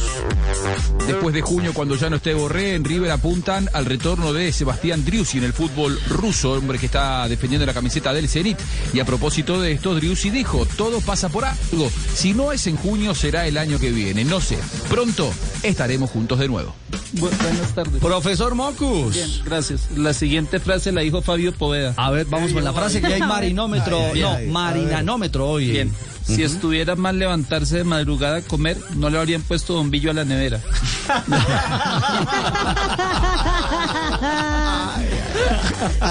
Después 1.06 1.34
de 1.34 1.42
junio, 1.42 1.72
cuando 1.74 1.96
ya 1.96 2.08
no 2.10 2.16
esté 2.16 2.34
Borré, 2.34 2.74
en 2.74 2.84
River 2.84 3.10
apuntan 3.10 3.68
al 3.72 3.84
retorno 3.86 4.32
de 4.32 4.52
Sebastián 4.52 5.04
Driussi 5.04 5.38
en 5.38 5.44
el 5.44 5.52
fútbol 5.52 5.98
ruso, 6.08 6.52
hombre 6.52 6.78
que 6.78 6.86
está 6.86 7.28
defendiendo 7.28 7.66
la 7.66 7.74
camiseta 7.74 8.12
del 8.12 8.28
Zenit. 8.28 8.58
Y 8.92 9.00
a 9.00 9.04
propósito 9.04 9.60
de 9.60 9.72
esto, 9.72 9.94
Driussi 9.94 10.30
dijo, 10.30 10.64
todo 10.76 11.00
pasa 11.00 11.28
por 11.28 11.44
algo. 11.44 11.90
Si 12.14 12.32
no 12.34 12.52
es 12.52 12.66
en 12.66 12.76
junio, 12.76 13.14
será 13.14 13.46
el 13.46 13.58
año 13.58 13.78
que 13.78 13.90
viene. 13.90 14.24
No 14.24 14.40
sé, 14.40 14.58
pronto 14.88 15.32
estaremos 15.62 16.10
juntos 16.10 16.38
de 16.38 16.48
nuevo. 16.48 16.74
buenas 17.14 17.74
tardes. 17.74 18.00
Profesor 18.00 18.54
Mocus. 18.54 19.14
Bien, 19.14 19.30
gracias. 19.44 19.88
La 19.96 20.14
siguiente 20.14 20.60
frase 20.60 20.92
la 20.92 21.00
dijo 21.02 21.22
Fabio 21.22 21.52
Poveda. 21.52 21.94
A 21.96 22.10
ver, 22.10 22.26
vamos 22.26 22.52
con 22.52 22.62
la 22.64 22.72
frase 22.72 23.00
que 23.00 23.14
hay 23.14 23.20
marinómetro, 23.20 23.98
Ay, 23.98 24.10
ay, 24.14 24.20
no, 24.22 24.30
ay. 24.32 24.46
marinanómetro 24.48 25.48
hoy. 25.48 25.70
Bien. 25.70 25.92
Si 26.24 26.42
estuviera 26.42 26.94
mal 26.96 27.18
levantarse 27.18 27.78
de 27.78 27.84
madrugada 27.84 28.38
a 28.38 28.42
comer, 28.42 28.76
no 28.96 29.10
le 29.10 29.18
habrían 29.18 29.42
puesto 29.42 29.74
bombillo 29.74 30.10
a 30.10 30.14
la 30.14 30.24
nevera. 30.24 30.60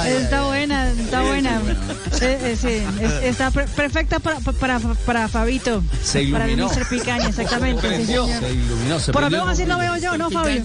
Está 0.06 0.44
buena, 0.46 0.90
está 0.92 1.22
buena. 1.22 1.62
Eh, 2.22 2.40
eh, 2.44 2.58
sí, 2.60 2.84
es- 3.04 3.24
está 3.24 3.52
per- 3.52 3.66
perfecta 3.68 4.20
para, 4.20 4.40
para, 4.40 4.80
para 4.80 5.28
Fabito. 5.28 5.84
Se 6.04 6.24
Para 6.28 6.46
el 6.46 6.52
iluminó. 6.52 6.70
Mr. 6.70 6.88
Picaña, 6.90 7.28
exactamente. 7.30 7.82
sí, 7.82 7.88
Prendió. 7.88 8.26
señor. 8.26 8.44
Se 8.44 8.54
iluminó, 8.54 9.00
se 9.00 9.12
Por 9.12 9.22
lo 9.24 9.30
menos 9.30 9.50
así 9.50 9.66
lo 9.66 9.78
veo 9.78 9.98
yo, 9.98 10.18
¿no, 10.18 10.30
Fabio? 10.30 10.62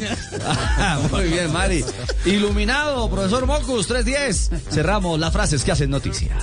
Muy 1.12 1.24
bien, 1.24 1.52
Mari. 1.52 1.84
Iluminado, 2.24 3.08
profesor 3.10 3.46
Mocus, 3.46 3.86
310. 3.86 4.50
Cerramos 4.70 5.18
las 5.18 5.32
frases 5.32 5.64
que 5.64 5.72
hacen 5.72 5.90
noticia. 5.90 6.36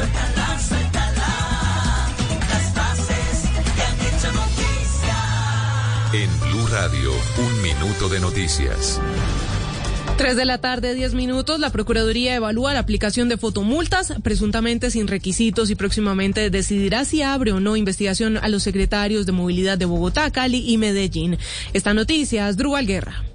Suéltala, 0.00 0.58
suéltala. 0.66 1.28
Las 2.48 2.72
frases 2.72 3.50
que 3.76 3.82
han 3.82 3.98
hecho 4.08 4.32
noticia. 4.32 5.16
En 6.14 6.40
Blue 6.40 6.66
Radio, 6.68 7.12
un 7.36 7.62
minuto 7.62 8.08
de 8.08 8.20
noticias. 8.20 8.98
3 10.16 10.36
de 10.36 10.44
la 10.46 10.56
tarde, 10.56 10.94
10 10.94 11.12
minutos, 11.12 11.60
la 11.60 11.68
Procuraduría 11.68 12.34
evalúa 12.34 12.72
la 12.72 12.80
aplicación 12.80 13.28
de 13.28 13.36
fotomultas, 13.36 14.14
presuntamente 14.22 14.90
sin 14.90 15.06
requisitos, 15.06 15.68
y 15.68 15.74
próximamente 15.74 16.48
decidirá 16.48 17.04
si 17.04 17.20
abre 17.20 17.52
o 17.52 17.60
no 17.60 17.76
investigación 17.76 18.38
a 18.38 18.48
los 18.48 18.62
secretarios 18.62 19.26
de 19.26 19.32
Movilidad 19.32 19.76
de 19.76 19.84
Bogotá, 19.84 20.30
Cali 20.30 20.64
y 20.66 20.78
Medellín. 20.78 21.36
Esta 21.74 21.92
noticia 21.92 22.48
es 22.48 22.56
Drubal 22.56 22.86
Guerra. 22.86 23.29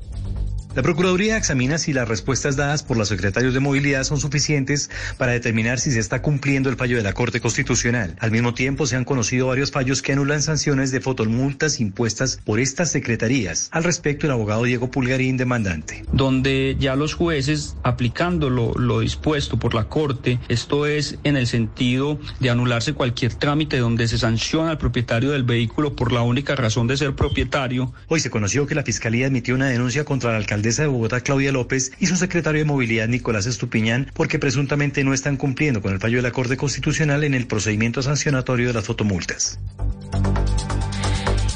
La 0.76 0.84
Procuraduría 0.84 1.38
examina 1.38 1.78
si 1.78 1.94
las 1.94 2.06
respuestas 2.06 2.58
dadas 2.58 2.84
por 2.84 2.98
los 2.98 3.08
secretarios 3.08 3.54
de 3.54 3.62
movilidad 3.62 4.04
son 4.04 4.20
suficientes 4.20 4.90
para 5.18 5.32
determinar 5.32 5.80
si 5.80 5.90
se 5.90 6.02
está 6.02 6.22
cumpliendo 6.22 6.70
el 6.70 6.76
fallo 6.76 6.98
de 6.98 7.04
la 7.04 7.14
Corte 7.14 7.40
Constitucional. 7.40 8.18
Al 8.20 8.32
mismo 8.32 8.54
tiempo, 8.54 8.86
se 8.86 8.98
han 8.98 9.06
conocido 9.06 9.48
varios 9.48 9.72
fallos 9.72 10.02
que 10.02 10.12
anulan 10.12 10.42
sanciones 10.42 10.92
de 10.92 11.00
fotomultas 11.00 11.80
impuestas 11.80 12.42
por 12.44 12.60
estas 12.60 12.92
secretarías. 12.92 13.70
Al 13.72 13.86
respecto, 13.86 14.26
el 14.26 14.34
abogado 14.34 14.64
Diego 14.64 14.92
Pulgarín, 14.92 15.38
demandante. 15.38 16.04
Donde 16.12 16.76
ya 16.78 16.98
los 16.98 17.14
jueces, 17.14 17.78
aplicando 17.84 18.50
lo, 18.50 18.74
lo 18.74 19.00
dispuesto 19.00 19.58
por 19.58 19.76
la 19.76 19.86
Corte, 19.86 20.40
esto 20.50 20.88
es 20.88 21.20
en 21.24 21.38
el 21.38 21.48
sentido 21.48 22.20
de 22.42 22.50
anularse 22.50 22.92
cualquier 22.92 23.34
trámite 23.34 23.78
donde 23.78 24.10
se 24.10 24.18
sanciona 24.18 24.72
al 24.72 24.78
propietario 24.78 25.32
del 25.32 25.44
vehículo 25.44 25.96
por 25.96 26.12
la 26.12 26.22
única 26.22 26.54
razón 26.58 26.88
de 26.88 26.98
ser 26.98 27.16
propietario. 27.16 27.94
Hoy 28.10 28.20
se 28.20 28.30
conoció 28.30 28.68
que 28.68 28.76
la 28.76 28.84
Fiscalía 28.84 29.28
admitió 29.28 29.56
una 29.56 29.70
denuncia 29.70 30.04
contra 30.04 30.32
la 30.32 30.40
de 30.66 30.88
Bogotá, 30.88 31.22
Claudia 31.22 31.52
López, 31.52 31.92
y 32.00 32.08
su 32.08 32.16
secretario 32.16 32.60
de 32.60 32.66
Movilidad, 32.66 33.08
Nicolás 33.08 33.46
Estupiñán, 33.46 34.12
porque 34.14 34.40
presuntamente 34.40 35.04
no 35.04 35.14
están 35.14 35.38
cumpliendo 35.38 35.82
con 35.82 35.94
el 35.94 36.00
fallo 36.00 36.18
de 36.18 36.24
la 36.24 36.32
Corte 36.32 36.58
Constitucional 36.58 37.24
en 37.24 37.36
el 37.36 37.46
procedimiento 37.46 38.02
sancionatorio 38.02 38.68
de 38.68 38.74
las 38.74 38.86
fotomultas. 38.86 39.60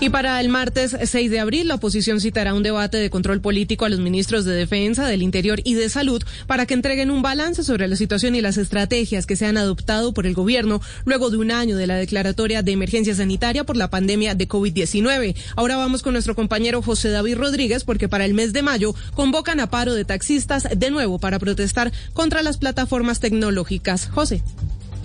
Y 0.01 0.09
para 0.09 0.39
el 0.39 0.47
martes 0.47 0.95
6 1.03 1.29
de 1.29 1.41
abril, 1.41 1.67
la 1.67 1.75
oposición 1.75 2.21
citará 2.21 2.53
un 2.53 2.63
debate 2.63 2.95
de 2.95 3.09
control 3.09 3.41
político 3.41 3.83
a 3.83 3.89
los 3.89 3.99
ministros 3.99 4.45
de 4.45 4.53
Defensa, 4.53 5.05
del 5.05 5.21
Interior 5.21 5.59
y 5.65 5.73
de 5.73 5.89
Salud 5.89 6.23
para 6.47 6.65
que 6.65 6.73
entreguen 6.73 7.11
un 7.11 7.21
balance 7.21 7.65
sobre 7.65 7.85
la 7.89 7.97
situación 7.97 8.33
y 8.33 8.39
las 8.39 8.55
estrategias 8.55 9.25
que 9.25 9.35
se 9.35 9.45
han 9.45 9.57
adoptado 9.57 10.13
por 10.13 10.25
el 10.25 10.35
gobierno 10.35 10.79
luego 11.03 11.29
de 11.29 11.35
un 11.35 11.51
año 11.51 11.75
de 11.75 11.85
la 11.85 11.97
declaratoria 11.97 12.63
de 12.63 12.71
emergencia 12.71 13.13
sanitaria 13.13 13.65
por 13.65 13.75
la 13.75 13.89
pandemia 13.89 14.35
de 14.35 14.47
COVID-19. 14.47 15.35
Ahora 15.57 15.75
vamos 15.75 16.01
con 16.01 16.13
nuestro 16.13 16.33
compañero 16.33 16.81
José 16.81 17.09
David 17.09 17.35
Rodríguez 17.35 17.83
porque 17.83 18.07
para 18.07 18.23
el 18.23 18.33
mes 18.33 18.53
de 18.53 18.61
mayo 18.61 18.95
convocan 19.15 19.59
a 19.59 19.69
paro 19.69 19.93
de 19.93 20.05
taxistas 20.05 20.65
de 20.73 20.91
nuevo 20.91 21.19
para 21.19 21.39
protestar 21.39 21.91
contra 22.13 22.41
las 22.41 22.57
plataformas 22.57 23.19
tecnológicas. 23.19 24.07
José. 24.07 24.43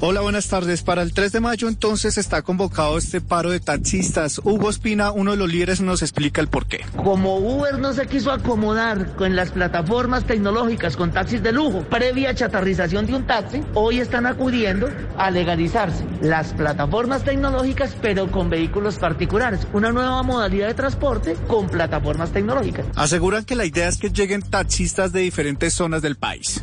Hola, 0.00 0.20
buenas 0.20 0.48
tardes. 0.48 0.82
Para 0.82 1.02
el 1.02 1.14
3 1.14 1.32
de 1.32 1.40
mayo 1.40 1.68
entonces 1.68 2.18
está 2.18 2.42
convocado 2.42 2.98
este 2.98 3.20
paro 3.20 3.50
de 3.50 3.60
taxistas. 3.60 4.40
Hugo 4.42 4.68
Espina, 4.68 5.12
uno 5.12 5.30
de 5.30 5.36
los 5.36 5.50
líderes, 5.50 5.80
nos 5.80 6.02
explica 6.02 6.40
el 6.40 6.48
porqué. 6.48 6.84
Como 6.96 7.38
Uber 7.38 7.78
no 7.78 7.92
se 7.92 8.06
quiso 8.06 8.32
acomodar 8.32 9.14
con 9.14 9.36
las 9.36 9.52
plataformas 9.52 10.24
tecnológicas 10.24 10.96
con 10.96 11.12
taxis 11.12 11.42
de 11.42 11.52
lujo, 11.52 11.84
previa 11.88 12.34
chatarrización 12.34 13.06
de 13.06 13.14
un 13.14 13.26
taxi, 13.26 13.62
hoy 13.74 14.00
están 14.00 14.26
acudiendo 14.26 14.90
a 15.16 15.30
legalizarse 15.30 16.04
las 16.20 16.52
plataformas 16.52 17.22
tecnológicas 17.22 17.96
pero 18.02 18.30
con 18.30 18.50
vehículos 18.50 18.98
particulares. 18.98 19.66
Una 19.72 19.92
nueva 19.92 20.22
modalidad 20.22 20.66
de 20.66 20.74
transporte 20.74 21.36
con 21.46 21.68
plataformas 21.68 22.32
tecnológicas. 22.32 22.84
Aseguran 22.96 23.44
que 23.44 23.54
la 23.54 23.64
idea 23.64 23.88
es 23.88 23.98
que 23.98 24.10
lleguen 24.10 24.42
taxistas 24.42 25.12
de 25.12 25.20
diferentes 25.20 25.72
zonas 25.72 26.02
del 26.02 26.16
país. 26.16 26.62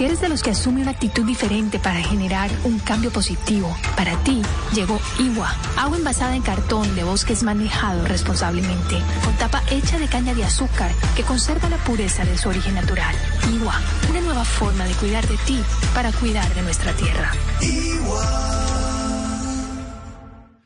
Si 0.00 0.06
eres 0.06 0.22
de 0.22 0.30
los 0.30 0.42
que 0.42 0.48
asume 0.48 0.80
una 0.80 0.92
actitud 0.92 1.26
diferente 1.26 1.78
para 1.78 2.00
generar 2.00 2.50
un 2.64 2.78
cambio 2.78 3.12
positivo, 3.12 3.76
para 3.98 4.16
ti 4.24 4.40
llegó 4.72 4.98
Iwa, 5.18 5.54
agua 5.76 5.98
envasada 5.98 6.34
en 6.34 6.40
cartón 6.40 6.96
de 6.96 7.04
bosques 7.04 7.42
manejado 7.42 8.06
responsablemente, 8.06 8.96
con 9.22 9.34
tapa 9.34 9.62
hecha 9.70 9.98
de 9.98 10.08
caña 10.08 10.32
de 10.32 10.42
azúcar 10.42 10.90
que 11.14 11.22
conserva 11.22 11.68
la 11.68 11.76
pureza 11.76 12.24
de 12.24 12.38
su 12.38 12.48
origen 12.48 12.76
natural. 12.76 13.14
Iwa, 13.52 13.78
una 14.08 14.22
nueva 14.22 14.46
forma 14.46 14.86
de 14.86 14.94
cuidar 14.94 15.28
de 15.28 15.36
ti 15.36 15.60
para 15.92 16.12
cuidar 16.12 16.48
de 16.54 16.62
nuestra 16.62 16.94
tierra. 16.94 17.32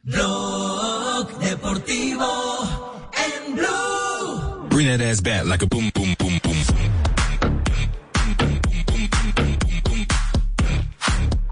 Blog 0.05 1.39
Deportivo 1.41 2.31
en 3.27 3.57
Blue. 3.57 4.69
Bring 4.71 4.97
that 4.97 5.01
ass 5.01 5.21
back 5.21 5.45
like 5.45 5.65
a 5.65 5.67
boom, 5.67 5.91
boom, 5.93 6.15
boom, 6.21 6.39
boom. 6.41 6.74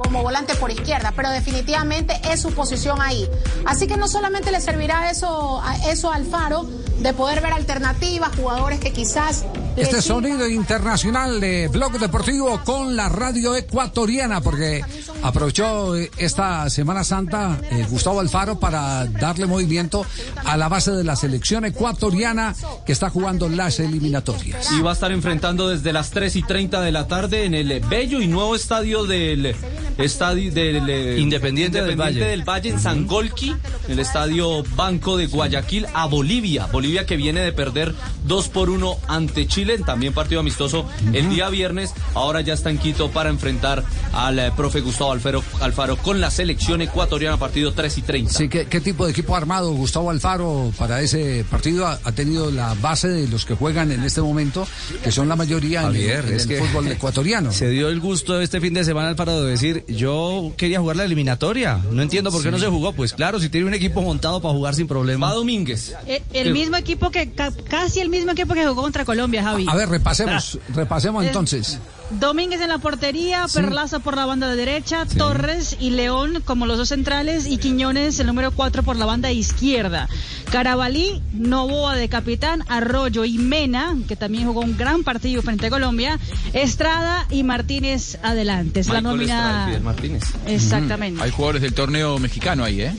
Como 0.03 0.23
volante 0.23 0.55
por 0.57 0.71
izquierda, 0.71 1.13
pero 1.15 1.31
definitivamente 1.31 2.21
es 2.31 2.41
su 2.41 2.53
posición 2.53 3.01
ahí. 3.01 3.29
Así 3.65 3.87
que 3.87 3.97
no 3.97 4.09
solamente 4.09 4.51
le 4.51 4.61
servirá 4.61 5.11
eso 5.11 5.63
eso 5.87 6.11
a 6.11 6.17
Alfaro 6.17 6.67
de 7.03 7.13
poder 7.13 7.41
ver 7.41 7.53
alternativas, 7.53 8.31
jugadores 8.37 8.79
que 8.79 8.93
quizás 8.93 9.45
Este 9.77 10.03
sonido 10.03 10.49
internacional 10.49 11.41
de 11.41 11.69
Blog 11.69 11.99
Deportivo 11.99 12.61
con 12.65 12.95
la 12.95 13.09
radio 13.09 13.57
ecuatoriana, 13.57 14.41
porque 14.41 14.85
aprovechó 15.23 15.95
esta 15.97 16.69
Semana 16.69 17.05
Santa 17.05 17.59
eh, 17.71 17.87
Gustavo 17.89 18.21
Alfaro 18.21 18.61
para 18.61 19.07
darle 19.07 19.47
movimiento 19.47 20.05
a 20.45 20.57
la 20.57 20.69
base 20.69 20.93
de 20.93 21.05
la 21.05 21.17
selección 21.17 21.65
ecuatoriana 21.65 22.55
que 22.85 22.93
está 22.93 23.09
jugando 23.11 23.49
las 23.49 23.81
eliminatorias. 23.81 24.71
Y 24.73 24.83
va 24.83 24.91
a 24.91 24.95
estar 24.95 25.11
enfrentando 25.11 25.69
desde 25.69 25.93
las 25.93 26.11
3 26.11 26.37
y 26.37 26.43
30 26.43 26.83
de 26.83 26.93
la 26.93 27.09
tarde 27.09 27.45
en 27.45 27.55
el 27.55 27.81
bello 27.81 28.21
y 28.21 28.29
nuevo 28.29 28.55
estadio 28.55 29.05
del 29.05 29.57
estadio 29.99 30.53
del 30.53 30.89
eh, 30.89 31.19
Independiente 31.19 31.83
del 31.83 31.97
Valle. 31.97 32.25
del 32.25 32.43
Valle 32.49 32.71
en 32.71 32.81
Sangolqui, 32.81 33.55
el 33.89 33.99
estadio 33.99 34.63
Banco 34.77 35.17
de 35.17 35.27
Guayaquil 35.27 35.87
a 35.95 36.07
Bolivia. 36.07 36.67
Bolivia 36.67 36.92
que 37.07 37.17
viene 37.17 37.41
de 37.41 37.53
perder 37.53 37.95
2 38.27 38.49
por 38.49 38.71
1 38.71 38.97
ante 39.09 39.47
Chile, 39.47 39.79
también 39.79 40.13
partido 40.13 40.41
amistoso 40.41 40.87
el 41.13 41.29
día 41.31 41.49
viernes. 41.49 41.93
Ahora 42.15 42.41
ya 42.41 42.55
está 42.55 42.71
en 42.71 42.79
Quito 42.79 43.11
para 43.11 43.31
enfrentar 43.31 43.83
al 44.13 44.39
eh, 44.39 44.53
profe 44.57 44.81
Gustavo 44.81 45.13
Alfaro, 45.13 45.43
Alfaro 45.61 45.97
con 45.97 46.21
la 46.21 46.31
selección 46.31 46.83
ecuatoriana, 46.83 47.37
partido 47.39 47.73
3 47.73 47.99
y 47.99 48.03
30. 48.03 48.33
Sí, 48.33 48.49
¿qué, 48.49 48.67
qué 48.67 48.81
tipo 48.81 49.05
de 49.07 49.13
equipo 49.13 49.35
armado 49.35 49.73
Gustavo 49.73 50.11
Alfaro 50.11 50.73
para 50.79 51.01
ese 51.01 51.45
partido? 51.51 51.87
Ha, 51.87 51.99
ha 52.05 52.13
tenido 52.13 52.51
la 52.51 52.75
base 52.75 53.09
de 53.09 53.29
los 53.29 53.45
que 53.45 53.55
juegan 53.55 53.91
en 53.93 54.03
este 54.05 54.21
momento, 54.21 54.67
que 55.03 55.11
son 55.11 55.29
la 55.29 55.37
mayoría 55.37 55.81
en 55.83 55.87
el- 55.89 55.93
Javier, 55.93 56.25
en, 56.27 56.35
es 56.35 56.43
el 56.43 56.49
que 56.49 56.59
fútbol 56.63 56.89
ecuatoriano. 56.93 57.53
Se 57.53 57.69
dio 57.71 57.89
el 57.89 58.01
gusto 58.01 58.41
este 58.41 58.61
fin 58.61 58.75
de 58.75 58.85
semana 58.85 59.09
Alfaro 59.09 59.43
de 59.43 59.51
decir, 59.51 59.85
yo 59.89 60.53
quería 60.57 60.81
jugar 60.81 60.97
la 60.97 61.05
eliminatoria. 61.05 61.81
No 61.91 62.03
entiendo 62.03 62.31
por 62.31 62.43
qué 62.43 62.49
Sí. 62.49 62.53
no 62.53 62.59
se 62.59 62.67
jugó. 62.67 62.93
Pues 62.93 63.13
claro, 63.13 63.41
si 63.41 63.49
tiene 63.49 63.67
un 63.67 63.75
equipo 63.75 64.03
montado 64.03 64.41
para 64.43 64.55
jugar 64.55 64.75
sin 64.75 64.87
problema. 64.87 65.29
Va 65.29 65.35
Domínguez. 65.35 65.95
Eh, 66.07 66.23
El 66.33 66.53
mismo 66.53 66.77
equipo 66.83 67.11
que, 67.11 67.31
ca- 67.33 67.53
casi 67.69 68.01
el 68.01 68.09
mismo 68.11 68.33
equipo 68.33 68.55
que 68.55 68.67
jugó 68.67 68.83
contra 68.83 69.05
Colombia, 69.05 69.43
Javi. 69.43 69.67
A 69.69 69.75
ver, 69.75 69.89
repasemos, 69.89 70.59
repasemos 70.75 71.25
Eh, 71.25 71.29
entonces. 71.29 71.79
Domínguez 72.21 72.61
en 72.61 72.69
la 72.69 72.77
portería, 72.77 73.49
Sí. 73.49 73.55
Perlaza 73.59 74.01
por 74.01 74.17
la 74.17 74.27
banda 74.27 74.47
de 74.49 74.57
derecha, 74.57 75.07
Torres 75.17 75.79
y 75.81 75.89
León 75.91 76.43
como 76.45 76.67
los 76.67 76.77
dos 76.77 76.91
centrales 76.91 77.47
y 77.47 77.57
Quiñones 77.57 78.19
el 78.21 78.27
número 78.27 78.51
4 78.51 78.83
por 78.83 78.97
la 78.97 79.07
banda 79.07 79.33
izquierda. 79.33 80.11
Carabalí, 80.51 81.23
Novoa 81.33 81.97
de 81.97 82.11
capitán, 82.11 82.65
Arroyo 82.69 83.25
y 83.25 83.39
Mena, 83.39 83.97
que 84.07 84.17
también 84.17 84.45
jugó 84.47 84.61
un 84.61 84.77
gran 84.77 85.05
partido 85.05 85.41
frente 85.41 85.69
a 85.69 85.71
Colombia, 85.71 86.19
Estrada 86.53 87.27
y 87.31 87.45
Martínez 87.45 88.19
adelante. 88.23 88.81
Es 88.81 88.89
la 88.89 89.01
Michael 89.01 89.17
nómina. 89.17 89.59
Estrada 89.69 89.81
Martínez. 89.81 90.23
Exactamente. 90.47 91.23
Hay 91.23 91.31
jugadores 91.31 91.63
del 91.63 91.73
torneo 91.73 92.19
mexicano 92.19 92.65
ahí, 92.65 92.83
¿eh? 92.83 92.93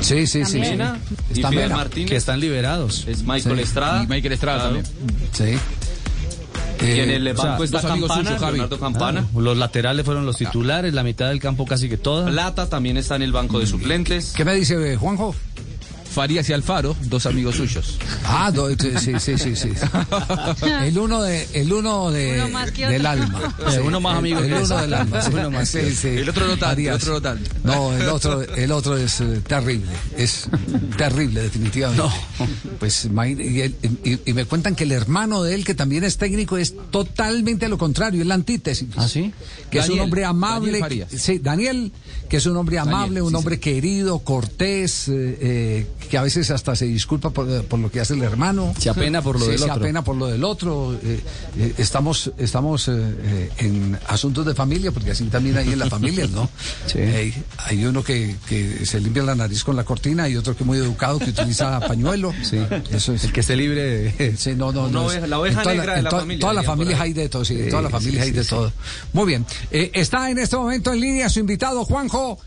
Sí, 0.00 0.28
sí, 0.28 0.44
sí, 0.44 0.58
y 0.58 0.62
Está 0.62 1.48
Fidel 1.50 1.64
Mena. 1.64 1.76
Martínez. 1.76 2.08
Que 2.10 2.16
están 2.16 2.38
liberados. 2.38 3.04
Es 3.08 3.19
Michael 3.24 3.56
Sí. 3.56 3.62
Estrada. 3.62 4.02
Y 4.04 4.06
Michael 4.06 4.32
Estrada 4.32 4.70
Claro. 4.70 4.82
también. 4.82 5.28
Sí. 5.32 5.58
Y 6.82 6.98
en 7.00 7.10
el 7.10 7.28
o 7.28 7.36
sea, 7.36 7.50
banco 7.50 7.64
está 7.64 7.82
Campana. 7.82 8.30
Leonardo 8.40 8.80
Campana. 8.80 9.26
Los 9.36 9.56
laterales 9.58 10.04
fueron 10.06 10.24
los 10.24 10.38
titulares, 10.38 10.94
la 10.94 11.02
mitad 11.02 11.28
del 11.28 11.38
campo 11.38 11.66
casi 11.66 11.90
que 11.90 11.98
toda. 11.98 12.30
Plata 12.30 12.68
también 12.70 12.96
está 12.96 13.16
en 13.16 13.22
el 13.22 13.32
banco 13.32 13.58
de 13.58 13.66
suplentes. 13.66 14.32
¿Qué 14.34 14.44
me 14.46 14.54
dice 14.54 14.92
eh, 14.92 14.96
Juanjo? 14.96 15.34
Farías 16.10 16.48
y 16.48 16.52
Alfaro, 16.52 16.96
dos 17.02 17.24
amigos 17.26 17.54
suyos. 17.56 17.96
Ah, 18.24 18.50
do- 18.50 18.68
sí, 18.70 19.14
sí, 19.20 19.38
sí, 19.38 19.54
sí. 19.56 19.70
El 20.84 20.98
uno 20.98 21.22
de, 21.22 21.46
el 21.54 21.72
uno 21.72 22.10
de 22.10 22.34
Uno 22.40 22.48
más 22.50 22.70
que 22.72 22.86
del 22.86 23.06
otro. 23.06 23.10
alma. 23.22 23.56
Eh, 23.70 23.80
uno 23.80 24.00
más 24.00 24.18
amigo 24.18 24.40
el, 24.40 24.46
que 24.48 24.56
el 24.56 24.62
uno 24.64 24.76
del 24.80 24.94
alma. 24.94 25.22
sí. 25.22 25.30
Uno 25.32 25.50
más 25.50 25.68
Sí, 25.68 25.94
sí. 25.94 26.08
El 26.08 26.28
otro 26.28 26.46
no 26.48 26.56
tanto, 26.56 26.80
el 26.80 26.90
otro 26.90 27.12
no 27.14 27.22
tanto. 27.22 27.50
No, 27.62 27.92
el 27.96 28.08
otro, 28.08 28.42
el 28.42 28.72
otro 28.72 28.96
es 28.96 29.20
eh, 29.20 29.40
terrible, 29.46 29.86
es 30.16 30.48
terrible 30.96 31.42
definitivamente. 31.42 32.02
Pues 32.78 33.04
imagina- 33.04 33.42
y, 33.44 33.60
el- 33.60 33.76
y- 34.04 34.18
y 34.30 34.32
me 34.32 34.44
cuentan 34.46 34.74
que 34.74 34.84
el 34.84 34.92
hermano 34.92 35.42
de 35.42 35.54
él, 35.54 35.64
que 35.64 35.74
también 35.74 36.02
es 36.04 36.16
técnico, 36.16 36.56
es 36.56 36.74
totalmente 36.90 37.68
lo 37.68 37.78
contrario, 37.78 38.20
es 38.22 38.26
la 38.26 38.34
antítesis. 38.34 38.88
¿Ah, 38.96 39.06
sí? 39.06 39.32
Que 39.70 39.78
es 39.78 39.88
un 39.88 40.00
hombre 40.00 40.24
amable. 40.24 40.72
Daniel 40.72 40.80
Farías. 40.80 41.08
Sí, 41.22 41.38
Daniel, 41.38 41.92
que 42.28 42.38
es 42.38 42.46
un 42.46 42.56
hombre 42.56 42.78
amable, 42.78 43.00
Daniel, 43.20 43.22
un 43.22 43.30
sí, 43.30 43.36
hombre 43.36 43.60
querido, 43.60 44.18
cortés, 44.20 45.08
eh, 45.08 45.38
eh, 45.40 45.86
que 46.08 46.18
a 46.18 46.22
veces 46.22 46.50
hasta 46.50 46.74
se 46.74 46.86
disculpa 46.86 47.30
por, 47.30 47.64
por 47.64 47.78
lo 47.78 47.90
que 47.90 48.00
hace 48.00 48.14
el 48.14 48.22
hermano. 48.22 48.72
Se 48.78 48.90
apena 48.90 49.22
por 49.22 49.38
lo 49.38 49.44
Sí, 49.44 49.50
del 49.52 49.58
se 49.58 49.64
otro. 49.64 49.76
apena 49.76 50.02
por 50.04 50.16
lo 50.16 50.26
del 50.26 50.42
otro. 50.44 50.94
eh, 51.02 51.20
eh, 51.58 51.74
estamos 51.78 52.32
estamos 52.38 52.88
eh, 52.88 53.50
en 53.58 53.98
asuntos 54.08 54.44
de 54.46 54.54
familia, 54.54 54.90
porque 54.92 55.12
así 55.12 55.24
también 55.26 55.56
hay 55.58 55.72
en 55.72 55.78
las 55.78 55.88
familias, 55.88 56.30
¿no? 56.30 56.48
Eh, 56.94 57.32
hay 57.58 57.84
uno 57.84 58.02
que, 58.02 58.36
que 58.48 58.84
se 58.86 59.00
limpia 59.00 59.22
la 59.22 59.34
nariz 59.34 59.62
con 59.64 59.76
la 59.76 59.84
cortina 59.84 60.28
y 60.28 60.36
otro 60.36 60.56
que 60.56 60.62
es 60.62 60.66
muy 60.66 60.78
educado, 60.78 61.18
que 61.18 61.30
utiliza 61.30 61.78
pañuelo. 61.86 62.32
Sí, 62.42 62.58
eso 62.90 63.12
es. 63.12 63.24
El 63.24 63.32
que 63.32 63.40
esté 63.40 63.56
libre 63.56 63.82
de... 63.82 64.36
Sí, 64.36 64.54
no, 64.56 64.72
no, 64.72 64.88
no. 64.88 65.10
es- 65.10 65.28
la 65.28 65.38
oveja 65.38 65.62
negra 65.64 65.92
de 65.94 65.98
en 65.98 66.04
la 66.04 66.10
familia, 66.10 66.40
Todas 66.40 66.56
las 66.56 66.66
familias 66.66 67.00
hay 67.00 67.12
de 67.12 67.28
todo, 67.28 67.44
sí, 67.44 67.56
Sí, 67.56 67.68
todas 67.70 67.84
las 67.84 67.92
sí, 67.92 67.98
familias 67.98 68.24
sí, 68.24 68.30
hay 68.30 68.36
de 68.36 68.44
sí. 68.44 68.50
todo. 68.50 68.72
Muy 69.12 69.26
bien. 69.26 69.44
Eh, 69.70 69.90
está 69.94 70.30
en 70.30 70.38
este 70.38 70.56
momento 70.56 70.92
en 70.92 71.00
línea 71.00 71.28
su 71.28 71.40
invitado, 71.40 71.84
Juanjo. 71.84 72.38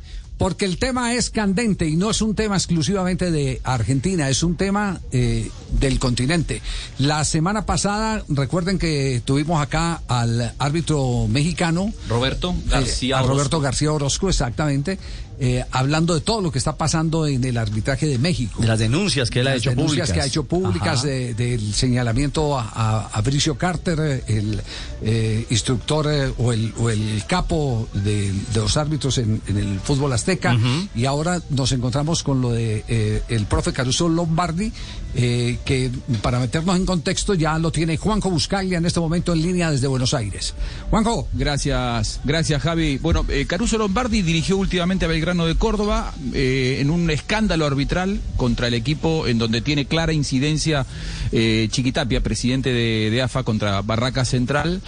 Porque 0.44 0.65
el 0.65 0.78
tema 0.78 1.14
es 1.14 1.30
candente 1.30 1.88
y 1.88 1.95
no 1.95 2.11
es 2.11 2.22
un 2.22 2.36
tema 2.36 2.57
exclusivamente 2.57 3.32
de 3.32 3.61
Argentina, 3.64 4.28
es 4.28 4.44
un 4.44 4.57
tema 4.57 4.99
eh, 5.14 5.49
del 5.80 5.99
continente. 5.99 6.61
La 6.99 7.24
semana 7.24 7.65
pasada, 7.65 8.26
recuerden 8.28 8.78
que 8.78 9.22
tuvimos 9.24 9.61
acá 9.61 10.02
al 10.10 10.53
árbitro 10.60 11.30
mexicano, 11.30 11.94
Roberto 12.10 12.49
eh, 12.52 12.70
García 12.72 13.15
a 13.15 13.20
Orozco. 13.20 13.34
Roberto 13.34 13.61
García 13.61 13.94
Orozco, 13.94 14.28
exactamente, 14.28 14.99
eh, 15.39 15.64
hablando 15.72 16.14
de 16.14 16.22
todo 16.22 16.41
lo 16.41 16.51
que 16.51 16.57
está 16.60 16.76
pasando 16.77 17.26
en 17.27 17.43
el 17.43 17.57
arbitraje 17.57 18.05
de 18.07 18.18
México. 18.18 18.61
De 18.61 18.68
las 18.68 18.80
denuncias 18.80 19.30
que 19.30 19.39
él 19.41 19.47
ha 19.47 19.51
Las 19.51 19.60
hecho 19.61 19.69
denuncias 19.72 20.07
públicas. 20.10 20.14
que 20.14 20.22
ha 20.22 20.26
hecho 20.26 20.43
públicas 20.43 21.03
de- 21.03 21.34
del 21.34 21.73
señalamiento 21.73 22.57
a, 22.57 22.69
a, 22.73 23.07
a 23.14 23.22
Bricio 23.22 23.57
Carter, 23.57 24.23
el 24.27 24.61
eh, 25.01 25.45
instructor 25.49 26.07
eh, 26.11 26.31
o, 26.38 26.53
el, 26.53 26.73
o 26.77 26.89
el 26.89 27.23
capo 27.27 27.88
de, 27.93 28.31
de 28.31 28.60
los 28.60 28.77
árbitros 28.77 29.18
en, 29.18 29.41
en 29.47 29.57
el 29.57 29.80
fútbol 29.80 30.14
azteca. 30.14 30.57
Y 30.95 31.05
ahora 31.05 31.41
nos 31.49 31.72
encontramos 31.72 32.23
con 32.23 32.41
lo 32.41 32.51
de 32.51 32.84
eh, 32.88 33.22
el 33.30 33.45
profe 33.45 33.73
Caruso 33.73 34.07
Lombardi, 34.10 34.72
eh, 35.15 35.57
que 35.65 35.91
para 36.22 36.39
meternos 36.39 36.76
en 36.76 36.85
contexto 36.85 37.34
ya 37.34 37.57
lo 37.60 37.72
tiene 37.72 37.97
Juanjo 37.97 38.30
Buscaglia 38.30 38.77
en 38.77 38.85
este 38.85 38.99
momento 38.99 39.34
en 39.34 39.41
línea 39.41 39.72
desde 39.72 39.88
Buenos 39.88 40.14
Aires. 40.14 40.53
Juanjo. 40.89 41.27
Gracias, 41.34 42.19
gracias 42.23 42.61
Javi. 42.61 42.97
Bueno, 42.97 43.26
eh, 43.30 43.45
Caruso 43.47 43.77
Lombardi 43.77 44.22
dirigió 44.22 44.57
últimamente 44.57 45.05
a 45.05 45.07
Belgrano 45.07 45.23
de 45.24 45.56
Córdoba 45.56 46.14
eh, 46.34 46.80
en 46.82 46.90
un 46.90 47.10
escándalo 47.10 47.66
arbitral 47.66 48.20
contra 48.36 48.68
el 48.68 48.74
equipo 48.74 49.26
en 49.26 49.38
donde 49.38 49.62
tiene 49.62 49.86
clara 49.86 50.12
incidencia 50.12 50.86
eh, 51.32 51.70
Chiquitapia, 51.72 52.20
presidente 52.22 52.74
de, 52.74 53.10
de 53.10 53.22
AFA 53.22 53.44
contra 53.44 53.82
Barraca 53.82 54.26
Central. 54.26 54.82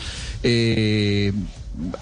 Eh, 0.44 1.32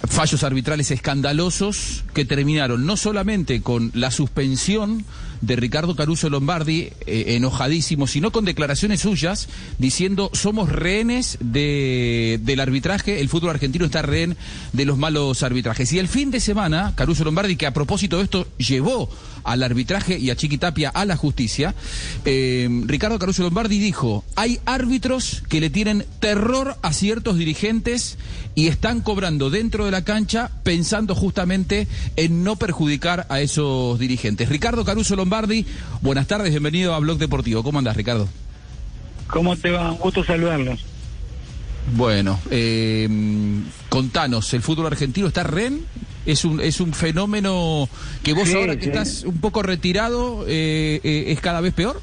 fallos 0.10 0.44
arbitrales 0.44 0.90
escandalosos 0.90 2.04
que 2.16 2.26
terminaron 2.26 2.86
no 2.88 2.98
solamente 2.98 3.62
con 3.62 3.92
la 3.94 4.10
suspensión 4.10 5.06
de 5.44 5.58
Ricardo 5.58 5.96
Caruso 5.96 6.30
Lombardi, 6.30 6.90
eh, 7.06 7.36
enojadísimo, 7.36 8.08
sino 8.08 8.32
con 8.32 8.46
declaraciones 8.46 9.02
suyas 9.02 9.50
diciendo 9.78 10.30
somos 10.34 10.70
rehenes 10.70 11.38
de, 11.42 12.40
del 12.44 12.62
arbitraje, 12.62 13.20
el 13.20 13.28
fútbol 13.28 13.50
argentino 13.50 13.86
está 13.86 14.02
rehén 14.02 14.38
de 14.72 14.86
los 14.86 14.98
malos 14.98 15.44
arbitrajes. 15.44 15.92
Y 15.92 16.00
el 16.00 16.08
fin 16.08 16.32
de 16.32 16.40
semana, 16.40 16.94
Caruso 16.96 17.26
Lombardi, 17.26 17.58
que 17.58 17.68
a 17.68 17.74
propósito 17.74 18.18
de 18.18 18.24
esto 18.24 18.48
llevó 18.58 19.10
al 19.44 19.64
arbitraje 19.64 20.18
y 20.18 20.30
a 20.30 20.36
Chiquitapia 20.36 20.90
a 20.90 21.06
la 21.06 21.16
justicia, 21.16 21.76
eh, 22.26 22.70
Ricardo 22.86 23.20
Caruso 23.20 23.44
Lombardi 23.44 23.80
dijo, 23.80 24.24
hay 24.36 24.60
árbitros 24.66 25.44
que 25.50 25.62
le 25.62 25.70
tienen 25.70 26.06
terror 26.20 26.78
a 26.82 26.94
ciertos 26.94 27.38
dirigentes 27.38 28.18
y 28.56 28.68
están 28.68 29.02
cobrando 29.02 29.50
dentro 29.50 29.86
de 29.86 29.92
la 29.92 30.04
cancha 30.04 30.52
pensando 30.64 31.16
justamente 31.16 31.88
en 32.16 32.44
no 32.44 32.56
perjudicar 32.56 33.26
a 33.30 33.42
esos 33.42 33.98
dirigentes. 34.00 34.50
Ricardo 34.50 34.86
Caruso 34.86 35.16
Lombardi, 35.16 35.66
buenas 36.02 36.28
tardes, 36.28 36.52
bienvenido 36.52 36.94
a 36.94 37.00
Blog 37.00 37.18
Deportivo. 37.18 37.64
¿Cómo 37.64 37.80
andás, 37.80 37.98
Ricardo? 37.98 38.28
¿Cómo 39.28 39.56
te 39.56 39.72
va? 39.72 39.92
Un 39.92 39.98
gusto 39.98 40.24
saludarlos. 40.24 40.80
Bueno, 41.96 42.40
eh, 42.50 43.10
contanos, 43.90 44.54
¿el 44.54 44.62
fútbol 44.62 44.88
argentino 44.88 45.28
está 45.28 45.44
ren? 45.44 45.86
¿Es 46.26 46.46
un, 46.46 46.62
es 46.62 46.80
un 46.80 46.94
fenómeno 46.94 47.90
que 48.24 48.34
vos 48.34 48.48
Sí, 48.50 48.56
ahora 48.56 48.76
que 48.76 48.84
sí. 48.84 48.90
estás 48.90 49.24
un 49.24 49.40
poco 49.40 49.62
retirado 49.62 50.46
eh, 50.48 51.02
eh, 51.04 51.26
es 51.28 51.42
cada 51.42 51.60
vez 51.62 51.74
peor? 51.74 52.02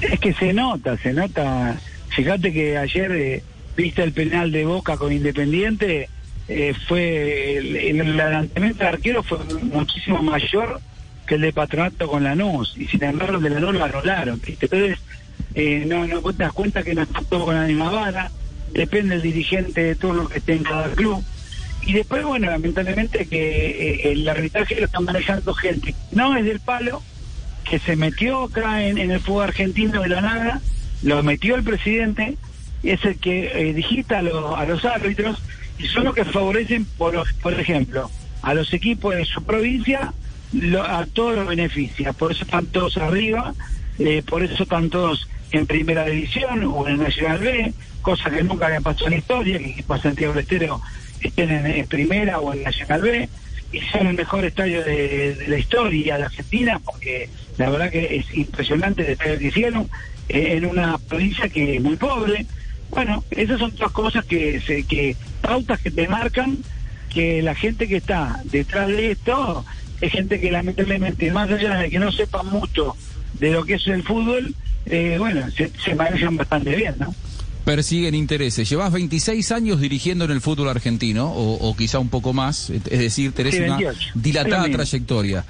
Es 0.00 0.18
que 0.20 0.32
se 0.34 0.52
nota, 0.52 0.96
se 0.98 1.12
nota. 1.12 1.78
Fíjate 2.08 2.52
que 2.52 2.76
ayer 2.76 3.12
eh, 3.12 3.42
viste 3.76 4.02
el 4.02 4.12
penal 4.12 4.50
de 4.52 4.64
Boca 4.64 4.96
con 4.96 5.12
Independiente, 5.12 6.08
eh, 6.48 6.74
fue 6.88 7.56
el, 7.58 7.76
el 7.76 8.20
adelantamiento 8.20 8.78
del 8.78 8.88
arquero 8.94 9.22
fue 9.22 9.38
muchísimo 9.62 10.22
mayor 10.22 10.80
que 11.26 11.34
el 11.36 11.40
de 11.40 11.52
Patronato 11.52 12.08
con 12.08 12.22
Lanús, 12.24 12.74
y 12.76 12.86
sin 12.86 13.02
embargo 13.02 13.36
el 13.38 13.42
de 13.42 13.50
Lanús 13.50 13.74
lo 13.74 13.84
anularon, 13.84 14.40
¿viste? 14.46 14.66
Entonces, 14.66 14.98
eh, 15.54 15.84
no, 15.86 16.06
no 16.06 16.20
vos 16.20 16.36
te 16.36 16.44
das 16.44 16.52
cuenta 16.52 16.82
que 16.82 16.94
no 16.94 17.04
todo 17.06 17.44
con 17.46 17.54
la 17.56 17.66
misma 17.66 17.90
vara, 17.90 18.30
depende 18.72 19.16
el 19.16 19.22
dirigente 19.22 19.82
de 19.82 19.94
todo 19.96 20.14
lo 20.14 20.28
que 20.28 20.38
esté 20.38 20.52
en 20.54 20.62
cada 20.62 20.88
club. 20.92 21.22
Y 21.86 21.92
después, 21.92 22.24
bueno, 22.24 22.50
lamentablemente 22.50 23.26
que 23.26 23.70
eh, 23.70 24.12
el 24.12 24.28
arbitraje 24.28 24.74
lo 24.80 24.86
están 24.86 25.04
manejando 25.04 25.54
gente, 25.54 25.94
no 26.10 26.36
es 26.36 26.44
del 26.44 26.60
palo, 26.60 27.02
que 27.64 27.78
se 27.78 27.96
metió 27.96 28.44
acá 28.44 28.84
en, 28.84 28.98
el 28.98 29.20
fútbol 29.20 29.44
argentino 29.44 30.02
de 30.02 30.08
la 30.08 30.20
nada, 30.20 30.60
lo 31.02 31.22
metió 31.22 31.54
el 31.54 31.62
presidente, 31.62 32.36
es 32.82 33.04
el 33.04 33.18
que 33.18 33.50
eh, 33.54 33.72
digita 33.72 34.18
a, 34.18 34.22
los- 34.22 34.58
a 34.58 34.64
los 34.66 34.84
árbitros, 34.84 35.40
y 35.78 35.86
son 35.86 36.04
los 36.04 36.14
que 36.14 36.24
favorecen, 36.24 36.84
por, 36.98 37.14
los- 37.14 37.32
por 37.34 37.58
ejemplo, 37.58 38.10
a 38.42 38.54
los 38.54 38.72
equipos 38.72 39.14
de 39.14 39.24
su 39.24 39.42
provincia, 39.44 40.12
a 40.88 41.06
todos 41.12 41.36
los 41.36 41.46
beneficia, 41.48 42.12
por 42.12 42.32
eso 42.32 42.44
están 42.44 42.66
todos 42.66 42.96
arriba, 42.96 43.54
eh, 43.98 44.22
por 44.26 44.42
eso 44.42 44.62
están 44.62 44.90
todos 44.90 45.28
en 45.52 45.66
primera 45.66 46.04
división 46.04 46.64
o 46.64 46.86
en 46.88 46.98
Nacional 46.98 47.38
B, 47.38 47.72
cosa 48.02 48.30
que 48.30 48.42
nunca 48.42 48.66
había 48.66 48.80
pasado 48.80 49.06
en 49.06 49.12
la 49.12 49.18
historia, 49.18 49.58
que 49.58 49.66
equipos 49.66 50.00
Santiago 50.00 50.32
del 50.34 50.42
Estero 50.42 50.80
estén 51.20 51.50
en, 51.50 51.86
primera 51.86 52.40
o 52.40 52.52
en 52.52 52.62
Nacional 52.62 53.02
B, 53.02 53.28
y 53.72 53.80
sean 53.80 54.06
el 54.06 54.16
mejor 54.16 54.44
estadio 54.44 54.82
de, 54.84 55.44
la 55.48 55.58
historia 55.58 56.18
de 56.18 56.24
Argentina, 56.24 56.80
porque 56.84 57.28
la 57.58 57.70
verdad 57.70 57.90
que 57.90 58.16
es 58.16 58.34
impresionante 58.34 59.02
el 59.02 59.12
estadio 59.12 59.38
que 59.38 59.46
hicieron 59.48 59.88
eh, 60.28 60.56
en 60.56 60.66
una 60.66 60.98
provincia 60.98 61.48
que 61.48 61.76
es 61.76 61.82
muy 61.82 61.96
pobre. 61.96 62.46
Bueno, 62.90 63.24
esas 63.30 63.58
son 63.58 63.72
todas 63.72 63.92
cosas 63.92 64.24
que, 64.24 64.60
se, 64.60 64.84
que 64.84 65.16
pautas 65.40 65.80
que 65.80 65.90
te 65.90 66.08
marcan 66.08 66.58
que 67.12 67.42
la 67.42 67.54
gente 67.54 67.88
que 67.88 67.96
está 67.96 68.40
detrás 68.44 68.88
de 68.88 69.12
esto 69.12 69.64
es 70.00 70.12
gente 70.12 70.38
que 70.38 70.50
lamentablemente, 70.50 71.30
más 71.30 71.50
allá 71.50 71.78
de 71.78 71.90
que 71.90 71.98
no 71.98 72.12
sepan 72.12 72.46
mucho 72.46 72.96
de 73.34 73.50
lo 73.50 73.64
que 73.64 73.74
es 73.74 73.86
el 73.86 74.02
fútbol, 74.02 74.54
eh, 74.86 75.16
bueno, 75.18 75.50
se, 75.50 75.70
se 75.82 75.94
manejan 75.94 76.36
bastante 76.36 76.76
bien, 76.76 76.94
¿no? 76.98 77.14
Persiguen 77.66 78.14
intereses. 78.14 78.70
Llevas 78.70 78.92
26 78.92 79.50
años 79.50 79.80
dirigiendo 79.80 80.24
en 80.24 80.30
el 80.30 80.40
fútbol 80.40 80.68
argentino, 80.68 81.26
o, 81.32 81.68
o 81.68 81.76
quizá 81.76 81.98
un 81.98 82.08
poco 82.08 82.32
más, 82.32 82.70
es 82.70 82.84
decir, 82.84 83.32
tenés 83.32 83.56
Sí, 83.56 83.62
una 83.62 83.76
28. 83.78 84.00
dilatada 84.14 84.70
trayectoria. 84.70 85.44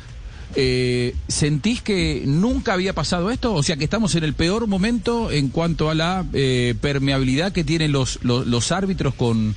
Eh, 0.55 1.15
¿Sentís 1.29 1.83
que 1.83 2.23
nunca 2.25 2.73
había 2.73 2.95
pasado 2.95 3.31
esto? 3.31 3.53
O 3.53 3.63
sea, 3.63 3.77
que 3.77 3.85
estamos 3.85 4.15
en 4.15 4.25
el 4.25 4.33
peor 4.33 4.67
momento 4.67 5.31
en 5.31 5.49
cuanto 5.51 5.91
a 5.91 5.95
la 5.95 6.25
eh, 6.33 6.75
permeabilidad 6.81 7.53
que 7.53 7.65
tienen 7.65 7.93
los, 7.93 8.19
los, 8.23 8.47
los 8.47 8.73
árbitros 8.73 9.13
con, 9.13 9.55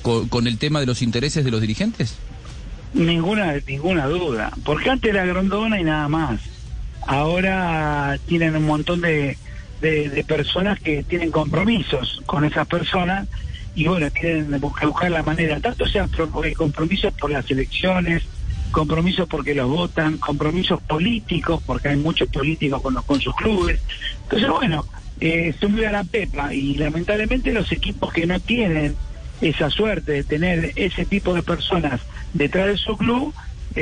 con, 0.00 0.28
con 0.28 0.46
el 0.46 0.56
tema 0.56 0.80
de 0.80 0.86
los 0.86 1.02
intereses 1.02 1.44
de 1.44 1.50
los 1.50 1.60
dirigentes. 1.60 2.14
Ninguna, 2.94 3.56
ninguna 3.66 4.06
duda. 4.06 4.50
Porque 4.64 4.88
antes 4.88 5.10
era 5.10 5.26
Grondona 5.26 5.78
y 5.78 5.84
nada 5.84 6.08
más. 6.08 6.40
Ahora 7.06 8.18
tienen 8.26 8.56
un 8.56 8.64
montón 8.64 9.02
de, 9.02 9.36
de, 9.80 10.24
personas 10.26 10.78
que 10.80 11.02
tienen 11.02 11.30
compromisos 11.30 12.22
con 12.26 12.44
esas 12.44 12.66
personas 12.66 13.28
y 13.74 13.86
bueno, 13.86 14.10
tienen 14.10 14.50
que 14.50 14.86
buscar 14.86 15.10
la 15.10 15.22
manera, 15.22 15.60
tanto 15.60 15.86
sean 15.86 16.10
eh, 16.44 16.52
compromisos 16.54 17.12
por 17.14 17.30
las 17.30 17.48
elecciones, 17.50 18.24
compromisos 18.72 19.28
porque 19.28 19.54
los 19.54 19.68
votan, 19.68 20.18
compromisos 20.18 20.80
políticos, 20.82 21.62
porque 21.64 21.88
hay 21.88 21.96
muchos 21.96 22.28
políticos 22.28 22.82
con, 22.82 22.94
los, 22.94 23.04
con 23.04 23.20
sus 23.20 23.34
clubes. 23.36 23.80
Entonces, 24.24 24.48
bueno, 24.48 24.84
eh, 25.20 25.54
muy 25.68 25.84
a 25.84 25.92
la 25.92 26.04
pepa 26.04 26.52
y 26.54 26.74
lamentablemente 26.74 27.52
los 27.52 27.70
equipos 27.72 28.12
que 28.12 28.26
no 28.26 28.38
tienen 28.40 28.96
esa 29.40 29.70
suerte 29.70 30.12
de 30.12 30.24
tener 30.24 30.72
ese 30.76 31.04
tipo 31.04 31.34
de 31.34 31.42
personas 31.42 32.00
detrás 32.34 32.66
de 32.66 32.76
su 32.76 32.96
club, 32.96 33.32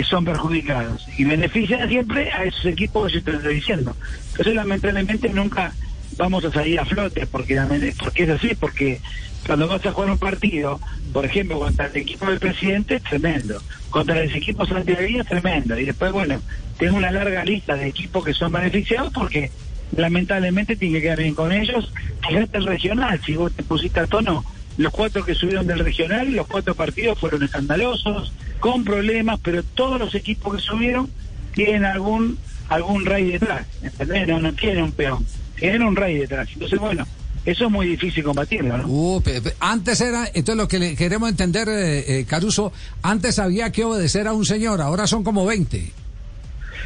son 0.05 0.25
perjudicados 0.25 1.07
y 1.17 1.25
benefician 1.25 1.89
siempre 1.89 2.31
a 2.33 2.45
esos 2.45 2.67
equipos 2.67 3.07
que 3.07 3.19
yo 3.19 3.25
te 3.25 3.37
estoy 3.37 3.55
diciendo. 3.57 3.97
Entonces, 4.31 4.55
lamentablemente, 4.55 5.29
nunca 5.29 5.73
vamos 6.17 6.45
a 6.45 6.53
salir 6.53 6.81
a 6.81 6.85
flote, 6.85 7.27
porque, 7.27 7.61
porque 7.99 8.23
es 8.25 8.31
así, 8.31 8.55
porque 8.59 9.01
cuando 9.47 9.69
vas 9.69 9.85
a 9.87 9.93
jugar 9.93 10.11
un 10.11 10.19
partido, 10.19 10.81
por 11.13 11.25
ejemplo, 11.25 11.59
contra 11.59 11.87
el 11.87 11.97
equipo 11.97 12.27
del 12.27 12.39
presidente, 12.39 12.97
es 12.97 13.03
tremendo. 13.03 13.63
Contra 13.91 14.23
los 14.23 14.35
equipos 14.35 14.71
antiaéreos, 14.71 15.21
es 15.21 15.29
tremendo. 15.29 15.79
Y 15.79 15.85
después, 15.85 16.13
bueno, 16.13 16.41
tengo 16.79 16.97
una 16.97 17.11
larga 17.11 17.45
lista 17.45 17.77
de 17.77 17.87
equipos 17.87 18.25
que 18.25 18.35
son 18.35 18.53
beneficiados 18.53 19.13
porque 19.13 19.51
lamentablemente 19.97 20.77
tiene 20.77 20.97
que 20.97 21.03
quedar 21.03 21.19
bien 21.19 21.35
con 21.35 21.53
ellos. 21.53 21.93
Fíjate 22.27 22.59
el 22.59 22.67
regional, 22.67 23.21
si 23.25 23.35
vos 23.35 23.53
te 23.53 23.63
pusiste 23.63 24.01
a 24.01 24.07
tono, 24.07 24.45
los 24.79 24.93
cuatro 24.93 25.25
que 25.25 25.35
subieron 25.35 25.67
del 25.67 25.79
regional, 25.79 26.33
los 26.33 26.47
cuatro 26.47 26.75
partidos 26.75 27.19
fueron 27.19 27.43
escandalosos, 27.43 28.33
con 28.61 28.85
problemas, 28.85 29.41
pero 29.43 29.63
todos 29.63 29.99
los 29.99 30.15
equipos 30.15 30.57
que 30.57 30.63
subieron 30.63 31.11
tienen 31.55 31.85
algún 31.85 32.39
algún 32.69 33.05
rey 33.05 33.33
detrás, 33.33 33.67
¿entendés? 33.83 34.27
No, 34.29 34.41
no 34.41 34.53
tienen 34.53 34.85
un 34.85 34.93
peón, 34.93 35.25
tienen 35.57 35.83
un 35.83 35.95
rey 35.95 36.19
detrás. 36.19 36.49
Entonces, 36.53 36.79
bueno, 36.79 37.07
eso 37.45 37.67
es 37.67 37.71
muy 37.71 37.87
difícil 37.87 38.25
combatirlo, 38.25 38.77
¿no? 38.77 38.89
Uh, 38.89 39.23
antes 39.61 40.01
era, 40.01 40.27
entonces 40.27 40.57
lo 40.57 40.67
que 40.67 40.81
le 40.81 40.97
queremos 40.97 41.31
entender, 41.31 41.69
eh, 41.69 42.21
eh, 42.21 42.25
Caruso, 42.25 42.73
antes 43.03 43.39
había 43.39 43.71
que 43.71 43.85
obedecer 43.85 44.27
a 44.27 44.33
un 44.33 44.45
señor, 44.45 44.81
ahora 44.81 45.07
son 45.07 45.23
como 45.23 45.47
20. 45.47 45.93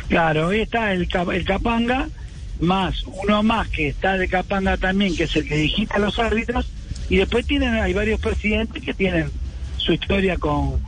Claro, 0.08 0.48
hoy 0.48 0.60
está 0.60 0.92
el, 0.92 1.08
el 1.32 1.44
Capanga, 1.46 2.08
más 2.60 3.04
uno 3.06 3.42
más 3.42 3.68
que 3.68 3.88
está 3.88 4.18
de 4.18 4.28
Capanga 4.28 4.76
también, 4.76 5.16
que 5.16 5.24
es 5.24 5.34
el 5.34 5.48
que 5.48 5.56
digita 5.56 5.94
a 5.94 6.00
los 6.00 6.18
árbitros, 6.18 6.70
y 7.08 7.16
después 7.16 7.46
tienen, 7.46 7.74
hay 7.74 7.94
varios 7.94 8.20
presidentes 8.20 8.82
que 8.82 8.92
tienen 8.92 9.30
su 9.78 9.94
historia 9.94 10.36
con 10.36 10.78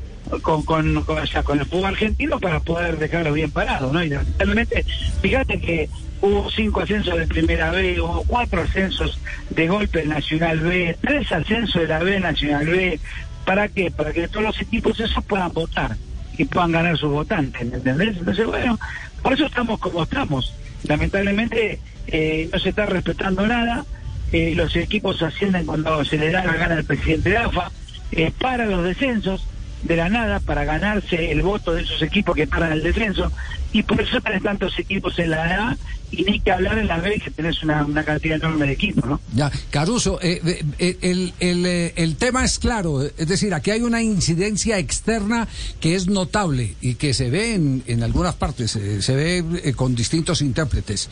con, 0.41 0.63
con, 0.63 1.03
con, 1.03 1.19
el 1.19 1.67
fútbol 1.67 1.85
argentino 1.87 2.41
para 2.41 2.61
poder 2.61 2.99
dejarlo 2.99 3.33
bien 3.33 3.51
parado, 3.51 3.93
¿no? 3.93 4.03
Y 4.03 4.09
lamentablemente, 4.09 4.85
fíjate 5.21 5.61
que 5.61 5.89
hubo 6.21 6.51
cinco 6.51 6.81
ascensos 6.81 7.19
de 7.19 7.27
Primera 7.27 7.71
B, 7.71 8.01
hubo 8.01 8.25
cuatro 8.27 8.63
ascensos 8.63 9.19
de 9.51 9.69
golpe 9.69 10.03
en 10.03 10.09
Nacional 10.11 10.61
B, 10.61 10.97
tres 11.01 11.31
ascensos 11.33 11.83
de 11.83 11.89
la 11.89 11.99
B 11.99 12.21
Nacional 12.21 12.67
B, 12.67 12.99
¿para 13.45 13.69
qué? 13.69 13.91
Para 13.91 14.13
que 14.13 14.29
todos 14.29 14.45
los 14.45 14.61
equipos 14.61 14.99
esos 15.01 15.23
puedan 15.25 15.53
votar 15.53 15.97
y 16.39 16.45
puedan 16.45 16.73
ganar 16.73 16.97
sus 16.97 17.11
votantes, 17.11 17.67
¿me 17.67 17.77
entendés? 17.77 18.17
Entonces, 18.17 18.47
bueno, 18.47 18.79
por 19.23 19.35
eso 19.35 19.47
estamos 19.47 19.79
como 19.81 20.03
estamos. 20.03 20.55
Lamentablemente 20.85 21.79
eh, 22.07 22.49
no 22.53 22.59
se 22.59 22.71
está 22.71 22.87
respetando 22.87 23.47
nada, 23.47 23.85
eh, 24.33 24.55
los 24.57 24.75
equipos 24.77 25.23
ascienden 25.23 25.67
cuando 25.67 26.05
se 26.05 26.17
le 26.17 26.31
da 26.31 26.45
la 26.45 26.55
gana 26.55 26.77
al 26.77 26.85
presidente 26.85 27.31
de 27.31 27.37
AFA, 27.37 27.71
eh, 28.13 28.33
para 28.39 28.67
los 28.67 28.85
descensos 28.85 29.47
de 29.83 29.97
la 29.97 30.09
nada 30.09 30.41
para 30.41 30.65
ganarse 30.65 31.31
el 31.31 31.43
voto 31.43 31.73
de 31.73 31.83
esos 31.83 32.03
equipos 32.03 32.35
que 32.35 32.47
paran 32.47 32.73
el 32.73 32.83
descenso 32.83 33.33
y 33.73 33.83
por 33.83 34.01
eso 34.01 34.21
tenés 34.21 34.43
tantos 34.43 34.79
equipos 34.79 35.19
en 35.19 35.31
la 35.31 35.69
A 35.71 35.77
y 36.11 36.25
ni 36.25 36.41
que 36.41 36.51
hablar 36.53 36.77
en 36.77 36.89
la 36.89 36.99
B 36.99 37.19
que 37.25 37.31
tenés 37.31 37.63
una, 37.63 37.87
una 37.87 38.05
cantidad 38.05 38.37
enorme 38.37 38.67
de 38.67 38.73
equipos, 38.75 39.03
¿no? 39.07 39.19
Ya, 39.35 39.51
Caruso, 39.71 40.19
eh, 40.21 40.43
eh, 40.45 40.63
eh, 40.79 40.99
el, 41.01 41.33
el, 41.41 41.65
eh, 41.65 41.93
el 41.97 42.17
tema 42.17 42.45
es 42.45 42.59
claro, 42.59 43.01
es 43.03 43.27
decir, 43.27 43.55
aquí 43.55 43.71
hay 43.71 43.81
una 43.81 44.03
incidencia 44.03 44.79
externa 44.79 45.49
que 45.81 45.95
es 45.95 46.09
notable 46.09 46.75
y 46.83 46.97
que 46.97 47.15
se 47.15 47.31
ve 47.31 47.55
en, 47.55 47.83
en 47.87 48.03
algunas 48.03 48.35
partes, 48.35 48.73
se 48.73 49.17
ve 49.17 49.73
con 49.75 49.95
distintos 49.95 50.43
intérpretes. 50.43 51.09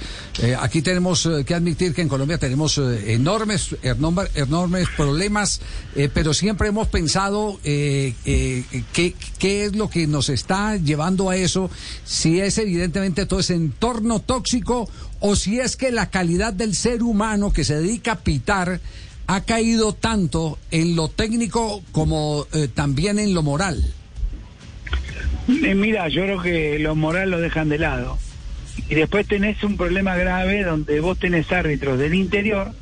Aquí 0.61 0.83
tenemos 0.83 1.27
que 1.47 1.55
admitir 1.55 1.95
que 1.95 2.03
en 2.03 2.09
Colombia 2.09 2.37
tenemos 2.37 2.77
enormes, 2.77 3.75
enorme- 3.83 4.29
enormes 4.35 4.87
problemas, 4.99 5.63
pero 6.13 6.35
siempre 6.35 6.69
hemos 6.69 6.89
pensado 6.89 7.59
qué, 7.65 9.15
qué 9.39 9.65
es 9.65 9.75
lo 9.77 9.89
que 9.89 10.07
nos 10.07 10.29
está 10.29 10.77
llevando 10.77 11.31
a 11.31 11.37
eso, 11.37 11.71
si 12.05 12.39
es 12.41 12.50
evidentemente 12.59 13.27
todo 13.27 13.41
ese 13.41 13.55
entorno 13.55 14.21
tóxico 14.21 14.89
o 15.21 15.37
si 15.37 15.61
es 15.61 15.77
que 15.77 15.91
la 15.91 16.11
calidad 16.11 16.53
del 16.53 16.75
ser 16.75 17.03
humano 17.03 17.53
que 17.53 17.65
se 17.65 17.81
dedica 17.81 18.13
a 18.13 18.19
pitar 18.21 18.81
ha 19.27 19.41
caído 19.43 19.93
tanto 19.93 20.59
en 20.71 20.97
lo 20.97 21.09
técnico 21.09 21.83
como 21.93 22.47
eh, 22.53 22.69
también 22.69 23.19
en 23.19 23.33
lo 23.33 23.43
moral. 23.43 23.95
Eh, 25.49 25.75
mira, 25.75 26.09
yo 26.09 26.23
creo 26.23 26.43
que 26.43 26.79
lo 26.79 26.95
moral 26.95 27.31
lo 27.31 27.41
dejan 27.41 27.69
de 27.69 27.79
lado. 27.79 28.19
Y 28.89 28.95
después 28.95 29.27
tenés 29.27 29.63
un 29.63 29.77
problema 29.77 30.17
grave 30.17 30.65
donde 30.65 31.01
vos 31.01 31.19
tenés 31.19 31.51
árbitros 31.53 31.99
del 31.99 32.15
interior 32.15 32.73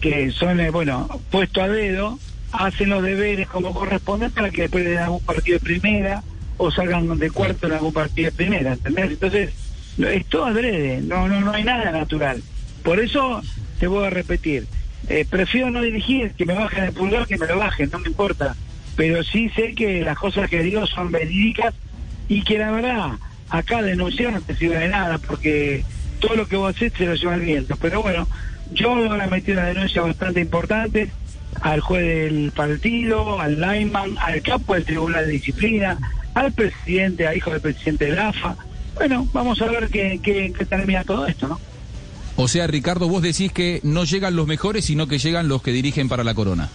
que 0.00 0.30
son, 0.30 0.60
eh, 0.60 0.70
bueno, 0.70 1.08
puesto 1.30 1.62
a 1.62 1.68
dedo, 1.68 2.18
hacen 2.52 2.90
los 2.90 3.02
deberes 3.02 3.48
como 3.48 3.72
corresponde 3.72 4.30
para 4.30 4.50
que 4.50 4.62
después 4.62 4.84
le 4.84 4.90
den 4.90 5.00
algún 5.00 5.20
partido 5.20 5.58
de 5.58 5.64
primera 5.64 6.22
o 6.58 6.70
salgan 6.70 7.18
de 7.18 7.30
cuarto 7.30 7.66
en 7.66 7.74
algún 7.74 7.92
partido 7.92 8.30
de 8.30 8.36
primera, 8.36 8.72
¿entendés? 8.72 9.10
Entonces, 9.12 9.50
es 9.98 10.26
todo 10.26 10.46
adrede, 10.46 11.00
no, 11.02 11.28
no, 11.28 11.40
no 11.40 11.52
hay 11.52 11.64
nada 11.64 11.90
natural. 11.90 12.42
Por 12.82 13.00
eso 13.00 13.42
te 13.78 13.86
voy 13.86 14.06
a 14.06 14.10
repetir, 14.10 14.66
eh, 15.08 15.26
prefiero 15.28 15.70
no 15.70 15.82
dirigir, 15.82 16.32
que 16.32 16.46
me 16.46 16.54
bajen 16.54 16.84
el 16.84 16.92
pulgar, 16.92 17.26
que 17.26 17.38
me 17.38 17.46
lo 17.46 17.58
bajen, 17.58 17.90
no 17.92 17.98
me 17.98 18.08
importa. 18.08 18.56
Pero 18.96 19.22
sí 19.22 19.50
sé 19.50 19.74
que 19.74 20.00
las 20.00 20.18
cosas 20.18 20.48
que 20.48 20.62
digo 20.62 20.86
son 20.86 21.12
verídicas 21.12 21.74
y 22.28 22.42
que 22.42 22.58
la 22.58 22.72
verdad, 22.72 23.12
acá 23.50 23.82
denunciar 23.82 24.32
no 24.32 24.40
te 24.40 24.56
sirve 24.56 24.78
de 24.78 24.88
nada, 24.88 25.18
porque 25.18 25.84
todo 26.18 26.34
lo 26.34 26.48
que 26.48 26.56
vos 26.56 26.74
haces 26.74 26.92
se 26.96 27.06
lo 27.06 27.14
lleva 27.14 27.34
el 27.34 27.42
viento. 27.42 27.76
Pero 27.76 28.02
bueno, 28.02 28.26
yo 28.72 28.94
ahora 28.94 29.26
metí 29.26 29.52
una 29.52 29.66
denuncia 29.66 30.02
bastante 30.02 30.40
importante 30.40 31.10
al 31.60 31.80
juez 31.80 32.02
del 32.04 32.52
partido, 32.52 33.40
al 33.40 33.60
lineman, 33.60 34.16
al 34.18 34.42
capo 34.42 34.74
del 34.74 34.84
Tribunal 34.84 35.26
de 35.26 35.32
Disciplina, 35.32 35.98
al 36.36 36.52
presidente, 36.52 37.26
al 37.26 37.36
hijo 37.36 37.50
del 37.50 37.62
presidente 37.62 38.04
de 38.04 38.12
la 38.14 38.28
AFA. 38.28 38.56
Bueno, 38.94 39.26
vamos 39.32 39.60
a 39.62 39.66
ver 39.66 39.88
qué, 39.88 40.20
qué, 40.22 40.52
qué 40.56 40.64
termina 40.66 41.02
todo 41.02 41.26
esto, 41.26 41.48
¿no? 41.48 41.58
O 42.36 42.46
sea, 42.46 42.66
Ricardo, 42.66 43.08
vos 43.08 43.22
decís 43.22 43.50
que 43.50 43.80
no 43.82 44.04
llegan 44.04 44.36
los 44.36 44.46
mejores, 44.46 44.84
sino 44.84 45.06
que 45.06 45.18
llegan 45.18 45.48
los 45.48 45.62
que 45.62 45.72
dirigen 45.72 46.10
para 46.10 46.24
la 46.24 46.34
corona. 46.34 46.68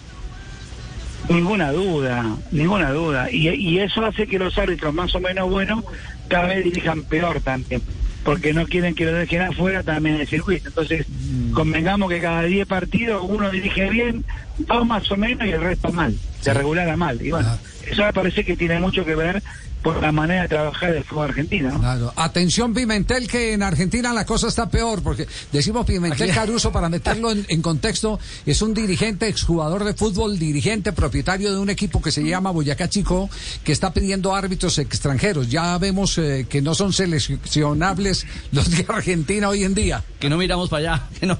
Ninguna 1.28 1.70
duda, 1.70 2.36
ninguna 2.50 2.90
duda. 2.90 3.30
Y, 3.30 3.48
y 3.50 3.78
eso 3.78 4.04
hace 4.04 4.26
que 4.26 4.40
los 4.40 4.58
árbitros 4.58 4.92
más 4.92 5.14
o 5.14 5.20
menos 5.20 5.48
buenos 5.48 5.84
cada 6.26 6.48
vez 6.48 6.64
dirijan 6.64 7.02
peor 7.04 7.40
también, 7.40 7.80
porque 8.24 8.52
no 8.52 8.66
quieren 8.66 8.94
que 8.94 9.04
lo 9.04 9.12
dejen 9.12 9.42
afuera 9.42 9.82
también 9.82 10.16
en 10.16 10.20
el 10.22 10.28
circuito. 10.28 10.68
Entonces, 10.68 11.06
convengamos 11.54 12.10
que 12.10 12.20
cada 12.20 12.42
10 12.42 12.66
partidos 12.66 13.24
uno 13.28 13.50
dirige 13.50 13.90
bien, 13.90 14.24
dos 14.58 14.86
más 14.86 15.10
o 15.10 15.16
menos 15.16 15.46
y 15.46 15.50
el 15.50 15.60
resto 15.60 15.92
mal, 15.92 16.14
de 16.44 16.54
regular 16.54 16.88
a 16.88 16.96
mal. 16.96 17.20
Y 17.20 17.30
bueno, 17.30 17.58
eso 17.86 18.04
me 18.04 18.12
parece 18.12 18.44
que 18.44 18.56
tiene 18.56 18.78
mucho 18.78 19.04
que 19.04 19.14
ver 19.14 19.42
por 19.82 20.00
la 20.00 20.12
manera 20.12 20.42
de 20.42 20.48
trabajar 20.48 20.92
del 20.92 21.04
fútbol 21.04 21.30
argentino. 21.30 21.70
¿no? 21.72 21.80
Claro. 21.80 22.12
Atención 22.16 22.72
Pimentel, 22.72 23.26
que 23.26 23.52
en 23.52 23.62
Argentina 23.62 24.12
la 24.12 24.24
cosa 24.24 24.48
está 24.48 24.68
peor, 24.70 25.02
porque 25.02 25.26
decimos 25.50 25.84
Pimentel 25.84 26.30
Aquí- 26.30 26.38
Caruso 26.38 26.70
para 26.70 26.88
meterlo 26.88 27.32
en, 27.32 27.44
en 27.48 27.62
contexto, 27.62 28.18
es 28.46 28.62
un 28.62 28.74
dirigente, 28.74 29.26
exjugador 29.28 29.84
de 29.84 29.94
fútbol, 29.94 30.38
dirigente, 30.38 30.92
propietario 30.92 31.52
de 31.52 31.58
un 31.58 31.68
equipo 31.70 32.00
que 32.00 32.10
se 32.12 32.22
llama 32.24 32.50
Boyacá 32.52 32.88
Chico, 32.88 33.28
que 33.64 33.72
está 33.72 33.92
pidiendo 33.92 34.34
árbitros 34.34 34.78
extranjeros. 34.78 35.48
Ya 35.50 35.76
vemos 35.78 36.16
eh, 36.18 36.46
que 36.48 36.62
no 36.62 36.74
son 36.74 36.92
seleccionables 36.92 38.26
los 38.52 38.70
de 38.70 38.84
Argentina 38.88 39.48
hoy 39.48 39.64
en 39.64 39.74
día. 39.74 40.04
Que 40.20 40.30
no 40.30 40.36
miramos 40.38 40.68
para 40.68 40.92
allá, 40.94 41.02
que 41.18 41.26
no. 41.26 41.38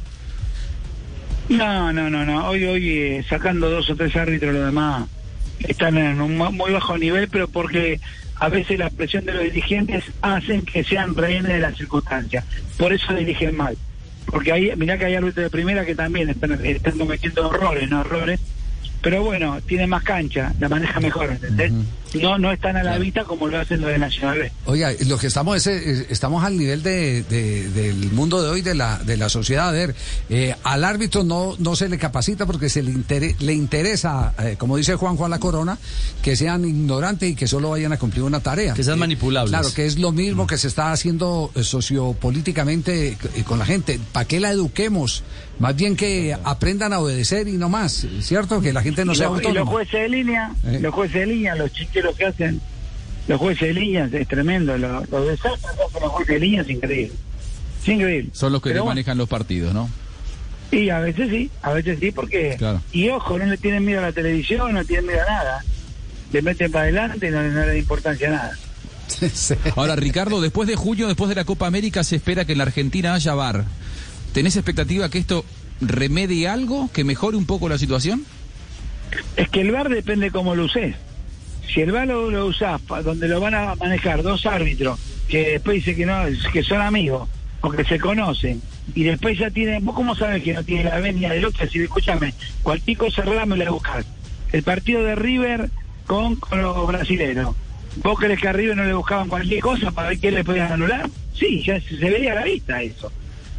No, 1.48 1.92
no, 1.92 2.08
no, 2.08 2.24
no. 2.24 2.48
Hoy, 2.48 2.64
hoy 2.64 2.88
eh, 2.98 3.24
sacando 3.28 3.68
dos 3.68 3.88
o 3.90 3.96
tres 3.96 4.14
árbitros, 4.16 4.54
los 4.54 4.64
demás 4.64 5.06
están 5.60 5.98
en 5.98 6.20
un 6.20 6.36
mu- 6.36 6.52
muy 6.52 6.72
bajo 6.72 6.96
nivel, 6.96 7.28
pero 7.28 7.48
porque 7.48 8.00
a 8.42 8.48
veces 8.48 8.76
la 8.76 8.90
presión 8.90 9.24
de 9.24 9.34
los 9.34 9.44
dirigentes 9.44 10.02
hacen 10.20 10.62
que 10.62 10.82
sean 10.82 11.14
rehenes 11.14 11.52
de 11.52 11.60
las 11.60 11.76
circunstancias. 11.76 12.44
Por 12.76 12.92
eso 12.92 13.14
dirigen 13.14 13.56
mal. 13.56 13.76
Porque 14.26 14.50
ahí, 14.50 14.72
mirá 14.76 14.98
que 14.98 15.04
hay 15.04 15.14
árbitros 15.14 15.44
de 15.44 15.50
primera 15.50 15.86
que 15.86 15.94
también 15.94 16.28
están, 16.28 16.98
cometiendo 16.98 17.54
errores, 17.54 17.88
no 17.88 18.00
errores. 18.00 18.40
Pero 19.00 19.22
bueno, 19.22 19.60
tienen 19.60 19.88
más 19.90 20.02
cancha, 20.02 20.52
la 20.58 20.68
maneja 20.68 20.98
mejor, 20.98 21.30
¿entendés? 21.30 21.72
No, 22.20 22.38
no 22.38 22.52
están 22.52 22.76
a 22.76 22.82
la 22.82 22.98
vista 22.98 23.24
como 23.24 23.46
lo 23.48 23.58
hacen 23.58 23.80
los 23.80 23.90
de 23.90 23.98
Nacional 23.98 24.38
B. 24.38 24.52
Oiga, 24.66 24.90
lo 25.06 25.16
que 25.18 25.26
estamos 25.28 25.56
es, 25.56 25.66
eh, 25.66 26.06
estamos 26.10 26.44
al 26.44 26.56
nivel 26.58 26.82
de, 26.82 27.22
de- 27.22 27.68
del 27.70 28.12
mundo 28.12 28.42
de 28.42 28.50
hoy, 28.50 28.60
de 28.62 28.74
la, 28.74 28.98
de 28.98 29.16
la 29.16 29.28
sociedad. 29.28 29.68
A 29.68 29.72
ver, 29.72 29.94
eh, 30.28 30.54
al 30.64 30.84
árbitro 30.84 31.24
no, 31.24 31.54
no 31.58 31.76
se 31.76 31.88
le 31.88 31.98
capacita 31.98 32.44
porque 32.46 32.68
se 32.68 32.82
le, 32.82 32.90
intere- 32.92 33.36
le 33.40 33.52
interesa, 33.54 34.34
eh, 34.38 34.56
como 34.58 34.76
dice 34.76 34.96
Juan 34.96 35.16
Juan 35.16 35.30
La 35.30 35.38
Corona, 35.38 35.78
que 36.22 36.36
sean 36.36 36.64
ignorantes 36.64 37.30
y 37.30 37.34
que 37.34 37.46
solo 37.46 37.70
vayan 37.70 37.92
a 37.92 37.98
cumplir 37.98 38.24
una 38.24 38.40
tarea. 38.40 38.74
Que 38.74 38.82
sean 38.84 38.96
Eh, 38.96 39.00
manipulables. 39.00 39.50
Claro, 39.50 39.74
que 39.74 39.86
es 39.86 39.98
lo 39.98 40.12
mismo 40.12 40.46
que 40.46 40.58
se 40.58 40.68
está 40.68 40.92
haciendo 40.92 41.50
sociopolíticamente 41.62 43.16
con 43.46 43.58
la 43.58 43.64
gente. 43.64 43.98
¿Para 44.12 44.26
qué 44.26 44.40
la 44.40 44.50
eduquemos? 44.50 45.22
Más 45.58 45.76
bien 45.76 45.96
que 45.96 46.36
aprendan 46.44 46.92
a 46.92 46.98
obedecer 46.98 47.46
y 47.46 47.52
no 47.52 47.68
más, 47.68 48.06
¿cierto? 48.20 48.60
Que 48.60 48.72
la 48.72 48.82
gente 48.82 49.04
no 49.04 49.12
y, 49.12 49.16
sea 49.16 49.28
los, 49.28 49.38
y 49.38 49.42
los 49.42 49.46
autónoma. 49.50 49.70
jueces 49.70 49.92
de 50.00 50.08
línea, 50.08 50.50
Eh. 50.64 50.78
los 50.80 50.92
jueces 50.94 51.14
de 51.20 51.26
línea, 51.26 51.54
los 51.54 51.72
chiqueros 52.02 52.16
que 52.16 52.24
hacen, 52.26 52.60
los 53.28 53.38
jueces 53.38 53.68
de 53.68 53.74
línea 53.74 54.08
es 54.12 54.28
tremendo, 54.28 54.76
los, 54.76 55.08
los 55.08 55.28
desastres 55.28 55.72
que 55.92 56.00
los 56.00 56.10
jueces 56.10 56.34
de 56.34 56.40
línea 56.40 56.62
es 56.62 56.70
increíble. 56.70 57.12
Es 57.82 57.88
increíble. 57.88 58.30
Son 58.32 58.52
los 58.52 58.62
que 58.62 58.70
bueno, 58.70 58.86
manejan 58.86 59.18
los 59.18 59.28
partidos, 59.28 59.74
¿no? 59.74 59.88
Y 60.70 60.88
a 60.88 61.00
veces 61.00 61.28
sí, 61.28 61.50
a 61.60 61.72
veces 61.72 61.98
sí, 62.00 62.12
porque. 62.12 62.56
Claro. 62.58 62.80
Y 62.92 63.08
ojo, 63.10 63.38
no 63.38 63.44
le 63.44 63.58
tienen 63.58 63.84
miedo 63.84 64.00
a 64.00 64.04
la 64.04 64.12
televisión, 64.12 64.72
no 64.72 64.84
tienen 64.84 65.06
miedo 65.06 65.20
a 65.20 65.30
nada. 65.30 65.64
Le 66.32 66.40
meten 66.40 66.72
para 66.72 66.84
adelante 66.84 67.28
y 67.28 67.30
no, 67.30 67.42
no 67.42 67.60
le 67.60 67.66
da 67.66 67.76
importancia 67.76 68.28
a 68.28 68.30
nada. 68.30 68.58
Ahora, 69.76 69.96
Ricardo, 69.96 70.40
después 70.40 70.66
de 70.66 70.76
junio, 70.76 71.08
después 71.08 71.28
de 71.28 71.34
la 71.34 71.44
Copa 71.44 71.66
América, 71.66 72.02
se 72.04 72.16
espera 72.16 72.46
que 72.46 72.52
en 72.52 72.58
la 72.58 72.64
Argentina 72.64 73.14
haya 73.14 73.34
VAR. 73.34 73.64
¿Tenés 74.32 74.56
expectativa 74.56 75.10
que 75.10 75.18
esto 75.18 75.44
remedie 75.82 76.48
algo, 76.48 76.88
que 76.90 77.04
mejore 77.04 77.36
un 77.36 77.44
poco 77.44 77.68
la 77.68 77.76
situación? 77.76 78.24
Es 79.36 79.50
que 79.50 79.60
el 79.60 79.72
VAR 79.72 79.90
depende 79.90 80.30
cómo 80.30 80.54
lo 80.54 80.64
uses. 80.64 80.96
Si 81.68 81.80
el 81.80 81.92
VAR 81.92 82.06
lo, 82.06 82.46
usás 82.46 82.80
donde 83.04 83.28
lo 83.28 83.40
van 83.40 83.54
a 83.54 83.74
manejar 83.76 84.22
dos 84.22 84.44
árbitros 84.46 84.98
que 85.28 85.52
después 85.52 85.76
dicen 85.76 85.96
que 85.96 86.06
no, 86.06 86.22
que 86.52 86.62
son 86.62 86.80
amigos 86.82 87.28
o 87.60 87.70
que 87.70 87.84
se 87.84 87.98
conocen 87.98 88.60
y 88.94 89.04
después 89.04 89.38
ya 89.38 89.50
tienen, 89.50 89.84
vos 89.84 89.94
cómo 89.94 90.14
sabes 90.14 90.42
que 90.42 90.52
no 90.52 90.64
tiene 90.64 90.84
la 90.84 90.98
venia 90.98 91.30
del 91.30 91.44
otro, 91.44 91.66
si 91.68 91.78
escúchame, 91.80 92.34
cualquier 92.62 92.98
cosa 92.98 93.22
rara 93.22 93.46
me 93.46 93.56
la 93.56 93.70
buscas. 93.70 94.04
El 94.52 94.62
partido 94.62 95.02
de 95.02 95.14
River 95.14 95.70
con, 96.06 96.38
los 96.50 96.86
brasileños. 96.86 97.54
¿Vos 98.02 98.18
crees 98.18 98.40
que 98.40 98.48
a 98.48 98.52
River 98.52 98.76
no 98.76 98.84
le 98.84 98.92
buscaban 98.94 99.28
cualquier 99.28 99.60
cosa 99.60 99.90
para 99.92 100.08
ver 100.08 100.18
qué 100.18 100.30
le 100.30 100.44
podían 100.44 100.72
anular? 100.72 101.08
Sí, 101.34 101.62
ya 101.62 101.80
se, 101.80 101.94
veía 101.96 102.32
a 102.32 102.36
la 102.36 102.44
vista 102.44 102.82
eso. 102.82 103.12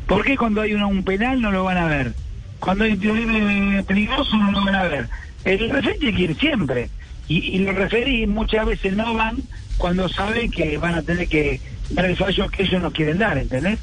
¿Por 0.07 0.23
qué 0.23 0.37
cuando 0.37 0.61
hay 0.61 0.73
una- 0.73 0.87
un 0.87 1.03
penal 1.03 1.41
no 1.41 1.51
lo 1.51 1.63
van 1.63 1.77
a 1.77 1.87
ver? 1.87 2.13
Cuando 2.59 2.83
hay 2.83 2.93
un 2.93 3.83
peligroso 3.87 4.35
no 4.37 4.51
lo 4.51 4.65
van 4.65 4.75
a 4.75 4.83
ver. 4.83 5.07
El 5.45 5.69
referee 5.69 5.97
tiene 5.99 6.17
que 6.17 6.23
ir 6.23 6.35
siempre. 6.37 6.89
Y, 7.27 7.55
y 7.55 7.59
los 7.59 7.75
referís 7.75 8.27
muchas 8.27 8.65
veces 8.65 8.95
no 8.95 9.13
van 9.13 9.37
cuando 9.77 10.09
saben 10.09 10.51
que 10.51 10.77
van 10.77 10.95
a 10.95 11.01
tener 11.01 11.27
que 11.27 11.59
dar 11.89 12.05
el 12.05 12.17
fallo 12.17 12.49
que 12.49 12.63
ellos 12.63 12.81
no 12.81 12.91
quieren 12.91 13.17
dar, 13.17 13.37
¿entendés? 13.37 13.79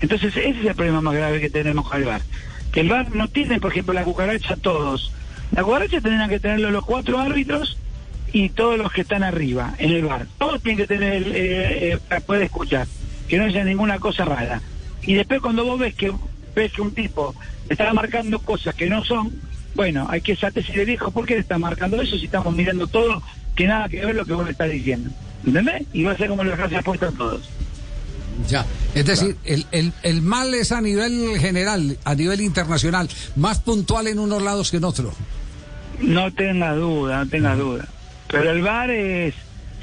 Entonces 0.00 0.34
ese 0.36 0.50
es 0.50 0.66
el 0.66 0.74
problema 0.74 1.00
más 1.00 1.14
grave 1.14 1.40
que 1.40 1.50
tenemos 1.50 1.88
con 1.88 2.00
el 2.00 2.06
VAR. 2.06 2.22
Que 2.72 2.80
el 2.80 2.88
VAR 2.88 3.14
no 3.14 3.28
tiene, 3.28 3.60
por 3.60 3.72
ejemplo, 3.72 3.92
la 3.92 4.04
cucaracha 4.04 4.56
todos. 4.56 5.12
La 5.52 5.62
cucaracha 5.62 6.00
tendrían 6.00 6.28
que 6.28 6.40
tenerlo 6.40 6.70
los 6.70 6.84
cuatro 6.84 7.18
árbitros 7.18 7.76
y 8.32 8.50
todos 8.50 8.78
los 8.78 8.92
que 8.92 9.02
están 9.02 9.22
arriba 9.22 9.74
en 9.78 9.90
el 9.90 10.04
bar. 10.04 10.26
Todos 10.38 10.62
tienen 10.62 10.78
que 10.78 10.86
tener 10.86 11.22
eh, 11.22 11.92
eh, 11.92 11.98
para 12.08 12.20
poder 12.20 12.42
escuchar, 12.42 12.86
que 13.28 13.38
no 13.38 13.44
haya 13.44 13.64
ninguna 13.64 13.98
cosa 13.98 14.24
rara. 14.24 14.60
Y 15.02 15.14
después 15.14 15.40
cuando 15.40 15.64
vos 15.64 15.78
ves 15.78 15.94
que 15.94 16.12
ves 16.54 16.72
que 16.72 16.82
un 16.82 16.92
tipo 16.92 17.34
está 17.68 17.92
marcando 17.92 18.38
cosas 18.40 18.74
que 18.74 18.88
no 18.88 19.04
son, 19.04 19.32
bueno, 19.74 20.06
hay 20.08 20.20
que 20.20 20.36
satisfacer 20.36 20.80
el 20.80 20.86
viejo, 20.86 21.10
¿por 21.10 21.26
qué 21.26 21.34
le 21.34 21.40
está 21.40 21.58
marcando 21.58 22.00
eso 22.00 22.18
si 22.18 22.24
estamos 22.26 22.54
mirando 22.54 22.86
todo 22.86 23.22
que 23.54 23.66
nada 23.66 23.88
que 23.88 24.04
ver 24.04 24.14
lo 24.14 24.24
que 24.24 24.32
vos 24.32 24.44
le 24.44 24.52
estás 24.52 24.70
diciendo? 24.70 25.10
¿Entendés? 25.46 25.82
Y 25.92 26.04
va 26.04 26.12
a 26.12 26.16
ser 26.16 26.28
como 26.28 26.44
los 26.44 26.56
gracias 26.56 26.84
puestos 26.84 27.14
todos. 27.16 27.48
Ya, 28.48 28.64
es 28.94 29.04
decir, 29.04 29.36
el, 29.44 29.66
el, 29.70 29.92
el 30.02 30.22
mal 30.22 30.54
es 30.54 30.72
a 30.72 30.80
nivel 30.80 31.38
general, 31.38 31.98
a 32.04 32.14
nivel 32.14 32.40
internacional, 32.40 33.08
más 33.36 33.60
puntual 33.60 34.06
en 34.06 34.18
unos 34.18 34.42
lados 34.42 34.70
que 34.70 34.78
en 34.78 34.84
otros. 34.84 35.14
No 36.00 36.32
tengas 36.32 36.76
duda, 36.76 37.24
no 37.24 37.30
tengas 37.30 37.58
duda. 37.58 37.86
Pero 38.28 38.50
el 38.50 38.62
bar 38.62 38.90
es, 38.90 39.34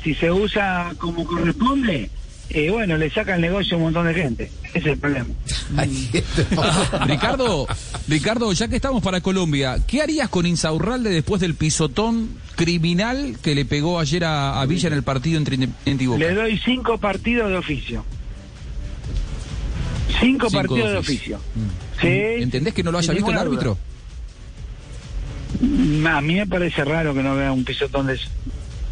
si 0.03 0.15
se 0.15 0.31
usa 0.31 0.93
como 0.97 1.26
corresponde, 1.26 2.09
eh, 2.49 2.69
bueno, 2.69 2.97
le 2.97 3.09
saca 3.09 3.35
el 3.35 3.41
negocio 3.41 3.75
a 3.75 3.77
un 3.77 3.83
montón 3.85 4.07
de 4.07 4.13
gente. 4.13 4.51
Ese 4.63 4.79
es 4.79 4.85
el 4.85 4.97
problema. 4.97 5.27
Ricardo, 7.05 7.67
Ricardo, 8.07 8.51
ya 8.53 8.67
que 8.67 8.75
estamos 8.77 9.03
para 9.03 9.21
Colombia, 9.21 9.77
¿qué 9.85 10.01
harías 10.01 10.29
con 10.29 10.45
Insaurralde 10.45 11.09
después 11.09 11.41
del 11.41 11.55
pisotón 11.55 12.29
criminal 12.55 13.37
que 13.41 13.53
le 13.55 13.65
pegó 13.65 13.99
ayer 13.99 14.23
a, 14.23 14.61
a 14.61 14.65
Villa 14.65 14.87
en 14.87 14.93
el 14.93 15.03
partido 15.03 15.37
entre 15.37 15.55
Independiente 15.55 16.03
y 16.03 16.07
Boca? 16.07 16.19
Le 16.19 16.33
doy 16.33 16.57
cinco 16.63 16.97
partidos 16.97 17.49
de 17.49 17.57
oficio. 17.57 18.05
Cinco, 20.19 20.49
Cinco 20.49 20.51
partidos 20.51 20.87
de 20.87 20.93
de 20.93 20.97
oficio. 20.97 21.39
Sí, 22.01 22.07
¿Entendés 22.07 22.73
que 22.73 22.83
no 22.83 22.91
lo 22.91 22.97
haya 22.99 23.13
visto 23.13 23.31
el 23.31 23.37
árbitro? 23.37 23.77
duda. 25.59 26.17
A 26.17 26.21
mí 26.21 26.35
me 26.35 26.47
parece 26.47 26.83
raro 26.85 27.13
que 27.13 27.23
no 27.23 27.35
vea 27.35 27.51
un 27.51 27.63
pisotón 27.63 28.07
de 28.07 28.13
eso. 28.15 28.29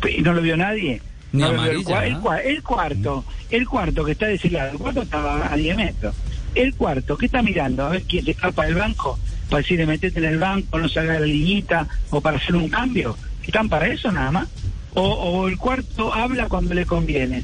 ¿Y 0.09 0.21
no 0.21 0.33
lo 0.33 0.41
vio 0.41 0.55
nadie? 0.57 1.01
Ni 1.31 1.41
No 1.41 1.65
el, 1.65 1.83
cua- 1.83 2.03
el 2.05 2.15
cua- 2.17 2.41
el 2.43 2.63
cuarto, 2.63 3.25
el 3.49 3.67
cuarto 3.67 4.05
que 4.05 4.11
está 4.13 4.27
de 4.27 4.35
ese 4.35 4.49
lado, 4.49 4.71
el 4.71 4.77
cuarto 4.77 5.01
estaba 5.01 5.51
a 5.51 5.55
10 5.57 5.75
metros. 5.77 6.15
El 6.53 6.73
cuarto, 6.75 7.17
¿qué 7.17 7.25
está 7.25 7.41
mirando? 7.41 7.85
A 7.85 7.89
ver 7.89 8.03
quién 8.03 8.23
se 8.23 8.31
escapa 8.31 8.65
del 8.65 8.75
banco 8.75 9.19
para 9.49 9.61
decirle 9.61 9.85
metete 9.85 10.19
en 10.19 10.25
el 10.25 10.37
banco, 10.39 10.79
no 10.79 10.87
se 10.87 10.99
haga 10.99 11.19
la 11.19 11.25
liguita 11.25 11.87
o 12.09 12.21
para 12.21 12.37
hacer 12.37 12.55
un 12.55 12.69
cambio. 12.69 13.17
¿Están 13.45 13.67
para 13.69 13.87
eso 13.87 14.11
nada 14.11 14.31
más? 14.31 14.47
O, 14.93 15.01
o 15.03 15.47
el 15.49 15.57
cuarto 15.57 16.13
habla 16.13 16.47
cuando 16.47 16.73
le 16.73 16.85
conviene 16.85 17.43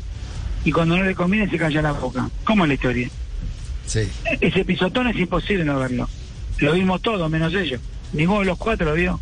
y 0.64 0.72
cuando 0.72 0.95
no 0.98 1.03
le 1.03 1.14
conviene 1.16 1.49
se 1.49 1.58
calla 1.58 1.82
la 1.82 1.91
boca. 1.91 2.30
¿Cómo 2.45 2.64
es 2.64 2.70
la 2.70 2.74
historia? 2.76 3.10
Sí. 3.86 4.08
Ese 4.40 4.64
pisotón 4.64 5.08
es 5.08 5.18
imposible 5.18 5.66
no 5.66 5.78
verlo. 5.78 6.08
Lo 6.60 6.74
vimos 6.74 7.02
todos, 7.02 7.30
menos 7.30 7.53
ellos. 7.53 7.82
Ninguno 8.14 8.40
de 8.40 8.45
los 8.45 8.58
cuatro 8.58 8.86
lo 8.86 8.94
vio. 8.94 9.20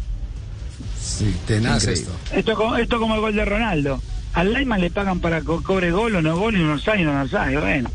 Sí, 1.00 1.36
tenaz 1.48 1.88
esto. 1.88 2.12
Esto, 2.32 2.78
esto 2.78 3.00
como 3.00 3.16
el 3.16 3.22
gol 3.22 3.36
de 3.36 3.46
Ronaldo. 3.46 4.02
Al 4.34 4.54
Lyman 4.54 4.82
le 4.82 4.90
pagan 4.92 5.20
para 5.20 5.40
que 5.42 5.48
cobre 5.64 5.92
gol 5.92 6.16
o 6.16 6.22
no 6.22 6.38
gol 6.38 6.56
y 6.56 6.60
no 6.64 6.78
sabe 6.80 7.04
no 7.04 7.28
sabe. 7.28 7.60
Bueno, 7.60 7.90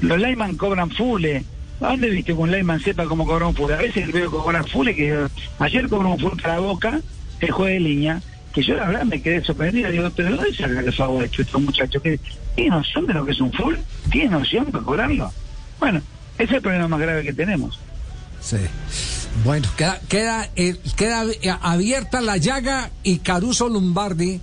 los 0.00 0.18
Lyman 0.20 0.56
cobran 0.56 0.90
fule. 0.90 1.44
¿A 1.80 1.88
dónde 1.88 2.10
viste 2.10 2.26
que 2.26 2.38
un 2.38 2.50
Lyman 2.52 2.80
sepa 2.80 3.06
cómo 3.06 3.26
cobrar 3.26 3.48
un 3.48 3.54
fule? 3.56 3.74
A 3.74 3.78
veces 3.78 4.12
veo 4.12 4.30
que 4.30 4.36
cobran 4.36 4.66
fule, 4.66 4.94
que 4.94 5.12
eh, 5.12 5.26
ayer 5.58 5.88
cobró 5.88 6.10
un 6.10 6.18
fule 6.20 6.40
para 6.40 6.60
Boca, 6.60 7.00
el 7.40 7.50
juez 7.50 7.72
de 7.74 7.80
línea, 7.80 8.22
que 8.52 8.62
yo 8.62 8.74
la 8.76 8.86
verdad 8.86 9.04
me 9.04 9.20
quedé 9.20 9.42
sorprendido. 9.42 9.90
Digo, 9.90 10.08
pero 10.14 10.30
¿de 10.30 10.36
¿dónde 10.36 10.54
sacan 10.54 10.84
el 10.84 10.92
favor 10.92 11.24
hecho 11.24 11.42
estos 11.42 11.60
muchachos? 11.60 12.00
¿Qué- 12.02 12.20
¿Tiene 12.54 12.70
noción 12.70 13.06
de 13.06 13.14
lo 13.14 13.24
que 13.24 13.32
es 13.32 13.40
un 13.40 13.52
full? 13.52 13.74
¿Tiene 14.10 14.30
noción 14.30 14.66
para 14.66 14.84
cobrarlo? 14.84 15.32
Bueno, 15.80 16.00
ese 16.36 16.44
es 16.44 16.52
el 16.52 16.60
problema 16.62 16.86
más 16.86 17.00
grave 17.00 17.24
que 17.24 17.32
tenemos. 17.32 17.80
Sí. 18.40 18.58
Bueno, 19.44 19.66
queda, 19.76 19.98
queda, 20.08 20.48
eh, 20.56 20.76
queda 20.96 21.24
abierta 21.62 22.20
la 22.20 22.36
llaga 22.36 22.90
y 23.02 23.18
Caruso 23.20 23.68
Lombardi 23.68 24.40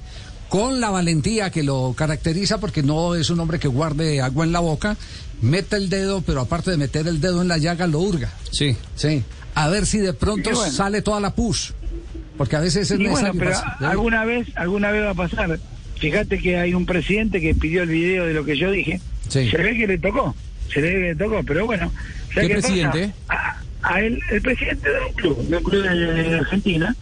con 0.49 0.81
la 0.81 0.89
valentía 0.89 1.51
que 1.51 1.63
lo 1.63 1.93
caracteriza 1.95 2.59
porque 2.59 2.83
no 2.83 3.15
es 3.15 3.29
un 3.29 3.39
hombre 3.39 3.59
que 3.59 3.67
guarde 3.67 4.21
agua 4.21 4.45
en 4.45 4.51
la 4.51 4.59
boca, 4.59 4.97
mete 5.41 5.75
el 5.77 5.89
dedo, 5.89 6.21
pero 6.21 6.41
aparte 6.41 6.71
de 6.71 6.77
meter 6.77 7.07
el 7.07 7.21
dedo 7.21 7.41
en 7.41 7.47
la 7.47 7.57
llaga, 7.57 7.87
lo 7.87 7.99
hurga. 7.99 8.31
Sí. 8.51 8.75
Sí. 8.95 9.23
A 9.55 9.67
ver 9.69 9.85
si 9.85 9.99
de 9.99 10.13
pronto 10.13 10.49
bueno. 10.51 10.71
sale 10.71 11.01
toda 11.01 11.19
la 11.19 11.33
push. 11.35 11.71
Porque 12.37 12.55
a 12.55 12.59
veces 12.61 12.89
es 12.89 12.99
Y 12.99 13.03
bueno, 13.07 13.33
necesario. 13.33 13.39
pero 13.39 13.51
pasar. 13.51 13.83
alguna 13.89 14.25
vez, 14.25 14.47
alguna 14.55 14.91
vez 14.91 15.03
va 15.05 15.11
a 15.11 15.13
pasar. 15.15 15.59
Fíjate 15.99 16.39
que 16.39 16.57
hay 16.57 16.73
un 16.73 16.85
presidente 16.85 17.41
que 17.41 17.53
pidió 17.53 17.83
el 17.83 17.89
video 17.89 18.25
de 18.25 18.33
lo 18.33 18.45
que 18.45 18.57
yo 18.57 18.71
dije. 18.71 19.01
Sí. 19.27 19.49
Se 19.49 19.57
ve 19.57 19.75
que 19.77 19.85
le 19.87 19.97
tocó, 19.97 20.33
se 20.73 20.79
ve 20.81 20.91
que 20.91 20.99
le 20.99 21.15
tocó, 21.15 21.41
pero 21.45 21.65
bueno. 21.65 21.91
¿sabes 22.33 22.47
¿Qué 22.49 22.55
pasa? 22.55 22.67
presidente? 22.69 23.13
A, 23.27 23.57
a 23.83 23.99
él, 24.01 24.19
el 24.31 24.41
presidente 24.41 24.89
de 24.89 24.99
un 25.05 25.13
club, 25.13 25.47
de 25.49 25.57
un 25.57 25.63
club 25.63 25.83
de, 25.83 25.95
de 26.29 26.35
Argentina, 26.37 26.95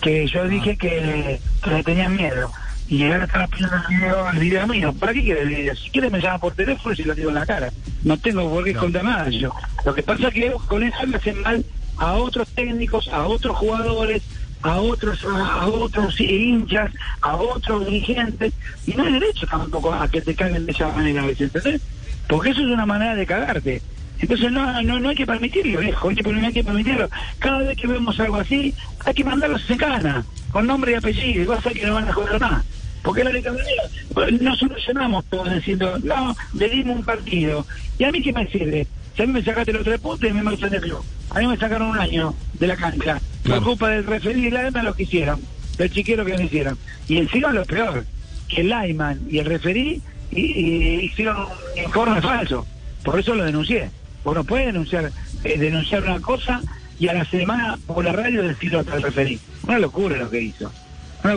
que 0.00 0.26
yo 0.28 0.46
dije 0.48 0.76
que, 0.76 1.40
que 1.64 1.70
le 1.70 1.82
tenían 1.82 2.14
miedo. 2.16 2.52
Y 2.88 3.02
ahora 3.04 3.24
estaba 3.24 3.46
pidiendo 3.48 3.76
el 3.76 3.96
video, 3.96 4.30
el 4.30 4.38
video 4.38 4.66
mío. 4.66 4.92
¿Para 4.92 5.12
qué 5.12 5.22
quiere 5.22 5.42
el 5.42 5.48
video? 5.48 5.76
Si 5.76 5.90
quiere 5.90 6.10
me 6.10 6.20
llama 6.20 6.38
por 6.38 6.54
teléfono 6.54 6.92
y 6.92 6.96
se 6.96 7.04
lo 7.04 7.14
digo 7.14 7.30
en 7.30 7.34
la 7.34 7.46
cara. 7.46 7.70
No 8.04 8.16
tengo 8.16 8.48
por 8.48 8.64
qué 8.64 8.74
contar 8.74 9.04
nada 9.04 9.28
yo. 9.28 9.52
Lo 9.84 9.94
que 9.94 10.02
pasa 10.02 10.28
es 10.28 10.34
que 10.34 10.52
con 10.68 10.82
eso 10.82 11.06
le 11.06 11.16
hacen 11.16 11.42
mal 11.42 11.64
a 11.98 12.12
otros 12.12 12.48
técnicos, 12.48 13.08
a 13.08 13.26
otros 13.26 13.56
jugadores, 13.56 14.22
a 14.62 14.76
otros 14.76 15.24
a, 15.24 15.62
a 15.62 15.66
otros 15.66 16.20
hinchas, 16.20 16.92
a 17.22 17.36
otros 17.36 17.86
dirigentes. 17.86 18.52
Y 18.86 18.92
no 18.92 19.04
hay 19.04 19.14
derecho 19.14 19.46
tampoco 19.46 19.92
a 19.92 20.08
que 20.08 20.20
te 20.20 20.34
caguen 20.34 20.66
de 20.66 20.72
esa 20.72 20.88
manera 20.88 21.22
a 21.22 21.26
veces, 21.26 21.54
¿entendés? 21.54 21.82
Porque 22.28 22.50
eso 22.50 22.60
es 22.60 22.66
una 22.66 22.86
manera 22.86 23.16
de 23.16 23.26
cagarte. 23.26 23.82
Entonces 24.18 24.50
no, 24.50 24.82
no, 24.82 24.98
no 24.98 25.08
hay 25.10 25.16
que 25.16 25.26
permitirlo, 25.26 25.80
viejo, 25.80 26.10
no 26.10 26.46
hay 26.46 26.52
que 26.52 26.64
permitirlo. 26.64 27.08
Cada 27.38 27.58
vez 27.58 27.76
que 27.76 27.86
vemos 27.86 28.18
algo 28.18 28.36
así, 28.36 28.74
hay 29.04 29.14
que 29.14 29.24
mandarlos 29.24 29.68
en 29.68 29.76
cana, 29.76 30.24
con 30.56 30.66
nombre 30.66 30.92
y 30.92 30.94
apellido, 30.94 31.42
y 31.42 31.44
vas 31.44 31.66
a 31.66 31.68
ver 31.68 31.78
que 31.78 31.86
no 31.86 31.92
van 31.92 32.08
a 32.08 32.14
joder 32.14 32.40
más. 32.40 32.64
Porque 33.02 33.22
la 33.22 33.28
única 33.28 33.52
manera, 33.52 33.82
pues, 34.14 34.40
no 34.40 34.56
solucionamos 34.56 35.22
todo 35.26 35.44
diciendo, 35.54 35.98
no, 36.02 36.34
le 36.54 36.70
dimos 36.70 36.96
un 36.96 37.04
partido. 37.04 37.66
¿Y 37.98 38.04
a 38.04 38.10
mí 38.10 38.22
qué 38.22 38.32
me 38.32 38.46
sirve? 38.46 38.86
Si 39.14 39.22
a 39.22 39.26
mí 39.26 39.34
me 39.34 39.44
sacaste 39.44 39.74
los 39.74 39.84
tres 39.84 40.00
puntos 40.00 40.30
y 40.30 40.32
me 40.32 40.42
marchan 40.42 40.70
del 40.70 40.80
club. 40.80 41.04
A 41.28 41.40
mí 41.40 41.46
me 41.46 41.58
sacaron 41.58 41.88
un 41.88 41.98
año 41.98 42.34
de 42.54 42.66
la 42.68 42.76
cancha. 42.76 43.20
Por 43.46 43.62
culpa 43.62 43.90
del 43.90 44.06
referir 44.06 44.46
y 44.46 44.50
la 44.50 44.66
EMA 44.66 44.82
lo 44.82 44.94
que 44.94 45.02
hicieron, 45.02 45.42
del 45.76 45.90
chiquero 45.90 46.24
que 46.24 46.38
me 46.38 46.44
hicieron. 46.44 46.78
Y 47.06 47.18
encima 47.18 47.52
lo 47.52 47.66
peor, 47.66 48.06
que 48.48 48.62
el 48.62 48.70
Lyman 48.70 49.26
y 49.28 49.40
el 49.40 49.44
referí 49.44 50.00
y, 50.30 50.40
y 50.40 51.04
hicieron 51.04 51.36
un 51.36 51.84
informe 51.84 52.22
falso. 52.22 52.66
Por 53.04 53.20
eso 53.20 53.34
lo 53.34 53.44
denuncié. 53.44 53.90
Vos 54.24 54.34
no 54.34 54.42
puedes 54.42 54.68
denunciar, 54.68 55.12
eh, 55.44 55.58
denunciar 55.58 56.02
una 56.04 56.18
cosa 56.20 56.62
y 56.98 57.08
a 57.08 57.14
la 57.14 57.24
semana 57.24 57.78
por 57.86 58.04
la 58.04 58.12
radio 58.12 58.42
decir 58.42 58.74
otra 58.76 58.98
referí. 58.98 59.38
Una 59.66 59.78
locura 59.78 60.16
lo 60.16 60.30
que 60.30 60.40
hizo. 60.40 60.70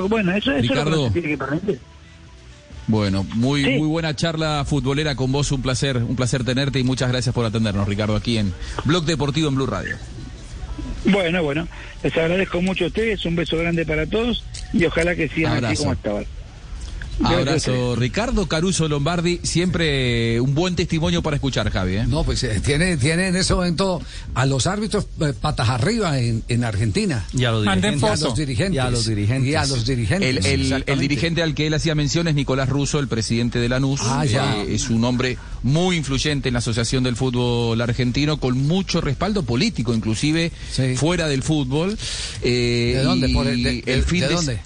Bueno, 0.07 0.31
eso, 0.33 0.51
eso 0.51 0.73
es 0.73 0.85
lo 0.85 0.91
que 0.91 1.07
se 1.07 1.11
tiene 1.11 1.27
que 1.29 1.37
permitir. 1.37 1.79
Bueno, 2.87 3.23
muy 3.35 3.77
muy 3.77 3.87
buena 3.87 4.15
charla 4.15 4.65
futbolera 4.65 5.15
con 5.15 5.31
vos, 5.31 5.51
un 5.51 5.61
placer, 5.61 5.97
un 5.97 6.15
placer 6.15 6.43
tenerte 6.43 6.79
y 6.79 6.83
muchas 6.83 7.09
gracias 7.09 7.35
por 7.35 7.45
atendernos, 7.45 7.87
Ricardo, 7.87 8.15
aquí 8.15 8.37
en 8.39 8.51
Blog 8.83 9.05
Deportivo 9.05 9.47
en 9.47 9.55
Blue 9.55 9.67
Radio. 9.67 9.95
Bueno, 11.05 11.43
bueno, 11.43 11.67
les 12.03 12.17
agradezco 12.17 12.61
mucho 12.61 12.85
a 12.85 12.87
ustedes, 12.87 13.23
un 13.25 13.35
beso 13.35 13.57
grande 13.57 13.85
para 13.85 14.05
todos 14.07 14.43
y 14.73 14.85
ojalá 14.85 15.15
que 15.15 15.29
sigan 15.29 15.53
así 15.53 15.65
Abrazo. 15.65 15.83
como 15.83 15.93
estaban. 15.93 16.25
Abrazo, 17.23 17.95
Ricardo 17.95 18.47
Caruso 18.47 18.87
Lombardi, 18.87 19.39
siempre 19.43 20.39
un 20.41 20.55
buen 20.55 20.75
testimonio 20.75 21.21
para 21.21 21.35
escuchar, 21.35 21.69
Javi. 21.69 21.95
¿eh? 21.97 22.05
No, 22.07 22.23
pues 22.23 22.43
eh, 22.43 22.61
tiene, 22.63 22.97
tiene 22.97 23.27
en 23.27 23.35
ese 23.35 23.53
momento 23.53 24.01
a 24.35 24.45
los 24.45 24.67
árbitros 24.67 25.07
eh, 25.21 25.33
patas 25.39 25.69
arriba 25.69 26.19
en, 26.19 26.43
en 26.47 26.63
Argentina. 26.63 27.25
Y 27.33 27.45
a 27.45 27.51
los 27.51 27.63
dirigentes. 27.63 28.01
Y 28.01 28.07
a 28.07 28.15
los 28.19 28.35
dirigentes. 28.35 28.75
Y 28.75 28.79
a 28.79 28.89
los 28.89 29.05
dirigentes. 29.05 29.49
Y 29.51 29.55
a 29.55 29.65
los 29.65 29.85
dirigentes. 29.85 30.29
El, 30.29 30.37
el- 30.37 30.45
el 30.45 30.61
exactamente. 30.61 31.01
dirigente 31.01 31.41
al 31.43 31.53
que 31.55 31.67
él 31.67 31.73
hacía 31.73 31.95
mención 31.95 32.27
es 32.27 32.35
Nicolás 32.35 32.69
Russo, 32.69 32.99
el 32.99 33.07
presidente 33.07 33.59
de 33.59 33.69
Lanús. 33.69 34.01
Ah, 34.03 34.25
ya. 34.25 34.57
Eh, 34.63 34.75
es 34.75 34.89
un 34.89 35.03
hombre 35.03 35.37
muy 35.63 35.97
influyente 35.97 36.49
en 36.49 36.53
la 36.53 36.59
Asociación 36.59 37.03
del 37.03 37.15
Fútbol 37.15 37.79
Argentino, 37.81 38.39
con 38.39 38.57
mucho 38.67 39.01
respaldo 39.01 39.43
político, 39.43 39.93
inclusive 39.93 40.51
fuera 40.95 41.27
del 41.27 41.43
fútbol. 41.43 41.97
Eh, 42.41 42.93
¿De 42.95 43.03
dónde? 43.03 43.29
Por 43.29 43.47
el- 43.47 43.61
de- 43.63 43.81
de- 43.81 44.01
fin 44.03 44.21
de 44.21 44.27
de- 44.29 44.33
dónde? 44.33 44.59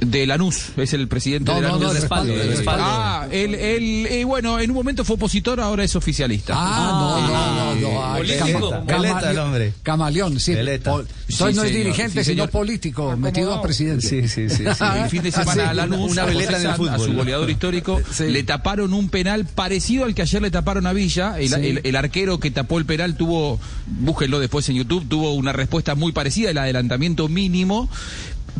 De 0.00 0.26
Lanús, 0.26 0.70
es 0.76 0.92
el 0.92 1.06
presidente 1.08 1.50
No, 1.50 1.56
de 1.56 1.62
no, 1.62 1.68
Lanús. 1.68 1.82
no, 1.82 1.90
el 1.92 1.96
respaldo. 1.96 2.34
Ah, 2.80 3.26
él, 3.30 3.54
él, 3.54 4.06
eh, 4.10 4.24
bueno, 4.24 4.58
en 4.58 4.70
un 4.70 4.76
momento 4.76 5.04
fue 5.04 5.14
opositor, 5.16 5.60
ahora 5.60 5.84
es 5.84 5.94
oficialista. 5.96 6.52
Ah, 6.56 6.88
no, 6.90 7.28
no, 7.28 7.74
no, 7.74 7.80
no. 7.92 8.04
ah, 8.04 8.16
político. 8.16 8.70
cama- 8.70 8.86
camale- 8.86 9.30
el 9.30 9.38
hombre. 9.38 9.72
Camaleón, 9.82 10.40
sí. 10.40 10.54
Pol- 10.84 11.06
Sí, 11.28 11.42
no 11.42 11.48
es 11.48 11.56
señor, 11.56 11.66
dirigente, 11.68 12.24
sí, 12.24 12.30
sino 12.32 12.42
señor. 12.44 12.50
político, 12.50 13.16
metido 13.16 13.54
a 13.54 13.62
presidente. 13.62 14.06
Sí, 14.06 14.28
sí, 14.28 14.50
sí. 14.50 14.64
El 15.02 15.08
fin 15.08 15.22
de 15.22 15.32
semana 15.32 15.70
a 15.70 15.74
Lanús, 15.74 16.10
Una 16.12 16.24
veleta 16.24 16.50
en 16.50 16.56
el 16.56 16.62
Sanz, 16.62 16.74
a 16.74 16.76
fútbol. 16.76 17.08
su 17.10 17.14
goleador 17.16 17.48
histórico, 17.50 18.00
le 18.20 18.42
taparon 18.42 18.92
un 18.92 19.08
penal 19.08 19.46
parecido 19.46 20.04
al 20.04 20.14
que 20.14 20.22
ayer 20.22 20.42
le 20.42 20.50
taparon 20.50 20.86
a 20.86 20.92
Villa. 20.92 21.38
El, 21.40 21.48
Sí. 21.48 21.54
el- 21.54 21.80
el 21.84 21.96
arquero 21.96 22.38
que 22.40 22.50
tapó 22.50 22.78
el 22.78 22.84
penal 22.84 23.16
tuvo, 23.16 23.58
búsquenlo 23.86 24.38
después 24.40 24.68
en 24.68 24.76
YouTube, 24.76 25.08
tuvo 25.08 25.32
una 25.34 25.52
respuesta 25.52 25.94
muy 25.94 26.12
parecida, 26.12 26.50
el 26.50 26.58
adelantamiento 26.58 27.28
mínimo. 27.28 27.88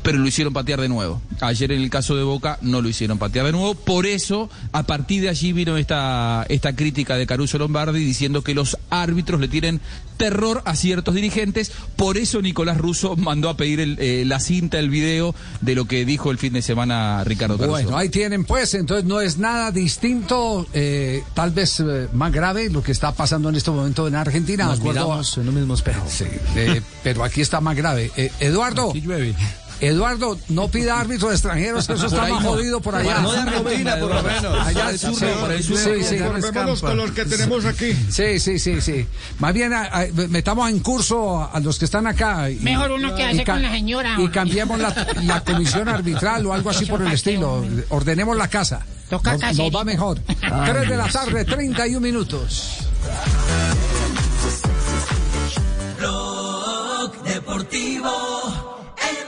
Pero 0.03 0.19
lo 0.19 0.27
hicieron 0.27 0.53
patear 0.53 0.81
de 0.81 0.89
nuevo. 0.89 1.23
Ayer 1.41 1.73
en 1.73 1.81
el 1.81 1.89
caso 1.91 2.17
de 2.17 2.23
Boca 2.23 2.59
no 2.61 2.83
lo 2.83 2.89
hicieron 2.89 3.19
patear 3.19 3.47
de 3.47 3.53
nuevo. 3.53 3.75
Por 3.75 4.07
eso, 4.07 4.51
a 4.73 4.83
partir 4.83 5.23
de 5.23 5.29
allí 5.29 5.53
vino 5.53 5.77
esta, 5.77 6.45
esta 6.49 6.75
crítica 6.75 7.17
de 7.17 7.27
Caruso 7.27 7.59
Lombardi 7.59 8.05
diciendo 8.05 8.43
que 8.43 8.55
los 8.55 8.77
árbitros 8.91 9.41
le 9.41 9.49
tienen 9.49 9.81
terror 10.17 10.63
a 10.65 10.77
ciertos 10.77 11.15
dirigentes. 11.15 11.73
Por 11.97 12.19
eso 12.19 12.43
Nicolás 12.43 12.79
Russo 12.79 13.17
mandó 13.17 13.49
a 13.49 13.57
pedir 13.57 13.81
el, 13.81 13.97
eh, 13.99 14.25
la 14.27 14.41
cinta, 14.41 14.79
el 14.79 14.91
video 14.91 15.35
de 15.61 15.75
lo 15.75 15.87
que 15.87 16.05
dijo 16.05 16.31
el 16.31 16.39
fin 16.39 16.53
de 16.53 16.63
semana 16.63 17.25
Ricardo 17.25 17.57
Caruso. 17.57 17.73
Bueno, 17.73 17.97
ahí 17.97 18.09
tienen 18.09 18.45
pues, 18.45 18.75
entonces 18.75 19.05
no 19.07 19.21
es 19.21 19.39
nada 19.39 19.71
distinto, 19.71 20.67
eh, 20.73 21.23
tal 21.35 21.51
vez 21.51 21.81
eh, 21.81 22.09
más 22.13 22.33
grave 22.33 22.71
lo 22.71 22.83
que 22.83 22.93
está 22.93 23.13
pasando 23.13 23.49
en 23.49 23.57
este 23.57 23.71
momento 23.71 24.07
en 24.07 24.15
Argentina. 24.15 24.67
Nos 24.67 24.81
miramos 24.81 25.39
en 25.39 25.49
un 25.49 25.55
mismo 25.55 25.75
espejo. 25.75 26.05
Sí, 26.09 26.25
eh, 26.57 26.83
pero 27.03 27.25
aquí 27.25 27.41
está 27.41 27.61
más 27.61 27.77
grave. 27.77 28.11
Eh, 28.17 28.31
Eduardo. 28.41 28.93
Eduardo, 29.81 30.39
no 30.49 30.69
pida 30.69 30.99
árbitros 31.01 31.33
extranjeros, 31.33 31.87
que 31.87 31.95
eso 31.95 32.07
está 32.07 32.23
ahí 32.25 32.33
más 32.33 32.45
jodido 32.45 32.81
por 32.81 32.95
allá. 32.95 33.21
No 33.21 33.33
de 33.33 33.39
Argentina, 33.39 33.97
por 33.99 34.15
lo 34.15 34.23
menos. 34.23 34.67
Allá 34.67 34.85
Por 34.85 34.91
el 34.93 34.99
sur, 34.99 35.15
sí, 35.15 35.25
por 35.41 35.53
el 35.53 35.63
sur. 35.65 35.77
sí, 35.79 35.91
sí. 36.05 36.19
Conformémonos 36.19 36.81
con 36.81 36.97
los 36.97 37.11
que 37.11 37.25
tenemos 37.25 37.65
aquí. 37.65 37.93
Sí, 38.11 38.39
sí, 38.39 38.59
sí, 38.59 38.81
sí. 38.81 39.07
Más 39.41 39.53
bien 39.53 39.73
a- 39.73 39.85
a- 39.87 40.07
metamos 40.29 40.71
en 40.71 40.79
curso 40.81 41.43
a, 41.53 41.59
los 41.61 41.79
que 41.79 41.85
están 41.87 42.07
acá. 42.07 42.51
y- 42.51 42.57
Mejor 42.61 42.93
uno 42.93 43.15
que 43.15 43.25
hace 43.25 43.45
con 43.45 43.61
la 43.63 43.71
señora. 43.73 44.15
Y 44.19 44.29
cambiemos 44.29 44.79
la, 44.79 44.95
la 45.25 45.41
comisión 45.43 45.89
arbitral 45.89 46.47
o 46.47 46.53
algo 46.55 46.71
así 46.71 46.87
por 46.87 47.03
el 47.03 47.13
estilo. 47.13 47.65
Ordenemos 47.91 48.37
la 48.37 48.49
casa. 48.49 48.87
Toca 49.11 49.37
Nos, 49.37 49.57
nos 49.59 49.71
va 49.75 49.85
mejor. 49.85 50.19
Ay, 50.43 50.71
3 50.73 50.89
de 50.89 50.97
la 50.97 51.09
tarde, 51.09 51.45
31 51.45 52.01
minutos. 52.01 52.79
Blog 55.99 57.23
Deportivo 57.25 58.54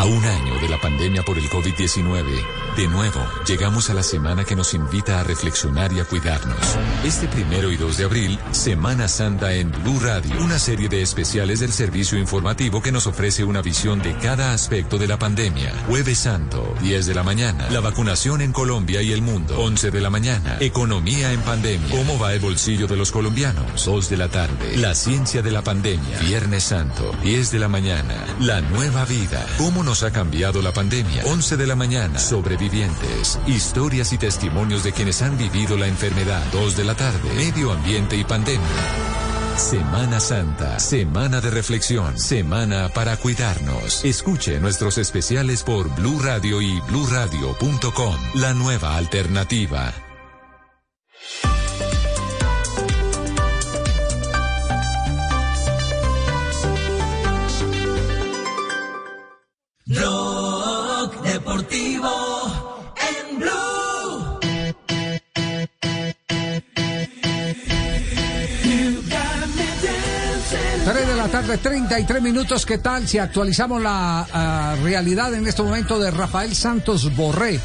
A 0.00 0.06
un 0.06 0.24
año 0.24 0.58
de 0.62 0.68
la 0.70 0.80
pandemia 0.80 1.22
por 1.22 1.36
el 1.36 1.50
COVID-19, 1.50 2.24
de 2.74 2.88
nuevo 2.88 3.20
llegamos 3.46 3.90
a 3.90 3.94
la 3.94 4.02
semana 4.02 4.44
que 4.44 4.56
nos 4.56 4.72
invita 4.72 5.20
a 5.20 5.24
reflexionar 5.24 5.92
y 5.92 6.00
a 6.00 6.06
cuidarnos. 6.06 6.56
Este 7.04 7.28
primero 7.28 7.70
y 7.70 7.76
2 7.76 7.98
de 7.98 8.04
abril, 8.04 8.38
Semana 8.52 9.08
Santa 9.08 9.52
en 9.52 9.70
Blue 9.70 10.00
Radio, 10.00 10.40
una 10.40 10.58
serie 10.58 10.88
de 10.88 11.02
especiales 11.02 11.60
del 11.60 11.70
servicio 11.70 12.16
informativo 12.16 12.80
que 12.80 12.92
nos 12.92 13.06
ofrece 13.06 13.44
una 13.44 13.60
visión 13.60 14.00
de 14.00 14.16
cada 14.16 14.54
aspecto 14.54 14.96
de 14.96 15.06
la 15.06 15.18
pandemia. 15.18 15.74
Jueves 15.86 16.20
Santo, 16.20 16.74
10 16.80 17.04
de 17.04 17.14
la 17.14 17.22
mañana, 17.22 17.68
la 17.68 17.80
vacunación 17.80 18.40
en 18.40 18.52
Colombia 18.52 19.02
y 19.02 19.12
el 19.12 19.20
mundo, 19.20 19.60
11 19.60 19.90
de 19.90 20.00
la 20.00 20.08
mañana, 20.08 20.56
economía 20.60 21.30
en 21.30 21.42
pandemia, 21.42 21.90
cómo 21.90 22.18
va 22.18 22.32
el 22.32 22.40
bolsillo 22.40 22.86
de 22.86 22.96
los 22.96 23.12
colombianos, 23.12 23.84
2 23.84 24.08
de 24.08 24.16
la 24.16 24.28
tarde, 24.30 24.78
la 24.78 24.94
ciencia 24.94 25.42
de 25.42 25.50
la 25.50 25.60
pandemia, 25.60 26.20
Viernes 26.20 26.64
Santo, 26.64 27.14
10 27.22 27.50
de 27.50 27.58
la 27.58 27.68
mañana, 27.68 28.14
la 28.38 28.62
nueva 28.62 29.04
vida, 29.04 29.44
cómo 29.58 29.82
nos 29.82 29.89
ha 29.90 30.12
cambiado 30.12 30.62
la 30.62 30.72
pandemia, 30.72 31.24
11 31.26 31.56
de 31.56 31.66
la 31.66 31.74
mañana, 31.74 32.18
sobrevivientes, 32.18 33.40
historias 33.46 34.12
y 34.12 34.18
testimonios 34.18 34.84
de 34.84 34.92
quienes 34.92 35.20
han 35.20 35.36
vivido 35.36 35.76
la 35.76 35.88
enfermedad, 35.88 36.44
2 36.52 36.76
de 36.76 36.84
la 36.84 36.94
tarde, 36.94 37.28
medio 37.34 37.72
ambiente 37.72 38.16
y 38.16 38.22
pandemia. 38.22 38.60
Semana 39.56 40.20
Santa, 40.20 40.78
semana 40.78 41.40
de 41.40 41.50
reflexión, 41.50 42.18
semana 42.18 42.88
para 42.88 43.16
cuidarnos. 43.16 44.04
Escuche 44.04 44.60
nuestros 44.60 44.96
especiales 44.96 45.64
por 45.64 45.92
Blue 45.96 46.20
Radio 46.22 46.62
y 46.62 46.80
bluradio.com, 46.82 48.16
la 48.34 48.54
nueva 48.54 48.96
alternativa. 48.96 50.09
Tarde, 71.56 71.58
33 71.58 72.22
minutos. 72.22 72.66
¿Qué 72.66 72.78
tal 72.78 73.08
si 73.08 73.18
actualizamos 73.18 73.82
la 73.82 74.26
ah, 74.32 74.76
realidad 74.82 75.34
en 75.34 75.46
este 75.46 75.62
momento 75.62 75.98
de 75.98 76.10
Rafael 76.10 76.54
Santos 76.54 77.14
Borré, 77.16 77.60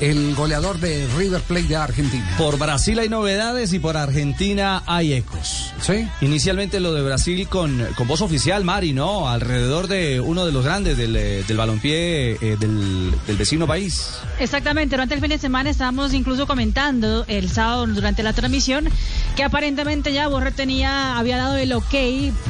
el 0.00 0.34
goleador 0.34 0.78
de 0.78 1.06
River 1.16 1.40
Plate 1.42 1.68
de 1.68 1.76
Argentina? 1.76 2.34
Por 2.38 2.58
Brasil 2.58 2.98
hay 2.98 3.08
novedades 3.08 3.72
y 3.72 3.78
por 3.78 3.96
Argentina 3.96 4.82
hay 4.86 5.12
ecos. 5.12 5.72
Sí. 5.80 6.08
Inicialmente 6.20 6.80
lo 6.80 6.92
de 6.94 7.02
Brasil 7.02 7.48
con, 7.48 7.86
con 7.96 8.06
voz 8.06 8.20
oficial, 8.20 8.64
Mari, 8.64 8.92
¿no? 8.92 9.28
Alrededor 9.28 9.88
de 9.88 10.20
uno 10.20 10.46
de 10.46 10.52
los 10.52 10.64
grandes 10.64 10.96
del, 10.96 11.16
eh, 11.16 11.44
del 11.46 11.56
balompié 11.56 12.32
eh, 12.32 12.56
del, 12.58 13.14
del 13.26 13.36
vecino 13.36 13.66
país. 13.66 14.12
Exactamente, 14.38 14.96
durante 14.96 15.14
el 15.14 15.20
fin 15.20 15.30
de 15.30 15.38
semana 15.38 15.70
estábamos 15.70 16.14
incluso 16.14 16.46
comentando 16.46 17.24
el 17.28 17.50
sábado 17.50 17.86
durante 17.86 18.22
la 18.22 18.32
transmisión 18.32 18.88
que 19.36 19.44
aparentemente 19.44 20.12
ya 20.12 20.28
Borre 20.28 20.52
tenía, 20.52 21.16
había 21.18 21.36
dado 21.36 21.56
el 21.56 21.72
ok, 21.72 21.94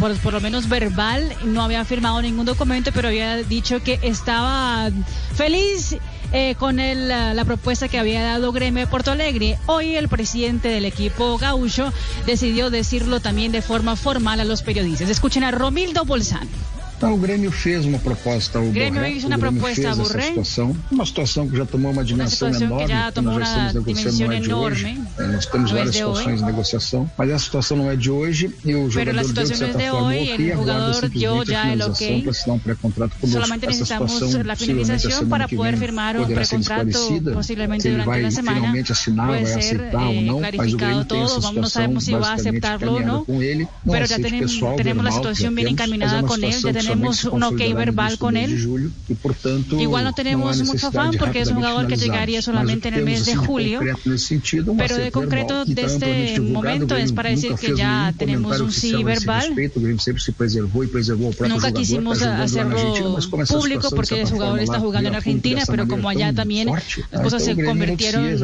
por, 0.00 0.16
por 0.18 0.32
lo 0.32 0.40
menos 0.40 0.68
verbal, 0.68 1.34
no 1.44 1.62
había 1.62 1.84
firmado 1.84 2.20
ningún 2.22 2.46
documento, 2.46 2.90
pero 2.92 3.08
había 3.08 3.36
dicho 3.36 3.82
que 3.82 3.98
estaba 4.02 4.90
feliz 5.34 5.96
eh, 6.32 6.54
con 6.58 6.80
el, 6.80 7.08
la, 7.08 7.44
propuesta 7.44 7.88
que 7.88 7.98
había 7.98 8.22
dado 8.22 8.52
Gremio 8.52 8.84
de 8.84 8.90
Porto 8.90 9.12
Alegre. 9.12 9.58
Hoy 9.66 9.96
el 9.96 10.08
presidente 10.08 10.68
del 10.68 10.84
equipo 10.84 11.38
gaucho 11.38 11.92
decidió 12.26 12.70
decirlo 12.70 13.20
también 13.20 13.52
de 13.52 13.62
forma 13.62 13.96
formal 13.96 14.40
a 14.40 14.44
los 14.44 14.62
periodistas. 14.62 15.08
Escuchen 15.08 15.44
a 15.44 15.50
Romildo 15.50 16.04
Bolzano. 16.04 16.77
Então, 16.98 17.14
o 17.14 17.16
Grêmio 17.16 17.52
fez 17.52 17.84
uma 17.84 17.98
proposta 18.00 18.58
ao 18.58 18.66
Grêmio 18.70 18.94
Borré. 18.94 19.12
fez 19.12 19.22
o 19.22 19.28
uma 19.28 19.36
Grêmio 19.38 19.60
proposta 19.60 19.74
fez 19.82 19.86
ao 19.86 19.92
essa 19.92 20.02
Borré. 20.12 20.26
situação, 20.30 20.76
uma 20.90 21.06
situação 21.06 21.48
que 21.48 21.56
já 21.56 21.64
tomou 21.64 21.92
uma 21.92 22.04
dimensão 22.04 22.52
situação 22.52 22.58
que 22.58 22.64
enorme, 22.64 22.88
já 22.88 23.02
porque 23.02 23.12
tomou 23.14 23.34
nós 23.38 23.48
já 23.48 23.54
uma 23.54 23.66
estamos 23.68 23.86
negociando, 23.86 24.16
dimensão 24.16 24.26
não 24.26 24.32
é 24.32 24.40
de 24.40 24.52
hoje. 24.52 24.86
enorme. 24.88 25.08
É, 25.18 25.26
nós 25.28 25.46
temos 25.46 25.70
Não 25.70 25.76
é 25.76 25.80
várias 25.80 25.92
de 25.94 25.98
situações 25.98 26.26
hoje. 26.26 26.36
de 26.36 26.44
negociação, 26.44 27.10
mas 27.16 27.30
essa 27.30 27.44
situação 27.44 27.76
não 27.76 27.88
é 27.90 27.94
de 27.96 28.10
hoje 28.10 28.50
e 28.64 28.74
o 28.74 28.88
Pero 28.90 28.90
jogador 28.90 29.14
la 29.14 29.22
deu, 29.22 29.22
de 29.22 29.28
situación 29.28 29.48
no 29.48 29.52
es 29.52 29.58
certa 29.58 29.78
de 29.78 29.90
forma, 29.90 30.06
hoy, 30.08 30.16
ok, 30.22 30.34
el 30.34 30.52
aguarda 30.52 30.58
jugador 30.58 31.08
dio 31.10 31.30
simplesmente 31.30 31.54
a 31.54 31.62
ya 31.62 31.72
el 31.72 31.78
finalização 31.78 32.08
ok. 32.08 32.22
para 32.22 32.30
assinar 32.32 32.56
um 32.56 32.58
pré-contrato 32.58 33.12
conosco. 33.20 33.28
Solamente 33.38 33.64
Essa 33.66 33.70
necesitamos 33.78 34.12
situação, 34.12 34.42
la 34.42 34.52
possivelmente, 34.52 34.52
a 34.52 34.56
finalización 34.56 35.12
semana 35.12 35.28
para 35.30 35.48
que 35.48 35.56
poder 35.56 35.70
vem 35.76 35.80
firmar 35.80 36.16
un 36.16 36.22
poderá 36.24 36.44
ser 36.44 36.58
precontrato 36.58 36.88
esclarecida, 36.90 37.32
posiblemente 37.32 37.82
se 37.82 37.88
ele 37.88 37.96
durante 37.98 38.10
vai 38.10 38.22
la 38.22 38.30
semana. 38.32 38.56
finalmente 38.58 38.90
assinar, 38.92 39.26
Puede 39.28 39.44
vai 39.44 39.52
ser 39.62 39.76
aceitar 39.76 40.02
ou 40.08 40.12
eh, 40.14 40.20
não, 40.20 40.40
mas 40.40 40.72
o 40.74 40.76
clarificado 40.76 40.76
Grêmio 40.78 41.04
tem 41.04 41.22
essa 41.22 41.34
todo, 41.34 41.42
vamos, 41.42 41.56
no 41.62 41.66
situação 41.68 41.70
sabemos 41.70 42.04
si 42.04 42.10
va 42.12 42.18
a 42.18 42.20
basicamente 42.20 42.40
aceptarlo 42.40 42.92
o 42.92 42.98
encaminhada 42.98 43.18
no, 43.18 43.24
com 43.24 43.42
ele, 43.42 43.68
um 43.86 43.92
pero 43.92 44.06
ya 44.06 44.16
aceite 44.16 44.22
tenemos, 44.22 44.52
pessoal 44.52 44.76
tenemos 44.76 45.04
la 45.04 45.10
verbal 45.10 45.22
que 45.32 45.36
situación 45.36 45.54
bien 45.54 45.66
temos, 45.66 45.78
mas 45.98 46.12
é 46.12 46.16
encaminada 46.16 46.18
uma 46.18 46.28
con 46.28 46.42
él, 46.44 46.50
ya 46.50 46.56
situação 46.56 46.72
que 46.74 46.80
se 46.82 46.87
tenemos 46.88 47.24
un 47.24 47.42
ok 47.42 47.58
verbal 47.74 48.18
con 48.18 48.36
él. 48.36 48.90
Igual 49.78 50.04
no 50.04 50.12
tenemos 50.12 50.62
mucho 50.62 50.88
afán 50.88 51.12
porque 51.18 51.40
es 51.40 51.48
un 51.48 51.56
jugador 51.56 51.86
que 51.86 51.96
llegaría 51.96 52.42
solamente 52.42 52.88
en 52.88 52.94
el 52.94 53.04
mes 53.04 53.26
de 53.26 53.36
julio. 53.36 53.80
Pero 54.78 54.96
de 54.96 55.10
concreto 55.10 55.64
de 55.64 55.82
este 55.82 56.40
momento 56.40 56.96
es 56.96 57.12
para 57.12 57.30
decir 57.30 57.54
que 57.54 57.76
ya 57.76 58.14
tenemos 58.16 58.60
un 58.60 58.72
sí 58.72 59.02
verbal. 59.02 59.54
Nunca 61.48 61.72
quisimos 61.72 62.22
hacerlo 62.22 63.18
público 63.48 63.90
porque 63.90 64.20
el 64.20 64.28
jugador 64.28 64.60
está 64.60 64.78
jugando 64.80 65.08
en 65.08 65.14
Argentina, 65.16 65.62
pero 65.66 65.88
como 65.88 66.08
allá 66.08 66.32
también 66.32 66.68
las 67.10 67.22
cosas 67.22 67.44
se 67.44 67.54
convirtieron 67.54 68.38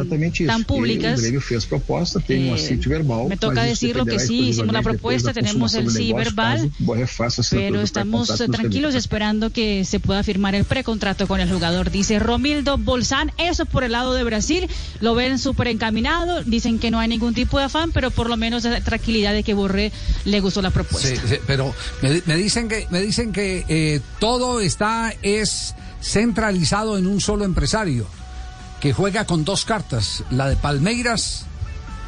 tan 0.46 0.64
públicas, 0.64 1.22
eh, 1.22 1.40
me 3.28 3.36
toca 3.36 3.62
decirlo 3.62 4.04
que 4.04 4.18
sí, 4.18 4.48
hicimos 4.48 4.72
la 4.72 4.82
propuesta, 4.82 5.32
tenemos 5.32 5.74
el 5.74 5.90
sí 5.90 6.12
verbal, 6.12 6.70
pero 7.50 7.80
estamos 7.80 8.33
tranquilos 8.38 8.94
esperando 8.94 9.50
que 9.50 9.84
se 9.84 10.00
pueda 10.00 10.22
firmar 10.22 10.54
el 10.54 10.64
precontrato 10.64 11.26
con 11.26 11.40
el 11.40 11.50
jugador. 11.50 11.90
Dice 11.90 12.18
Romildo 12.18 12.78
Bolsán, 12.78 13.32
eso 13.38 13.66
por 13.66 13.84
el 13.84 13.92
lado 13.92 14.14
de 14.14 14.24
Brasil, 14.24 14.68
lo 15.00 15.14
ven 15.14 15.38
súper 15.38 15.68
encaminado, 15.68 16.42
dicen 16.44 16.78
que 16.78 16.90
no 16.90 16.98
hay 16.98 17.08
ningún 17.08 17.34
tipo 17.34 17.58
de 17.58 17.64
afán, 17.64 17.92
pero 17.92 18.10
por 18.10 18.28
lo 18.28 18.36
menos 18.36 18.66
tranquilidad 18.84 19.32
de 19.32 19.42
que 19.42 19.54
Borré 19.54 19.92
le 20.24 20.40
gustó 20.40 20.62
la 20.62 20.70
propuesta. 20.70 21.08
Sí, 21.08 21.16
sí, 21.28 21.36
pero 21.46 21.74
me, 22.02 22.22
me 22.26 22.36
dicen 22.36 22.68
que 22.68 22.86
me 22.90 23.00
dicen 23.00 23.32
que 23.32 23.64
eh, 23.68 24.00
todo 24.18 24.60
está 24.60 25.14
es 25.22 25.74
centralizado 26.02 26.98
en 26.98 27.06
un 27.06 27.20
solo 27.20 27.44
empresario 27.44 28.06
que 28.80 28.92
juega 28.92 29.24
con 29.24 29.44
dos 29.44 29.64
cartas, 29.64 30.22
la 30.30 30.48
de 30.48 30.56
Palmeiras 30.56 31.46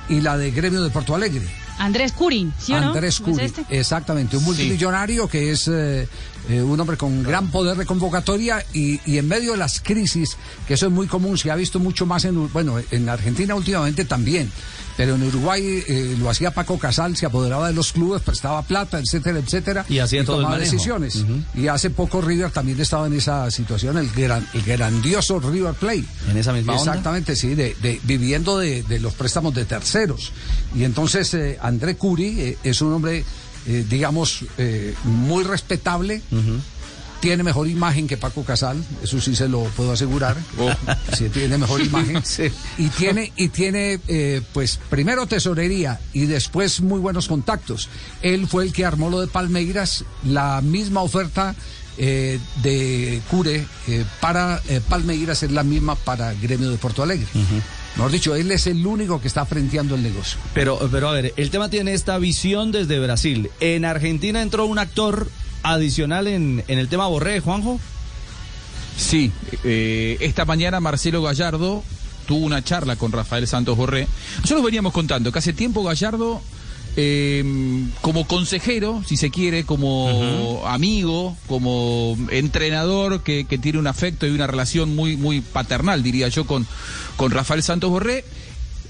y 0.08 0.20
la 0.20 0.36
de 0.36 0.50
Gremio 0.50 0.82
de 0.82 0.90
Porto 0.90 1.14
Alegre. 1.14 1.46
Andrés 1.78 2.12
Curi, 2.12 2.50
¿sí 2.58 2.72
o 2.72 2.80
no? 2.80 2.88
Andrés 2.88 3.20
¿No 3.20 3.26
es 3.28 3.32
Curi, 3.32 3.44
este? 3.44 3.64
exactamente, 3.68 4.36
un 4.36 4.44
multimillonario 4.44 5.28
que 5.28 5.50
es 5.52 5.68
eh, 5.68 6.08
eh, 6.48 6.62
un 6.62 6.78
hombre 6.80 6.96
con 6.96 7.22
gran 7.22 7.50
poder 7.50 7.76
de 7.76 7.86
convocatoria 7.86 8.64
y, 8.72 9.00
y 9.10 9.18
en 9.18 9.28
medio 9.28 9.52
de 9.52 9.58
las 9.58 9.80
crisis, 9.80 10.36
que 10.68 10.74
eso 10.74 10.86
es 10.86 10.92
muy 10.92 11.06
común, 11.06 11.36
se 11.38 11.50
ha 11.50 11.56
visto 11.56 11.78
mucho 11.78 12.06
más 12.06 12.24
en, 12.24 12.52
bueno, 12.52 12.76
en 12.90 13.08
Argentina 13.08 13.54
últimamente 13.54 14.04
también, 14.04 14.50
pero 14.96 15.16
en 15.16 15.22
Uruguay 15.24 15.82
eh, 15.86 16.16
lo 16.18 16.30
hacía 16.30 16.52
Paco 16.52 16.78
Casal, 16.78 17.16
se 17.16 17.26
apoderaba 17.26 17.68
de 17.68 17.74
los 17.74 17.92
clubes, 17.92 18.22
prestaba 18.22 18.62
plata, 18.62 18.98
etcétera, 18.98 19.38
etcétera, 19.40 19.84
Y 19.88 19.98
hacía 19.98 20.24
todo 20.24 20.36
el 20.36 20.42
tomaba 20.44 20.56
manejo. 20.58 20.72
decisiones. 20.72 21.24
Y 21.54 21.68
hace 21.68 21.90
poco 21.90 22.22
River 22.22 22.50
también 22.50 22.80
estaba 22.80 23.06
en 23.06 23.12
esa 23.12 23.50
situación, 23.50 23.98
el, 23.98 24.10
gran- 24.12 24.46
el 24.54 24.62
grandioso 24.62 25.38
River 25.40 25.74
Plate. 25.74 26.04
En 26.30 26.36
esa 26.38 26.52
misma 26.52 26.72
onda. 26.78 26.92
Exactamente, 26.92 27.36
sí, 27.36 27.54
de, 27.54 27.76
de- 27.82 28.00
viviendo 28.04 28.58
de, 28.58 28.82
de 28.84 28.98
los 29.00 29.12
préstamos 29.14 29.54
de 29.54 29.64
terceros. 29.66 30.32
Y 30.74 30.84
entonces 30.84 31.32
eh, 31.34 31.58
André 31.60 31.96
Curi 31.96 32.40
eh, 32.40 32.58
es 32.64 32.80
un 32.80 32.92
hombre, 32.94 33.22
eh, 33.66 33.84
digamos, 33.88 34.44
eh, 34.58 34.94
muy 35.04 35.44
respetable. 35.44 36.22
Tiene 37.20 37.42
mejor 37.42 37.66
imagen 37.66 38.06
que 38.06 38.16
Paco 38.16 38.44
Casal, 38.44 38.84
eso 39.02 39.20
sí 39.20 39.34
se 39.34 39.48
lo 39.48 39.64
puedo 39.64 39.92
asegurar. 39.92 40.36
Sí, 41.16 41.28
tiene 41.30 41.58
mejor 41.58 41.80
imagen. 41.84 42.22
Y 42.78 42.88
tiene, 42.88 43.32
y 43.36 43.48
tiene 43.48 43.98
eh, 44.06 44.42
pues, 44.52 44.78
primero 44.90 45.26
tesorería 45.26 45.98
y 46.12 46.26
después 46.26 46.80
muy 46.82 47.00
buenos 47.00 47.26
contactos. 47.26 47.88
Él 48.22 48.46
fue 48.46 48.64
el 48.64 48.72
que 48.72 48.84
armó 48.84 49.10
lo 49.10 49.20
de 49.20 49.26
Palmeiras, 49.26 50.04
la 50.24 50.60
misma 50.60 51.00
oferta 51.00 51.56
eh, 51.98 52.38
de 52.62 53.22
Cure 53.30 53.64
eh, 53.88 54.04
para 54.20 54.60
eh, 54.68 54.82
Palmeiras 54.86 55.42
es 55.42 55.50
la 55.50 55.62
misma 55.62 55.94
para 55.94 56.34
Gremio 56.34 56.70
de 56.70 56.76
Porto 56.76 57.02
Alegre. 57.02 57.26
Mejor 57.96 58.12
dicho, 58.12 58.34
él 58.34 58.50
es 58.50 58.66
el 58.66 58.86
único 58.86 59.20
que 59.20 59.28
está 59.28 59.46
frenteando 59.46 59.94
el 59.94 60.02
negocio. 60.02 60.38
Pero, 60.52 60.78
pero 60.92 61.08
a 61.08 61.12
ver, 61.12 61.32
el 61.36 61.50
tema 61.50 61.70
tiene 61.70 61.94
esta 61.94 62.18
visión 62.18 62.70
desde 62.70 62.98
Brasil. 62.98 63.50
En 63.60 63.84
Argentina 63.86 64.42
entró 64.42 64.66
un 64.66 64.78
actor 64.78 65.30
adicional 65.62 66.26
en, 66.26 66.62
en 66.68 66.78
el 66.78 66.88
tema 66.88 67.06
Borré, 67.06 67.40
Juanjo. 67.40 67.80
Sí, 68.98 69.32
eh, 69.64 70.16
esta 70.20 70.44
mañana 70.44 70.80
Marcelo 70.80 71.22
Gallardo 71.22 71.82
tuvo 72.26 72.44
una 72.44 72.62
charla 72.62 72.96
con 72.96 73.12
Rafael 73.12 73.46
Santos 73.46 73.76
Borré. 73.76 74.08
Nosotros 74.40 74.64
veníamos 74.64 74.92
contando 74.92 75.32
que 75.32 75.38
hace 75.38 75.52
tiempo 75.52 75.82
Gallardo, 75.82 76.42
eh, 76.96 77.44
como 78.00 78.26
consejero, 78.26 79.02
si 79.06 79.16
se 79.16 79.30
quiere, 79.30 79.64
como 79.64 80.62
amigo, 80.66 81.36
como 81.46 82.16
entrenador 82.30 83.22
que, 83.22 83.44
que 83.44 83.58
tiene 83.58 83.78
un 83.78 83.86
afecto 83.86 84.26
y 84.26 84.30
una 84.30 84.46
relación 84.46 84.96
muy, 84.96 85.16
muy 85.16 85.40
paternal, 85.40 86.02
diría 86.02 86.28
yo, 86.28 86.46
con, 86.46 86.66
con 87.16 87.30
Rafael 87.30 87.62
Santos 87.62 87.90
Borré. 87.90 88.24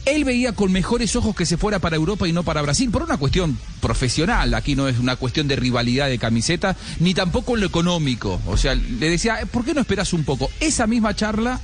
Él 0.04 0.24
veía 0.24 0.52
con 0.52 0.70
mejores 0.70 1.16
ojos 1.16 1.34
que 1.34 1.44
se 1.44 1.56
fuera 1.56 1.80
para 1.80 1.96
Europa 1.96 2.28
y 2.28 2.32
no 2.32 2.44
para 2.44 2.62
Brasil, 2.62 2.90
por 2.92 3.02
una 3.02 3.16
cuestión 3.16 3.58
profesional. 3.80 4.54
Aquí 4.54 4.76
no 4.76 4.86
es 4.86 5.00
una 5.00 5.16
cuestión 5.16 5.48
de 5.48 5.56
rivalidad 5.56 6.08
de 6.08 6.18
camiseta, 6.18 6.76
ni 7.00 7.12
tampoco 7.12 7.54
en 7.54 7.62
lo 7.62 7.66
económico. 7.66 8.40
O 8.46 8.56
sea, 8.56 8.76
le 8.76 9.10
decía, 9.10 9.40
¿por 9.50 9.64
qué 9.64 9.74
no 9.74 9.80
esperas 9.80 10.12
un 10.12 10.22
poco? 10.22 10.48
Esa 10.60 10.86
misma 10.86 11.16
charla 11.16 11.60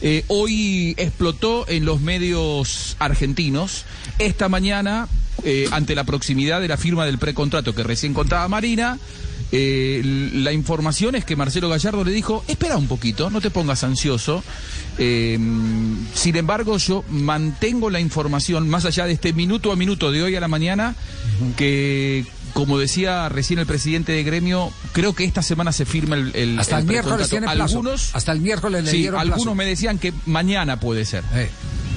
eh, 0.00 0.24
hoy 0.26 0.94
explotó 0.96 1.66
en 1.68 1.84
los 1.84 2.00
medios 2.00 2.96
argentinos. 2.98 3.84
Esta 4.18 4.48
mañana, 4.48 5.08
eh, 5.42 5.68
ante 5.72 5.94
la 5.94 6.04
proximidad 6.04 6.60
de 6.60 6.68
la 6.68 6.76
firma 6.76 7.04
del 7.06 7.18
precontrato 7.18 7.74
que 7.74 7.82
recién 7.82 8.14
contaba 8.14 8.46
Marina, 8.48 8.98
eh, 9.52 10.00
la 10.34 10.52
información 10.52 11.14
es 11.14 11.24
que 11.24 11.36
Marcelo 11.36 11.68
Gallardo 11.68 12.04
le 12.04 12.12
dijo, 12.12 12.44
espera 12.48 12.76
un 12.76 12.88
poquito, 12.88 13.30
no 13.30 13.40
te 13.40 13.50
pongas 13.50 13.84
ansioso. 13.84 14.42
Eh, 14.98 15.38
sin 16.14 16.36
embargo, 16.36 16.76
yo 16.78 17.04
mantengo 17.08 17.90
la 17.90 18.00
información, 18.00 18.68
más 18.68 18.84
allá 18.84 19.06
de 19.06 19.12
este 19.12 19.32
minuto 19.32 19.70
a 19.70 19.76
minuto 19.76 20.10
de 20.10 20.22
hoy 20.22 20.34
a 20.36 20.40
la 20.40 20.48
mañana, 20.48 20.96
que, 21.56 22.24
como 22.52 22.78
decía 22.78 23.28
recién 23.28 23.58
el 23.58 23.66
presidente 23.66 24.12
de 24.12 24.24
gremio, 24.24 24.72
creo 24.92 25.14
que 25.14 25.24
esta 25.24 25.42
semana 25.42 25.72
se 25.72 25.84
firma 25.84 26.16
el, 26.16 26.34
el 26.34 26.58
Hasta 26.58 26.78
el, 26.78 26.84
miércoles 26.86 27.28
tiene 27.28 27.46
plazo. 27.46 27.78
Algunos, 27.78 28.14
Hasta 28.14 28.32
el 28.32 28.40
miércoles 28.40 28.84
le 28.84 28.90
sí, 28.90 28.96
dieron 28.98 29.20
algunos 29.20 29.42
plazo. 29.42 29.54
me 29.54 29.66
decían 29.66 29.98
que 29.98 30.12
mañana 30.26 30.80
puede 30.80 31.04
ser. 31.04 31.22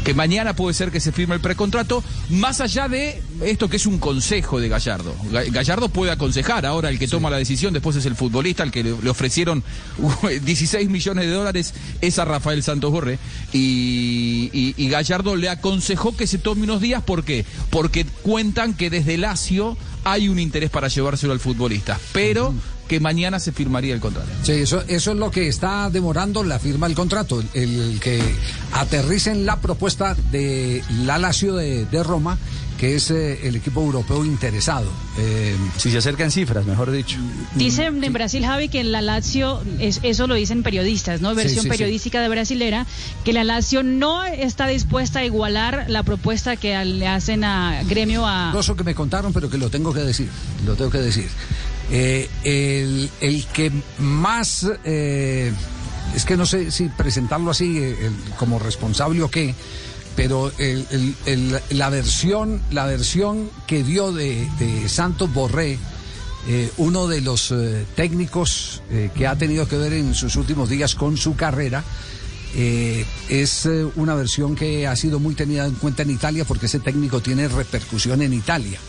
Que 0.07 0.13
mañana 0.13 0.55
puede 0.55 0.73
ser 0.73 0.89
que 0.89 1.01
se 1.01 1.11
firme 1.11 1.35
el 1.35 1.41
precontrato, 1.41 2.01
más 2.29 2.61
allá 2.61 2.87
de 2.87 3.21
esto 3.43 3.67
que 3.69 3.75
es 3.75 3.85
un 3.85 3.99
consejo 3.99 4.57
de 4.61 4.69
Gallardo. 4.69 5.13
Ga- 5.33 5.51
Gallardo 5.51 5.89
puede 5.89 6.13
aconsejar, 6.13 6.65
ahora 6.65 6.87
el 6.87 6.97
que 6.97 7.09
toma 7.09 7.29
la 7.29 7.35
decisión 7.35 7.73
después 7.73 7.97
es 7.97 8.05
el 8.05 8.15
futbolista, 8.15 8.63
el 8.63 8.71
que 8.71 8.85
le, 8.85 9.09
ofrecieron 9.09 9.65
uh, 9.97 10.27
16 10.41 10.87
millones 10.89 11.25
de 11.25 11.31
dólares 11.31 11.73
es 11.99 12.19
a 12.19 12.23
Rafael 12.23 12.63
Santos 12.63 12.93
y- 13.51 14.73
y 14.77 14.87
Gallardo 14.87 15.35
le 15.35 15.49
aconsejó 15.49 16.15
que 16.15 16.25
se 16.25 16.37
tome 16.37 16.63
unos 16.63 16.79
días, 16.79 17.03
¿por 17.03 17.25
qué? 17.25 17.43
Porque 17.69 18.05
cuentan 18.05 18.75
que 18.75 18.89
desde 18.89 19.17
Lazio 19.17 19.75
hay 20.05 20.29
un 20.29 20.39
interés 20.39 20.69
para 20.69 20.87
llevárselo 20.87 21.33
al 21.33 21.41
futbolista, 21.41 21.99
pero 22.13 22.53
que 22.87 22.99
mañana 22.99 23.39
se 23.39 23.51
firmaría 23.51 23.93
el 23.93 23.99
contrato. 23.99 24.29
Sí, 24.43 24.53
eso, 24.53 24.83
eso 24.87 25.11
es 25.11 25.17
lo 25.17 25.29
que 25.31 25.47
está 25.47 25.89
demorando 25.89 26.43
la 26.43 26.59
firma 26.59 26.87
del 26.87 26.95
contrato, 26.95 27.41
el, 27.53 27.79
el 27.79 27.99
que 27.99 28.21
aterricen 28.73 29.45
la 29.45 29.57
propuesta 29.59 30.15
de 30.31 30.83
la 31.05 31.17
Lazio 31.17 31.55
de, 31.55 31.85
de 31.85 32.03
Roma, 32.03 32.37
que 32.77 32.95
es 32.95 33.09
eh, 33.09 33.39
el 33.47 33.55
equipo 33.55 33.81
europeo 33.81 34.23
interesado. 34.23 34.87
Eh, 35.17 35.55
si 35.77 35.89
se 35.91 35.97
acercan 35.97 36.29
cifras, 36.29 36.65
mejor 36.67 36.91
dicho. 36.91 37.17
Dicen 37.55 38.03
en 38.03 38.13
Brasil, 38.13 38.45
Javi, 38.45 38.69
que 38.69 38.79
en 38.81 38.91
la 38.91 39.01
Lazio, 39.01 39.61
es- 39.79 39.99
eso 40.03 40.27
lo 40.27 40.35
dicen 40.35 40.61
periodistas, 40.61 41.19
¿no? 41.19 41.33
Versión 41.33 41.63
sí, 41.63 41.63
sí. 41.63 41.69
periodística 41.69 42.21
de 42.21 42.29
brasilera, 42.29 42.85
que 43.25 43.33
la 43.33 43.43
Lazio 43.43 43.81
no 43.81 44.23
está 44.25 44.67
dispuesta 44.67 45.19
a 45.19 45.25
igualar 45.25 45.85
la 45.87 46.03
propuesta 46.03 46.55
que 46.55 46.85
le 46.85 47.07
hacen 47.07 47.43
a 47.43 47.81
Gremio 47.89 48.27
a... 48.27 48.51
Cosa 48.53 48.75
que 48.75 48.83
me 48.83 48.93
contaron, 48.93 49.33
pero 49.33 49.49
que 49.49 49.57
lo 49.57 49.71
tengo 49.71 49.91
que 49.91 50.01
decir, 50.01 50.29
lo 50.65 50.75
tengo 50.75 50.91
que 50.91 50.99
decir. 50.99 51.27
Eh, 51.91 53.09
el, 53.21 53.45
que 53.53 53.71
más, 53.99 54.67
eh, 54.83 55.53
es 56.15 56.25
que 56.25 56.35
no 56.35 56.45
sé 56.45 56.69
si 56.71 56.89
presentarlo 56.89 57.51
así 57.51 57.77
eh, 57.77 58.11
como 58.37 58.59
responsable 58.59 59.21
o 59.23 59.31
qué, 59.31 59.55
pero 60.15 60.51
la 61.69 61.89
versión, 61.89 62.61
la 62.71 62.85
versión 62.87 63.49
que 63.67 63.83
dio 63.83 64.11
de, 64.11 64.47
Santos 64.87 65.31
Borré, 65.31 65.77
uno 66.77 67.07
de 67.07 67.21
los 67.21 67.53
técnicos 67.95 68.81
que 69.13 69.27
ha 69.27 69.35
tenido 69.35 69.67
que 69.67 69.77
ver 69.77 69.93
en 69.93 70.15
sus 70.15 70.35
últimos 70.35 70.69
días 70.69 70.95
con 70.95 71.17
su 71.17 71.35
carrera, 71.35 71.83
es 72.55 73.69
una 73.95 74.15
versión 74.15 74.55
que 74.55 74.87
ha 74.87 74.95
sido 74.95 75.19
muy 75.19 75.35
tenida 75.35 75.67
en 75.67 75.75
cuenta 75.75 76.01
en 76.01 76.09
Italia 76.09 76.45
porque 76.45 76.65
ese 76.65 76.79
técnico 76.79 77.21
tiene 77.21 77.47
repercusión 77.47 78.23
en 78.23 78.33
Italia. 78.33 78.79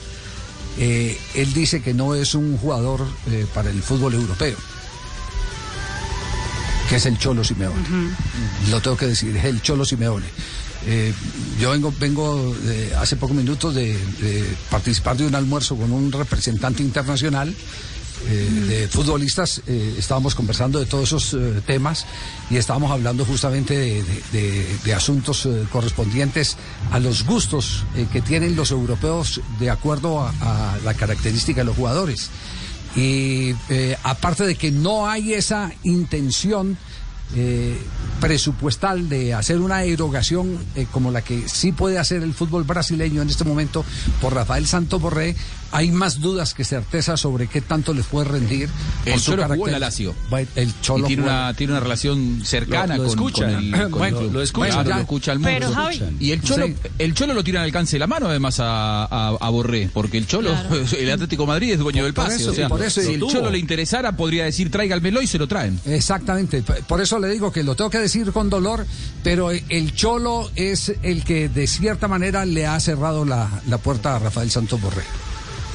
Eh, 0.79 1.19
él 1.35 1.53
dice 1.53 1.83
que 1.83 1.93
no 1.93 2.15
es 2.15 2.35
un 2.35 2.57
jugador 2.57 3.05
eh, 3.31 3.47
para 3.53 3.71
el 3.71 3.83
fútbol 3.83 4.15
europeo, 4.15 4.57
que 6.89 6.97
es 6.97 7.07
el 7.07 7.19
Cholo 7.19 7.43
Simeone. 7.43 8.15
Lo 8.71 8.81
tengo 8.81 8.97
que 8.97 9.07
decir, 9.07 9.37
es 9.37 9.45
el 9.45 9.61
Cholo 9.61 9.85
Simeone. 9.85 10.27
Eh, 10.87 11.13
yo 11.61 11.73
vengo, 11.73 11.93
vengo 11.99 12.55
hace 12.99 13.17
pocos 13.17 13.37
minutos 13.37 13.75
de, 13.75 13.99
de 14.21 14.45
participar 14.71 15.17
de 15.17 15.27
un 15.27 15.35
almuerzo 15.35 15.77
con 15.77 15.91
un 15.91 16.13
representante 16.13 16.83
internacional 16.83 17.55
eh, 18.27 18.51
de 18.69 18.89
futbolistas. 18.89 19.63
eh, 19.67 19.95
estábamos 19.99 20.35
conversando 20.35 20.79
de 20.79 20.87
todos 20.87 21.09
esos 21.09 21.35
eh, 21.35 21.63
temas 21.67 22.07
y 22.51 22.57
estábamos 22.57 22.91
hablando 22.91 23.25
justamente 23.25 24.03
de, 24.33 24.95
asuntos 24.95 25.47
correspondientes 25.71 26.57
a 26.91 26.99
los 26.99 27.25
gustos 27.25 27.85
que 28.13 28.21
tienen 28.21 28.57
los 28.57 28.71
europeos 28.71 29.41
de 29.61 29.71
acuerdo 29.71 30.21
a, 30.21 30.77
la 30.83 30.95
característica 30.95 31.61
de 31.61 31.67
los 31.67 31.77
jugadores. 31.77 32.31
Y 32.97 33.55
aparte 34.03 34.45
de 34.45 34.57
que 34.57 34.73
no 34.73 35.09
hay 35.09 35.35
esa 35.35 35.71
intención 35.85 36.77
presupuestal 38.21 39.09
de 39.09 39.35
hacer 39.35 39.61
una 39.61 39.85
erogación 39.85 40.59
como 40.91 41.13
la 41.13 41.23
que 41.23 41.49
sí 41.49 41.71
puede 41.73 41.99
hacer 41.99 42.23
el 42.23 42.35
fútbol 42.35 42.65
brasileño 42.65 43.23
en 43.23 43.29
este 43.29 43.45
momento 43.45 43.85
por 44.21 44.35
Rafael 44.35 44.67
Santo 44.67 44.99
Borré, 44.99 45.37
hay 45.71 45.91
más 45.91 46.21
dudas 46.21 46.55
que 46.55 46.65
certezas 46.65 47.21
sobre 47.21 47.47
qué 47.47 47.61
tanto 47.61 47.93
les 47.95 48.07
puede 48.07 48.29
rendir. 48.29 48.69
El 49.05 49.13
por 49.13 49.21
su 49.21 49.31
Cholo 49.33 49.43
jugó 49.45 49.49
carácter. 49.65 49.69
en 49.69 49.73
la 49.73 49.79
Lazio. 49.87 50.15
El 50.57 50.81
Cholo 50.81 51.05
Y 51.05 51.09
tiene 51.09 51.23
una, 51.25 51.55
tiene 51.55 51.73
una 51.75 51.81
relación 51.81 52.41
cercana 52.45 52.97
Lo- 52.97 53.05
lo 53.05 53.09
con, 53.11 53.19
escucha. 53.19 53.45
con 53.47 53.55
el, 53.55 53.71
con 53.91 53.99
Bueno, 53.99 54.19
club. 54.19 54.33
lo 54.33 54.43
escucha. 54.43 54.67
Claro, 54.69 54.89
Ya. 54.89 54.95
lo 54.97 55.01
escucha 55.03 55.33
al 55.33 55.39
mundo. 55.41 55.51
Pero, 55.59 55.73
Javi- 55.73 56.17
Y 56.21 56.31
el 56.33 56.43
Cholo, 56.43 56.67
Sí. 56.67 56.75
el 56.99 57.15
Cholo 57.15 57.35
lo 57.35 57.45
tira 57.45 57.61
al 57.61 57.67
alcance 57.67 57.97
de 57.97 57.99
la 58.01 58.07
mano 58.07 58.29
además 58.29 58.61
a, 58.61 59.05
a, 59.05 59.29
a 59.41 59.51
Borré, 59.51 59.91
porque 59.93 60.19
el 60.19 60.27
Cholo, 60.27 60.51
el 60.99 61.11
Atlético 61.11 61.43
de 61.43 61.47
Madrid 61.49 61.73
es 61.73 61.79
dueño 61.79 62.05
del 62.05 62.15
Por 62.15 62.25
pase. 62.27 62.37
eso, 62.43 62.51
o 62.51 62.55
sea, 62.55 62.69
por 62.69 62.83
eso, 62.83 63.01
si 63.01 63.15
el 63.15 63.21
tuvo. 63.21 63.31
Cholo 63.33 63.51
le 63.51 63.59
interesara, 63.59 64.13
podría 64.17 64.45
decir 64.45 64.71
tráiganmelo 64.71 65.21
y 65.23 65.27
se 65.27 65.39
lo 65.39 65.47
traen. 65.49 65.79
Exactamente, 65.85 66.63
por 66.63 67.01
eso 67.01 67.19
le 67.19 67.29
digo 67.29 67.53
que 67.53 67.63
lo 67.63 67.75
tengo 67.77 67.91
que 67.91 67.99
decir 67.99 68.33
con 68.33 68.49
dolor, 68.51 68.87
pero 69.23 69.51
el 69.51 69.95
Cholo 69.95 70.51
es 70.55 70.93
el 71.03 71.25
que 71.25 71.49
de 71.49 71.67
cierta 71.67 72.09
manera 72.09 72.45
le 72.47 72.67
ha 72.67 72.79
cerrado 72.81 73.25
la, 73.25 73.49
la 73.69 73.79
puerta 73.79 74.17
a 74.17 74.19
Rafael 74.19 74.51
Santos 74.51 74.81
Borré. 74.81 75.03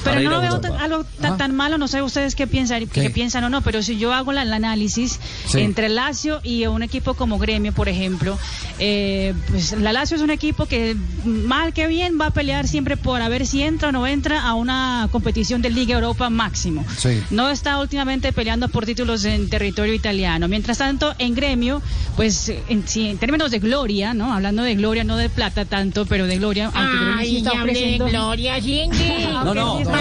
Pero 0.03 0.21
no 0.21 0.30
lo 0.31 0.41
veo 0.41 0.59
tan, 0.59 0.73
algo 0.73 1.05
tan, 1.21 1.38
tan 1.38 1.55
malo, 1.55 1.77
no 1.77 1.88
sé 1.88 2.01
ustedes 2.01 2.35
qué 2.35 2.47
piensan, 2.47 2.88
qué 2.88 3.03
¿Qué? 3.03 3.09
piensan 3.09 3.43
o 3.43 3.49
no, 3.49 3.61
pero 3.61 3.81
si 3.84 3.97
yo 3.97 4.13
hago 4.13 4.31
la- 4.31 4.43
el 4.43 4.51
análisis 4.53 5.19
Sí. 5.47 5.59
entre 5.61 5.89
Lazio 5.89 6.39
y 6.43 6.65
un 6.65 6.84
equipo 6.84 7.13
como 7.13 7.39
Gremio, 7.39 7.71
por 7.73 7.88
ejemplo, 7.89 8.38
eh, 8.80 9.34
pues 9.49 9.71
la 9.73 9.93
Lazio 9.93 10.17
es 10.17 10.23
un 10.23 10.30
equipo 10.30 10.65
que 10.65 10.95
mal 11.25 11.73
que 11.73 11.88
bien 11.88 12.17
va 12.19 12.27
a 12.27 12.31
pelear 12.31 12.67
siempre 12.67 12.97
por 12.97 13.21
a 13.21 13.30
ver 13.30 13.45
si 13.45 13.61
entra 13.63 13.89
o 13.89 13.91
no 13.91 14.05
entra 14.07 14.41
a 14.43 14.53
una 14.55 15.07
competición 15.11 15.61
de 15.61 15.69
Liga 15.69 15.95
Europa 15.95 16.30
máximo. 16.30 16.85
Sí. 16.97 17.21
No 17.30 17.49
está 17.49 17.80
últimamente 17.80 18.34
peleando 18.34 18.67
por 18.69 18.85
títulos 18.85 19.23
en 19.25 19.49
territorio 19.49 19.93
italiano. 19.93 20.47
Mientras 20.47 20.77
tanto, 20.80 21.13
en 21.19 21.35
Gremio, 21.35 21.81
pues 22.15 22.51
en, 22.69 22.88
sí, 22.88 23.07
en 23.09 23.17
términos 23.17 23.51
de 23.51 23.59
gloria, 23.59 24.13
¿no? 24.13 24.34
Hablando 24.34 24.63
de 24.63 24.75
gloria, 24.75 25.03
no 25.03 25.17
de 25.17 25.30
plata 25.30 25.65
tanto, 25.65 26.05
pero 26.05 26.25
de 26.27 26.38
gloria, 26.38 26.71
aunque 26.73 26.95
Gremio 26.97 27.13
sí 27.19 27.19
Ay, 27.19 27.38
está 27.38 27.63
de. 28.05 28.11
Gloria, 28.11 28.61
Cindy. 28.61 29.13
No, 29.43 29.53
no, 29.53 29.61
Aunque 29.61 29.85
sí, 29.85 29.91
no, 29.91 29.93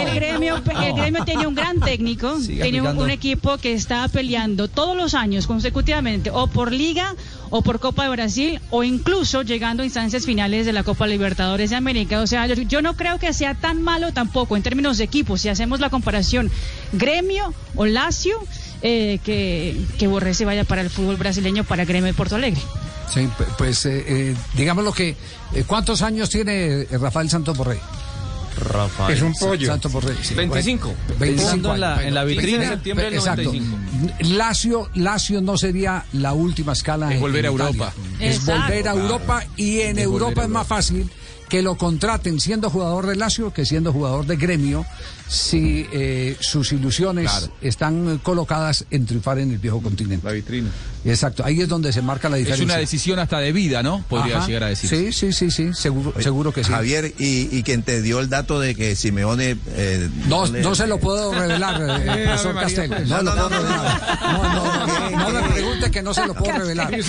El 0.00 0.14
gremio, 0.14 0.56
el 0.56 0.92
gremio 0.94 1.24
tiene 1.24 1.46
un 1.46 1.54
gran 1.54 1.80
técnico, 1.80 2.38
Siga 2.40 2.64
tiene 2.64 2.82
un, 2.82 3.10
equipo 3.10 3.58
que 3.58 3.72
está 3.72 4.06
peleando 4.08 4.68
todos 4.68 4.96
los 4.96 5.14
años 5.14 5.46
consecutivamente 5.46 6.30
o 6.30 6.46
por 6.46 6.72
Liga 6.72 7.14
o 7.50 7.62
por 7.62 7.80
Copa 7.80 8.04
de 8.04 8.10
Brasil 8.10 8.60
o 8.70 8.84
incluso 8.84 9.42
llegando 9.42 9.82
a 9.82 9.86
instancias 9.86 10.24
finales 10.24 10.66
de 10.66 10.72
la 10.72 10.84
Copa 10.84 11.06
Libertadores 11.06 11.70
de 11.70 11.76
América. 11.76 12.20
O 12.20 12.26
sea, 12.26 12.46
yo, 12.46 12.54
yo 12.54 12.82
no 12.82 12.96
creo 12.96 13.18
que 13.18 13.32
sea 13.32 13.54
tan 13.54 13.82
malo 13.82 14.12
tampoco 14.12 14.56
en 14.56 14.62
términos 14.62 14.98
de 14.98 15.04
equipo. 15.04 15.36
Si 15.36 15.48
hacemos 15.48 15.80
la 15.80 15.90
comparación 15.90 16.50
gremio 16.92 17.52
o 17.74 17.86
Lazio, 17.86 18.38
eh, 18.82 19.18
que, 19.24 19.76
que 19.98 20.06
Borré 20.06 20.34
se 20.34 20.44
vaya 20.44 20.64
para 20.64 20.80
el 20.82 20.90
fútbol 20.90 21.16
brasileño, 21.16 21.64
para 21.64 21.84
Gremio 21.84 22.06
de 22.06 22.14
Porto 22.14 22.36
Alegre. 22.36 22.60
Sí, 23.12 23.28
pues 23.58 23.84
eh, 23.86 24.04
eh, 24.06 24.36
digamos 24.54 24.84
lo 24.84 24.92
que... 24.92 25.16
eh, 25.54 25.64
¿Cuántos 25.66 26.02
años 26.02 26.30
tiene 26.30 26.86
Rafael 26.92 27.28
Santos 27.28 27.56
Borré? 27.56 27.78
Rafael. 28.58 29.16
Es 29.16 29.22
un 29.22 29.32
pollo. 29.34 29.66
Santos 29.68 29.90
Borré, 29.92 30.14
sí. 30.22 30.34
25. 30.34 30.86
Bueno, 30.86 31.18
Pensando 31.18 31.70
25 31.70 31.74
en 31.74 31.80
la- 31.80 31.92
años. 31.94 32.04
en 32.06 32.14
la 32.14 32.24
vitrina 32.24 32.56
Bueno, 32.58 32.70
de 32.70 32.76
septiembre 32.76 33.04
del 33.06 33.14
exacto. 33.14 33.42
95. 33.44 34.34
Lazio, 34.34 34.90
Lazio 34.94 35.40
no 35.40 35.56
sería 35.56 36.04
la 36.12 36.32
última 36.32 36.72
escala 36.72 37.08
Es 37.08 37.14
en- 37.14 37.20
volver 37.20 37.46
en 37.46 37.52
a 37.52 37.54
Italia. 37.54 37.70
Europa. 37.72 37.94
Es 38.20 38.36
Exacto. 38.36 38.62
volver 38.62 38.88
a. 38.88 38.92
Europa 38.92 39.44
y 39.56 39.80
en 39.80 39.98
Es 39.98 40.04
Europa 40.04 40.42
es 40.42 40.48
más 40.48 40.66
fácil 40.66 41.10
que 41.48 41.62
lo 41.62 41.76
contraten 41.76 42.38
siendo 42.38 42.70
jugador 42.70 43.06
de 43.06 43.16
Lazio 43.16 43.52
que 43.52 43.64
siendo 43.66 43.92
jugador 43.92 44.26
de 44.26 44.36
gremio 44.36 44.84
si 45.30 45.86
eh, 45.92 46.36
sus 46.40 46.72
ilusiones 46.72 47.30
Claro. 47.30 47.52
están 47.62 48.18
colocadas 48.18 48.84
en 48.90 49.06
triunfar 49.06 49.38
en 49.38 49.52
el 49.52 49.58
viejo 49.58 49.80
continente. 49.80 50.26
La 50.26 50.32
vitrina. 50.32 50.68
Exacto, 51.04 51.44
ahí 51.44 51.60
es 51.60 51.68
donde 51.68 51.92
se 51.92 52.02
marca 52.02 52.28
la 52.28 52.36
Es 52.36 52.40
diferencia. 52.44 52.64
una 52.64 52.76
decisión 52.76 53.18
hasta 53.20 53.38
de 53.38 53.52
vida, 53.52 53.82
¿no? 53.82 54.04
Podría 54.08 54.38
Ajá. 54.38 54.46
llegar 54.48 54.64
a 54.64 54.68
decir. 54.68 54.90
Sí, 54.90 55.12
sí, 55.12 55.32
sí, 55.32 55.50
sí, 55.52 55.70
seguro, 55.72 56.12
seguro 56.20 56.52
que 56.52 56.64
sí. 56.64 56.70
Javier, 56.72 57.14
y, 57.18 57.48
y 57.56 57.62
quien 57.62 57.82
te 57.84 58.02
dio 58.02 58.18
el 58.18 58.28
dato 58.28 58.58
de 58.60 58.74
que 58.74 58.96
Simeone... 58.96 59.56
eh, 59.68 60.10
No, 60.26 60.44
le- 60.46 60.60
no 60.62 60.74
se 60.74 60.86
lo 60.88 60.98
puedo 60.98 61.32
revelar, 61.32 61.80
eh, 61.80 62.04
Eh, 62.22 62.24
profesor 62.26 62.54
Castel. 62.56 62.88
pues. 62.90 63.08
No, 63.08 63.22
No, 63.22 63.34
no, 63.36 63.48
no. 63.48 63.60
No, 63.60 64.42
no, 64.42 65.10
no, 65.10 65.30
no 65.30 65.40
me 65.42 65.48
pregunte 65.48 65.90
que 65.92 66.02
no 66.02 66.12
se 66.12 66.26
lo 66.26 66.34
puedo 66.34 66.58
revelar. 66.58 66.90
No 66.90 66.96
es 66.98 67.08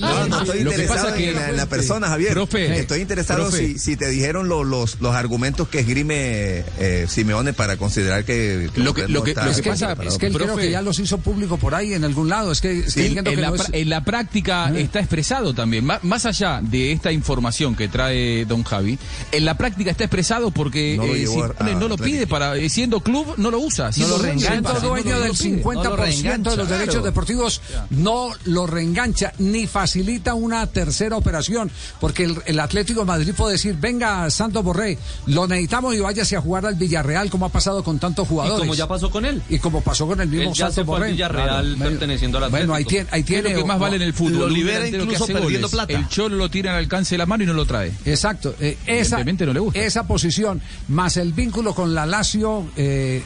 No, 0.00 0.26
no 0.26 0.40
estoy 0.42 0.58
interesado 0.60 1.14
en, 1.14 1.34
la, 1.34 1.48
en 1.50 1.56
la 1.56 1.66
persona, 1.66 2.08
Javier. 2.08 2.32
Profe, 2.32 2.78
estoy 2.78 3.00
interesado 3.02 3.42
profe. 3.48 3.58
si, 3.68 3.78
si 3.78 3.96
te 3.96 4.08
dijeron 4.08 4.48
lo- 4.48 4.64
los, 4.64 5.00
los 5.00 5.14
argumentos 5.14 5.68
que 5.68 5.81
esgrime 5.82 6.64
eh, 6.78 7.06
Simeone 7.08 7.52
para 7.52 7.76
considerar 7.76 8.24
que, 8.24 8.70
que 8.74 8.80
Lo 8.80 8.94
que- 8.94 9.06
lo 9.08 9.22
que- 9.22 9.30
está 9.30 9.44
lo 9.44 9.50
Es 9.50 9.56
que, 9.60 9.70
preparado. 9.70 10.02
es 10.02 10.18
que 10.18 10.26
él 10.26 10.32
creo 10.32 10.56
que 10.56 10.70
ya 10.70 10.82
los 10.82 10.98
hizo 10.98 11.18
público 11.18 11.56
por 11.58 11.74
ahí 11.74 11.92
en 11.94 12.04
algún 12.04 12.28
lado. 12.28 12.50
Es 12.52 12.60
que, 12.60 12.78
es 12.80 12.94
que 12.94 13.08
Sí, 13.08 13.18
en, 13.18 13.24
que 13.24 13.36
la, 13.36 13.48
no 13.50 13.54
es- 13.56 13.68
en 13.72 13.88
la 13.90 14.04
práctica 14.04 14.72
está 14.76 14.98
expresado 15.00 15.54
también, 15.54 15.84
Má- 15.84 16.00
más 16.02 16.26
allá 16.26 16.60
de 16.62 16.92
esta 16.92 17.12
información 17.12 17.74
que 17.74 17.88
trae 17.88 18.44
don 18.46 18.62
Javi, 18.64 18.98
en 19.30 19.44
la 19.44 19.56
práctica 19.56 19.90
está 19.90 20.04
expresado 20.04 20.50
porque 20.50 20.96
No 20.96 21.06
lo 21.06 21.14
eh, 21.14 21.18
Simeone 21.20 21.54
a 21.58 21.64
no 21.74 21.88
lo 21.88 21.96
pide 21.96 22.26
para 22.26 22.56
eh, 22.56 22.68
siendo 22.68 23.00
club 23.00 23.34
no 23.36 23.50
lo 23.50 23.58
usa, 23.58 23.92
siendo, 23.92 24.16
lo 24.16 24.22
dueño 24.22 24.40
del 24.40 24.48
reengancha, 24.48 24.72
no 24.80 24.88
dueño 24.88 25.10
lo- 25.14 25.20
del 25.20 25.28
lo 25.28 25.34
pide. 25.34 25.62
50% 25.62 26.50
de 26.50 26.56
los 26.56 26.68
derechos 26.68 27.04
deportivos, 27.04 27.60
no 27.90 28.30
lo 28.44 28.66
reengancha 28.66 29.32
ni 29.38 29.66
facilita 29.66 30.34
una 30.34 30.66
tercera 30.66 31.16
operación, 31.16 31.70
porque 32.00 32.24
el, 32.24 32.36
el 32.46 32.60
Atlético 32.60 33.00
de 33.00 33.06
Madrid 33.06 33.32
puede 33.36 33.52
decir, 33.52 33.76
venga 33.80 34.30
Santos 34.30 34.62
Borré, 34.62 34.98
lo 35.26 35.46
necesitamos 35.48 35.71
y 35.94 36.00
váyase 36.00 36.36
a 36.36 36.40
jugar 36.40 36.66
al 36.66 36.74
Villarreal, 36.74 37.30
como 37.30 37.46
ha 37.46 37.48
pasado 37.48 37.82
con 37.82 37.98
tantos 37.98 38.26
Y 38.26 38.28
jugadores. 38.28 38.58
como 38.60 38.74
ya 38.74 38.86
pasó 38.86 39.10
con 39.10 39.24
él. 39.24 39.42
Y 39.48 39.58
como 39.58 39.80
pasó 39.80 40.06
con 40.06 40.20
el 40.20 40.28
mismo 40.28 40.50
Él 40.50 40.54
ya 40.54 40.66
Santos 40.66 40.74
se 40.74 40.84
fue 40.84 40.96
al. 41.06 41.12
Villarreal 41.12 41.74
Claro. 41.76 41.90
perteneciendo 41.90 42.38
al 42.38 42.50
Bueno, 42.50 42.74
ahí 42.74 42.84
tiene, 42.84 43.08
ahí 43.10 43.22
¿Qué 43.24 43.36
es 43.36 43.42
tiene 43.42 43.54
lo 43.56 43.62
que 43.62 43.68
más 43.68 43.78
vale 43.78 43.96
en 43.96 44.02
el 44.02 44.12
fútbol? 44.12 44.38
Lo 44.40 44.48
libera 44.48 44.82
que 44.84 44.96
incluso 44.96 45.24
hace 45.24 45.32
perdiendo 45.32 45.68
goles. 45.68 45.70
plata. 45.70 45.92
El 45.94 46.08
Cholo 46.08 46.36
lo 46.36 46.50
tira 46.50 46.72
al 46.72 46.78
alcance 46.78 47.14
de 47.14 47.18
la 47.18 47.26
mano 47.26 47.42
y 47.44 47.46
no 47.46 47.54
lo 47.54 47.64
trae. 47.64 47.92
Exacto. 48.04 48.54
eh, 48.60 48.76
esa, 48.86 49.16
Evidentemente 49.16 49.46
no 49.46 49.52
le 49.54 49.60
gusta. 49.60 49.80
esa 49.80 50.06
posición, 50.06 50.60
más 50.88 51.16
el 51.16 51.32
vínculo 51.32 51.74
con 51.74 51.94
la 51.94 52.04
Lazio, 52.06 52.66
eh, 52.76 53.22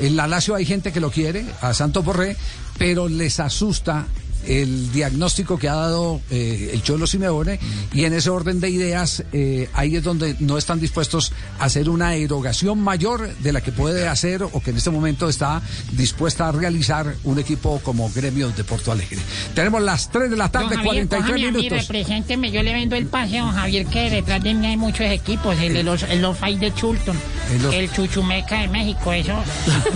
en 0.00 0.16
la 0.16 0.26
Lazio 0.26 0.54
hay 0.54 0.64
gente 0.64 0.92
que 0.92 1.00
lo 1.00 1.10
quiere, 1.10 1.44
a 1.60 1.74
Santos 1.74 2.04
Borré, 2.04 2.36
pero 2.78 3.08
les 3.08 3.38
asusta 3.38 4.06
el 4.46 4.92
diagnóstico 4.92 5.58
que 5.58 5.68
ha 5.68 5.74
dado 5.74 6.20
eh, 6.30 6.70
el 6.72 6.82
Cholo 6.82 7.06
Simeone 7.06 7.58
y 7.92 8.04
en 8.04 8.12
ese 8.12 8.30
orden 8.30 8.60
de 8.60 8.70
ideas 8.70 9.22
eh, 9.32 9.68
ahí 9.74 9.96
es 9.96 10.02
donde 10.02 10.36
no 10.40 10.58
están 10.58 10.80
dispuestos 10.80 11.32
a 11.58 11.64
hacer 11.64 11.88
una 11.88 12.14
erogación 12.14 12.80
mayor 12.80 13.34
de 13.38 13.52
la 13.52 13.60
que 13.60 13.72
puede 13.72 14.08
hacer 14.08 14.42
o 14.42 14.60
que 14.62 14.70
en 14.70 14.76
este 14.76 14.90
momento 14.90 15.28
está 15.28 15.62
dispuesta 15.92 16.48
a 16.48 16.52
realizar 16.52 17.14
un 17.24 17.38
equipo 17.38 17.80
como 17.82 18.10
Gremio 18.10 18.50
de 18.50 18.64
Porto 18.64 18.92
Alegre. 18.92 19.18
Tenemos 19.54 19.82
las 19.82 20.10
3 20.10 20.30
de 20.30 20.36
la 20.36 20.44
Don 20.48 20.52
tarde, 20.52 20.76
Javier, 20.76 21.06
43 21.08 21.20
cójame 21.22 21.48
a 21.48 21.50
mí, 21.52 21.56
minutos. 21.58 21.78
represénteme, 21.88 22.50
yo 22.50 22.62
le 22.62 22.72
vendo 22.72 22.96
el 22.96 23.06
pase 23.06 23.38
a 23.38 23.42
don 23.42 23.52
Javier, 23.52 23.86
que 23.86 24.10
detrás 24.10 24.42
de 24.42 24.54
mí 24.54 24.66
hay 24.66 24.76
muchos 24.76 25.06
equipos, 25.06 25.56
el 25.60 25.74
de 25.74 25.82
los, 25.82 26.02
el 26.04 26.22
de 26.60 26.74
Chulton, 26.74 27.16
El 27.54 27.62
los- 27.62 27.74
el 27.74 27.92
Chuchumeca 27.92 28.60
de 28.62 28.68
México, 28.68 29.12
eso. 29.12 29.34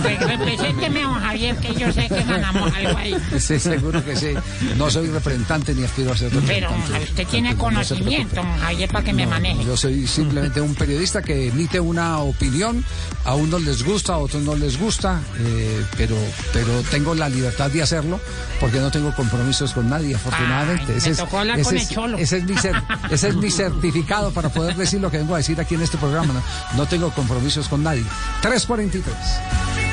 Re- 0.03 0.17
represénteme 0.17 1.01
a 1.01 1.07
don 1.07 1.19
Javier, 1.19 1.55
que 1.57 1.73
yo 1.75 1.91
sé 1.91 2.07
que 2.07 2.23
ganamos 2.23 2.73
algo 2.73 2.97
ahí. 2.97 3.15
Sí, 3.39 3.59
seguro 3.59 4.03
que 4.03 4.15
sí. 4.15 4.27
No 4.77 4.89
soy 4.89 5.07
representante 5.07 5.73
ni 5.73 5.83
aspiro 5.83 6.11
a 6.11 6.17
ser 6.17 6.29
Pero 6.29 6.41
representante. 6.41 6.91
Javier, 6.93 7.09
usted 7.09 7.27
tiene 7.27 7.53
No 7.53 7.57
conocimiento, 7.59 8.41
Javier, 8.61 8.89
para 8.89 9.03
que 9.05 9.13
me 9.13 9.25
No, 9.25 9.31
maneje. 9.31 9.63
Yo 9.65 9.77
soy 9.77 10.07
simplemente 10.07 10.61
un 10.61 10.75
periodista 10.75 11.21
que 11.21 11.47
emite 11.47 11.79
una 11.79 12.19
opinión, 12.19 12.83
a 13.25 13.35
unos 13.35 13.61
les 13.63 13.83
gusta, 13.83 14.13
a 14.13 14.17
otros 14.17 14.41
no 14.43 14.55
les 14.55 14.77
gusta, 14.79 15.21
eh, 15.39 15.85
pero, 15.97 16.15
pero 16.53 16.81
tengo 16.91 17.13
la 17.15 17.29
libertad 17.29 17.69
de 17.71 17.81
hacerlo 17.81 18.19
porque 18.59 18.79
no 18.79 18.89
tengo 18.91 19.13
compromisos 19.15 19.73
con 19.73 19.89
nadie, 19.89 20.15
afortunadamente. 20.15 20.93
Ay, 20.93 21.11
me 21.11 21.37
hablar 21.39 21.61
con 21.61 21.77
el 21.77 21.87
Cholo. 21.87 22.17
ese 22.17 22.37
es 22.37 22.43
mi 22.45 22.53
cer- 22.55 22.83
ese 23.11 23.27
es 23.29 23.35
mi 23.35 23.51
certificado 23.51 24.31
para 24.31 24.49
poder 24.49 24.75
decir 24.75 24.99
lo 25.01 25.11
que 25.11 25.17
vengo 25.17 25.33
a 25.35 25.37
decir 25.37 25.59
aquí 25.59 25.75
en 25.75 25.81
este 25.81 25.97
programa. 25.97 26.33
No, 26.33 26.41
No 26.77 26.85
tengo 26.87 27.11
compromisos 27.11 27.67
con 27.67 27.83
nadie. 27.83 28.03
343. 28.41 29.86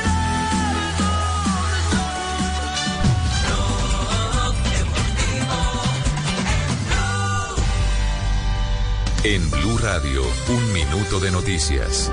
En 9.24 9.50
Blue 9.50 9.78
Radio, 9.78 10.20
un 10.50 10.72
minuto 10.74 11.18
de 11.18 11.30
noticias. 11.30 12.10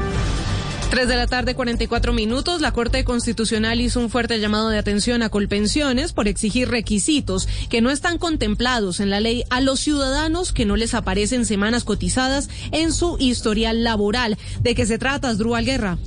3 0.91 1.09
de 1.09 1.17
la 1.17 1.27
tarde, 1.27 1.55
44 1.55 2.13
minutos. 2.13 2.61
La 2.61 2.71
Corte 2.71 3.03
Constitucional 3.03 3.81
hizo 3.81 3.99
un 3.99 4.09
fuerte 4.09 4.39
llamado 4.39 4.69
de 4.69 4.77
atención 4.77 5.21
a 5.21 5.27
Colpensiones 5.27 6.13
por 6.13 6.29
exigir 6.29 6.69
requisitos 6.69 7.49
que 7.69 7.81
no 7.81 7.89
están 7.89 8.17
contemplados 8.17 9.01
en 9.01 9.09
la 9.09 9.19
ley 9.19 9.43
a 9.49 9.59
los 9.59 9.81
ciudadanos 9.81 10.53
que 10.53 10.63
no 10.63 10.77
les 10.77 10.93
aparecen 10.93 11.45
semanas 11.45 11.83
cotizadas 11.83 12.49
en 12.71 12.93
su 12.93 13.17
historial 13.19 13.83
laboral. 13.83 14.37
¿De 14.61 14.73
qué 14.73 14.85
se 14.85 14.97
trata, 14.97 15.27
Asdrúbal 15.27 15.65
Guerra? 15.65 15.97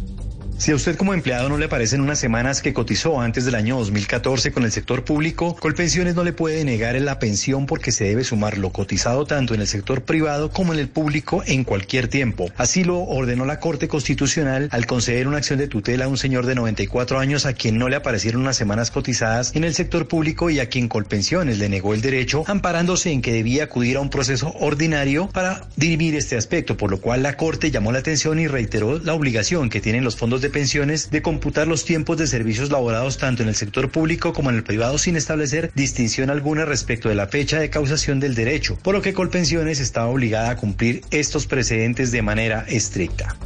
Si 0.57 0.71
a 0.71 0.77
usted 0.77 0.97
como 0.97 1.13
empleado 1.13 1.49
no 1.49 1.59
le 1.59 1.69
parecen 1.69 2.01
unas 2.01 2.19
semanas 2.19 2.63
que 2.63 2.73
cotizó 2.73 3.21
antes 3.21 3.45
del 3.45 3.57
año 3.57 3.77
2014 3.77 4.53
con 4.53 4.63
el 4.63 4.71
sector 4.71 5.05
público, 5.05 5.57
Colpensiones 5.57 6.15
no 6.15 6.23
le 6.23 6.33
puede 6.33 6.65
negar 6.65 6.95
la 7.01 7.19
pensión 7.19 7.67
porque 7.67 7.91
se 7.91 8.05
debe 8.05 8.23
sumar 8.23 8.57
lo 8.57 8.71
cotizado 8.71 9.27
tanto 9.27 9.55
en 9.55 9.61
el 9.61 9.67
sector 9.67 10.03
privado 10.03 10.51
como 10.51 10.73
en 10.73 10.79
el 10.79 10.89
público 10.89 11.43
en 11.47 11.65
cualquier 11.65 12.07
tiempo. 12.07 12.51
Así 12.57 12.85
lo 12.85 13.01
ordenó 13.01 13.45
la 13.47 13.59
Corte 13.59 13.89
Constitucional 13.89 14.69
al 14.71 14.87
conceder 14.87 15.27
una 15.27 15.39
acción 15.39 15.59
de 15.59 15.67
tutela 15.67 16.05
a 16.05 16.09
un 16.09 16.17
señor 16.17 16.47
de 16.47 16.55
94 16.55 17.19
años 17.19 17.47
a 17.47 17.53
quien 17.53 17.77
no 17.77 17.89
le 17.89 17.97
aparecieron 17.97 18.43
unas 18.43 18.57
semanas 18.57 18.93
cotizadas 18.93 19.55
en 19.57 19.65
el 19.65 19.75
sector 19.75 20.07
público 20.07 20.51
y 20.51 20.61
a 20.61 20.69
quien 20.69 20.89
Colpensiones 20.89 21.59
le 21.59 21.69
negó 21.69 21.95
el 21.95 22.01
derecho, 22.01 22.45
amparándose 22.47 23.11
en 23.11 23.23
que 23.23 23.33
debía 23.33 23.65
acudir 23.65 23.97
a 23.97 24.01
un 24.01 24.09
proceso 24.09 24.55
ordinario 24.61 25.29
para 25.31 25.67
dirimir 25.75 26.15
este 26.15 26.37
aspecto, 26.37 26.77
por 26.77 26.93
lo 26.93 27.01
cual 27.01 27.25
la 27.25 27.37
Corte 27.37 27.73
llamó 27.73 27.91
la 27.91 27.99
atención 27.99 28.39
y 28.39 28.47
reiteró 28.47 29.01
la 29.01 29.15
obligación 29.15 29.69
que 29.69 29.81
tienen 29.81 30.05
los 30.05 30.17
fondos 30.17 30.44
de 30.45 30.51
pensiones 30.51 31.11
de 31.11 31.23
computar 31.23 31.67
los 31.67 31.85
tiempos 31.85 32.19
de 32.19 32.27
servicios 32.27 32.71
laborados 32.71 33.19
tanto 33.19 33.43
en 33.43 33.49
el 33.49 33.55
sector 33.57 33.91
público 33.91 34.33
como 34.33 34.51
en 34.51 34.57
el 34.57 34.63
privado 34.63 34.99
sin 34.99 35.17
establecer 35.17 35.73
distinción 35.75 36.31
alguna 36.31 36.65
respecto 36.65 37.09
de 37.09 37.15
la 37.15 37.27
fecha 37.27 37.59
de 37.59 37.71
causación 37.71 38.21
del 38.21 38.35
derecho, 38.35 38.79
por 38.83 38.95
lo 38.95 39.03
que 39.03 39.15
Colpensiones 39.15 39.81
estaba 39.81 40.09
obligada 40.09 40.51
a 40.51 40.57
cumplir 40.57 41.01
estos 41.11 41.47
precedentes 41.47 42.13
de 42.13 42.23
manera 42.23 42.65
estricta. 42.69 43.37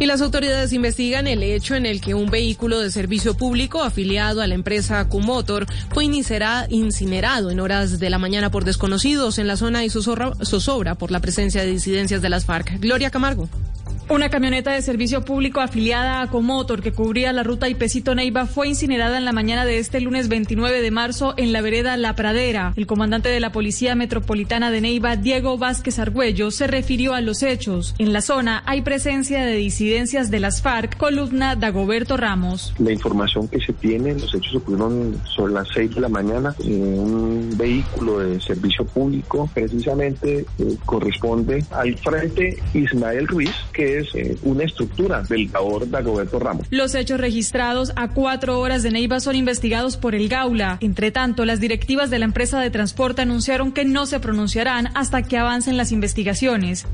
Y 0.00 0.06
las 0.06 0.20
autoridades 0.20 0.72
investigan 0.72 1.28
el 1.28 1.42
hecho 1.44 1.76
en 1.76 1.86
el 1.86 2.00
que 2.00 2.14
un 2.14 2.28
vehículo 2.30 2.80
de 2.80 2.90
servicio 2.90 3.36
público 3.36 3.84
afiliado 3.84 4.40
a 4.42 4.48
la 4.48 4.54
empresa 4.54 5.08
Cumotor 5.08 5.66
fue 5.90 6.04
incinerado 6.04 7.50
en 7.50 7.60
horas 7.60 8.00
de 8.00 8.10
la 8.10 8.18
mañana 8.18 8.50
por 8.50 8.64
desconocidos 8.64 9.38
en 9.38 9.46
la 9.46 9.56
zona 9.56 9.84
y 9.84 9.90
zozobra 9.90 10.96
por 10.96 11.12
la 11.12 11.20
presencia 11.20 11.60
de 11.60 11.70
disidencias 11.70 12.20
de 12.20 12.28
las 12.30 12.44
FARC. 12.44 12.80
Gloria 12.80 13.10
Camargo. 13.10 13.48
Una 14.12 14.28
camioneta 14.28 14.72
de 14.72 14.82
servicio 14.82 15.24
público 15.24 15.62
afiliada 15.62 16.20
a 16.20 16.26
Comotor 16.26 16.82
que 16.82 16.92
cubría 16.92 17.32
la 17.32 17.44
ruta 17.44 17.70
Ipecito 17.70 18.14
Neiva 18.14 18.44
fue 18.44 18.68
incinerada 18.68 19.16
en 19.16 19.24
la 19.24 19.32
mañana 19.32 19.64
de 19.64 19.78
este 19.78 20.02
lunes 20.02 20.28
29 20.28 20.82
de 20.82 20.90
marzo 20.90 21.32
en 21.38 21.50
la 21.50 21.62
vereda 21.62 21.96
La 21.96 22.14
Pradera. 22.14 22.74
El 22.76 22.86
comandante 22.86 23.30
de 23.30 23.40
la 23.40 23.52
Policía 23.52 23.94
Metropolitana 23.94 24.70
de 24.70 24.82
Neiva, 24.82 25.16
Diego 25.16 25.56
Vázquez 25.56 25.98
Argüello, 25.98 26.50
se 26.50 26.66
refirió 26.66 27.14
a 27.14 27.22
los 27.22 27.42
hechos. 27.42 27.94
En 27.96 28.12
la 28.12 28.20
zona 28.20 28.62
hay 28.66 28.82
presencia 28.82 29.46
de 29.46 29.54
disidencias 29.54 30.30
de 30.30 30.40
las 30.40 30.60
FARC, 30.60 30.98
columna 30.98 31.56
Dagoberto 31.56 32.18
Ramos. 32.18 32.74
La 32.80 32.92
información 32.92 33.48
que 33.48 33.60
se 33.60 33.72
tiene, 33.72 34.12
los 34.12 34.34
hechos 34.34 34.56
ocurrieron 34.56 35.18
sobre 35.24 35.54
las 35.54 35.68
6 35.72 35.94
de 35.94 36.00
la 36.02 36.10
mañana 36.10 36.54
en 36.62 36.98
un 36.98 37.54
vehículo 37.56 38.18
de 38.18 38.38
servicio 38.42 38.84
público, 38.84 39.48
precisamente 39.54 40.44
eh, 40.58 40.76
corresponde 40.84 41.64
al 41.70 41.96
frente 41.96 42.62
Ismael 42.74 43.26
Ruiz, 43.26 43.54
que 43.72 44.00
es 44.00 44.01
eh, 44.14 44.36
una 44.42 44.64
estructura 44.64 45.22
del 45.22 45.50
labor 45.52 45.88
Dagoberto 45.88 46.38
Ramos. 46.38 46.66
Los 46.70 46.94
hechos 46.94 47.20
registrados 47.20 47.92
a 47.96 48.08
cuatro 48.08 48.60
horas 48.60 48.82
de 48.82 48.90
Neiva 48.90 49.20
son 49.20 49.36
investigados 49.36 49.96
por 49.96 50.14
el 50.14 50.28
Gaula. 50.28 50.78
Entre 50.80 51.10
tanto, 51.10 51.44
las 51.44 51.60
directivas 51.60 52.10
de 52.10 52.18
la 52.18 52.24
empresa 52.24 52.60
de 52.60 52.70
transporte 52.70 53.22
anunciaron 53.22 53.72
que 53.72 53.84
no 53.84 54.06
se 54.06 54.20
pronunciarán 54.20 54.88
hasta 54.94 55.22
que 55.22 55.38
avancen 55.38 55.76
las 55.76 55.92
investigaciones. 55.92 56.86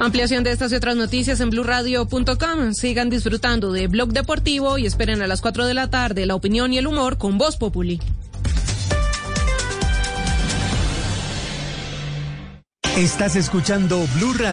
Ampliación 0.00 0.44
de 0.44 0.50
estas 0.50 0.72
y 0.72 0.74
otras 0.74 0.96
noticias 0.96 1.40
en 1.40 1.50
blurradio.com. 1.50 2.72
Sigan 2.72 3.10
disfrutando 3.10 3.72
de 3.72 3.86
Blog 3.86 4.12
Deportivo 4.12 4.78
y 4.78 4.86
esperen 4.86 5.22
a 5.22 5.26
las 5.26 5.40
4 5.40 5.66
de 5.66 5.74
la 5.74 5.88
tarde 5.88 6.26
la 6.26 6.34
opinión 6.34 6.72
y 6.72 6.78
el 6.78 6.86
humor 6.86 7.16
con 7.16 7.38
Voz 7.38 7.56
Populi. 7.56 8.00
Estás 12.96 13.34
escuchando 13.34 14.06
Blue 14.16 14.34
Radio. 14.34 14.52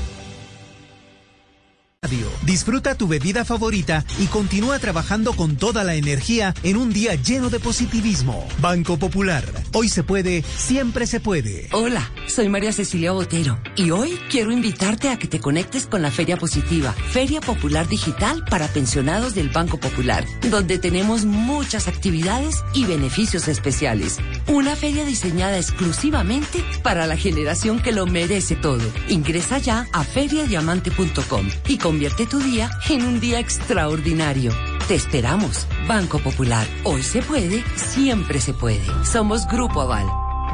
Disfruta 2.43 2.95
tu 2.95 3.07
bebida 3.07 3.45
favorita 3.45 4.03
y 4.17 4.25
continúa 4.25 4.79
trabajando 4.79 5.33
con 5.33 5.55
toda 5.55 5.83
la 5.83 5.93
energía 5.93 6.55
en 6.63 6.77
un 6.77 6.91
día 6.91 7.13
lleno 7.13 7.51
de 7.51 7.59
positivismo. 7.59 8.47
Banco 8.59 8.97
Popular. 8.97 9.45
Hoy 9.73 9.87
se 9.87 10.01
puede, 10.01 10.41
siempre 10.41 11.05
se 11.05 11.19
puede. 11.19 11.69
Hola, 11.73 12.11
soy 12.25 12.49
María 12.49 12.73
Cecilia 12.73 13.11
Botero 13.11 13.61
y 13.75 13.91
hoy 13.91 14.17
quiero 14.31 14.51
invitarte 14.51 15.09
a 15.09 15.19
que 15.19 15.27
te 15.27 15.39
conectes 15.39 15.85
con 15.85 16.01
la 16.01 16.09
Feria 16.09 16.37
Positiva, 16.37 16.91
Feria 16.91 17.39
Popular 17.39 17.87
Digital 17.87 18.45
para 18.49 18.67
pensionados 18.67 19.35
del 19.35 19.49
Banco 19.49 19.79
Popular, 19.79 20.25
donde 20.49 20.79
tenemos 20.79 21.25
muchas 21.25 21.87
actividades 21.87 22.63
y 22.73 22.85
beneficios 22.85 23.47
especiales. 23.47 24.17
Una 24.47 24.75
feria 24.75 25.05
diseñada 25.05 25.57
exclusivamente 25.57 26.65
para 26.81 27.05
la 27.05 27.15
generación 27.15 27.79
que 27.79 27.91
lo 27.91 28.07
merece 28.07 28.55
todo. 28.55 28.91
Ingresa 29.07 29.59
ya 29.59 29.85
a 29.93 30.03
feriadiamante.com 30.03 31.47
y 31.67 31.77
convierte 31.91 32.25
tu 32.25 32.39
día 32.39 32.69
en 32.89 33.03
un 33.03 33.19
día 33.19 33.37
extraordinario. 33.39 34.53
Te 34.87 34.95
esperamos, 34.95 35.67
Banco 35.89 36.19
Popular. 36.19 36.65
Hoy 36.85 37.03
se 37.03 37.21
puede, 37.21 37.65
siempre 37.75 38.39
se 38.39 38.53
puede. 38.53 38.85
Somos 39.03 39.45
Grupo 39.45 39.81
Aval. 39.81 40.07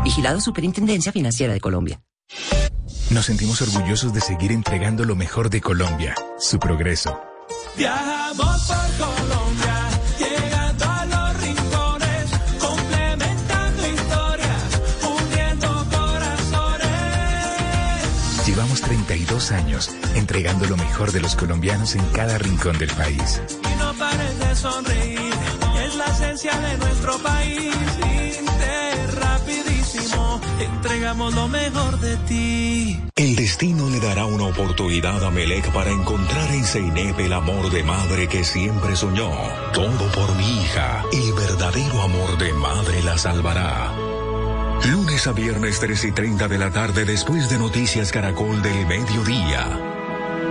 Vigilado 0.03 0.41
Superintendencia 0.41 1.11
Financiera 1.11 1.53
de 1.53 1.59
Colombia. 1.59 2.01
Nos 3.11 3.27
sentimos 3.27 3.61
orgullosos 3.61 4.15
de 4.15 4.22
seguir 4.22 4.51
entregando 4.51 5.05
lo 5.05 5.15
mejor 5.15 5.51
de 5.51 5.61
Colombia, 5.61 6.15
su 6.39 6.57
progreso. 6.57 7.22
Viajamos 7.77 8.65
por 8.65 8.86
32 19.08 19.52
años 19.54 19.90
entregando 20.16 20.66
lo 20.66 20.76
mejor 20.76 21.14
de 21.14 21.22
los 21.22 21.36
colombianos 21.36 21.96
en 21.96 22.04
cada 22.08 22.38
rincón 22.38 22.78
del 22.78 22.90
país. 22.90 23.42
Y 23.64 23.80
no 23.80 23.94
pares 23.94 24.40
de 24.40 24.56
sonreír, 24.56 25.34
es 25.86 25.96
la 25.96 26.06
esencia 26.08 26.54
de 26.60 26.78
nuestro 26.78 27.18
país. 27.20 27.74
Inter, 28.40 29.16
rapidísimo, 29.16 30.42
entregamos 30.60 31.34
lo 31.34 31.48
mejor 31.48 32.00
de 32.02 32.18
ti. 32.28 33.02
El 33.16 33.36
destino 33.38 33.90
le 33.90 34.00
dará 34.02 34.26
una 34.26 34.46
oportunidad 34.46 35.24
a 35.24 35.32
Melec 35.32 35.72
para 35.72 35.90
encontrar 35.90 36.52
en 36.52 36.66
Zeynep 36.66 37.18
el 37.20 37.32
amor 37.32 37.72
de 37.72 37.84
madre 37.84 38.28
que 38.28 38.44
siempre 38.44 38.96
soñó. 38.98 39.32
Todo 39.74 40.12
por 40.12 40.36
mi 40.36 40.64
hija. 40.64 41.04
El 41.14 41.34
verdadero 41.34 42.02
amor 42.02 42.38
de 42.38 42.52
madre 42.54 43.02
la 43.04 43.18
salvará. 43.18 43.94
Lunes 44.86 45.28
a 45.28 45.34
viernes 45.34 45.80
3 45.80 46.06
y 46.06 46.12
30 46.12 46.48
de 46.48 46.58
la 46.58 46.72
tarde 46.72 47.04
después 47.06 47.49
de 47.49 47.58
Noticias 47.58 48.12
Caracol 48.12 48.62
del 48.62 48.86
Mediodía. 48.86 49.68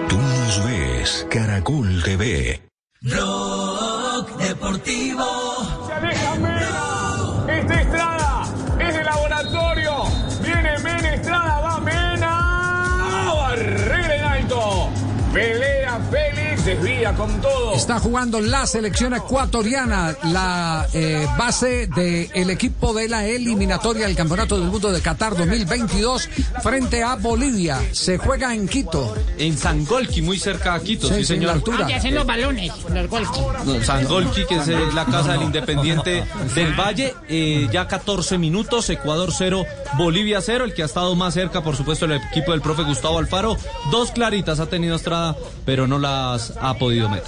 Tú 0.09 0.19
nos 0.19 0.65
ves, 0.65 1.27
Caracol 1.31 2.03
TV. 2.03 2.61
Blog 3.01 4.36
Deportivo. 4.39 5.24
Se 5.86 5.93
aleja 5.93 6.35
Mena. 6.35 7.61
Está 7.61 7.81
Estrada. 7.81 8.44
Es 8.81 8.94
de 8.94 9.05
laboratorio. 9.05 9.93
Viene 10.43 10.78
Mena 10.78 11.15
Estrada. 11.15 11.61
Va 11.61 11.81
Mena. 11.81 13.32
Barrera 13.35 14.16
en 14.16 14.24
alto. 14.24 14.90
Pelea 15.32 16.01
Félix. 16.11 16.76
Desvía 16.77 17.15
con 17.15 17.40
todo. 17.40 17.73
Está 17.74 17.98
jugando 17.98 18.40
la 18.40 18.66
selección 18.66 19.15
ecuatoriana, 19.15 20.15
la 20.24 20.86
eh, 20.93 21.27
base 21.39 21.86
del 21.86 22.51
equipo 22.51 22.93
de 22.93 23.09
la 23.09 23.27
eliminatoria 23.27 24.07
del 24.07 24.16
Campeonato 24.16 24.59
del 24.59 24.69
Mundo 24.69 24.93
de 24.93 25.01
Qatar 25.01 25.36
2022 25.36 26.28
frente 26.62 27.03
a 27.03 27.16
Bolivia. 27.16 27.81
Se 27.93 28.19
juega 28.19 28.55
en 28.55 28.69
Quito. 28.69 29.15
En 29.39 29.57
Sangolqui, 29.57 30.20
muy 30.20 30.39
cerca 30.39 30.74
a 30.74 30.81
Quito, 30.81 31.09
sí, 31.09 31.24
señor. 31.24 31.53
altura. 31.53 31.89
Ya 31.89 31.97
hacen 31.97 32.15
los 32.15 32.27
balones, 32.27 32.73
los 32.93 33.09
golpes. 33.09 33.31
No, 33.65 33.82
Sangolqui, 33.82 34.44
que 34.47 34.57
es 34.57 34.69
eh, 34.69 34.78
la 34.94 35.07
casa 35.07 35.32
del 35.32 35.43
Independiente 35.43 36.24
del 36.55 36.74
Valle. 36.74 37.15
Eh, 37.28 37.69
ya 37.73 37.89
14 37.89 38.36
minutos, 38.36 38.90
Ecuador 38.90 39.31
0, 39.32 39.65
Bolivia 39.97 40.40
0. 40.43 40.65
El 40.65 40.74
que 40.74 40.82
ha 40.82 40.86
estado 40.86 41.15
más 41.15 41.35
cerca, 41.35 41.62
por 41.62 41.74
supuesto, 41.74 42.05
el 42.05 42.12
equipo 42.12 42.53
del 42.53 42.61
profe 42.61 42.82
Gustavo 42.82 43.19
Alfaro. 43.19 43.57
Dos 43.90 44.11
claritas 44.11 44.61
ha 44.61 44.66
tenido 44.66 44.97
Estrada, 44.97 45.36
pero 45.65 45.86
no 45.86 45.98
las 45.98 46.53
ha 46.61 46.65
podido 46.74 47.09
meter. 47.09 47.26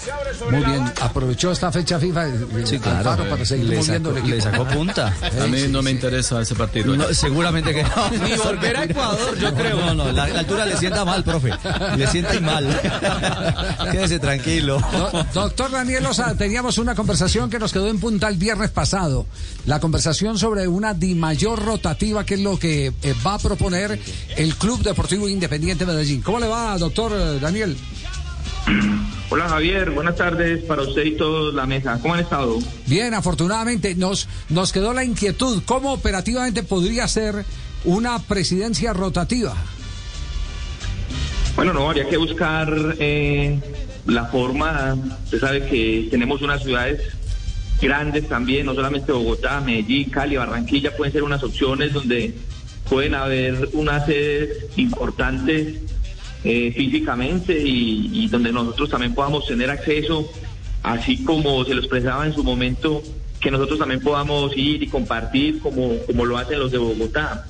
Muy 0.51 0.65
bien, 0.65 0.85
aprovechó 1.01 1.51
esta 1.53 1.71
fecha 1.73 1.99
FIFA 1.99 2.29
eh, 2.29 2.33
Sí, 2.65 2.79
claro. 2.79 2.99
Alfaro 3.11 3.31
para 3.31 3.45
seguir 3.45 3.67
le, 3.67 3.77
moviendo 3.79 4.11
sacó, 4.11 4.27
el 4.27 4.33
equipo. 4.33 4.37
le 4.37 4.41
sacó 4.59 4.65
punta. 4.69 5.15
A 5.43 5.47
mí 5.47 5.63
no 5.69 5.83
me 5.83 5.91
interesa 5.91 6.41
ese 6.41 6.55
partido. 6.55 6.97
No, 6.97 7.13
seguramente 7.13 7.75
que 7.75 7.83
no. 7.83 8.11
Ni 8.27 8.35
volver 8.35 8.77
a 8.77 8.85
Ecuador, 8.85 9.39
yo 9.39 9.55
creo. 9.55 9.77
No, 9.81 9.95
no, 9.95 10.13
la, 10.13 10.29
la 10.29 10.39
altura 10.41 10.65
le 10.67 10.77
sienta 10.77 11.05
mal, 11.05 11.23
profe. 11.25 11.51
Le 11.97 12.07
sienta 12.07 12.39
mal. 12.41 12.67
Quédese 13.93 14.19
tranquilo. 14.19 14.81
Do- 14.93 15.27
doctor 15.35 15.71
Daniel 15.71 16.07
Osa, 16.07 16.35
teníamos 16.37 16.79
una 16.79 16.95
conversación 16.95 17.51
que 17.51 17.59
nos 17.59 17.73
quedó 17.73 17.89
en 17.89 17.99
punta 18.01 18.29
el 18.29 18.37
viernes 18.37 18.71
pasado. 18.71 19.27
La 19.67 19.81
conversación 19.81 20.39
sobre 20.39 20.67
una 20.69 20.95
di 20.95 21.15
mayor 21.15 21.63
rotativa, 21.65 22.25
que 22.25 22.35
es 22.35 22.41
lo 22.41 22.59
que 22.59 22.93
eh, 23.03 23.15
va 23.27 23.35
a 23.35 23.39
proponer 23.39 23.99
el 24.37 24.55
Club 24.57 24.83
Deportivo 24.83 25.29
Independiente 25.29 25.85
Medellín. 25.87 26.23
¿Cómo 26.23 26.39
le 26.41 26.47
va, 26.49 26.77
doctor 26.79 27.13
eh, 27.15 27.39
Daniel? 27.41 27.77
Hola 29.31 29.47
Javier, 29.47 29.91
buenas 29.91 30.17
tardes 30.17 30.65
para 30.65 30.81
usted 30.83 31.05
y 31.05 31.17
toda 31.17 31.53
la 31.53 31.67
mesa. 31.67 31.99
¿Cómo 32.01 32.15
han 32.15 32.21
estado? 32.21 32.59
Bien, 32.87 33.13
afortunadamente 33.13 33.95
nos, 33.95 34.27
nos 34.49 34.73
quedó 34.73 34.95
la 34.95 35.05
inquietud. 35.05 35.63
¿Cómo 35.67 35.93
operativamente 35.93 36.63
podría 36.63 37.07
ser 37.09 37.45
una 37.85 38.19
presidencia 38.21 38.95
rotativa? 38.95 39.55
Bueno, 41.57 41.75
no, 41.75 41.91
habría 41.91 42.09
que 42.09 42.17
buscar 42.17 42.73
eh, 42.99 43.61
la 44.07 44.25
forma. 44.27 44.97
Usted 45.25 45.41
sabe 45.41 45.69
que 45.69 46.09
tenemos 46.11 46.41
unas 46.41 46.63
ciudades 46.63 47.03
grandes 47.83 48.29
también, 48.29 48.65
no 48.65 48.75
solamente 48.75 49.13
Bogotá, 49.13 49.61
Medellín, 49.61 50.09
Cali, 50.09 50.37
Barranquilla, 50.37 50.97
pueden 50.97 51.13
ser 51.13 51.23
unas 51.23 51.43
opciones 51.43 51.93
donde 51.93 52.35
pueden 52.89 53.15
haber 53.15 53.69
unas 53.75 54.07
sedes 54.07 54.65
importantes 54.77 55.81
eh, 56.45 56.73
físicamente 56.73 57.59
y, 57.59 58.29
donde 58.29 58.53
nosotros 58.53 58.89
también 58.89 59.13
podamos 59.13 59.45
tener 59.47 59.71
acceso, 59.71 60.31
así 60.85 61.25
como 61.25 61.65
se 61.65 61.75
lo 61.75 61.81
expresaba 61.81 62.27
en 62.27 62.33
su 62.33 62.45
momento, 62.45 63.03
que 63.41 63.51
nosotros 63.51 63.79
también 63.79 64.01
podamos 64.01 64.57
ir 64.57 64.83
y 64.83 64.87
compartir 64.87 65.59
como, 65.59 65.97
como 66.07 66.25
lo 66.25 66.39
hacen 66.39 66.61
los 66.61 66.71
de 66.71 66.79
Bogotá. 66.79 67.45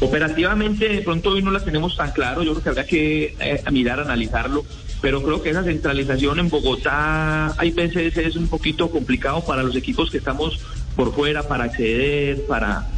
Operativamente, 0.00 0.88
de 0.88 1.02
pronto 1.02 1.30
hoy 1.30 1.42
no 1.42 1.52
las 1.52 1.64
tenemos 1.64 1.96
tan 1.96 2.10
claro, 2.10 2.42
yo 2.42 2.52
creo 2.52 2.62
que 2.64 2.68
habrá 2.70 2.86
que 2.86 3.36
eh, 3.38 3.62
mirar, 3.70 4.00
analizarlo, 4.00 4.64
pero 5.00 5.22
creo 5.22 5.40
que 5.40 5.50
esa 5.50 5.62
centralización 5.62 6.40
en 6.40 6.48
Bogotá 6.48 7.54
hay 7.56 7.70
veces 7.70 8.16
es 8.16 8.34
un 8.34 8.48
poquito 8.48 8.90
complicado 8.90 9.44
para 9.44 9.62
los 9.62 9.76
equipos 9.76 10.10
que 10.10 10.18
estamos 10.18 10.58
por 10.96 11.14
fuera 11.14 11.46
para 11.46 11.64
acceder, 11.64 12.44
para, 12.46 12.88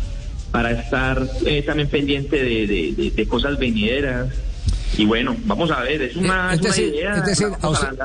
para 0.50 0.70
estar 0.70 1.28
eh, 1.44 1.60
también 1.60 1.88
pendiente 1.88 2.42
de 2.42 3.26
cosas 3.28 3.58
venideras. 3.58 4.28
Y 4.96 5.04
bueno, 5.04 5.36
vamos 5.44 5.70
a 5.70 5.80
ver, 5.80 6.00
es 6.02 6.16
una, 6.16 6.54
Es 6.54 6.60
es 6.60 6.66
una 6.66 6.76
idea. 6.86 7.16
es 7.16 7.24
decir, 7.26 7.48
la 7.48 7.58
a, 7.60 7.68
usted- 7.70 7.98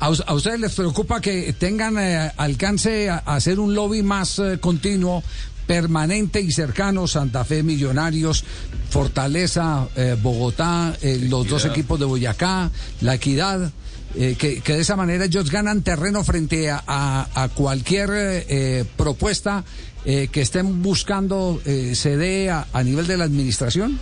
a 0.00 0.10
us- 0.10 0.24
a 0.26 0.34
ustedes 0.34 0.60
les 0.60 0.74
preocupa 0.74 1.20
que 1.20 1.52
tengan 1.52 1.98
eh, 1.98 2.32
alcance 2.36 3.10
a, 3.10 3.22
a 3.26 3.36
hacer 3.36 3.58
un 3.60 3.74
lobby 3.74 4.02
más 4.02 4.38
eh, 4.38 4.58
continuo, 4.60 5.22
permanente 5.66 6.40
y 6.40 6.50
cercano, 6.50 7.06
Santa 7.06 7.44
Fe, 7.44 7.62
Millonarios, 7.62 8.44
Fortaleza, 8.88 9.86
eh, 9.96 10.16
Bogotá, 10.20 10.94
eh, 11.02 11.18
los 11.28 11.46
dos 11.46 11.64
equipos 11.66 12.00
de 12.00 12.06
Boyacá, 12.06 12.70
La 13.02 13.14
Equidad. 13.14 13.70
eh, 14.16 14.36
que, 14.38 14.62
que 14.62 14.72
de 14.72 14.80
esa 14.80 14.96
manera 14.96 15.26
ellos 15.26 15.50
ganan 15.50 15.82
terreno 15.82 16.24
frente 16.24 16.70
a, 16.70 16.82
a- 16.86 17.28
a 17.44 17.48
cualquier 17.50 18.08
eh, 18.10 18.46
eh, 18.48 18.84
propuesta 18.96 19.64
eh, 20.06 20.28
que 20.32 20.40
estén 20.40 20.82
buscando 20.82 21.60
eh, 21.66 21.92
se 21.94 22.16
dé 22.16 22.48
a, 22.50 22.66
a 22.72 22.82
nivel 22.82 23.06
de 23.06 23.18
la 23.18 23.24
administración. 23.24 23.98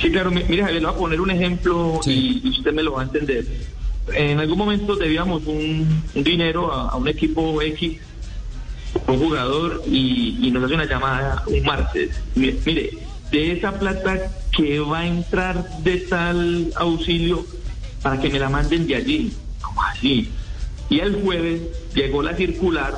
Sí, 0.00 0.10
claro, 0.10 0.30
mi- 0.30 0.44
mire 0.44 0.62
Javier, 0.62 0.80
le 0.82 0.86
voy 0.88 0.94
a 0.96 0.98
poner 0.98 1.20
un 1.20 1.30
ejemplo 1.30 2.00
y 2.06 2.40
y 2.44 2.50
usted 2.50 2.72
me 2.72 2.82
lo 2.82 2.92
va 2.92 3.02
a 3.02 3.04
entender. 3.04 3.46
En 4.14 4.38
algún 4.38 4.58
momento 4.58 4.96
debíamos 4.96 5.42
un, 5.46 6.02
un 6.14 6.24
dinero 6.24 6.72
a, 6.72 6.90
a 6.90 6.96
un 6.96 7.08
equipo 7.08 7.62
X, 7.62 7.98
un 9.06 9.18
jugador, 9.18 9.82
y, 9.86 10.38
y 10.46 10.50
nos 10.50 10.64
hace 10.64 10.74
una 10.74 10.84
llamada 10.84 11.42
un 11.46 11.62
martes. 11.62 12.10
Mire, 12.34 12.58
mire, 12.66 12.90
de 13.30 13.52
esa 13.52 13.78
plata 13.78 14.30
que 14.54 14.78
va 14.80 15.00
a 15.00 15.06
entrar 15.06 15.78
de 15.82 15.96
tal 16.00 16.72
auxilio 16.76 17.46
para 18.02 18.20
que 18.20 18.28
me 18.28 18.38
la 18.38 18.48
manden 18.50 18.86
de 18.86 18.96
allí. 18.96 19.32
¿Cómo 19.62 19.82
así? 19.82 20.28
Y 20.90 21.00
el 21.00 21.22
jueves 21.22 21.62
llegó 21.94 22.22
la 22.22 22.36
circular 22.36 22.94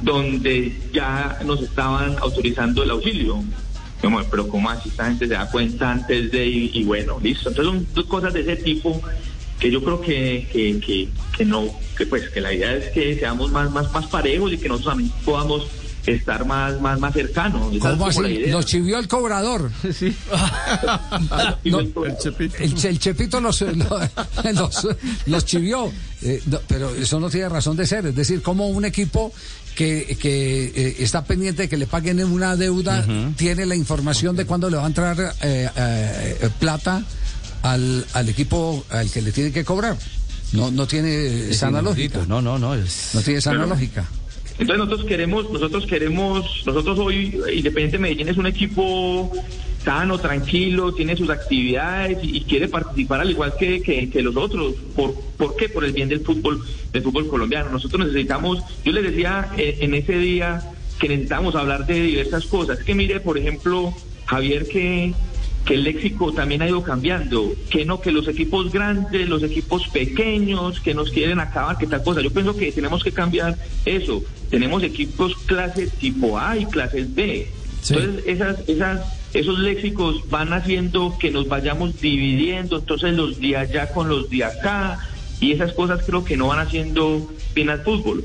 donde 0.00 0.76
ya 0.92 1.38
nos 1.44 1.60
estaban 1.62 2.16
autorizando 2.20 2.82
el 2.82 2.90
auxilio. 2.90 3.42
Pero 4.00 4.48
¿cómo 4.48 4.70
así 4.70 4.88
esta 4.88 5.06
gente 5.06 5.26
se 5.26 5.34
da 5.34 5.50
cuenta 5.50 5.90
antes 5.90 6.30
de 6.30 6.46
y, 6.46 6.70
y 6.74 6.84
bueno, 6.84 7.18
listo. 7.22 7.48
Entonces 7.48 7.72
son 7.74 7.86
dos 7.94 8.06
cosas 8.06 8.32
de 8.32 8.40
ese 8.40 8.56
tipo 8.56 9.00
que 9.58 9.70
yo 9.70 9.82
creo 9.82 10.00
que, 10.00 10.48
que, 10.52 10.78
que, 10.80 11.08
que 11.36 11.44
no, 11.44 11.64
que 11.96 12.06
pues 12.06 12.28
que 12.30 12.40
la 12.40 12.52
idea 12.52 12.74
es 12.76 12.90
que 12.90 13.18
seamos 13.18 13.50
más, 13.50 13.70
más, 13.72 13.90
más 13.92 14.06
parejos 14.06 14.52
y 14.52 14.58
que 14.58 14.68
nosotros 14.68 14.92
también 14.92 15.12
podamos 15.24 15.66
estar 16.06 16.46
más, 16.46 16.80
más, 16.80 16.98
más 17.00 17.12
cercanos. 17.12 17.60
¿Cómo 17.80 17.80
como 17.80 18.06
así? 18.06 18.46
Los 18.46 18.64
chivió 18.66 18.98
el 18.98 19.08
cobrador. 19.08 19.70
Sí. 19.92 20.14
No, 21.64 21.80
el, 21.80 22.16
el 22.84 22.98
Chepito 22.98 23.40
los, 23.40 23.60
los, 23.60 23.74
los- 24.54 24.88
los 25.26 25.44
chivió. 25.44 25.92
Eh, 26.22 26.40
no, 26.46 26.58
pero 26.66 26.94
eso 26.94 27.20
no 27.20 27.28
tiene 27.30 27.48
razón 27.48 27.76
de 27.76 27.86
ser. 27.86 28.06
Es 28.06 28.14
decir, 28.16 28.42
como 28.42 28.68
un 28.68 28.84
equipo 28.84 29.32
que, 29.78 30.18
que 30.20 30.64
eh, 30.74 30.96
está 30.98 31.22
pendiente 31.24 31.62
de 31.62 31.68
que 31.68 31.76
le 31.76 31.86
paguen 31.86 32.18
una 32.24 32.56
deuda 32.56 33.06
tiene 33.36 33.64
la 33.64 33.76
información 33.76 34.34
de 34.34 34.44
cuándo 34.44 34.68
le 34.68 34.76
va 34.76 34.82
a 34.82 34.88
entrar 34.88 35.16
eh, 35.40 35.68
eh, 35.76 36.50
plata 36.58 37.04
al, 37.62 38.04
al 38.12 38.28
equipo 38.28 38.84
al 38.90 39.08
que 39.08 39.22
le 39.22 39.30
tiene 39.30 39.52
que 39.52 39.64
cobrar. 39.64 39.96
No, 40.50 40.72
no 40.72 40.88
tiene 40.88 41.50
Es 41.50 41.58
sana 41.58 41.80
lógica. 41.80 42.24
No, 42.26 42.42
no, 42.42 42.58
no. 42.58 42.74
Es... 42.74 43.10
No 43.14 43.20
tiene 43.20 43.40
sana 43.40 43.58
Pero- 43.58 43.68
lógica. 43.68 44.04
Entonces 44.58 44.78
nosotros 44.78 45.06
queremos, 45.06 45.50
nosotros 45.50 45.86
queremos, 45.86 46.62
nosotros 46.66 46.98
hoy, 46.98 47.38
Independiente 47.54 47.98
Medellín 47.98 48.28
es 48.28 48.36
un 48.36 48.46
equipo 48.46 49.32
sano, 49.84 50.18
tranquilo, 50.18 50.92
tiene 50.92 51.16
sus 51.16 51.30
actividades 51.30 52.18
y, 52.22 52.40
quiere 52.40 52.68
participar 52.68 53.20
al 53.20 53.30
igual 53.30 53.54
que, 53.58 53.80
que, 53.80 54.10
que 54.10 54.22
los 54.22 54.36
otros. 54.36 54.74
¿Por, 54.96 55.14
¿Por 55.36 55.56
qué? 55.56 55.68
Por 55.68 55.84
el 55.84 55.92
bien 55.92 56.08
del 56.08 56.20
fútbol, 56.20 56.60
del 56.92 57.02
fútbol 57.02 57.28
colombiano. 57.28 57.70
Nosotros 57.70 58.06
necesitamos, 58.06 58.62
yo 58.84 58.92
les 58.92 59.04
decía 59.04 59.50
eh, 59.56 59.78
en 59.80 59.94
ese 59.94 60.18
día 60.18 60.60
que 60.98 61.08
necesitamos 61.08 61.54
hablar 61.54 61.86
de 61.86 62.02
diversas 62.02 62.46
cosas. 62.46 62.80
Que 62.80 62.94
mire, 62.94 63.20
por 63.20 63.38
ejemplo, 63.38 63.94
Javier, 64.26 64.66
que 64.66 65.14
que 65.64 65.74
el 65.74 65.84
léxico 65.84 66.32
también 66.32 66.62
ha 66.62 66.68
ido 66.68 66.82
cambiando, 66.82 67.52
que 67.70 67.84
no, 67.84 68.00
que 68.00 68.10
los 68.10 68.26
equipos 68.26 68.72
grandes, 68.72 69.28
los 69.28 69.42
equipos 69.42 69.86
pequeños, 69.88 70.80
que 70.80 70.94
nos 70.94 71.10
quieren 71.10 71.40
acabar, 71.40 71.76
que 71.76 71.86
tal 71.86 72.02
cosa. 72.02 72.20
Yo 72.22 72.30
pienso 72.30 72.56
que 72.56 72.72
tenemos 72.72 73.04
que 73.04 73.12
cambiar 73.12 73.56
eso. 73.84 74.22
Tenemos 74.50 74.82
equipos 74.82 75.34
clase 75.46 75.88
tipo 75.88 76.38
A 76.38 76.56
y 76.56 76.64
clases 76.66 77.14
B. 77.14 77.48
Entonces, 77.88 78.24
esas, 78.26 78.68
esas, 78.68 79.00
esos 79.34 79.58
léxicos 79.58 80.28
van 80.30 80.52
haciendo 80.52 81.16
que 81.18 81.30
nos 81.30 81.48
vayamos 81.48 82.00
dividiendo, 82.00 82.78
entonces 82.78 83.14
los 83.14 83.38
de 83.38 83.56
allá 83.56 83.92
con 83.92 84.08
los 84.08 84.28
de 84.30 84.44
acá, 84.44 84.98
y 85.40 85.52
esas 85.52 85.72
cosas 85.72 86.02
creo 86.04 86.24
que 86.24 86.36
no 86.36 86.48
van 86.48 86.58
haciendo 86.60 87.30
bien 87.54 87.70
al 87.70 87.82
fútbol. 87.82 88.24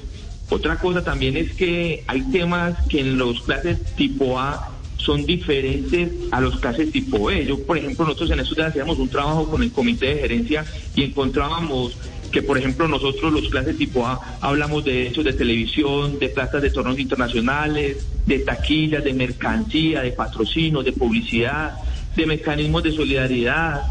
Otra 0.50 0.78
cosa 0.78 1.04
también 1.04 1.38
es 1.38 1.54
que 1.54 2.04
hay 2.08 2.22
temas 2.32 2.76
que 2.88 3.00
en 3.00 3.18
los 3.18 3.42
clases 3.42 3.84
tipo 3.96 4.40
A 4.40 4.73
son 5.04 5.26
diferentes 5.26 6.12
a 6.32 6.40
los 6.40 6.60
clases 6.60 6.92
tipo 6.92 7.26
B. 7.26 7.46
Yo, 7.46 7.60
por 7.64 7.78
ejemplo, 7.78 8.06
nosotros 8.06 8.32
en 8.32 8.40
estos 8.40 8.56
días 8.56 8.70
hacíamos 8.70 8.98
un 9.00 9.10
trabajo 9.10 9.50
con 9.50 9.62
el 9.62 9.72
comité 9.72 10.16
de 10.16 10.22
gerencia 10.22 10.66
y 10.96 11.04
encontrábamos 11.04 11.98
que, 12.32 12.42
por 12.42 12.58
ejemplo, 12.58 12.88
nosotros 12.88 13.32
los 13.32 13.50
clases 13.50 13.78
tipo 13.78 14.08
A 14.08 14.20
hablamos 14.42 14.84
de 14.86 15.08
hechos 15.08 15.26
de 15.26 15.34
televisión, 15.34 16.18
de 16.20 16.30
plazas 16.30 16.62
de 16.62 16.72
torneos 16.72 17.00
internacionales, 17.00 18.08
de 18.26 18.40
taquillas, 18.40 19.04
de 19.04 19.14
mercancía, 19.14 20.02
de 20.02 20.12
patrocinios, 20.12 20.86
de 20.86 20.94
publicidad, 20.94 21.76
de 22.16 22.26
mecanismos 22.26 22.84
de 22.84 22.92
solidaridad, 22.94 23.84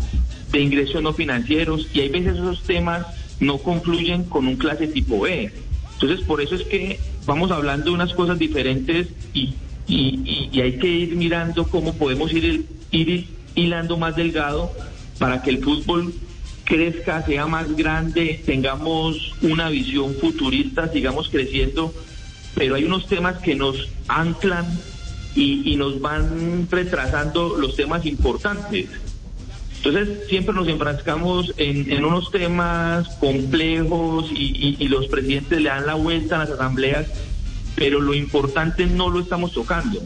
de 0.50 0.60
ingresos 0.60 1.02
no 1.02 1.12
financieros, 1.12 1.88
y 1.94 2.00
hay 2.00 2.08
veces 2.08 2.34
esos 2.34 2.62
temas 2.62 3.06
no 3.38 3.58
confluyen 3.58 4.24
con 4.24 4.46
un 4.46 4.56
clase 4.56 4.88
tipo 4.88 5.20
B. 5.20 5.52
Entonces, 5.94 6.26
por 6.26 6.40
eso 6.40 6.54
es 6.54 6.62
que 6.62 6.98
vamos 7.26 7.50
hablando 7.50 7.86
de 7.86 7.90
unas 7.92 8.12
cosas 8.12 8.38
diferentes 8.38 9.08
y, 9.34 9.54
y, 9.86 10.48
y- 10.52 10.60
hay 10.60 10.78
que 10.78 10.88
ir 10.88 11.16
mirando 11.16 11.64
cómo 11.66 11.94
podemos 11.94 12.32
ir, 12.32 12.66
ir 12.90 13.28
hilando 13.54 13.96
más 13.96 14.16
delgado 14.16 14.72
para 15.18 15.42
que 15.42 15.50
el 15.50 15.62
fútbol 15.62 16.14
crezca, 16.64 17.22
sea 17.22 17.46
más 17.46 17.76
grande, 17.76 18.42
tengamos 18.46 19.34
una 19.42 19.68
visión 19.68 20.14
futurista, 20.14 20.88
sigamos 20.88 21.28
creciendo, 21.28 21.92
pero 22.54 22.76
hay 22.76 22.84
unos 22.84 23.08
temas 23.08 23.38
que 23.38 23.54
nos 23.54 23.88
anclan 24.08 24.66
y, 25.34 25.76
nos 25.76 26.00
van 26.00 26.68
retrasando 26.70 27.56
los 27.56 27.74
temas 27.74 28.06
importantes. 28.06 28.88
Entonces 29.78 30.28
siempre 30.28 30.54
nos 30.54 30.68
enfrascamos 30.68 31.52
en, 31.56 32.04
unos 32.04 32.30
temas 32.30 33.08
complejos 33.18 34.30
y 34.30 34.86
los 34.88 35.08
presidentes 35.08 35.60
le 35.60 35.68
dan 35.68 35.86
la 35.86 35.94
vuelta 35.94 36.36
a 36.36 36.38
las 36.40 36.50
asambleas, 36.50 37.08
pero 37.74 38.00
lo 38.00 38.14
importante 38.14 38.86
no 38.86 39.08
lo 39.10 39.20
estamos 39.20 39.52
tocando. 39.52 40.02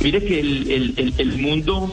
Mire 0.00 0.24
que 0.24 0.40
el, 0.40 0.70
el- 0.96 1.14
el- 1.18 1.38
mundo 1.38 1.92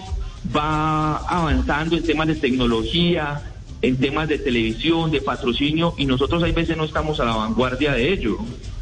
va 0.55 1.17
avanzando 1.17 1.97
en 1.97 2.03
temas 2.03 2.27
de 2.27 2.35
tecnología, 2.35 3.41
en 3.81 3.97
temas 3.97 4.27
de 4.27 4.37
televisión, 4.37 5.11
de 5.11 5.21
patrocinio, 5.21 5.93
y 5.97 6.05
nosotros 6.05 6.43
hay 6.43 6.51
veces 6.51 6.77
no 6.77 6.83
estamos 6.85 7.19
a 7.19 7.25
la 7.25 7.35
vanguardia 7.35 7.93
de 7.93 8.13
ello. 8.13 8.37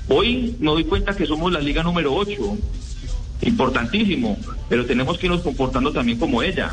Hoy 0.10 0.55
me 0.60 0.72
doy 0.72 0.84
cuenta 0.84 1.15
que 1.15 1.26
somos 1.26 1.51
la 1.53 1.60
liga 1.61 1.81
número 1.84 2.14
8, 2.14 2.35
importantísimo, 3.43 4.38
pero 4.69 4.85
tenemos 4.85 5.18
que 5.18 5.27
irnos 5.27 5.41
comportando 5.41 5.91
también 5.91 6.18
como 6.19 6.41
ella. 6.43 6.72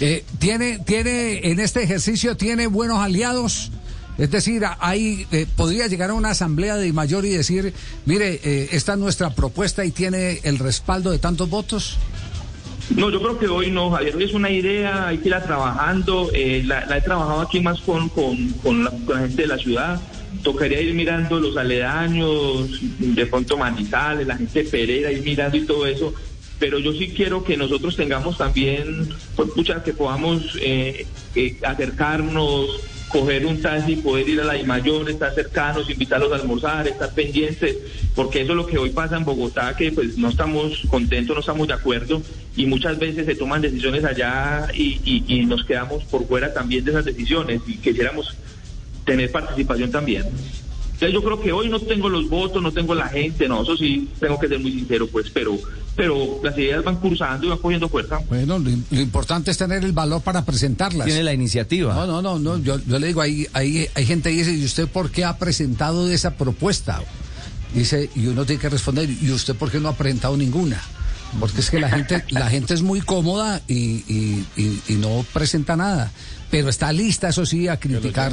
Eh, 0.00 0.24
tiene, 0.38 0.78
tiene, 0.80 1.50
en 1.50 1.60
este 1.60 1.82
ejercicio 1.82 2.36
tiene 2.36 2.66
buenos 2.66 2.98
aliados. 2.98 3.70
Es 4.18 4.30
decir, 4.32 4.64
ahí 4.80 5.26
eh, 5.30 5.46
podría 5.56 5.86
llegar 5.86 6.10
a 6.10 6.14
una 6.14 6.30
asamblea 6.30 6.76
de 6.76 6.92
mayor 6.92 7.24
y 7.24 7.30
decir, 7.30 7.72
mire, 8.04 8.40
eh, 8.42 8.68
esta 8.72 8.94
es 8.94 8.98
nuestra 8.98 9.30
propuesta 9.30 9.84
y 9.84 9.92
tiene 9.92 10.40
el 10.42 10.58
respaldo 10.58 11.10
de 11.12 11.18
tantos 11.18 11.48
votos. 11.48 11.96
No, 12.96 13.10
yo 13.10 13.20
creo 13.20 13.38
que 13.38 13.46
hoy 13.48 13.70
no, 13.70 13.90
Javier. 13.90 14.20
Es 14.20 14.34
una 14.34 14.50
idea, 14.50 15.08
hay 15.08 15.18
que 15.18 15.28
irla 15.28 15.42
trabajando. 15.42 16.30
la, 16.32 16.96
he 16.96 17.00
trabajado 17.00 17.42
aquí 17.42 17.60
más 17.60 17.80
con, 17.80 18.08
con, 18.08 18.84
la, 18.84 18.90
gente 19.20 19.42
de 19.42 19.48
la 19.48 19.58
ciudad. 19.58 20.00
Tocaría 20.42 20.80
ir 20.80 20.94
mirando 20.94 21.38
los 21.38 21.56
aledaños, 21.56 22.80
de 22.98 23.26
pronto 23.26 23.56
Manizales, 23.56 24.26
la 24.26 24.36
gente 24.36 24.64
de 24.64 24.70
Pereira, 24.70 25.12
ir 25.12 25.22
mirando 25.22 25.56
y 25.56 25.64
todo 25.64 25.86
eso 25.86 26.12
pero 26.58 26.78
yo 26.78 26.92
sí 26.92 27.12
quiero 27.16 27.44
que 27.44 27.56
nosotros 27.56 27.96
tengamos 27.96 28.36
también, 28.36 29.08
pues, 29.36 29.50
pucha, 29.50 29.82
que 29.82 29.92
podamos 29.92 30.58
eh, 30.60 31.06
eh, 31.34 31.56
acercarnos, 31.64 32.80
coger 33.08 33.46
un 33.46 33.60
taxi, 33.60 33.96
poder 33.96 34.28
ir 34.28 34.40
a 34.40 34.44
la 34.44 34.56
I 34.56 34.64
mayor, 34.64 35.08
estar 35.08 35.34
cercanos, 35.34 35.88
invitarlos 35.88 36.32
a 36.32 36.36
almorzar, 36.36 36.86
estar 36.86 37.12
pendientes, 37.14 37.76
porque 38.14 38.42
eso 38.42 38.52
es 38.52 38.56
lo 38.56 38.66
que 38.66 38.78
hoy 38.78 38.90
pasa 38.90 39.16
en 39.16 39.24
Bogotá, 39.24 39.74
que 39.76 39.92
pues 39.92 40.18
no 40.18 40.28
estamos 40.28 40.82
contentos, 40.88 41.34
no 41.34 41.40
estamos 41.40 41.68
de 41.68 41.74
acuerdo 41.74 42.22
y 42.56 42.66
muchas 42.66 42.98
veces 42.98 43.26
se 43.26 43.34
toman 43.34 43.62
decisiones 43.62 44.04
allá 44.04 44.68
y, 44.74 45.24
y 45.26 45.46
nos 45.46 45.64
quedamos 45.64 46.04
por 46.04 46.26
fuera 46.26 46.52
también 46.52 46.84
de 46.84 46.90
esas 46.90 47.04
decisiones 47.04 47.60
y 47.66 47.76
quisiéramos 47.76 48.36
tener 49.04 49.32
participación 49.32 49.90
también. 49.90 50.24
Entonces 50.98 51.14
yo 51.14 51.22
creo 51.22 51.40
que 51.40 51.52
hoy 51.52 51.68
no 51.68 51.78
tengo 51.78 52.08
los 52.08 52.28
votos, 52.28 52.60
no 52.60 52.72
tengo 52.72 52.92
la 52.92 53.06
gente, 53.08 53.48
no, 53.48 53.62
eso 53.62 53.76
sí, 53.76 54.08
tengo 54.18 54.36
que 54.38 54.48
ser 54.48 54.58
muy 54.58 54.72
sincero, 54.72 55.06
pues, 55.06 55.30
pero, 55.30 55.56
pero 55.98 56.38
las 56.44 56.56
ideas 56.56 56.84
van 56.84 56.94
cursando 56.94 57.44
y 57.44 57.48
van 57.48 57.58
cogiendo 57.58 57.88
fuerza. 57.88 58.20
Bueno, 58.28 58.56
lo, 58.60 58.70
importante 59.00 59.50
es 59.50 59.58
tener 59.58 59.82
el 59.84 59.90
valor 59.90 60.22
para 60.22 60.44
presentarlas. 60.44 61.06
Tiene 61.06 61.24
la 61.24 61.32
iniciativa. 61.32 61.92
No, 61.92 62.06
no, 62.06 62.22
no, 62.22 62.38
no 62.38 62.58
yo, 62.58 62.78
le 62.86 63.08
digo, 63.08 63.20
hay, 63.20 63.48
hay, 63.52 63.88
hay 63.96 64.06
gente 64.06 64.30
que 64.30 64.36
dice, 64.36 64.52
¿y 64.52 64.64
usted 64.64 64.86
por 64.86 65.10
qué 65.10 65.24
ha 65.24 65.36
presentado 65.38 66.08
esa 66.08 66.36
propuesta? 66.36 67.02
Dice, 67.74 68.10
y 68.14 68.28
uno 68.28 68.46
tiene 68.46 68.62
que 68.62 68.68
responder, 68.68 69.10
¿y 69.10 69.28
usted 69.32 69.56
por 69.56 69.72
qué 69.72 69.80
no 69.80 69.88
ha 69.88 69.96
presentado 69.96 70.36
ninguna? 70.36 70.80
Porque 71.40 71.62
es 71.62 71.68
que 71.68 71.80
la 71.80 71.90
gente, 71.90 72.24
la 72.28 72.48
gente 72.48 72.74
es 72.74 72.82
muy 72.82 73.00
cómoda 73.00 73.60
y, 73.66 74.04
y, 74.06 74.46
y, 74.86 74.94
no 74.94 75.26
presenta 75.32 75.74
nada. 75.74 76.12
Pero 76.48 76.68
está 76.68 76.92
lista, 76.92 77.30
eso 77.30 77.44
sí, 77.44 77.66
a 77.66 77.76
criticar 77.76 78.32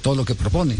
todo 0.00 0.16
lo 0.16 0.24
que 0.24 0.34
propone. 0.34 0.76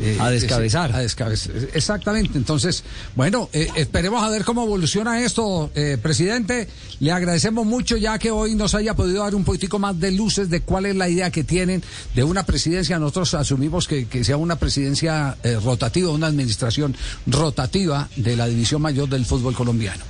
Eh, 0.00 0.16
a 0.20 0.30
descabezar. 0.30 0.94
a 0.94 1.00
descabezar. 1.00 1.52
Exactamente. 1.74 2.38
Entonces, 2.38 2.84
bueno, 3.16 3.48
eh, 3.52 3.68
esperemos 3.76 4.22
a 4.22 4.28
ver 4.28 4.44
cómo 4.44 4.64
evoluciona 4.64 5.20
esto, 5.22 5.70
eh, 5.74 5.98
presidente. 6.00 6.68
Le 7.00 7.12
agradecemos 7.12 7.66
mucho 7.66 7.96
ya 7.96 8.18
que 8.18 8.30
hoy 8.30 8.54
nos 8.54 8.74
haya 8.74 8.94
podido 8.94 9.22
dar 9.24 9.34
un 9.34 9.44
poquitico 9.44 9.78
más 9.78 9.98
de 9.98 10.12
luces 10.12 10.50
de 10.50 10.60
cuál 10.60 10.86
es 10.86 10.96
la 10.96 11.08
idea 11.08 11.30
que 11.30 11.44
tienen 11.44 11.82
de 12.14 12.24
una 12.24 12.44
presidencia. 12.44 12.98
Nosotros 12.98 13.34
asumimos 13.34 13.88
que, 13.88 14.06
que 14.06 14.24
sea 14.24 14.36
una 14.36 14.56
presidencia 14.56 15.36
rotativa, 15.62 16.10
una 16.10 16.28
administración 16.28 16.94
rotativa 17.26 18.08
de 18.16 18.36
la 18.36 18.46
división 18.46 18.82
mayor 18.82 19.08
del 19.08 19.24
fútbol 19.24 19.54
colombiano. 19.54 20.04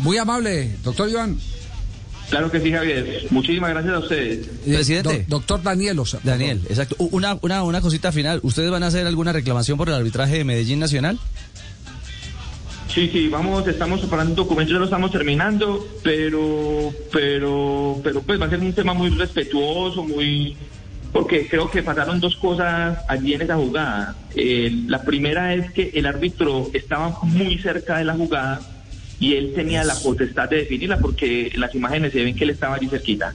muy 0.00 0.16
amable, 0.16 0.76
doctor 0.82 1.08
Iván. 1.08 1.38
Claro 2.30 2.50
que 2.50 2.60
sí, 2.60 2.70
Javier. 2.70 3.26
Muchísimas 3.30 3.70
gracias 3.70 3.94
a 3.94 3.98
ustedes. 3.98 4.46
Eh, 4.66 4.74
Presidente. 4.74 5.24
doctor 5.28 5.62
Daniel 5.62 5.98
Osa. 5.98 6.20
Daniel, 6.22 6.60
exacto. 6.68 6.96
Una, 6.98 7.38
una, 7.40 7.62
una 7.62 7.80
cosita 7.80 8.12
final. 8.12 8.40
¿Ustedes 8.42 8.70
van 8.70 8.82
a 8.82 8.88
hacer 8.88 9.06
alguna 9.06 9.32
reclamación 9.32 9.78
por 9.78 9.88
el 9.88 9.94
arbitraje 9.94 10.38
de 10.38 10.44
Medellín 10.44 10.78
Nacional? 10.78 11.18
Sí, 12.92 13.08
sí, 13.12 13.28
vamos, 13.28 13.66
estamos 13.68 14.00
preparando 14.00 14.32
un 14.32 14.36
documento, 14.36 14.72
ya 14.72 14.78
lo 14.78 14.86
estamos 14.86 15.12
terminando, 15.12 15.86
pero, 16.02 16.92
pero, 17.12 18.00
pero 18.02 18.22
pues 18.22 18.40
va 18.40 18.46
a 18.46 18.50
ser 18.50 18.60
un 18.60 18.72
tema 18.72 18.94
muy 18.94 19.10
respetuoso, 19.10 20.02
muy, 20.02 20.56
porque 21.12 21.46
creo 21.46 21.70
que 21.70 21.82
pasaron 21.82 22.18
dos 22.18 22.34
cosas 22.36 22.98
allí 23.06 23.34
en 23.34 23.42
esa 23.42 23.56
jugada. 23.56 24.16
Eh, 24.34 24.72
la 24.86 25.02
primera 25.02 25.54
es 25.54 25.70
que 25.72 25.90
el 25.94 26.06
árbitro 26.06 26.70
estaba 26.72 27.18
muy 27.22 27.58
cerca 27.58 27.98
de 27.98 28.04
la 28.04 28.14
jugada 28.14 28.60
y 29.20 29.34
él 29.34 29.52
tenía 29.54 29.82
la 29.84 29.94
potestad 29.96 30.48
de 30.48 30.58
definirla 30.58 30.98
porque 30.98 31.52
las 31.56 31.74
imágenes 31.74 32.12
se 32.12 32.22
ven 32.22 32.36
que 32.36 32.44
él 32.44 32.50
estaba 32.50 32.76
allí 32.76 32.88
cerquita. 32.88 33.34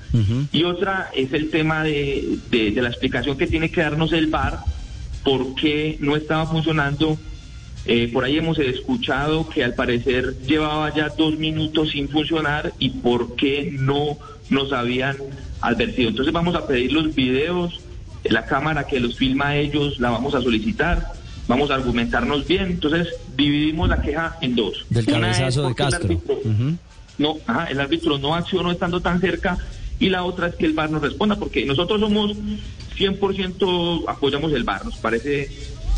Y 0.52 0.64
otra 0.64 1.10
es 1.16 1.34
el 1.34 1.50
tema 1.50 1.84
de, 1.84 2.38
de, 2.50 2.72
la 2.82 2.90
explicación 2.90 3.38
que 3.38 3.48
tiene 3.48 3.70
que 3.70 3.82
darnos 3.82 4.14
el 4.14 4.28
VAR, 4.28 4.60
por 5.24 5.56
qué 5.56 5.98
no 6.00 6.16
estaba 6.16 6.46
funcionando. 6.46 7.18
Eh, 7.86 8.10
por 8.14 8.24
ahí 8.24 8.38
hemos 8.38 8.60
escuchado 8.60 9.50
que 9.50 9.62
al 9.62 9.74
parecer 9.74 10.38
llevaba 10.48 10.94
ya 10.94 11.10
dos 11.10 11.38
minutos 11.38 11.92
sin 11.92 12.08
funcionar 12.08 12.72
y 12.80 12.92
por 12.92 13.36
qué 13.36 13.76
no 13.78 14.18
nos 14.50 14.72
habían 14.72 15.18
advertido. 15.60 16.10
Entonces 16.10 16.34
vamos 16.34 16.56
a 16.56 16.66
pedir 16.66 16.94
los 16.94 17.14
videos, 17.14 17.82
la 18.24 18.46
cámara 18.46 18.88
que 18.88 19.02
los 19.02 19.18
filma 19.18 19.50
a 19.50 19.58
ellos 19.58 20.00
la 20.00 20.12
vamos 20.12 20.34
a 20.34 20.42
solicitar 20.42 21.12
vamos 21.48 21.72
a 21.72 21.76
argumentarnos 21.76 22.48
bien. 22.48 22.66
Entonces, 22.66 23.10
dividimos 23.36 23.90
la 23.90 24.02
queja 24.02 24.38
en 24.42 24.56
dos. 24.56 24.86
Del 24.90 25.06
cabezazo 25.06 25.68
de 25.68 25.76
Castro. 25.76 26.10
El 26.10 26.18
árbitro, 26.18 26.40
no, 27.18 27.38
el 27.70 27.80
árbitro 27.80 28.18
no 28.18 28.36
accionó 28.36 28.72
estando 28.72 29.02
tan 29.02 29.20
cerca 29.20 29.58
y 30.00 30.10
la 30.10 30.24
otra 30.24 30.48
es 30.48 30.56
que 30.56 30.66
el 30.66 30.74
VAR 30.74 30.92
nos 30.92 31.02
responda, 31.02 31.36
porque 31.38 31.66
nosotros 31.66 32.00
somos 32.00 32.36
100% 32.98 34.04
apoyamos 34.08 34.52
el 34.54 34.64
VAR, 34.64 34.86
nos 34.86 34.98
parece 34.98 35.50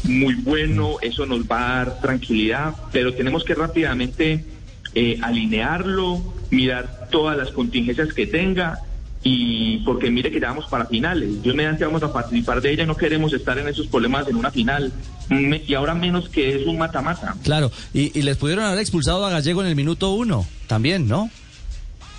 muy 0.03 0.35
bueno, 0.35 0.97
eso 1.01 1.25
nos 1.25 1.43
va 1.43 1.59
a 1.59 1.75
dar 1.77 2.01
tranquilidad, 2.01 2.75
pero 2.91 3.13
tenemos 3.13 3.43
que 3.43 3.55
rápidamente 3.55 4.45
eh, 4.93 5.17
alinearlo, 5.21 6.21
mirar 6.51 7.07
todas 7.09 7.37
las 7.37 7.51
contingencias 7.51 8.13
que 8.13 8.27
tenga 8.27 8.79
y 9.23 9.77
porque 9.79 10.11
mire 10.11 10.29
que 10.29 10.39
ya 10.39 10.49
vamos 10.49 10.67
para 10.67 10.85
finales. 10.85 11.41
Yo 11.41 11.55
mediante 11.55 11.83
vamos 11.83 12.03
a 12.03 12.13
participar 12.13 12.61
de 12.61 12.71
ella, 12.71 12.85
no 12.85 12.95
queremos 12.95 13.33
estar 13.33 13.57
en 13.57 13.67
esos 13.67 13.87
problemas 13.87 14.27
en 14.27 14.35
una 14.35 14.51
final. 14.51 14.93
Y 15.29 15.73
ahora 15.73 15.95
menos 15.95 16.29
que 16.29 16.55
es 16.55 16.67
un 16.67 16.77
mata-mata. 16.77 17.35
Claro, 17.43 17.71
y, 17.93 18.21
les 18.21 18.37
pudieron 18.37 18.65
haber 18.65 18.79
expulsado 18.79 19.25
a 19.25 19.29
Gallego 19.29 19.61
en 19.61 19.67
el 19.67 19.75
minuto 19.75 20.11
uno, 20.11 20.45
también, 20.67 21.07
¿no? 21.07 21.29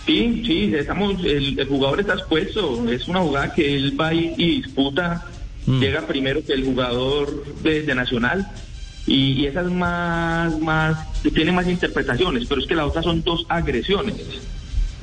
Sí, 0.07 0.43
sí, 0.47 0.73
estamos, 0.75 1.25
el, 1.25 1.65
jugador 1.69 2.01
está 2.01 2.15
expuesto, 2.15 2.89
es 2.91 3.09
una 3.09 3.21
jugada 3.21 3.55
que 3.55 3.77
él 3.77 4.01
va 4.01 4.15
y, 4.15 4.35
disputa, 4.37 5.25
mm. 5.67 5.81
llega 5.81 6.07
primero 6.07 6.45
que 6.45 6.53
el 6.53 6.65
jugador 6.65 7.45
de, 7.63 7.95
Nacional, 7.95 8.47
y, 9.07 9.33
y, 9.33 9.47
esa 9.47 9.63
es 9.63 9.71
más, 9.71 10.59
más, 10.61 11.23
tiene 11.35 11.53
más 11.53 11.69
interpretaciones, 11.69 12.47
pero 12.49 12.61
es 12.61 12.67
que 12.67 12.75
la 12.75 12.87
otra 12.87 13.03
son 13.03 13.23
dos 13.23 13.47
agresiones. 13.49 14.17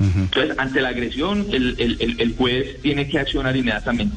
Entonces, 0.00 0.58
ante 0.58 0.80
la 0.80 0.88
agresión, 0.88 1.46
el, 1.52 1.76
el, 1.78 2.20
el, 2.20 2.36
juez 2.36 2.80
tiene 2.82 3.08
que 3.08 3.18
accionar 3.18 3.56
inmediatamente. 3.56 4.14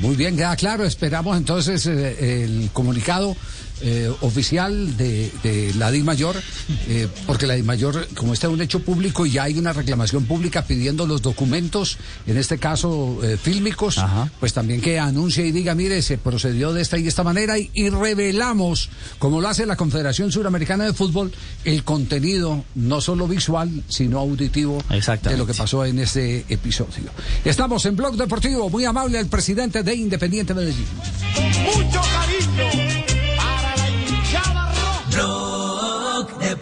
Muy 0.00 0.16
bien, 0.16 0.36
queda 0.36 0.56
claro. 0.56 0.84
Esperamos 0.84 1.36
entonces 1.36 1.86
eh, 1.86 2.44
el 2.44 2.70
comunicado 2.72 3.36
eh, 3.80 4.12
oficial 4.20 4.96
de, 4.96 5.30
de, 5.42 5.74
la 5.74 5.90
DIMAYOR, 5.90 6.34
Mayor, 6.34 6.42
eh, 6.88 7.08
porque 7.26 7.46
la 7.46 7.54
DIMAYOR, 7.54 7.94
Mayor, 7.94 8.08
como 8.14 8.32
está 8.32 8.48
un 8.48 8.60
hecho 8.60 8.80
público 8.80 9.26
y 9.26 9.32
ya 9.32 9.44
hay 9.44 9.58
una 9.58 9.72
reclamación 9.72 10.26
pública 10.26 10.62
pidiendo 10.62 11.06
los 11.06 11.22
documentos, 11.22 11.98
en 12.26 12.36
este 12.36 12.58
caso 12.58 13.18
eh, 13.22 13.36
fílmicos, 13.36 14.00
pues 14.38 14.52
también 14.52 14.80
que 14.80 14.98
anuncie 14.98 15.46
y 15.46 15.52
diga, 15.52 15.74
mire, 15.74 16.02
se 16.02 16.18
procedió 16.18 16.72
de 16.72 16.82
esta 16.82 16.98
y 16.98 17.02
de 17.02 17.08
esta 17.08 17.24
manera 17.24 17.58
y, 17.58 17.90
revelamos, 17.90 18.90
como 19.18 19.40
lo 19.40 19.48
hace 19.48 19.66
la 19.66 19.76
Confederación 19.76 20.30
Suramericana 20.30 20.84
de 20.84 20.92
Fútbol, 20.92 21.32
el 21.64 21.82
contenido 21.84 22.64
no 22.74 23.00
solo 23.00 23.26
visual, 23.26 23.82
sino 23.88 24.18
auditivo 24.18 24.82
de 25.22 25.36
lo 25.36 25.46
que 25.46 25.54
pasó 25.54 25.84
en 25.84 25.98
este 25.98 26.44
episodio. 26.48 27.10
Estamos 27.44 27.84
en 27.86 27.96
Blog 27.96 28.16
Deportivo, 28.16 28.70
muy 28.70 28.84
amable 28.84 29.18
el 29.18 29.26
presidente 29.26 29.82
de 29.82 29.94
Independiente 29.94 30.54
Medellín. 30.54 30.86
mucho 31.64 32.00
cariño 32.00 32.83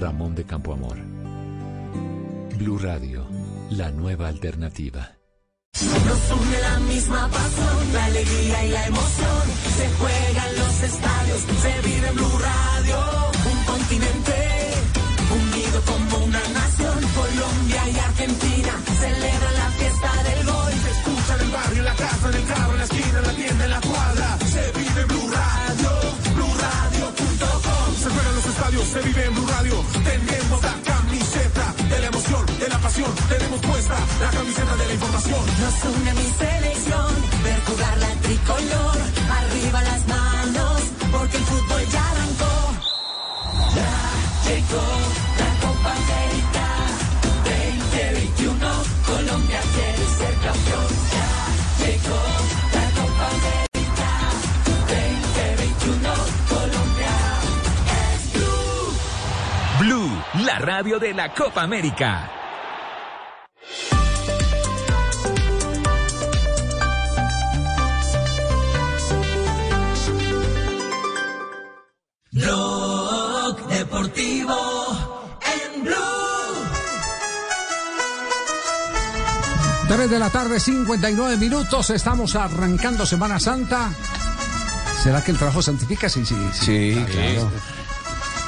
Ramón 0.00 0.34
de 0.34 0.44
Campoamor. 0.44 0.96
Blue 2.58 2.78
Radio, 2.78 3.26
la 3.70 3.90
nueva 3.90 4.28
alternativa. 4.28 5.12
Nos 5.80 6.40
une 6.40 6.60
la 6.60 6.78
misma 6.80 7.28
pasión, 7.28 7.92
la 7.92 8.04
alegría 8.06 8.64
y 8.64 8.68
la 8.70 8.86
emoción. 8.86 9.44
Se 9.76 9.88
juega 9.98 10.48
en 10.48 10.58
los 10.58 10.82
estadios, 10.82 11.40
se 11.62 11.88
vive 11.88 12.08
en 12.08 12.14
Blue 12.16 12.38
Radio. 12.38 12.98
Un 13.52 13.64
continente 13.64 14.36
unido 15.30 15.82
como 15.86 16.24
una 16.24 16.40
nación. 16.48 16.98
Colombia 17.14 17.82
y 17.88 17.98
Argentina 17.98 18.72
celebran 18.98 19.54
la 19.54 19.70
fiesta 19.78 20.22
del 20.28 20.46
gol. 20.46 20.72
Se 20.72 20.90
escucha 20.90 21.34
en 21.34 21.40
el 21.40 21.50
barrio, 21.50 21.78
en 21.78 21.84
la 21.84 21.94
casa, 21.94 22.28
en 22.28 22.34
el 22.34 22.46
carro, 22.46 22.72
en 22.72 22.78
la 22.78 22.84
esquina, 22.84 23.18
en 23.18 23.26
la 23.26 23.32
tienda, 23.32 23.64
en 23.64 23.70
la 23.70 23.80
cuadra. 23.80 24.38
Se 24.52 24.79
se 28.90 29.00
vive 29.02 29.24
en 29.24 29.34
Blue 29.34 29.46
Radio. 29.46 29.74
Tenemos 30.02 30.62
la 30.62 30.74
camiseta 30.82 31.74
de 31.88 31.98
la 32.00 32.06
emoción, 32.08 32.46
de 32.58 32.68
la 32.68 32.78
pasión. 32.78 33.10
Tenemos 33.28 33.60
puesta 33.60 33.94
la 34.20 34.30
camiseta 34.30 34.76
de 34.76 34.86
la 34.86 34.92
información. 34.94 35.40
Nos 35.60 35.96
une 35.96 36.12
mi 36.14 36.28
selección, 36.42 37.10
ver 37.44 37.60
jugar 37.68 37.98
la 37.98 38.12
tricolor. 38.26 38.96
Arriba 39.38 39.82
las 39.82 40.08
manos, 40.08 40.82
porque 41.12 41.36
el 41.36 41.44
fútbol 41.44 41.82
ya 41.92 42.10
arrancó. 42.10 42.54
Ya 43.76 44.50
llegó 44.50 45.29
la 60.44 60.58
radio 60.58 60.98
de 60.98 61.12
la 61.12 61.32
Copa 61.34 61.62
América. 61.62 62.30
Blog 72.32 73.66
Deportivo 73.68 74.54
en 75.74 75.82
Blue. 75.82 75.94
3 79.88 80.10
de 80.10 80.18
la 80.18 80.30
tarde, 80.30 80.60
59 80.60 81.36
minutos. 81.36 81.90
Estamos 81.90 82.36
arrancando 82.36 83.04
Semana 83.04 83.40
Santa. 83.40 83.90
¿Será 85.02 85.24
que 85.24 85.32
el 85.32 85.38
trabajo 85.38 85.60
santifica? 85.62 86.08
Sí, 86.08 86.24
sí, 86.24 86.36
Sí, 86.52 87.04
claro. 87.10 87.50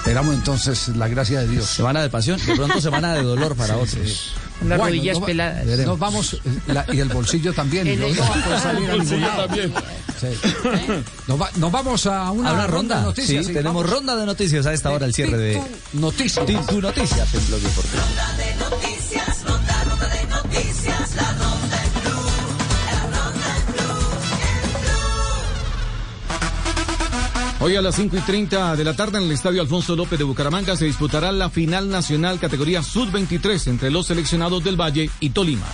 Esperamos 0.02 0.34
entonces 0.34 0.88
la 0.88 1.06
gracia 1.06 1.40
de 1.40 1.48
Dios. 1.48 1.64
Semana 1.66 2.02
de 2.02 2.10
pasión, 2.10 2.44
de 2.44 2.56
pronto 2.56 2.80
semana 2.80 3.14
de 3.14 3.22
dolor 3.22 3.54
para 3.54 3.76
otros. 3.78 4.32
Las 4.66 4.78
rodillas 4.78 5.18
peladas. 5.20 5.64
Nos 5.86 5.96
vamos, 5.98 6.40
la- 6.66 6.84
y 6.92 6.98
el 6.98 7.08
bolsillo 7.08 7.52
también. 7.52 7.86
El 7.88 8.00
no 8.00 8.06
ego. 8.06 8.24
puede 8.44 8.60
salir 8.60 8.90
a 8.90 8.94
El 8.94 8.98
ningún 8.98 8.98
bolsillo 8.98 9.26
lado. 9.28 9.46
también. 9.46 9.72
Sí. 10.20 10.26
Nos, 11.28 11.40
va- 11.40 11.50
nos 11.56 11.70
vamos 11.72 12.06
a 12.06 12.30
una, 12.32 12.50
a 12.50 12.52
una 12.52 12.62
de 12.62 12.68
ronda. 12.68 13.00
noticias. 13.02 13.46
sí, 13.46 13.52
tenemos 13.52 13.88
ronda 13.88 14.16
de 14.16 14.26
noticias 14.26 14.66
a 14.66 14.72
esta 14.72 14.90
hora, 14.90 15.06
el 15.06 15.14
cierre 15.14 15.38
de 15.38 15.62
Noticias. 15.92 16.44
tu 16.46 16.80
noticias 16.80 17.34
en 17.34 17.46
Blog 17.46 17.60
Deportivo. 17.60 18.02
Hoy 27.64 27.76
a 27.76 27.80
las 27.80 27.94
5 27.94 28.16
y 28.16 28.20
30 28.22 28.74
de 28.74 28.82
la 28.82 28.96
tarde 28.96 29.18
en 29.18 29.24
el 29.24 29.30
Estadio 29.30 29.60
Alfonso 29.60 29.94
López 29.94 30.18
de 30.18 30.24
Bucaramanga 30.24 30.74
se 30.74 30.86
disputará 30.86 31.30
la 31.30 31.48
final 31.48 31.88
nacional 31.88 32.40
categoría 32.40 32.82
Sub-23 32.82 33.68
entre 33.68 33.92
los 33.92 34.08
seleccionados 34.08 34.64
del 34.64 34.74
Valle 34.74 35.08
y 35.20 35.30
Tolima. 35.30 35.68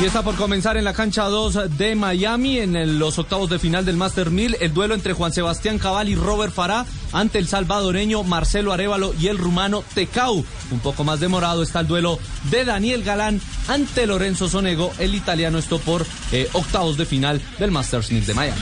Y 0.00 0.04
está 0.04 0.22
por 0.22 0.34
comenzar 0.36 0.76
en 0.76 0.84
la 0.84 0.94
cancha 0.94 1.24
2 1.24 1.76
de 1.76 1.94
Miami, 1.94 2.58
en 2.58 2.98
los 2.98 3.18
octavos 3.18 3.50
de 3.50 3.58
final 3.58 3.84
del 3.84 3.96
Master 3.96 4.30
1000, 4.30 4.56
el 4.60 4.74
duelo 4.74 4.94
entre 4.94 5.12
Juan 5.12 5.32
Sebastián 5.32 5.78
Cabal 5.78 6.08
y 6.08 6.14
Robert 6.14 6.52
Farah 6.52 6.86
ante 7.12 7.38
el 7.38 7.46
salvadoreño 7.46 8.24
Marcelo 8.24 8.72
Arevalo 8.72 9.14
y 9.20 9.28
el 9.28 9.38
rumano 9.38 9.84
Tecau. 9.94 10.44
Un 10.70 10.80
poco 10.80 11.04
más 11.04 11.20
demorado 11.20 11.62
está 11.62 11.80
el 11.80 11.86
duelo 11.86 12.18
de 12.50 12.64
Daniel 12.64 13.04
Galán 13.04 13.40
ante 13.68 14.06
Lorenzo 14.06 14.48
Sonego. 14.48 14.92
El 14.98 15.14
italiano 15.14 15.58
esto 15.58 15.78
por 15.78 16.06
eh, 16.32 16.48
octavos 16.54 16.96
de 16.96 17.06
final 17.06 17.40
del 17.58 17.70
Masters 17.70 18.10
1000 18.10 18.26
de 18.26 18.34
Miami. 18.34 18.60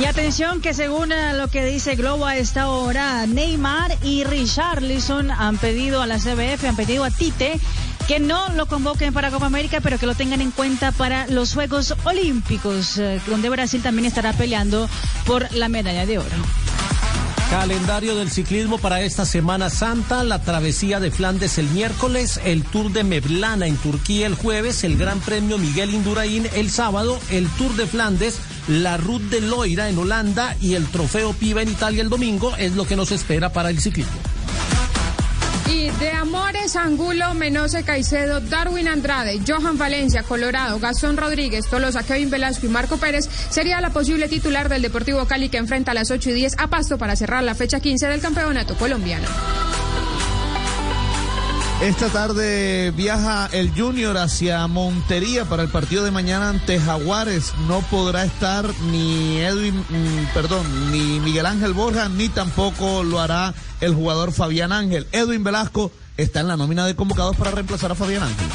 Y 0.00 0.04
atención 0.06 0.62
que 0.62 0.72
según 0.72 1.12
eh, 1.12 1.34
lo 1.34 1.48
que 1.48 1.64
dice 1.64 1.96
Globo 1.96 2.24
a 2.26 2.36
esta 2.36 2.68
hora, 2.68 3.26
Neymar 3.26 3.98
y 4.02 4.24
Richarlison 4.24 5.30
han 5.30 5.58
pedido 5.58 6.00
a 6.00 6.06
la 6.06 6.18
CBF, 6.18 6.64
han 6.64 6.76
pedido 6.76 7.04
a 7.04 7.10
Tite 7.10 7.60
que 8.06 8.20
no 8.20 8.48
lo 8.50 8.66
convoquen 8.66 9.12
para 9.12 9.30
Copa 9.30 9.46
América, 9.46 9.80
pero 9.80 9.98
que 9.98 10.06
lo 10.06 10.14
tengan 10.14 10.40
en 10.40 10.50
cuenta 10.50 10.92
para 10.92 11.26
los 11.26 11.54
Juegos 11.54 11.94
Olímpicos, 12.04 12.98
eh, 12.98 13.20
donde 13.26 13.48
Brasil 13.48 13.82
también 13.82 14.06
estará 14.06 14.32
peleando 14.32 14.88
por 15.26 15.52
la 15.52 15.68
medalla 15.68 16.06
de 16.06 16.18
oro. 16.18 16.36
Calendario 17.50 18.16
del 18.16 18.30
ciclismo 18.30 18.78
para 18.78 19.02
esta 19.02 19.26
Semana 19.26 19.68
Santa, 19.68 20.24
la 20.24 20.40
travesía 20.40 21.00
de 21.00 21.10
Flandes 21.10 21.58
el 21.58 21.68
miércoles, 21.68 22.40
el 22.44 22.64
Tour 22.64 22.90
de 22.92 23.04
Mevlana 23.04 23.66
en 23.66 23.76
Turquía 23.76 24.26
el 24.26 24.36
jueves, 24.36 24.84
el 24.84 24.96
Gran 24.96 25.20
Premio 25.20 25.58
Miguel 25.58 25.92
Indurain 25.92 26.48
el 26.54 26.70
sábado, 26.70 27.20
el 27.30 27.46
Tour 27.50 27.76
de 27.76 27.86
Flandes, 27.86 28.38
la 28.68 28.96
Ruta 28.96 29.36
de 29.36 29.42
Loira 29.42 29.90
en 29.90 29.98
Holanda 29.98 30.56
y 30.62 30.74
el 30.74 30.86
Trofeo 30.86 31.34
Piva 31.34 31.60
en 31.60 31.68
Italia 31.68 32.00
el 32.00 32.08
domingo 32.08 32.56
es 32.56 32.72
lo 32.72 32.86
que 32.86 32.96
nos 32.96 33.12
espera 33.12 33.52
para 33.52 33.68
el 33.68 33.80
ciclismo. 33.80 34.31
Y 35.72 35.88
de 35.88 36.10
Amores, 36.10 36.76
Angulo, 36.76 37.32
Menose 37.32 37.82
Caicedo, 37.82 38.40
Darwin 38.40 38.88
Andrade, 38.88 39.40
Johan 39.46 39.78
Valencia, 39.78 40.22
Colorado, 40.22 40.78
Gastón 40.78 41.16
Rodríguez, 41.16 41.66
Tolosa, 41.66 42.02
Kevin 42.02 42.28
Velasco 42.28 42.66
y 42.66 42.68
Marco 42.68 42.98
Pérez 42.98 43.26
sería 43.48 43.80
la 43.80 43.88
posible 43.90 44.28
titular 44.28 44.68
del 44.68 44.82
Deportivo 44.82 45.24
Cali 45.26 45.48
que 45.48 45.56
enfrenta 45.56 45.92
a 45.92 45.94
las 45.94 46.10
8 46.10 46.28
y 46.30 46.34
10 46.34 46.58
a 46.58 46.68
Pasto 46.68 46.98
para 46.98 47.16
cerrar 47.16 47.42
la 47.42 47.54
fecha 47.54 47.80
15 47.80 48.06
del 48.06 48.20
campeonato 48.20 48.74
colombiano. 48.76 49.26
Esta 51.82 52.08
tarde 52.10 52.92
viaja 52.92 53.48
el 53.50 53.74
Junior 53.74 54.16
hacia 54.16 54.64
Montería 54.68 55.44
para 55.46 55.64
el 55.64 55.68
partido 55.68 56.04
de 56.04 56.12
mañana 56.12 56.50
ante 56.50 56.78
Jaguares. 56.78 57.52
No 57.66 57.80
podrá 57.80 58.24
estar 58.24 58.72
ni 58.92 59.38
Edwin, 59.38 59.74
mm, 59.74 60.32
perdón, 60.32 60.92
ni 60.92 61.18
Miguel 61.18 61.44
Ángel 61.44 61.72
Borja, 61.72 62.08
ni 62.08 62.28
tampoco 62.28 63.02
lo 63.02 63.18
hará 63.18 63.52
el 63.80 63.96
jugador 63.96 64.30
Fabián 64.30 64.70
Ángel. 64.70 65.08
Edwin 65.10 65.42
Velasco 65.42 65.90
está 66.16 66.38
en 66.38 66.46
la 66.46 66.56
nómina 66.56 66.86
de 66.86 66.94
convocados 66.94 67.34
para 67.34 67.50
reemplazar 67.50 67.90
a 67.90 67.96
Fabián 67.96 68.22
Ángel. 68.22 68.46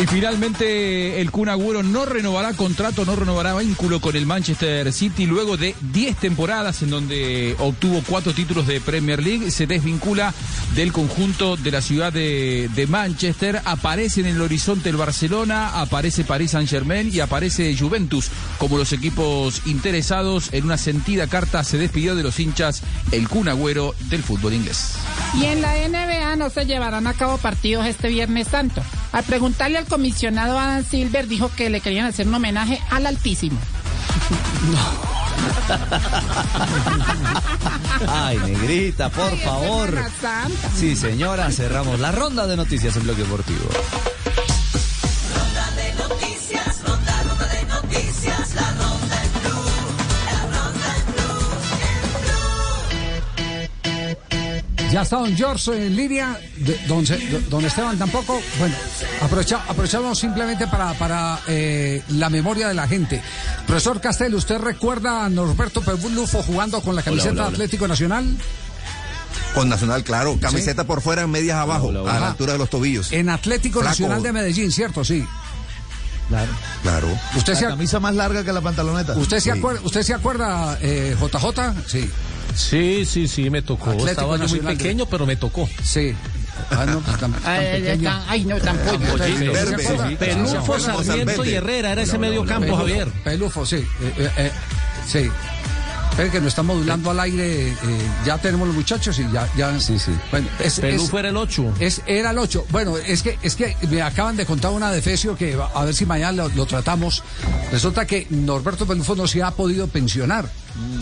Y 0.00 0.06
finalmente 0.08 1.20
el 1.20 1.30
Kun 1.30 1.48
Agüero 1.48 1.84
no 1.84 2.04
renovará 2.04 2.52
contrato, 2.54 3.04
no 3.04 3.14
renovará 3.14 3.54
vínculo 3.54 4.00
con 4.00 4.16
el 4.16 4.26
Manchester 4.26 4.92
City 4.92 5.24
luego 5.24 5.56
de 5.56 5.76
10 5.92 6.16
temporadas 6.16 6.82
en 6.82 6.90
donde 6.90 7.54
obtuvo 7.60 8.02
cuatro 8.04 8.34
títulos 8.34 8.66
de 8.66 8.80
Premier 8.80 9.22
League, 9.22 9.52
se 9.52 9.68
desvincula 9.68 10.34
del 10.74 10.92
conjunto 10.92 11.56
de 11.56 11.70
la 11.70 11.80
ciudad 11.80 12.12
de, 12.12 12.86
Manchester, 12.88 13.62
aparece 13.64 14.20
en 14.20 14.26
el 14.26 14.40
horizonte 14.40 14.90
el 14.90 14.96
Barcelona, 14.96 15.80
aparece 15.80 16.24
Paris 16.24 16.50
Saint 16.50 16.68
Germain 16.68 17.08
y 17.12 17.20
aparece 17.20 17.76
Juventus 17.76 18.30
como 18.58 18.76
los 18.76 18.92
equipos 18.92 19.62
interesados. 19.64 20.48
En 20.52 20.64
una 20.64 20.76
sentida 20.76 21.28
carta 21.28 21.62
se 21.62 21.78
despidió 21.78 22.16
de 22.16 22.24
los 22.24 22.40
hinchas 22.40 22.82
el 23.12 23.28
Kun 23.28 23.48
Agüero 23.48 23.94
del 24.10 24.24
fútbol 24.24 24.54
inglés. 24.54 24.96
Y 25.40 25.44
en 25.44 25.62
la 25.62 25.74
NBA 25.88 26.36
no 26.36 26.50
se 26.50 26.66
llevarán 26.66 27.06
a 27.06 27.14
cabo 27.14 27.38
partidos 27.38 27.86
este 27.86 28.08
Viernes 28.08 28.48
Santo. 28.48 28.82
Al 29.12 29.22
preguntarle 29.22 29.78
al 29.78 29.83
comisionado 29.84 30.58
Adam 30.58 30.84
Silver, 30.84 31.28
dijo 31.28 31.50
que 31.56 31.70
le 31.70 31.80
querían 31.80 32.06
hacer 32.06 32.26
un 32.26 32.34
homenaje 32.34 32.80
al 32.90 33.06
Altísimo. 33.06 33.58
Ay, 38.08 38.38
negrita, 38.38 39.10
por 39.10 39.32
Ay, 39.32 39.38
favor. 39.38 39.98
Sí, 40.76 40.96
señora, 40.96 41.50
cerramos 41.50 42.00
la 42.00 42.12
ronda 42.12 42.46
de 42.46 42.56
noticias 42.56 42.96
en 42.96 43.04
Bloque 43.04 43.22
Deportivo. 43.22 43.68
Ya 54.94 55.02
está 55.02 55.16
don 55.16 55.36
George 55.36 55.86
en 55.86 55.96
línea, 55.96 56.38
de- 56.56 56.78
don, 56.86 57.64
Esteban 57.64 57.98
tampoco. 57.98 58.40
Bueno, 58.60 58.76
aprovecha- 59.22 59.64
aprovechamos 59.66 60.16
simplemente 60.16 60.68
para, 60.68 60.92
para 60.94 61.40
eh, 61.48 62.00
la 62.10 62.30
memoria 62.30 62.68
de 62.68 62.74
la 62.74 62.86
gente. 62.86 63.20
Profesor 63.66 64.00
Castel, 64.00 64.36
¿usted 64.36 64.56
recuerda 64.58 65.24
a 65.24 65.28
Norberto 65.28 65.80
Pebulufo 65.82 66.44
jugando 66.44 66.80
con 66.80 66.94
la 66.94 67.02
camiseta 67.02 67.32
hola, 67.32 67.42
hola. 67.42 67.50
Atlético 67.54 67.88
Nacional? 67.88 68.36
Con 69.52 69.68
Nacional, 69.68 70.04
claro. 70.04 70.38
Camiseta 70.40 70.84
por 70.84 71.00
fuera, 71.02 71.26
medias 71.26 71.56
abajo, 71.58 71.88
a 71.88 72.20
la 72.20 72.28
altura 72.28 72.52
de 72.52 72.58
los 72.60 72.70
tobillos. 72.70 73.10
En 73.10 73.30
Atlético 73.30 73.80
Flaco. 73.80 73.90
Nacional 73.90 74.22
de 74.22 74.32
Medellín, 74.32 74.70
¿cierto? 74.70 75.04
Sí. 75.04 75.26
Claro. 76.28 76.52
Claro. 76.82 77.08
¿Usted 77.36 77.54
la 77.54 77.58
se, 77.58 77.66
camisa 77.66 77.98
más 77.98 78.14
larga 78.14 78.44
que 78.44 78.52
la 78.52 78.60
pantaloneta. 78.60 79.14
¿Usted 79.14 79.38
se 79.40 79.52
Sí. 79.52 79.58
acuerda, 79.58 79.80
usted 79.82 80.02
se 80.02 80.14
acuerda 80.14 80.78
eh, 80.80 81.16
JJ? 81.20 81.74
Sí. 81.88 82.08
Sí, 82.54 83.04
sí, 83.04 83.28
sí, 83.28 83.50
me 83.50 83.62
tocó. 83.62 83.90
Atlético 83.90 84.10
Estaba 84.10 84.36
yo 84.38 84.48
muy 84.48 84.60
pequeño, 84.60 85.06
pero 85.06 85.26
me 85.26 85.36
tocó. 85.36 85.68
Sí. 85.82 86.14
Ah, 86.70 86.84
no, 86.86 87.00
pues 87.00 87.18
tan, 87.18 87.32
tan 87.32 87.42
Ay, 87.44 87.80
pequeño. 87.82 88.10
no, 88.46 88.56
tan 88.60 88.76
pollo. 88.78 90.16
Pelufo, 90.18 90.78
Sarmiento 90.78 91.44
y 91.44 91.54
Herrera, 91.54 91.92
era 91.92 92.02
ese 92.02 92.18
medio 92.18 92.44
campo, 92.44 92.76
Javier. 92.76 93.08
Pelufo, 93.24 93.66
sí. 93.66 93.76
eh, 93.76 94.14
eh, 94.18 94.30
eh, 94.38 94.52
sí. 95.06 95.30
Espera 96.10 96.30
que 96.30 96.38
nos 96.38 96.48
está 96.48 96.62
modulando 96.62 97.10
al 97.10 97.18
aire. 97.18 97.70
eh, 97.70 97.74
ya 98.24 98.38
tenemos 98.38 98.68
los 98.68 98.76
muchachos 98.76 99.18
y 99.18 99.28
ya. 99.32 99.48
ya 99.56 99.80
sí, 99.80 99.98
sí. 99.98 100.12
Bueno, 100.30 100.46
es, 100.60 100.78
Pelufo 100.78 101.16
es- 101.18 101.20
era 101.20 101.28
el 101.30 101.36
8. 101.36 101.72
es- 101.80 102.02
era 102.06 102.30
el 102.30 102.38
8. 102.38 102.66
Bueno, 102.70 102.96
es 102.96 103.22
que, 103.24 103.36
es 103.42 103.56
que 103.56 103.76
me 103.90 104.00
acaban 104.00 104.36
de 104.36 104.46
contar 104.46 104.70
una 104.70 104.92
de 104.92 105.02
Fecio 105.02 105.34
que 105.36 105.58
a 105.74 105.84
ver 105.84 105.92
si 105.92 106.06
mañana 106.06 106.30
lo, 106.44 106.48
lo 106.50 106.66
tratamos. 106.66 107.24
Resulta 107.72 108.06
que 108.06 108.28
Norberto 108.30 108.86
Pelufo 108.86 109.16
no 109.16 109.26
se 109.26 109.42
ha 109.42 109.50
podido 109.50 109.88
pensionar. 109.88 110.48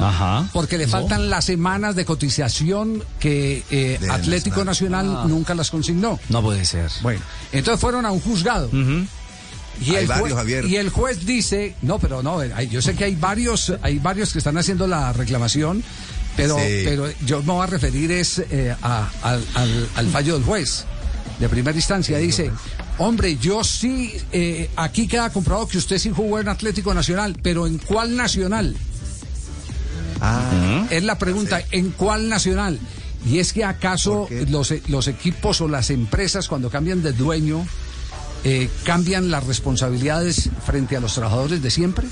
Ajá. 0.01 0.49
Porque 0.53 0.77
le 0.79 0.87
faltan 0.87 1.31
las 1.31 1.45
semanas 1.47 1.95
de 1.97 2.05
cotización 2.05 3.03
que 3.19 3.65
eh, 3.71 3.99
Atlético 4.11 4.65
Nacional 4.65 5.07
Ah. 5.19 5.25
nunca 5.27 5.55
las 5.55 5.71
consignó. 5.71 6.19
No 6.29 6.43
puede 6.43 6.65
ser. 6.65 6.91
Bueno, 7.03 7.21
entonces 7.53 7.81
fueron 7.81 8.05
a 8.07 8.11
un 8.13 8.21
juzgado. 8.21 8.69
Y 9.81 9.91
Hay 9.91 10.03
el, 10.03 10.07
varios, 10.07 10.29
jue- 10.31 10.35
Javier. 10.37 10.65
y 10.67 10.77
el 10.77 10.91
juez 10.91 11.25
dice, 11.25 11.75
no, 11.83 11.99
pero 11.99 12.23
no, 12.23 12.39
hay- 12.41 12.69
yo 12.69 12.83
sé 12.83 12.95
que 12.95 13.05
hay 13.05 13.17
varios, 13.17 13.73
hay 13.83 13.99
varios 13.99 14.33
que 14.33 14.39
están 14.39 14.57
haciendo 14.59 14.87
la 14.87 15.13
reclamación, 15.15 15.83
pero, 16.37 16.57
Sí. 16.59 16.83
pero 16.85 17.07
yo 17.25 17.41
me 17.43 17.53
voy 17.53 17.63
a 17.65 17.67
referir 17.67 18.13
es 18.13 18.39
eh, 18.51 18.75
a- 18.83 19.09
al, 19.23 19.43
al- 19.55 19.89
al 19.97 20.07
fallo 20.09 20.35
del 20.35 20.45
juez 20.45 20.85
de 21.41 21.49
primera 21.49 21.77
instancia. 21.77 22.19
Dice, 22.19 22.51
hombre, 22.99 23.37
yo 23.39 23.65
sí, 23.65 24.13
eh, 24.31 24.71
aquí 24.77 25.09
queda 25.09 25.31
comprobado 25.31 25.67
que 25.67 25.79
usted 25.79 25.99
sí 25.99 26.11
jugó 26.15 26.39
en 26.39 26.49
Atlético 26.49 26.93
Nacional, 26.93 27.37
pero 27.43 27.67
¿en 27.67 27.79
cuál 27.79 28.15
nacional? 28.15 28.77
Ah, 30.25 30.87
Es 30.91 31.03
la 31.03 31.19
pregunta, 31.19 31.61
¿en 31.73 31.91
cuál 31.91 32.29
nacional? 32.29 32.79
Y 33.27 33.39
es 33.39 33.53
que 33.53 33.65
acaso 33.65 34.29
los, 34.49 34.73
los 34.89 35.09
equipos 35.09 35.61
o 35.61 35.69
las 35.69 35.91
empresas 35.91 36.49
cuando 36.49 36.71
cambian 36.71 37.03
de 37.03 37.13
dueño 37.13 37.67
eh, 38.45 38.69
cambian 38.85 39.31
las 39.31 39.45
responsabilidades 39.47 40.51
frente 40.67 40.97
a 40.97 41.01
los 41.01 41.15
trabajadores 41.15 41.63
de 41.63 41.71
siempre? 41.71 42.07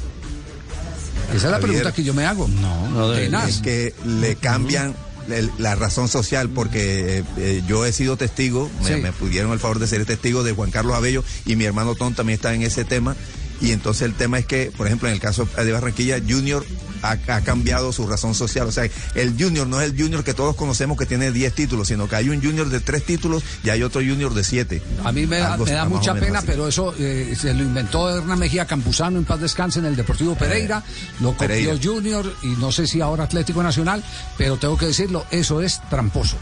Esa 1.28 1.36
es 1.36 1.42
la 1.44 1.50
Javier. 1.52 1.60
pregunta 1.62 1.92
que 1.92 2.02
yo 2.04 2.14
me 2.14 2.24
hago. 2.26 2.48
No, 2.48 3.12
es 3.14 3.58
que 3.58 3.94
le 4.04 4.36
cambian 4.36 4.94
el- 5.28 5.50
la 5.58 5.74
razón 5.76 6.08
social 6.08 6.48
porque 6.48 7.18
eh, 7.18 7.24
eh, 7.36 7.62
yo 7.68 7.84
he 7.86 7.92
sido 7.92 8.16
testigo, 8.16 8.68
me, 8.82 8.88
Sí. 8.96 9.00
me 9.00 9.12
pudieron 9.12 9.52
el 9.52 9.60
favor 9.60 9.78
de 9.78 9.86
ser 9.86 10.04
testigo 10.06 10.42
de 10.42 10.52
Juan 10.52 10.70
Carlos 10.72 10.94
Abello 10.96 11.22
y 11.46 11.54
mi 11.56 11.64
hermano 11.64 11.94
Tom 11.94 12.14
también 12.14 12.36
está 12.36 12.52
en 12.54 12.62
ese 12.62 12.84
tema. 12.84 13.14
Y 13.60 13.72
entonces 13.72 14.02
el 14.02 14.14
tema 14.14 14.38
es 14.38 14.46
que, 14.46 14.72
por 14.76 14.86
ejemplo, 14.86 15.08
en 15.08 15.14
el 15.14 15.20
caso 15.20 15.46
de 15.56 15.70
Barranquilla, 15.72 16.18
Junior 16.26 16.64
ha, 17.02 17.12
ha 17.12 17.40
cambiado 17.42 17.92
su 17.92 18.06
razón 18.06 18.34
social. 18.34 18.66
O 18.66 18.72
sea, 18.72 18.88
el 19.14 19.36
Junior 19.38 19.66
no 19.66 19.80
es 19.80 19.90
el 19.90 20.00
Junior 20.00 20.24
que 20.24 20.34
todos 20.34 20.56
conocemos 20.56 20.98
que 20.98 21.06
tiene 21.06 21.32
10 21.32 21.54
títulos, 21.54 21.88
sino 21.88 22.08
que 22.08 22.16
hay 22.16 22.28
un 22.28 22.42
Junior 22.42 22.68
de 22.68 22.80
3 22.80 23.04
títulos 23.04 23.42
y 23.64 23.70
hay 23.70 23.82
otro 23.82 24.00
Junior 24.00 24.34
de 24.34 24.44
7. 24.44 24.82
A 25.04 25.12
mí 25.12 25.26
me 25.26 25.38
da, 25.38 25.54
Algo 25.54 25.64
me 25.64 25.72
da 25.72 25.78
está 25.78 25.88
más 25.88 25.98
mucha 25.98 26.14
pena, 26.14 26.42
pero 26.42 26.68
eso 26.68 26.94
eh, 26.98 27.34
se 27.38 27.54
lo 27.54 27.62
inventó 27.62 28.10
Hernán 28.10 28.38
Mejía 28.38 28.66
Campuzano 28.66 29.18
en 29.18 29.24
paz 29.24 29.40
descanse 29.40 29.78
en 29.78 29.86
el 29.86 29.96
Deportivo 29.96 30.34
Pereira, 30.34 30.82
lo 31.20 31.32
copió 31.32 31.48
Pereira. 31.48 31.74
Junior 31.82 32.34
y 32.42 32.48
no 32.48 32.72
sé 32.72 32.86
si 32.86 33.00
ahora 33.00 33.24
Atlético 33.24 33.62
Nacional, 33.62 34.02
pero 34.36 34.56
tengo 34.56 34.76
que 34.76 34.86
decirlo, 34.86 35.26
eso 35.30 35.60
es 35.60 35.80
tramposo. 35.88 36.36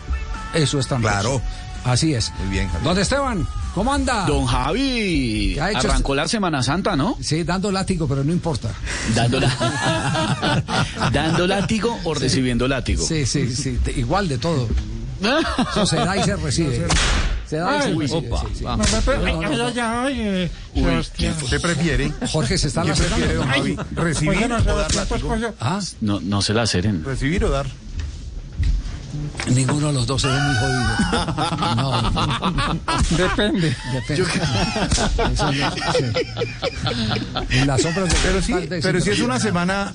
Eso 0.54 0.78
es 0.78 0.86
tramposo. 0.86 1.12
Claro. 1.12 1.42
Así 1.84 2.14
es. 2.14 2.32
Muy 2.40 2.48
bien, 2.50 2.66
Javier. 2.68 2.84
Don 2.84 2.98
Esteban, 2.98 3.46
¿cómo 3.74 3.92
anda? 3.94 4.26
Don 4.26 4.46
Javi, 4.46 5.52
¿Qué 5.54 5.60
ha 5.60 5.70
hecho 5.70 5.88
arrancó 5.88 6.14
la 6.14 6.28
Semana 6.28 6.62
Santa, 6.62 6.96
¿no? 6.96 7.16
Sí, 7.20 7.44
dando 7.44 7.70
látigo, 7.72 8.06
pero 8.06 8.24
no 8.24 8.32
importa. 8.32 8.70
Dando, 9.14 9.40
la- 9.40 10.62
dando 11.12 11.46
látigo 11.46 11.98
o 12.04 12.14
recibiendo 12.14 12.68
látigo. 12.68 13.04
Sí, 13.06 13.24
sí, 13.26 13.54
sí, 13.54 13.78
igual 13.96 14.28
de 14.28 14.38
todo. 14.38 14.68
Eso 15.72 15.86
se 15.86 15.96
da 15.96 16.16
y 16.16 16.22
se 16.22 16.36
recibe. 16.36 16.86
Se 17.48 17.56
da 17.56 17.78
y 17.78 17.82
se 17.82 17.94
recibe. 17.94 18.30
opa, 18.30 18.40
sí, 18.42 18.46
sí. 18.58 18.64
vamos. 18.64 18.86
No, 19.06 19.40
no, 19.40 19.70
no, 19.72 20.90
no. 20.90 21.00
¿Usted 21.00 21.60
prefiere? 21.62 22.12
Jorge, 22.30 22.58
se 22.58 22.68
está 22.68 22.82
¿Qué 22.82 22.92
prefiere, 22.92 23.34
don 23.36 23.48
Javi? 23.48 23.76
¿Recibir 23.92 24.52
o 24.52 24.60
dar 24.76 24.94
látigo? 24.94 25.54
Ah, 25.58 25.80
No, 26.02 26.20
no 26.20 26.42
se 26.42 26.52
la 26.52 26.66
ceren. 26.66 27.02
¿Recibir 27.04 27.42
o 27.46 27.48
dar? 27.48 27.64
Ninguno 29.54 29.88
de 29.88 29.92
los 29.92 30.06
dos 30.06 30.22
se 30.22 30.28
ve 30.28 30.40
muy 30.40 30.54
jodido. 30.56 30.88
No. 31.76 32.02
Depende. 33.16 33.76
Depende. 33.92 34.22
Eso 35.32 35.52
no- 35.52 35.70
sí. 35.92 36.04
En 37.50 37.66
las 37.66 37.82
sombras 37.82 38.08
de 38.08 38.16
Pero 38.22 38.42
sí, 38.42 38.54
pero 38.82 39.00
sí, 39.00 39.04
si 39.06 39.10
es 39.10 39.20
una 39.20 39.38
semana 39.40 39.92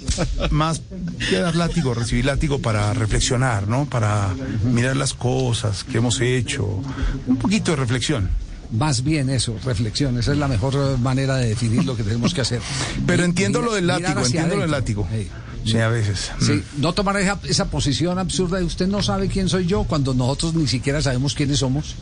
más 0.52 0.82
que 1.30 1.40
dar 1.40 1.56
látigo, 1.56 1.94
recibir 1.94 2.26
látigo 2.26 2.60
para 2.60 2.94
reflexionar, 2.94 3.68
¿no? 3.68 3.86
Para 3.86 4.30
mirar 4.64 4.96
las 4.98 5.14
cosas 5.14 5.84
que 5.84 5.98
hemos 5.98 6.20
hecho, 6.22 6.82
un 7.28 7.38
poquito 7.38 7.72
de 7.72 7.78
reflexión. 7.78 8.30
Más 8.72 9.04
bien 9.04 9.30
eso, 9.30 9.56
reflexión. 9.64 10.18
Esa 10.18 10.32
es 10.32 10.38
la 10.38 10.48
mejor 10.48 10.98
manera 11.00 11.36
de 11.36 11.50
definir 11.50 11.86
lo 11.86 11.96
que 11.96 12.04
tenemos 12.04 12.34
que 12.34 12.42
hacer. 12.42 12.60
Pero 13.06 13.24
entiendo 13.24 13.62
lo 13.62 13.74
del 13.74 13.86
látigo, 13.88 14.26
entiendo 14.26 14.56
lo 14.56 14.62
del 14.64 14.72
látigo. 14.72 15.08
Sí. 15.12 15.28
Sí, 15.66 15.78
a 15.78 15.88
veces. 15.88 16.32
Sí, 16.42 16.52
Mm. 16.54 16.82
no 16.82 16.94
tomar 16.94 17.18
esa, 17.18 17.40
esa 17.48 17.66
posición 17.70 18.20
absurda 18.20 18.58
de 18.60 18.66
usted 18.66 18.88
no 18.88 19.02
sabe 19.02 19.28
quién 19.30 19.48
soy 19.50 19.66
yo 19.66 19.84
cuando 19.84 20.14
nosotros 20.14 20.54
ni 20.56 20.68
siquiera 20.68 21.02
sabemos 21.02 21.34
quiénes 21.36 21.60
somos. 21.60 21.96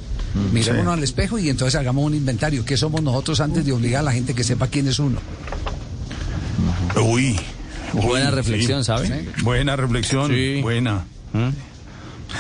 Mirémonos 0.54 0.94
sí. 0.94 0.98
al 0.98 1.04
espejo 1.04 1.38
y 1.40 1.50
entonces 1.50 1.76
hagamos 1.80 2.06
un 2.06 2.16
inventario. 2.16 2.64
¿Qué 2.66 2.78
somos 2.78 3.02
nosotros 3.04 3.40
antes 3.42 3.66
de 3.66 3.72
obligar 3.74 4.00
a 4.00 4.04
la 4.04 4.12
gente 4.14 4.34
que 4.34 4.44
sepa 4.44 4.68
quién 4.68 4.88
es 4.88 4.98
uno? 5.00 5.20
Uy. 7.02 7.40
Buena 7.94 8.30
Uy, 8.30 8.36
reflexión, 8.36 8.84
sí. 8.84 8.88
¿sabe? 8.88 9.30
Buena 9.44 9.76
reflexión, 9.76 10.32
Sí. 10.32 10.62
buena. 10.62 11.04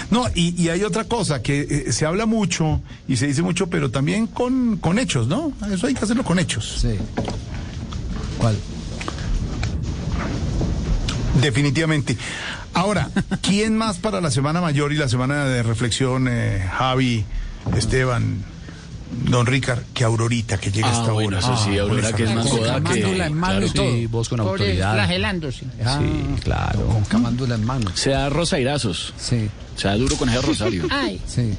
No, 0.09 0.25
y, 0.33 0.59
y 0.61 0.69
hay 0.69 0.83
otra 0.83 1.03
cosa, 1.03 1.41
que 1.41 1.85
eh, 1.87 1.91
se 1.91 2.05
habla 2.05 2.25
mucho 2.25 2.81
y 3.09 3.17
se 3.17 3.27
dice 3.27 3.41
mucho, 3.41 3.67
pero 3.67 3.91
también 3.91 4.25
con, 4.27 4.77
con 4.77 4.97
hechos, 4.99 5.27
¿no? 5.27 5.51
Eso 5.69 5.87
hay 5.87 5.93
que 5.93 6.03
hacerlo 6.05 6.23
con 6.23 6.39
hechos. 6.39 6.77
Sí. 6.81 6.95
¿Cuál? 8.37 8.55
Definitivamente. 11.39 12.17
Ahora, 12.73 13.09
¿quién 13.41 13.77
más 13.77 13.97
para 13.97 14.21
la 14.21 14.31
Semana 14.31 14.61
Mayor 14.61 14.91
y 14.93 14.97
la 14.97 15.07
Semana 15.09 15.45
de 15.45 15.63
Reflexión, 15.63 16.27
eh, 16.29 16.67
Javi, 16.77 17.25
Esteban, 17.75 18.43
Don 19.29 19.45
Ricard, 19.45 19.83
que 19.93 20.03
Aurorita, 20.05 20.57
que 20.57 20.71
llega 20.71 20.87
Ah, 20.89 20.99
hasta 20.99 21.11
bueno, 21.11 21.37
ahora? 21.37 21.53
eso 21.55 21.65
sí, 21.65 21.77
Aurora, 21.77 22.13
que 22.13 22.23
es 22.23 22.33
más 22.33 22.47
Con 22.47 22.59
coda 22.59 22.75
que... 22.77 22.83
camándula 22.83 23.25
en 23.27 23.33
mano 23.33 23.53
claro, 23.59 23.65
y 23.65 23.69
todo. 23.71 23.91
Sí, 23.91 24.05
vos 24.07 24.29
con 24.29 24.37
Pobre, 24.39 24.51
autoridad. 24.51 24.93
flagelándose. 24.93 25.65
Ah, 25.85 25.99
Sí, 26.01 26.41
claro. 26.43 26.85
Con 26.87 27.03
camándula 27.05 27.55
en 27.55 27.65
mano. 27.65 27.91
Se 27.93 28.11
da 28.11 28.29
rosairazos. 28.29 29.13
Sí, 29.17 29.49
Se 29.75 29.87
da 29.89 29.95
duro 29.95 30.15
con 30.15 30.29
ese 30.29 30.41
rosario. 30.41 30.87
Ay, 30.91 31.21
sí. 31.27 31.53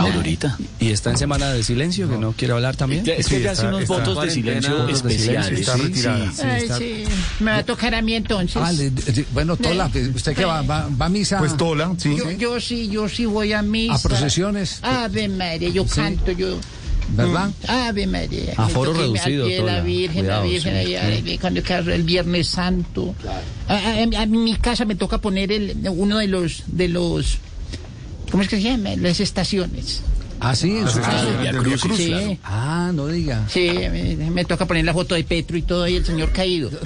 Aurorita. 0.00 0.56
¿Y 0.80 0.90
está 0.90 1.10
en 1.10 1.16
semana 1.16 1.52
de 1.52 1.62
silencio, 1.62 2.08
que 2.08 2.16
no 2.18 2.32
quiere 2.32 2.54
hablar 2.54 2.76
también? 2.76 3.04
Es 3.08 3.26
que 3.28 3.40
Sí, 3.40 3.46
hace 3.46 3.66
unos 3.66 3.82
está- 3.82 3.94
votos 3.98 4.22
de 4.24 4.30
silencio 4.30 4.78
Votos 4.78 5.02
de 5.02 5.18
silencio, 5.18 5.40
especiales. 5.40 5.60
está 5.60 5.76
sí, 5.76 5.82
retirada. 5.82 6.32
sí. 6.32 6.42
ay, 6.44 6.62
está- 6.62 6.78
sí. 6.78 7.04
Me 7.40 7.50
va 7.52 7.56
a 7.58 7.64
tocar 7.64 7.94
a 7.94 8.02
mí 8.02 8.14
entonces. 8.14 8.56
Ah, 8.62 8.72
le- 8.72 8.92
bueno, 9.32 9.56
Tola, 9.56 9.90
¿usted 10.14 10.34
qué 10.34 10.44
va? 10.44 10.62
¿Va, 10.62 10.88
va 11.00 11.06
a 11.06 11.08
misa? 11.08 11.38
Pues 11.38 11.56
Tola, 11.56 11.92
sí. 11.98 12.16
Yo, 12.16 12.30
yo 12.32 12.60
sí, 12.60 12.88
yo 12.88 13.08
sí 13.08 13.26
voy 13.26 13.52
a 13.52 13.62
misa. 13.62 13.94
¿A 13.94 13.98
procesiones? 14.00 14.78
Ave 14.82 15.28
María, 15.28 15.68
yo 15.70 15.84
Sí. 15.84 15.90
canto, 15.96 16.32
yo. 16.32 16.58
¿Verdad? 17.10 17.50
Ave 17.66 18.06
María. 18.06 18.52
Aforo 18.58 18.92
Me 18.92 18.98
toqué 18.98 19.18
reducido, 19.20 19.46
de 19.46 19.62
la. 19.62 19.80
Virgen, 19.80 20.20
Cuidado, 20.24 20.42
la 20.44 20.48
Virgen, 20.50 20.72
sí. 20.86 20.94
allá, 20.96 21.38
cuando 21.40 21.62
el 21.94 22.02
Viernes 22.02 22.48
Santo. 22.48 23.14
A, 23.66 23.74
a- 23.74 24.22
a 24.22 24.26
mi 24.26 24.54
casa 24.56 24.84
me 24.84 24.94
toca 24.94 25.16
poner 25.18 25.50
el, 25.50 25.74
uno 25.90 26.18
de 26.18 26.26
los, 26.28 26.64
de 26.66 26.88
los, 26.88 27.38
¿cómo 28.30 28.42
es 28.42 28.48
que 28.48 28.56
se 28.56 28.62
llama? 28.62 28.90
Las 28.96 29.20
estaciones. 29.20 30.02
Ah, 30.40 30.54
sí, 30.54 30.76
en 30.78 30.88
su 30.88 30.98
Ah, 30.98 31.02
casa. 31.02 31.24
del 31.24 31.36
Via 31.38 31.52
Crucis, 31.78 31.96
Sí. 31.96 32.38
Ah, 32.44 32.90
no 32.94 33.06
diga. 33.08 33.44
sí, 33.48 33.70
me, 33.90 34.14
me 34.30 34.44
toca 34.44 34.66
poner 34.66 34.84
la 34.84 34.92
foto 34.92 35.14
de 35.14 35.24
Petro 35.24 35.56
y 35.56 35.62
todo 35.62 35.86
y 35.88 35.96
el 35.96 36.04
señor 36.04 36.30
caído. 36.32 36.70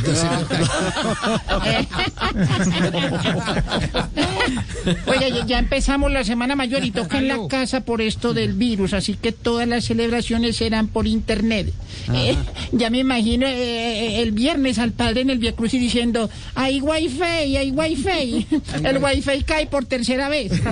Oye, 5.06 5.30
ya- 5.36 5.46
ya 5.46 5.58
empezamos 5.58 6.10
la 6.10 6.24
semana 6.24 6.56
mayor 6.56 6.84
y 6.84 6.90
toca 6.90 7.18
en 7.18 7.28
la 7.28 7.38
casa 7.48 7.80
por 7.82 8.00
esto 8.00 8.34
del 8.34 8.54
virus, 8.54 8.92
así 8.94 9.14
que 9.14 9.32
todas 9.32 9.68
las 9.68 9.84
celebraciones 9.84 10.56
serán 10.56 10.88
por 10.88 11.06
internet. 11.06 11.72
Eh, 12.12 12.36
ya 12.72 12.90
me 12.90 12.98
imagino 12.98 13.46
eh, 13.46 14.20
el 14.22 14.32
viernes 14.32 14.78
al 14.78 14.92
padre 14.92 15.20
en 15.20 15.30
el 15.30 15.38
Via 15.38 15.52
Crucis 15.54 15.80
diciendo, 15.80 16.28
hay 16.54 16.80
wifi, 16.80 17.22
hay 17.22 17.70
wifi. 17.70 18.46
El 18.84 18.98
wifi 18.98 19.42
cae 19.44 19.66
por 19.66 19.84
tercera 19.84 20.28
vez. 20.28 20.52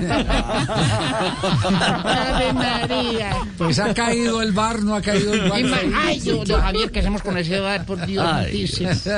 María. 2.78 3.36
Pues 3.58 3.78
ha 3.78 3.92
caído 3.94 4.42
el 4.42 4.52
bar, 4.52 4.82
no 4.82 4.94
ha 4.96 5.02
caído 5.02 5.34
el 5.34 5.48
bar. 5.48 5.60
Ay, 5.94 6.20
yo, 6.20 6.44
yo, 6.44 6.58
Javier, 6.60 6.90
¿qué 6.90 7.00
hacemos 7.00 7.22
con 7.22 7.36
ese 7.38 7.58
bar? 7.60 7.84
Por 7.86 8.04
Dios, 8.06 8.24
Ay, 8.26 8.44
noticia. 8.46 8.94
sí. 8.94 9.10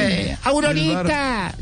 Eh, 0.00 0.36
Aurorita, 0.44 1.54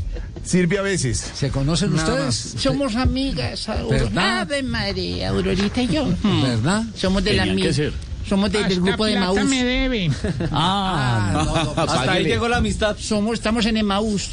Sirve 0.43 0.77
a 0.77 0.81
veces. 0.83 1.31
¿Se 1.33 1.49
conocen 1.49 1.95
Nada 1.95 2.13
ustedes? 2.29 2.53
somos 2.61 2.95
amigas. 2.95 3.67
Aurora. 3.67 4.03
¿Verdad? 4.03 4.39
Ave 4.41 4.61
María, 4.63 5.29
Aurorita 5.29 5.81
y 5.81 5.87
yo. 5.87 6.07
¿Verdad? 6.23 6.83
Somos 6.95 7.23
de 7.23 7.33
la 7.33 7.43
Tenían 7.43 7.55
misma. 7.55 7.73
ser. 7.73 7.93
Somos 8.29 8.51
de- 8.51 8.63
del 8.63 8.81
grupo 8.81 9.05
de 9.05 9.19
Maús. 9.19 9.43
me 9.45 9.63
debe. 9.63 10.09
Ah, 10.51 11.29
no, 11.33 11.45
no, 11.45 11.73
hasta 11.81 12.11
ahí 12.11 12.23
llegó 12.25 12.47
la 12.47 12.57
amistad. 12.57 12.95
Somos, 12.99 13.33
estamos 13.35 13.65
en 13.65 13.77
Emaús. 13.77 14.31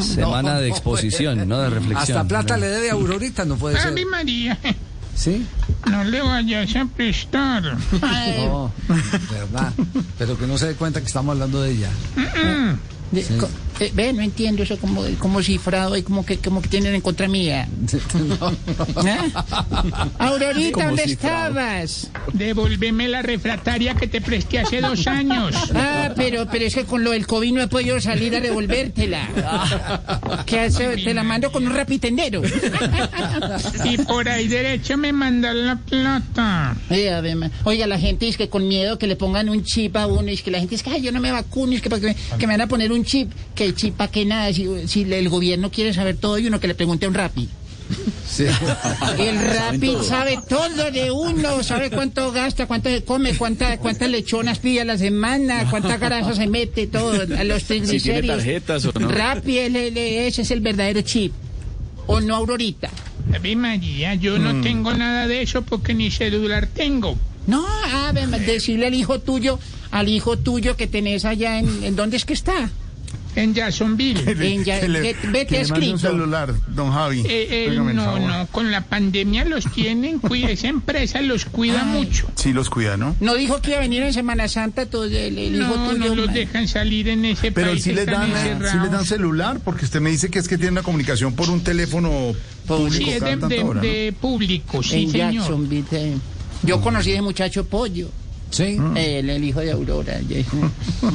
Semana 0.00 0.58
de 0.60 0.68
exposición, 0.68 1.48
no 1.48 1.60
de 1.60 1.70
reflexión. 1.70 2.18
Hasta 2.18 2.28
plata 2.28 2.56
le 2.56 2.66
debe 2.68 2.90
a 2.90 2.94
Aurorita, 2.94 3.44
no 3.44 3.56
puede 3.56 3.76
ser. 3.78 3.88
Ave 3.92 4.04
María. 4.06 4.58
¿Sí? 5.14 5.46
No 5.90 6.02
le 6.04 6.20
vayas 6.20 6.74
a 6.76 6.86
prestar. 6.86 7.62
No, 7.92 8.72
verdad. 9.30 9.72
Pero 10.18 10.36
que 10.38 10.46
no 10.46 10.58
se 10.58 10.66
dé 10.68 10.74
cuenta 10.74 11.00
que 11.00 11.06
estamos 11.06 11.32
hablando 11.32 11.62
de 11.62 11.70
ella. 11.72 11.90
Co- 13.38 13.48
eh, 13.80 13.90
ve, 13.94 14.12
no 14.12 14.22
entiendo 14.22 14.62
eso 14.62 14.78
como, 14.78 15.02
como 15.18 15.42
cifrado 15.42 15.96
y 15.96 16.02
como 16.02 16.24
que, 16.24 16.38
como 16.38 16.62
que 16.62 16.68
tienen 16.68 16.94
en 16.94 17.00
contra 17.00 17.28
mía. 17.28 17.68
¿Eh? 19.06 19.16
Aurorita, 20.18 20.72
Como 20.72 20.86
¿dónde 20.86 21.04
cifrado. 21.04 21.48
estabas? 21.60 22.10
Devolveme 22.32 23.08
la 23.08 23.22
refractaria 23.22 23.94
que 23.94 24.06
te 24.06 24.20
presté 24.20 24.58
hace 24.60 24.80
dos 24.80 25.06
años. 25.06 25.54
Ah, 25.76 26.12
pero, 26.14 26.46
pero 26.50 26.64
es 26.66 26.74
que 26.74 26.84
con 26.84 27.02
lo 27.02 27.10
del 27.10 27.26
COVID 27.26 27.52
no 27.52 27.60
he 27.62 27.68
podido 27.68 28.00
salir 28.00 28.34
a 28.36 28.40
devolvértela. 28.40 29.28
¿Qué 30.46 30.60
hace? 30.60 30.96
Te 30.98 31.12
la 31.14 31.22
mando 31.24 31.50
con 31.50 31.66
un 31.66 31.74
rapitendero. 31.74 32.42
Y 33.84 33.98
por 33.98 34.28
ahí 34.28 34.46
derecho 34.48 34.96
me 34.96 35.12
mandan 35.12 35.66
la 35.66 35.76
plata. 35.76 36.76
Eh, 36.90 37.10
a 37.12 37.20
ver, 37.20 37.36
ma- 37.36 37.50
Oiga, 37.64 37.86
la 37.86 37.98
gente 37.98 38.26
dice 38.26 38.38
que 38.38 38.48
con 38.48 38.66
miedo 38.68 38.98
que 38.98 39.06
le 39.06 39.16
pongan 39.16 39.48
un 39.48 39.64
chip 39.64 39.96
a 39.96 40.06
uno, 40.06 40.30
y 40.30 40.34
es 40.34 40.42
que 40.42 40.50
la 40.50 40.58
gente 40.58 40.72
dice 40.76 40.84
que 40.84 40.90
"Ay, 40.90 41.02
yo 41.02 41.12
no 41.12 41.20
me 41.20 41.32
vacuno, 41.32 41.72
y 41.72 41.76
es 41.76 41.82
que, 41.82 41.90
para 41.90 42.00
que, 42.00 42.06
me, 42.08 42.14
que 42.38 42.46
me 42.46 42.52
van 42.54 42.60
a 42.60 42.66
poner 42.68 42.92
un 42.92 43.04
chip, 43.04 43.30
que 43.54 43.63
el 43.64 43.74
chip 43.74 43.96
para 43.96 44.10
que 44.10 44.24
nada, 44.24 44.52
si, 44.52 44.66
si 44.86 45.02
el 45.12 45.28
gobierno 45.28 45.70
quiere 45.70 45.92
saber 45.94 46.16
todo 46.16 46.38
y 46.38 46.46
uno 46.46 46.60
que 46.60 46.68
le 46.68 46.74
pregunte 46.74 47.06
a 47.06 47.08
un 47.08 47.14
rapi. 47.14 47.48
El 49.18 49.38
Rapid 49.38 49.98
sabe 50.02 50.38
todo 50.48 50.90
de 50.90 51.10
uno, 51.10 51.62
sabe 51.62 51.90
cuánto 51.90 52.32
gasta, 52.32 52.66
cuánto 52.66 52.88
se 52.88 53.04
come, 53.04 53.34
cuánta, 53.36 53.78
cuántas 53.78 54.08
lechonas 54.08 54.58
pide 54.58 54.80
a 54.80 54.84
la 54.84 54.98
semana, 54.98 55.68
cuánta 55.70 55.98
grasa 55.98 56.34
se 56.34 56.46
mete, 56.46 56.86
todo, 56.86 57.12
a 57.12 57.44
los 57.44 57.62
Si 57.62 57.66
tiene 57.68 57.86
triglicéridos. 57.86 58.36
tarjetas 58.38 58.84
o 58.86 58.92
no. 58.98 59.08
Rapid, 59.08 59.58
el- 59.58 59.76
el- 59.76 59.96
ese 59.98 60.42
es 60.42 60.50
el 60.50 60.60
verdadero 60.60 61.02
chip. 61.02 61.32
¿O 62.06 62.20
no, 62.20 62.34
Aurorita? 62.36 62.90
Ave 63.34 63.54
María, 63.56 64.14
yo 64.14 64.38
no 64.38 64.54
Mm. 64.54 64.62
tengo 64.62 64.94
nada 64.94 65.26
de 65.26 65.42
eso 65.42 65.62
porque 65.62 65.94
ni 65.94 66.10
celular 66.10 66.66
tengo. 66.66 67.16
No, 67.46 67.64
a 67.66 68.10
ver, 68.12 68.28
decirle 68.28 68.86
al 68.86 68.94
hijo 68.94 69.20
tuyo, 69.20 69.58
al 69.90 70.08
hijo 70.08 70.38
tuyo 70.38 70.76
que 70.76 70.86
tenés 70.86 71.24
allá 71.24 71.58
en, 71.58 71.84
¿en 71.84 71.94
dónde 71.96 72.16
es 72.16 72.24
que 72.24 72.32
está? 72.32 72.70
En 73.36 73.54
Jacksonville. 73.54 74.22
En 74.54 74.64
ya- 74.64 74.86
le- 74.86 75.14
vete 75.30 75.56
mande 75.56 75.56
un 75.56 75.62
escrito. 75.94 75.98
celular, 75.98 76.54
don 76.68 76.92
Javi. 76.92 77.20
Eh, 77.20 77.66
eh, 77.68 77.70
no, 77.74 77.92
no, 77.92 78.46
con 78.52 78.70
la 78.70 78.82
pandemia 78.82 79.44
los 79.44 79.64
tienen, 79.72 80.18
cuida, 80.18 80.50
esa 80.50 80.68
empresa 80.68 81.20
los 81.20 81.44
cuida 81.46 81.84
mucho. 81.84 82.28
Sí, 82.36 82.52
los 82.52 82.70
cuida, 82.70 82.96
¿no? 82.96 83.16
No 83.20 83.34
dijo 83.34 83.60
que 83.60 83.70
iba 83.70 83.78
a 83.78 83.82
venir 83.82 84.02
en 84.02 84.12
Semana 84.12 84.48
Santa 84.48 84.86
todo 84.86 85.04
el, 85.04 85.14
el 85.16 85.56
hijo 85.56 85.76
No, 85.76 85.90
tuyo. 85.90 86.08
no 86.10 86.14
los 86.14 86.32
dejan 86.32 86.68
salir 86.68 87.08
en 87.08 87.24
ese 87.24 87.50
Pero 87.52 87.70
país. 87.70 87.82
sí 87.82 87.90
están 87.90 88.30
dan, 88.32 88.62
eh, 88.62 88.68
sí 88.70 88.76
les 88.80 88.90
dan 88.90 89.04
celular, 89.04 89.60
porque 89.64 89.84
usted 89.84 90.00
me 90.00 90.10
dice 90.10 90.30
que 90.30 90.38
es 90.38 90.48
que 90.48 90.56
tiene 90.56 90.72
una 90.72 90.82
comunicación 90.82 91.34
por 91.34 91.50
un 91.50 91.62
teléfono 91.62 92.32
público 92.66 92.94
Sí, 93.04 93.10
es 93.10 93.20
de, 93.20 93.30
tanta 93.30 93.48
de- 93.48 93.62
hora, 93.62 93.74
¿no? 93.80 93.86
de 93.86 94.14
público, 94.20 94.82
sí, 94.82 95.04
en 95.04 95.10
señor. 95.10 95.32
Jacksonville. 95.32 95.84
eh. 95.92 96.14
Yo 96.62 96.80
conocí 96.80 97.10
a 97.10 97.14
ese 97.14 97.22
muchacho 97.22 97.64
Pollo. 97.66 98.08
Sí. 98.54 98.78
El, 98.94 99.30
el 99.30 99.44
hijo 99.44 99.60
de 99.60 99.72
Aurora. 99.72 100.20
Ye- 100.20 100.44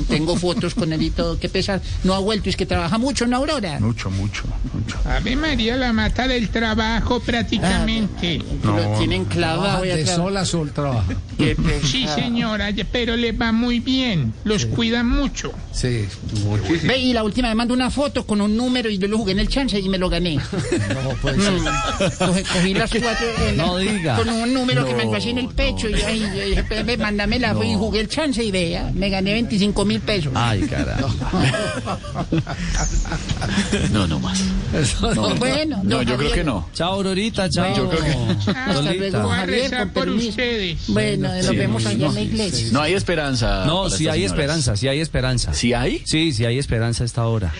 Tengo 0.10 0.36
fotos 0.36 0.76
con 0.76 0.92
él 0.92 1.02
y 1.02 1.10
todo. 1.10 1.40
Qué 1.40 1.48
pesar. 1.50 1.82
No 2.04 2.14
ha 2.14 2.20
vuelto, 2.20 2.50
es 2.50 2.56
que 2.58 2.66
trabaja 2.66 2.98
mucho 2.98 3.24
en 3.26 3.34
Aurora. 3.34 3.80
Mucho, 3.80 4.10
mucho, 4.12 4.44
mucho. 4.74 4.98
Ave 5.06 5.36
María 5.36 5.78
la 5.78 5.94
mata 5.94 6.28
del 6.28 6.50
trabajo 6.50 7.20
prácticamente. 7.22 8.42
Lo 8.64 8.98
tienen 8.98 9.26
clavado. 9.26 9.84
de 9.84 10.06
sol 10.06 10.36
a 10.38 10.44
sol 10.46 10.72
trabaja. 10.72 11.14
Sí, 11.84 12.06
señora, 12.14 12.70
pero 12.92 13.16
les 13.16 13.40
va 13.40 13.52
muy 13.52 13.80
bien. 13.80 14.34
Los 14.44 14.66
cuidan 14.66 15.08
mucho. 15.08 15.54
Sí, 15.72 16.06
Ve, 16.84 16.98
y 16.98 17.14
la 17.14 17.24
última 17.24 17.48
vez 17.48 17.56
mandó 17.56 17.74
una 17.74 17.90
foto 17.90 18.26
con 18.26 18.42
un 18.42 18.58
número 18.58 18.90
y 18.90 18.98
yo 18.98 19.08
lo 19.08 19.18
jugué 19.18 19.32
en 19.32 19.40
el 19.40 19.48
chance 19.48 19.80
y 19.80 19.88
me 19.88 19.98
lo 19.98 20.10
gané. 20.10 20.38
No 20.90 21.10
puede 21.22 21.38
Mm. 21.38 21.42
ser. 21.42 22.18
Cogí, 22.18 22.44
cogí 22.44 22.74
las 22.74 22.90
cuatro 22.92 23.28
No 23.56 23.78
diga. 23.78 24.18
con 24.18 24.30
un 24.30 24.54
número 24.54 24.86
que 24.86 24.94
me 24.96 25.06
No, 25.06 25.14
así 25.16 25.30
en 25.30 25.38
el 25.38 25.48
pecho 25.50 25.90
y, 25.90 25.94
ay, 26.02 26.20
yo 26.36 26.46
dije, 26.46 26.64
"Pe- 27.30 27.40
pe, 27.40 27.40
mándamela 27.40 27.72
y 27.72 27.76
jugué 27.76 28.00
el 28.02 28.08
chance 28.08 28.44
y 28.44 28.52
vea, 28.52 28.92
me 28.94 29.10
gané 29.10 29.34
25 29.34 29.86
mil 29.86 30.00
pesos. 30.02 30.32
Ay, 30.36 30.62
carajo. 30.64 31.10
No, 33.92 34.08
no 34.08 34.20
más. 34.20 34.42
No, 35.16 35.36
Bueno, 35.36 35.82
no, 35.84 36.02
yo 36.02 36.18
creo 36.18 36.32
que 36.32 36.44
no. 36.44 36.70
Chao, 36.74 36.94
Aurorita, 36.94 37.50
chao. 37.50 37.76
Yo 37.76 37.90
creo 37.90 38.04
que- 38.04 38.52
Hasta 38.52 38.74
Lolita. 38.74 38.94
luego, 38.96 39.12
don 39.12 39.24
Voy 39.24 39.32
a 39.34 39.36
Javier, 39.38 39.78
con 39.78 39.90
por 39.90 40.10
ustedes. 40.10 40.80
Bueno, 40.88 41.30
nos 41.36 41.50
vemos 41.50 41.86
allá 41.86 42.08
en 42.08 42.14
la 42.14 42.22
iglesia. 42.22 42.68
No 42.72 42.82
hay 42.82 42.94
esperanza. 42.94 43.66
No, 43.66 43.90
sí 43.90 44.08
hay 44.08 44.24
esperanza, 44.24 44.76
sí 44.76 44.88
hay 44.88 45.00
esperanza. 45.00 45.54
¿Sí 45.54 45.74
hay? 45.74 46.02
Sí, 46.06 46.34
sí 46.34 46.46
hay 46.46 46.58
esperanza 46.58 47.04
a 47.04 47.06
esta 47.06 47.26
hora. 47.26 47.52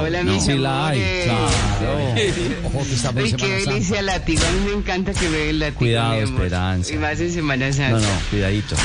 Hola, 0.00 0.22
no. 0.24 0.32
mis 0.32 0.44
Sí 0.44 0.54
la 0.54 0.88
hay, 0.88 0.98
amores. 0.98 1.24
claro. 1.24 2.14
Ojo 2.64 2.86
que 2.86 2.94
estamos 2.94 3.18
en 3.18 3.24
Ay, 3.26 3.32
qué 3.34 3.48
delicia 3.66 4.02
látigo. 4.02 4.42
A 4.46 4.52
mí 4.52 4.58
me 4.70 4.72
encanta 4.78 5.12
que 5.12 5.28
me 5.28 5.50
el 5.50 5.58
látigo. 5.58 5.78
Cuidado, 5.78 6.14
mi 6.16 6.22
amor. 6.22 6.32
Esperanza. 6.42 6.94
Y 6.94 6.96
más 6.98 7.20
en 7.20 7.32
Semana 7.32 7.66
No, 7.68 7.72
Santa. 7.72 7.98
no, 8.00 8.20
cuidadito. 8.30 8.76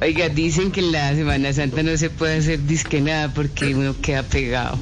Oiga, 0.00 0.28
dicen 0.28 0.70
que 0.70 0.80
en 0.80 0.92
la 0.92 1.14
Semana 1.14 1.52
Santa 1.52 1.82
no 1.82 1.96
se 1.96 2.10
puede 2.10 2.38
hacer 2.38 2.64
disque 2.66 3.00
nada 3.00 3.32
porque 3.34 3.74
uno 3.74 3.94
queda 4.00 4.22
pegado. 4.22 4.78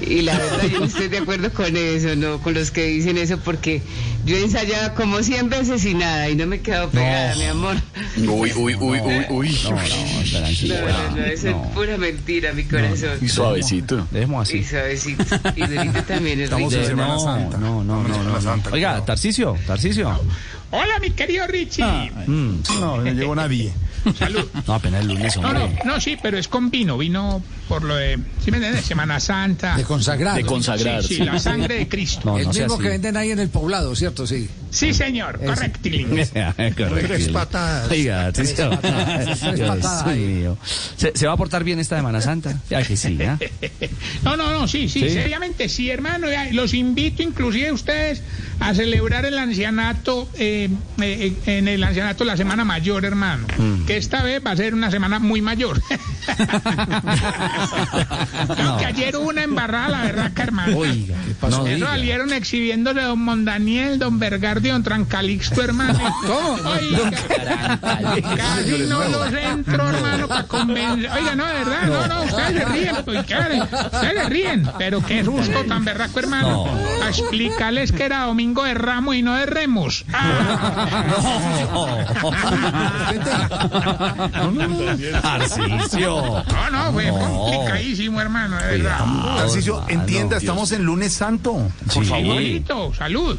Y 0.00 0.22
la 0.22 0.38
verdad 0.38 0.62
yo 0.70 0.78
no 0.80 0.86
estoy 0.86 1.08
de 1.08 1.18
acuerdo 1.18 1.52
con 1.52 1.76
eso, 1.76 2.14
no 2.16 2.38
con 2.40 2.54
los 2.54 2.70
que 2.70 2.84
dicen 2.86 3.18
eso 3.18 3.38
porque 3.38 3.82
yo 4.24 4.36
he 4.36 4.42
ensayado 4.44 4.94
como 4.94 5.22
100 5.22 5.48
veces 5.48 5.84
y 5.84 5.94
nada 5.94 6.28
y 6.30 6.36
no 6.36 6.46
me 6.46 6.56
he 6.56 6.60
quedado 6.60 6.88
pegada, 6.90 7.34
mi 7.34 7.44
amor. 7.44 7.76
Uy, 8.16 8.52
uy, 8.56 8.74
uy, 8.76 9.00
uy, 9.00 9.26
uy. 9.30 9.58
No, 9.64 9.70
no. 9.70 9.78
No, 9.78 11.10
no, 11.10 11.16
no, 11.16 11.24
eso 11.24 11.48
es 11.48 11.54
pura 11.74 11.96
mentira, 11.96 12.52
mi 12.52 12.64
corazón. 12.64 13.18
Y 13.20 13.28
suavecito. 13.28 14.06
Dejemos 14.10 14.52
Y 14.54 14.58
así. 14.60 14.68
suavecito. 14.70 15.24
Y 15.56 15.60
Dorito 15.66 16.02
también 16.04 16.38
es 16.40 16.44
Estamos 16.44 16.72
rico. 16.72 16.82
en 16.84 16.88
Semana 16.88 17.14
no, 17.14 17.20
Santa. 17.20 17.58
no, 17.58 17.84
no, 17.84 18.02
no, 18.02 18.40
no. 18.40 18.62
Oiga. 18.72 19.04
Tarcicio, 19.04 19.56
Tarcicio. 19.66 20.20
Hola, 20.70 20.98
mi 21.00 21.10
querido 21.10 21.46
Richie. 21.46 21.84
Mm, 22.26 22.62
No, 22.80 22.98
no 22.98 23.10
llegó 23.12 23.34
nadie. 23.34 23.72
Salud. 24.18 24.44
No, 24.66 24.74
apenas 24.74 25.00
el 25.02 25.08
lunes, 25.08 25.36
No, 25.36 25.52
no, 25.52 25.64
hombre. 25.64 25.82
no, 25.84 26.00
sí, 26.00 26.16
pero 26.22 26.38
es 26.38 26.46
con 26.48 26.70
vino. 26.70 26.96
Vino 26.96 27.42
por 27.68 27.82
lo 27.82 27.96
de, 27.96 28.16
¿sí 28.42 28.50
me 28.50 28.56
entiendes? 28.58 28.84
Semana 28.84 29.18
Santa. 29.20 29.76
De 29.76 29.82
consagrar. 29.82 30.36
De 30.36 30.44
consagrar. 30.44 31.02
Sí, 31.02 31.16
sí, 31.16 31.24
la 31.24 31.38
sangre 31.38 31.74
de 31.78 31.88
Cristo. 31.88 32.20
No, 32.24 32.38
el 32.38 32.44
no 32.44 32.52
mismo 32.52 32.74
así. 32.74 32.82
que 32.82 32.88
venden 32.90 33.16
ahí 33.16 33.32
en 33.32 33.40
el 33.40 33.48
poblado, 33.48 33.94
¿cierto? 33.96 34.26
Sí. 34.26 34.48
Sí, 34.70 34.92
señor, 34.94 35.40
correcto. 35.44 35.78
Correcto. 36.76 36.86
Tres 37.08 37.28
patadas. 37.28 37.90
Oiga, 37.90 38.30
Tarcisio. 38.32 38.70
patadas, 38.70 39.40
tres 39.40 39.54
Dios 39.56 39.68
patadas. 39.68 40.06
¿Se, 40.96 41.12
se 41.14 41.26
va 41.26 41.32
a 41.32 41.36
portar 41.36 41.64
bien 41.64 41.78
esta 41.78 41.96
Semana 41.96 42.20
Santa? 42.20 42.60
Ya 42.70 42.82
que 42.82 42.96
sí, 42.96 43.18
¿ah? 43.22 43.38
No, 44.22 44.36
no, 44.36 44.50
no, 44.52 44.68
sí, 44.68 44.88
sí, 44.88 45.00
¿Sí? 45.00 45.10
seriamente 45.10 45.68
sí, 45.68 45.90
hermano. 45.90 46.30
ya, 46.30 46.48
Los 46.52 46.74
invito 46.74 47.22
inclusive 47.22 47.68
a 47.68 47.72
ustedes 47.72 48.22
a 48.60 48.74
celebrar 48.74 49.24
el 49.24 49.38
ancianato, 49.38 50.28
eh, 50.34 50.57
eh, 50.64 51.32
en 51.46 51.68
el 51.68 51.84
ancianato 51.84 52.24
la 52.24 52.36
Semana 52.36 52.64
Mayor, 52.64 53.04
hermano. 53.04 53.46
Mm. 53.56 53.84
Que 53.86 53.96
esta 53.96 54.22
vez 54.22 54.42
va 54.44 54.52
a 54.52 54.56
ser 54.56 54.74
una 54.74 54.90
semana 54.90 55.18
muy 55.18 55.40
mayor. 55.42 55.80
Aunque 58.58 58.86
ayer 58.86 59.16
hubo 59.16 59.28
una 59.28 59.42
embarrada, 59.42 59.88
la 59.88 60.02
verdad, 60.02 60.32
que 60.32 60.42
hermano. 60.42 60.76
Oiga, 60.76 61.16
¿qué 61.26 61.34
pasó? 61.34 61.66
No 61.66 61.86
salieron 61.86 62.32
exhibiéndose 62.32 63.00
don 63.00 63.20
Mondaniel, 63.20 63.98
don 63.98 64.18
Bergardi, 64.18 64.70
don 64.70 64.82
Trancalixto, 64.82 65.62
hermano. 65.62 65.98
¿Cómo? 66.26 66.70
Oiga, 66.70 67.10
casi 68.36 68.78
no 68.88 69.04
los 69.08 69.32
entro, 69.32 69.88
hermano, 69.88 70.28
para 70.28 70.42
convencer. 70.44 71.10
Oiga, 71.10 71.34
no, 71.34 71.46
de 71.46 71.52
verdad, 71.54 71.82
no, 71.86 72.06
no, 72.06 72.22
ustedes 72.22 72.58
se 72.58 72.64
ríen, 72.64 72.96
pues, 73.04 73.20
ustedes 73.20 73.68
se 74.00 74.28
ríen, 74.28 74.70
pero 74.78 75.04
qué 75.04 75.24
susto 75.24 75.64
tan 75.64 75.84
berraco, 75.84 76.18
hermano. 76.18 76.66
A 77.04 77.08
explicarles 77.08 77.92
que 77.92 78.04
era 78.04 78.24
domingo 78.24 78.64
de 78.64 78.74
ramo 78.74 79.14
y 79.14 79.22
no 79.22 79.34
de 79.34 79.46
remos. 79.46 80.04
Tarcisio. 85.22 86.08
No, 86.08 86.17
no, 86.17 86.17
fue 86.92 87.06
No. 87.06 87.18
complicadísimo, 87.18 88.20
hermano, 88.20 88.56
de 88.58 88.78
verdad. 88.78 88.98
Hermano, 89.00 89.86
entienda, 89.88 90.28
Dios. 90.38 90.42
estamos 90.42 90.72
en 90.72 90.84
lunes 90.84 91.12
santo. 91.12 91.70
Por 91.92 92.04
Sí. 92.04 92.08
favor. 92.10 92.24
Igualito, 92.24 92.94
salud. 92.94 93.38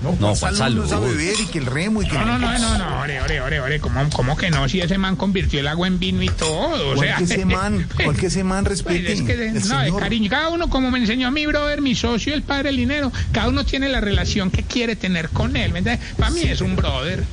No, 0.00 0.14
No, 0.20 0.36
salud, 0.36 0.58
salud. 0.58 0.88
no 0.88 1.00
beber 1.00 1.34
y 1.40 1.46
que 1.46 1.58
el 1.58 1.66
remo 1.66 2.00
y 2.02 2.06
que... 2.06 2.12
No, 2.16 2.24
no, 2.24 2.38
no, 2.38 2.56
no, 2.56 2.78
no, 2.78 3.00
ore, 3.00 3.20
ore, 3.20 3.40
ore, 3.40 3.60
ore, 3.60 3.80
¿cómo, 3.80 4.08
cómo 4.14 4.36
que 4.36 4.48
no? 4.48 4.68
Si 4.68 4.80
ese 4.80 4.96
man 4.96 5.16
convirtió 5.16 5.58
el 5.58 5.66
agua 5.66 5.88
en 5.88 5.98
vino 5.98 6.22
y 6.22 6.28
todo, 6.28 6.92
o 6.92 6.94
¿Cuál 6.94 7.08
sea... 7.08 7.16
que 7.16 7.24
ese 7.24 7.44
man? 7.44 7.88
¿Cuál 8.04 8.16
que 8.16 8.26
ese 8.26 8.44
man 8.44 8.62
Pues 8.62 8.78
respete? 8.78 9.12
es 9.12 9.22
que 9.22 9.36
de, 9.36 9.48
El 9.48 9.54
no, 9.54 9.60
de 9.80 9.86
señor. 9.86 10.00
cariño. 10.00 10.30
Cada 10.30 10.50
uno, 10.50 10.68
como 10.70 10.92
me 10.92 11.00
enseñó 11.00 11.32
mi 11.32 11.46
brother, 11.46 11.82
mi 11.82 11.96
socio, 11.96 12.32
el 12.32 12.42
padre 12.42 12.68
del 12.68 12.76
dinero, 12.76 13.10
cada 13.32 13.48
uno 13.48 13.64
tiene 13.64 13.88
la 13.88 14.00
relación 14.00 14.52
que 14.52 14.62
quiere 14.62 14.94
tener 14.94 15.30
con 15.30 15.56
él. 15.56 15.72
¿me 15.72 15.80
entiendes? 15.80 16.06
Para 16.16 16.30
mí 16.30 16.42
es 16.42 16.60
un 16.60 16.76
brother. 16.76 17.24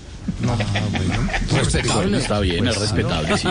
Respetable. 1.52 2.18
Está 2.18 2.40
bien, 2.40 2.68
es 2.68 2.78
respetable, 2.78 3.38
sí. 3.38 3.48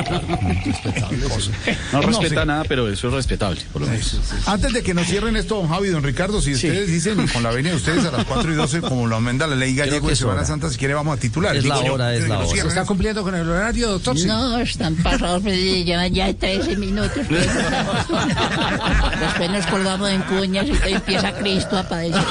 No 1.92 2.02
respeta 2.02 2.44
nada, 2.44 2.64
pero 2.68 2.88
eso 2.88 3.08
es 3.08 3.14
respetable, 3.14 3.60
por 3.72 3.82
lo 3.82 3.88
menos. 3.88 4.20
Antes 4.46 4.72
de 4.72 4.82
que 4.82 4.94
nos 4.94 5.06
cierren 5.06 5.36
esto, 5.36 5.56
don 5.56 5.68
Javi, 5.68 5.88
don 5.88 6.02
Ricardo, 6.02 6.40
si 6.40 6.54
ustedes 6.54 6.88
dicen 6.88 7.26
con 7.28 7.42
la 7.42 7.50
venia 7.50 7.72
de 7.72 7.76
ustedes 7.76 8.04
a 8.04 8.10
las 8.10 8.24
4 8.24 8.52
y 8.52 8.56
12, 8.56 8.80
como 8.82 9.06
lo 9.06 9.16
amenda 9.16 9.46
la 9.46 9.56
ley 9.56 9.74
de 9.74 9.84
es 10.10 10.18
Semana. 10.18 10.44
Santa, 10.44 10.70
si 10.70 10.76
quiere 10.76 10.94
vamos 10.94 11.16
a 11.16 11.20
titular. 11.20 11.56
Es 11.56 11.64
la 11.64 11.76
Digo 11.76 11.86
yo, 11.86 11.94
hora, 11.94 12.14
es 12.14 12.28
la 12.28 12.38
hora. 12.38 12.48
¿Se 12.48 12.68
está 12.68 12.84
cumpliendo 12.84 13.22
con 13.22 13.34
el 13.34 13.48
horario, 13.48 13.90
doctor? 13.90 14.16
No, 14.26 14.58
están 14.58 14.94
pasados, 14.96 15.42
llevan 15.44 16.12
ya 16.12 16.32
13 16.32 16.76
minutos. 16.76 17.18
pues. 17.28 17.46
Después 19.20 19.50
nos 19.50 19.66
colgamos 19.66 20.10
en 20.10 20.22
cuñas 20.22 20.66
y 20.66 20.92
empieza 20.92 21.32
Cristo 21.32 21.78
a 21.78 21.82
padecer. 21.82 22.22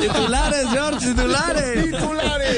Titulares, 0.12 0.66
George, 0.72 0.98
titulares. 1.06 1.84
Titulares. 1.84 2.50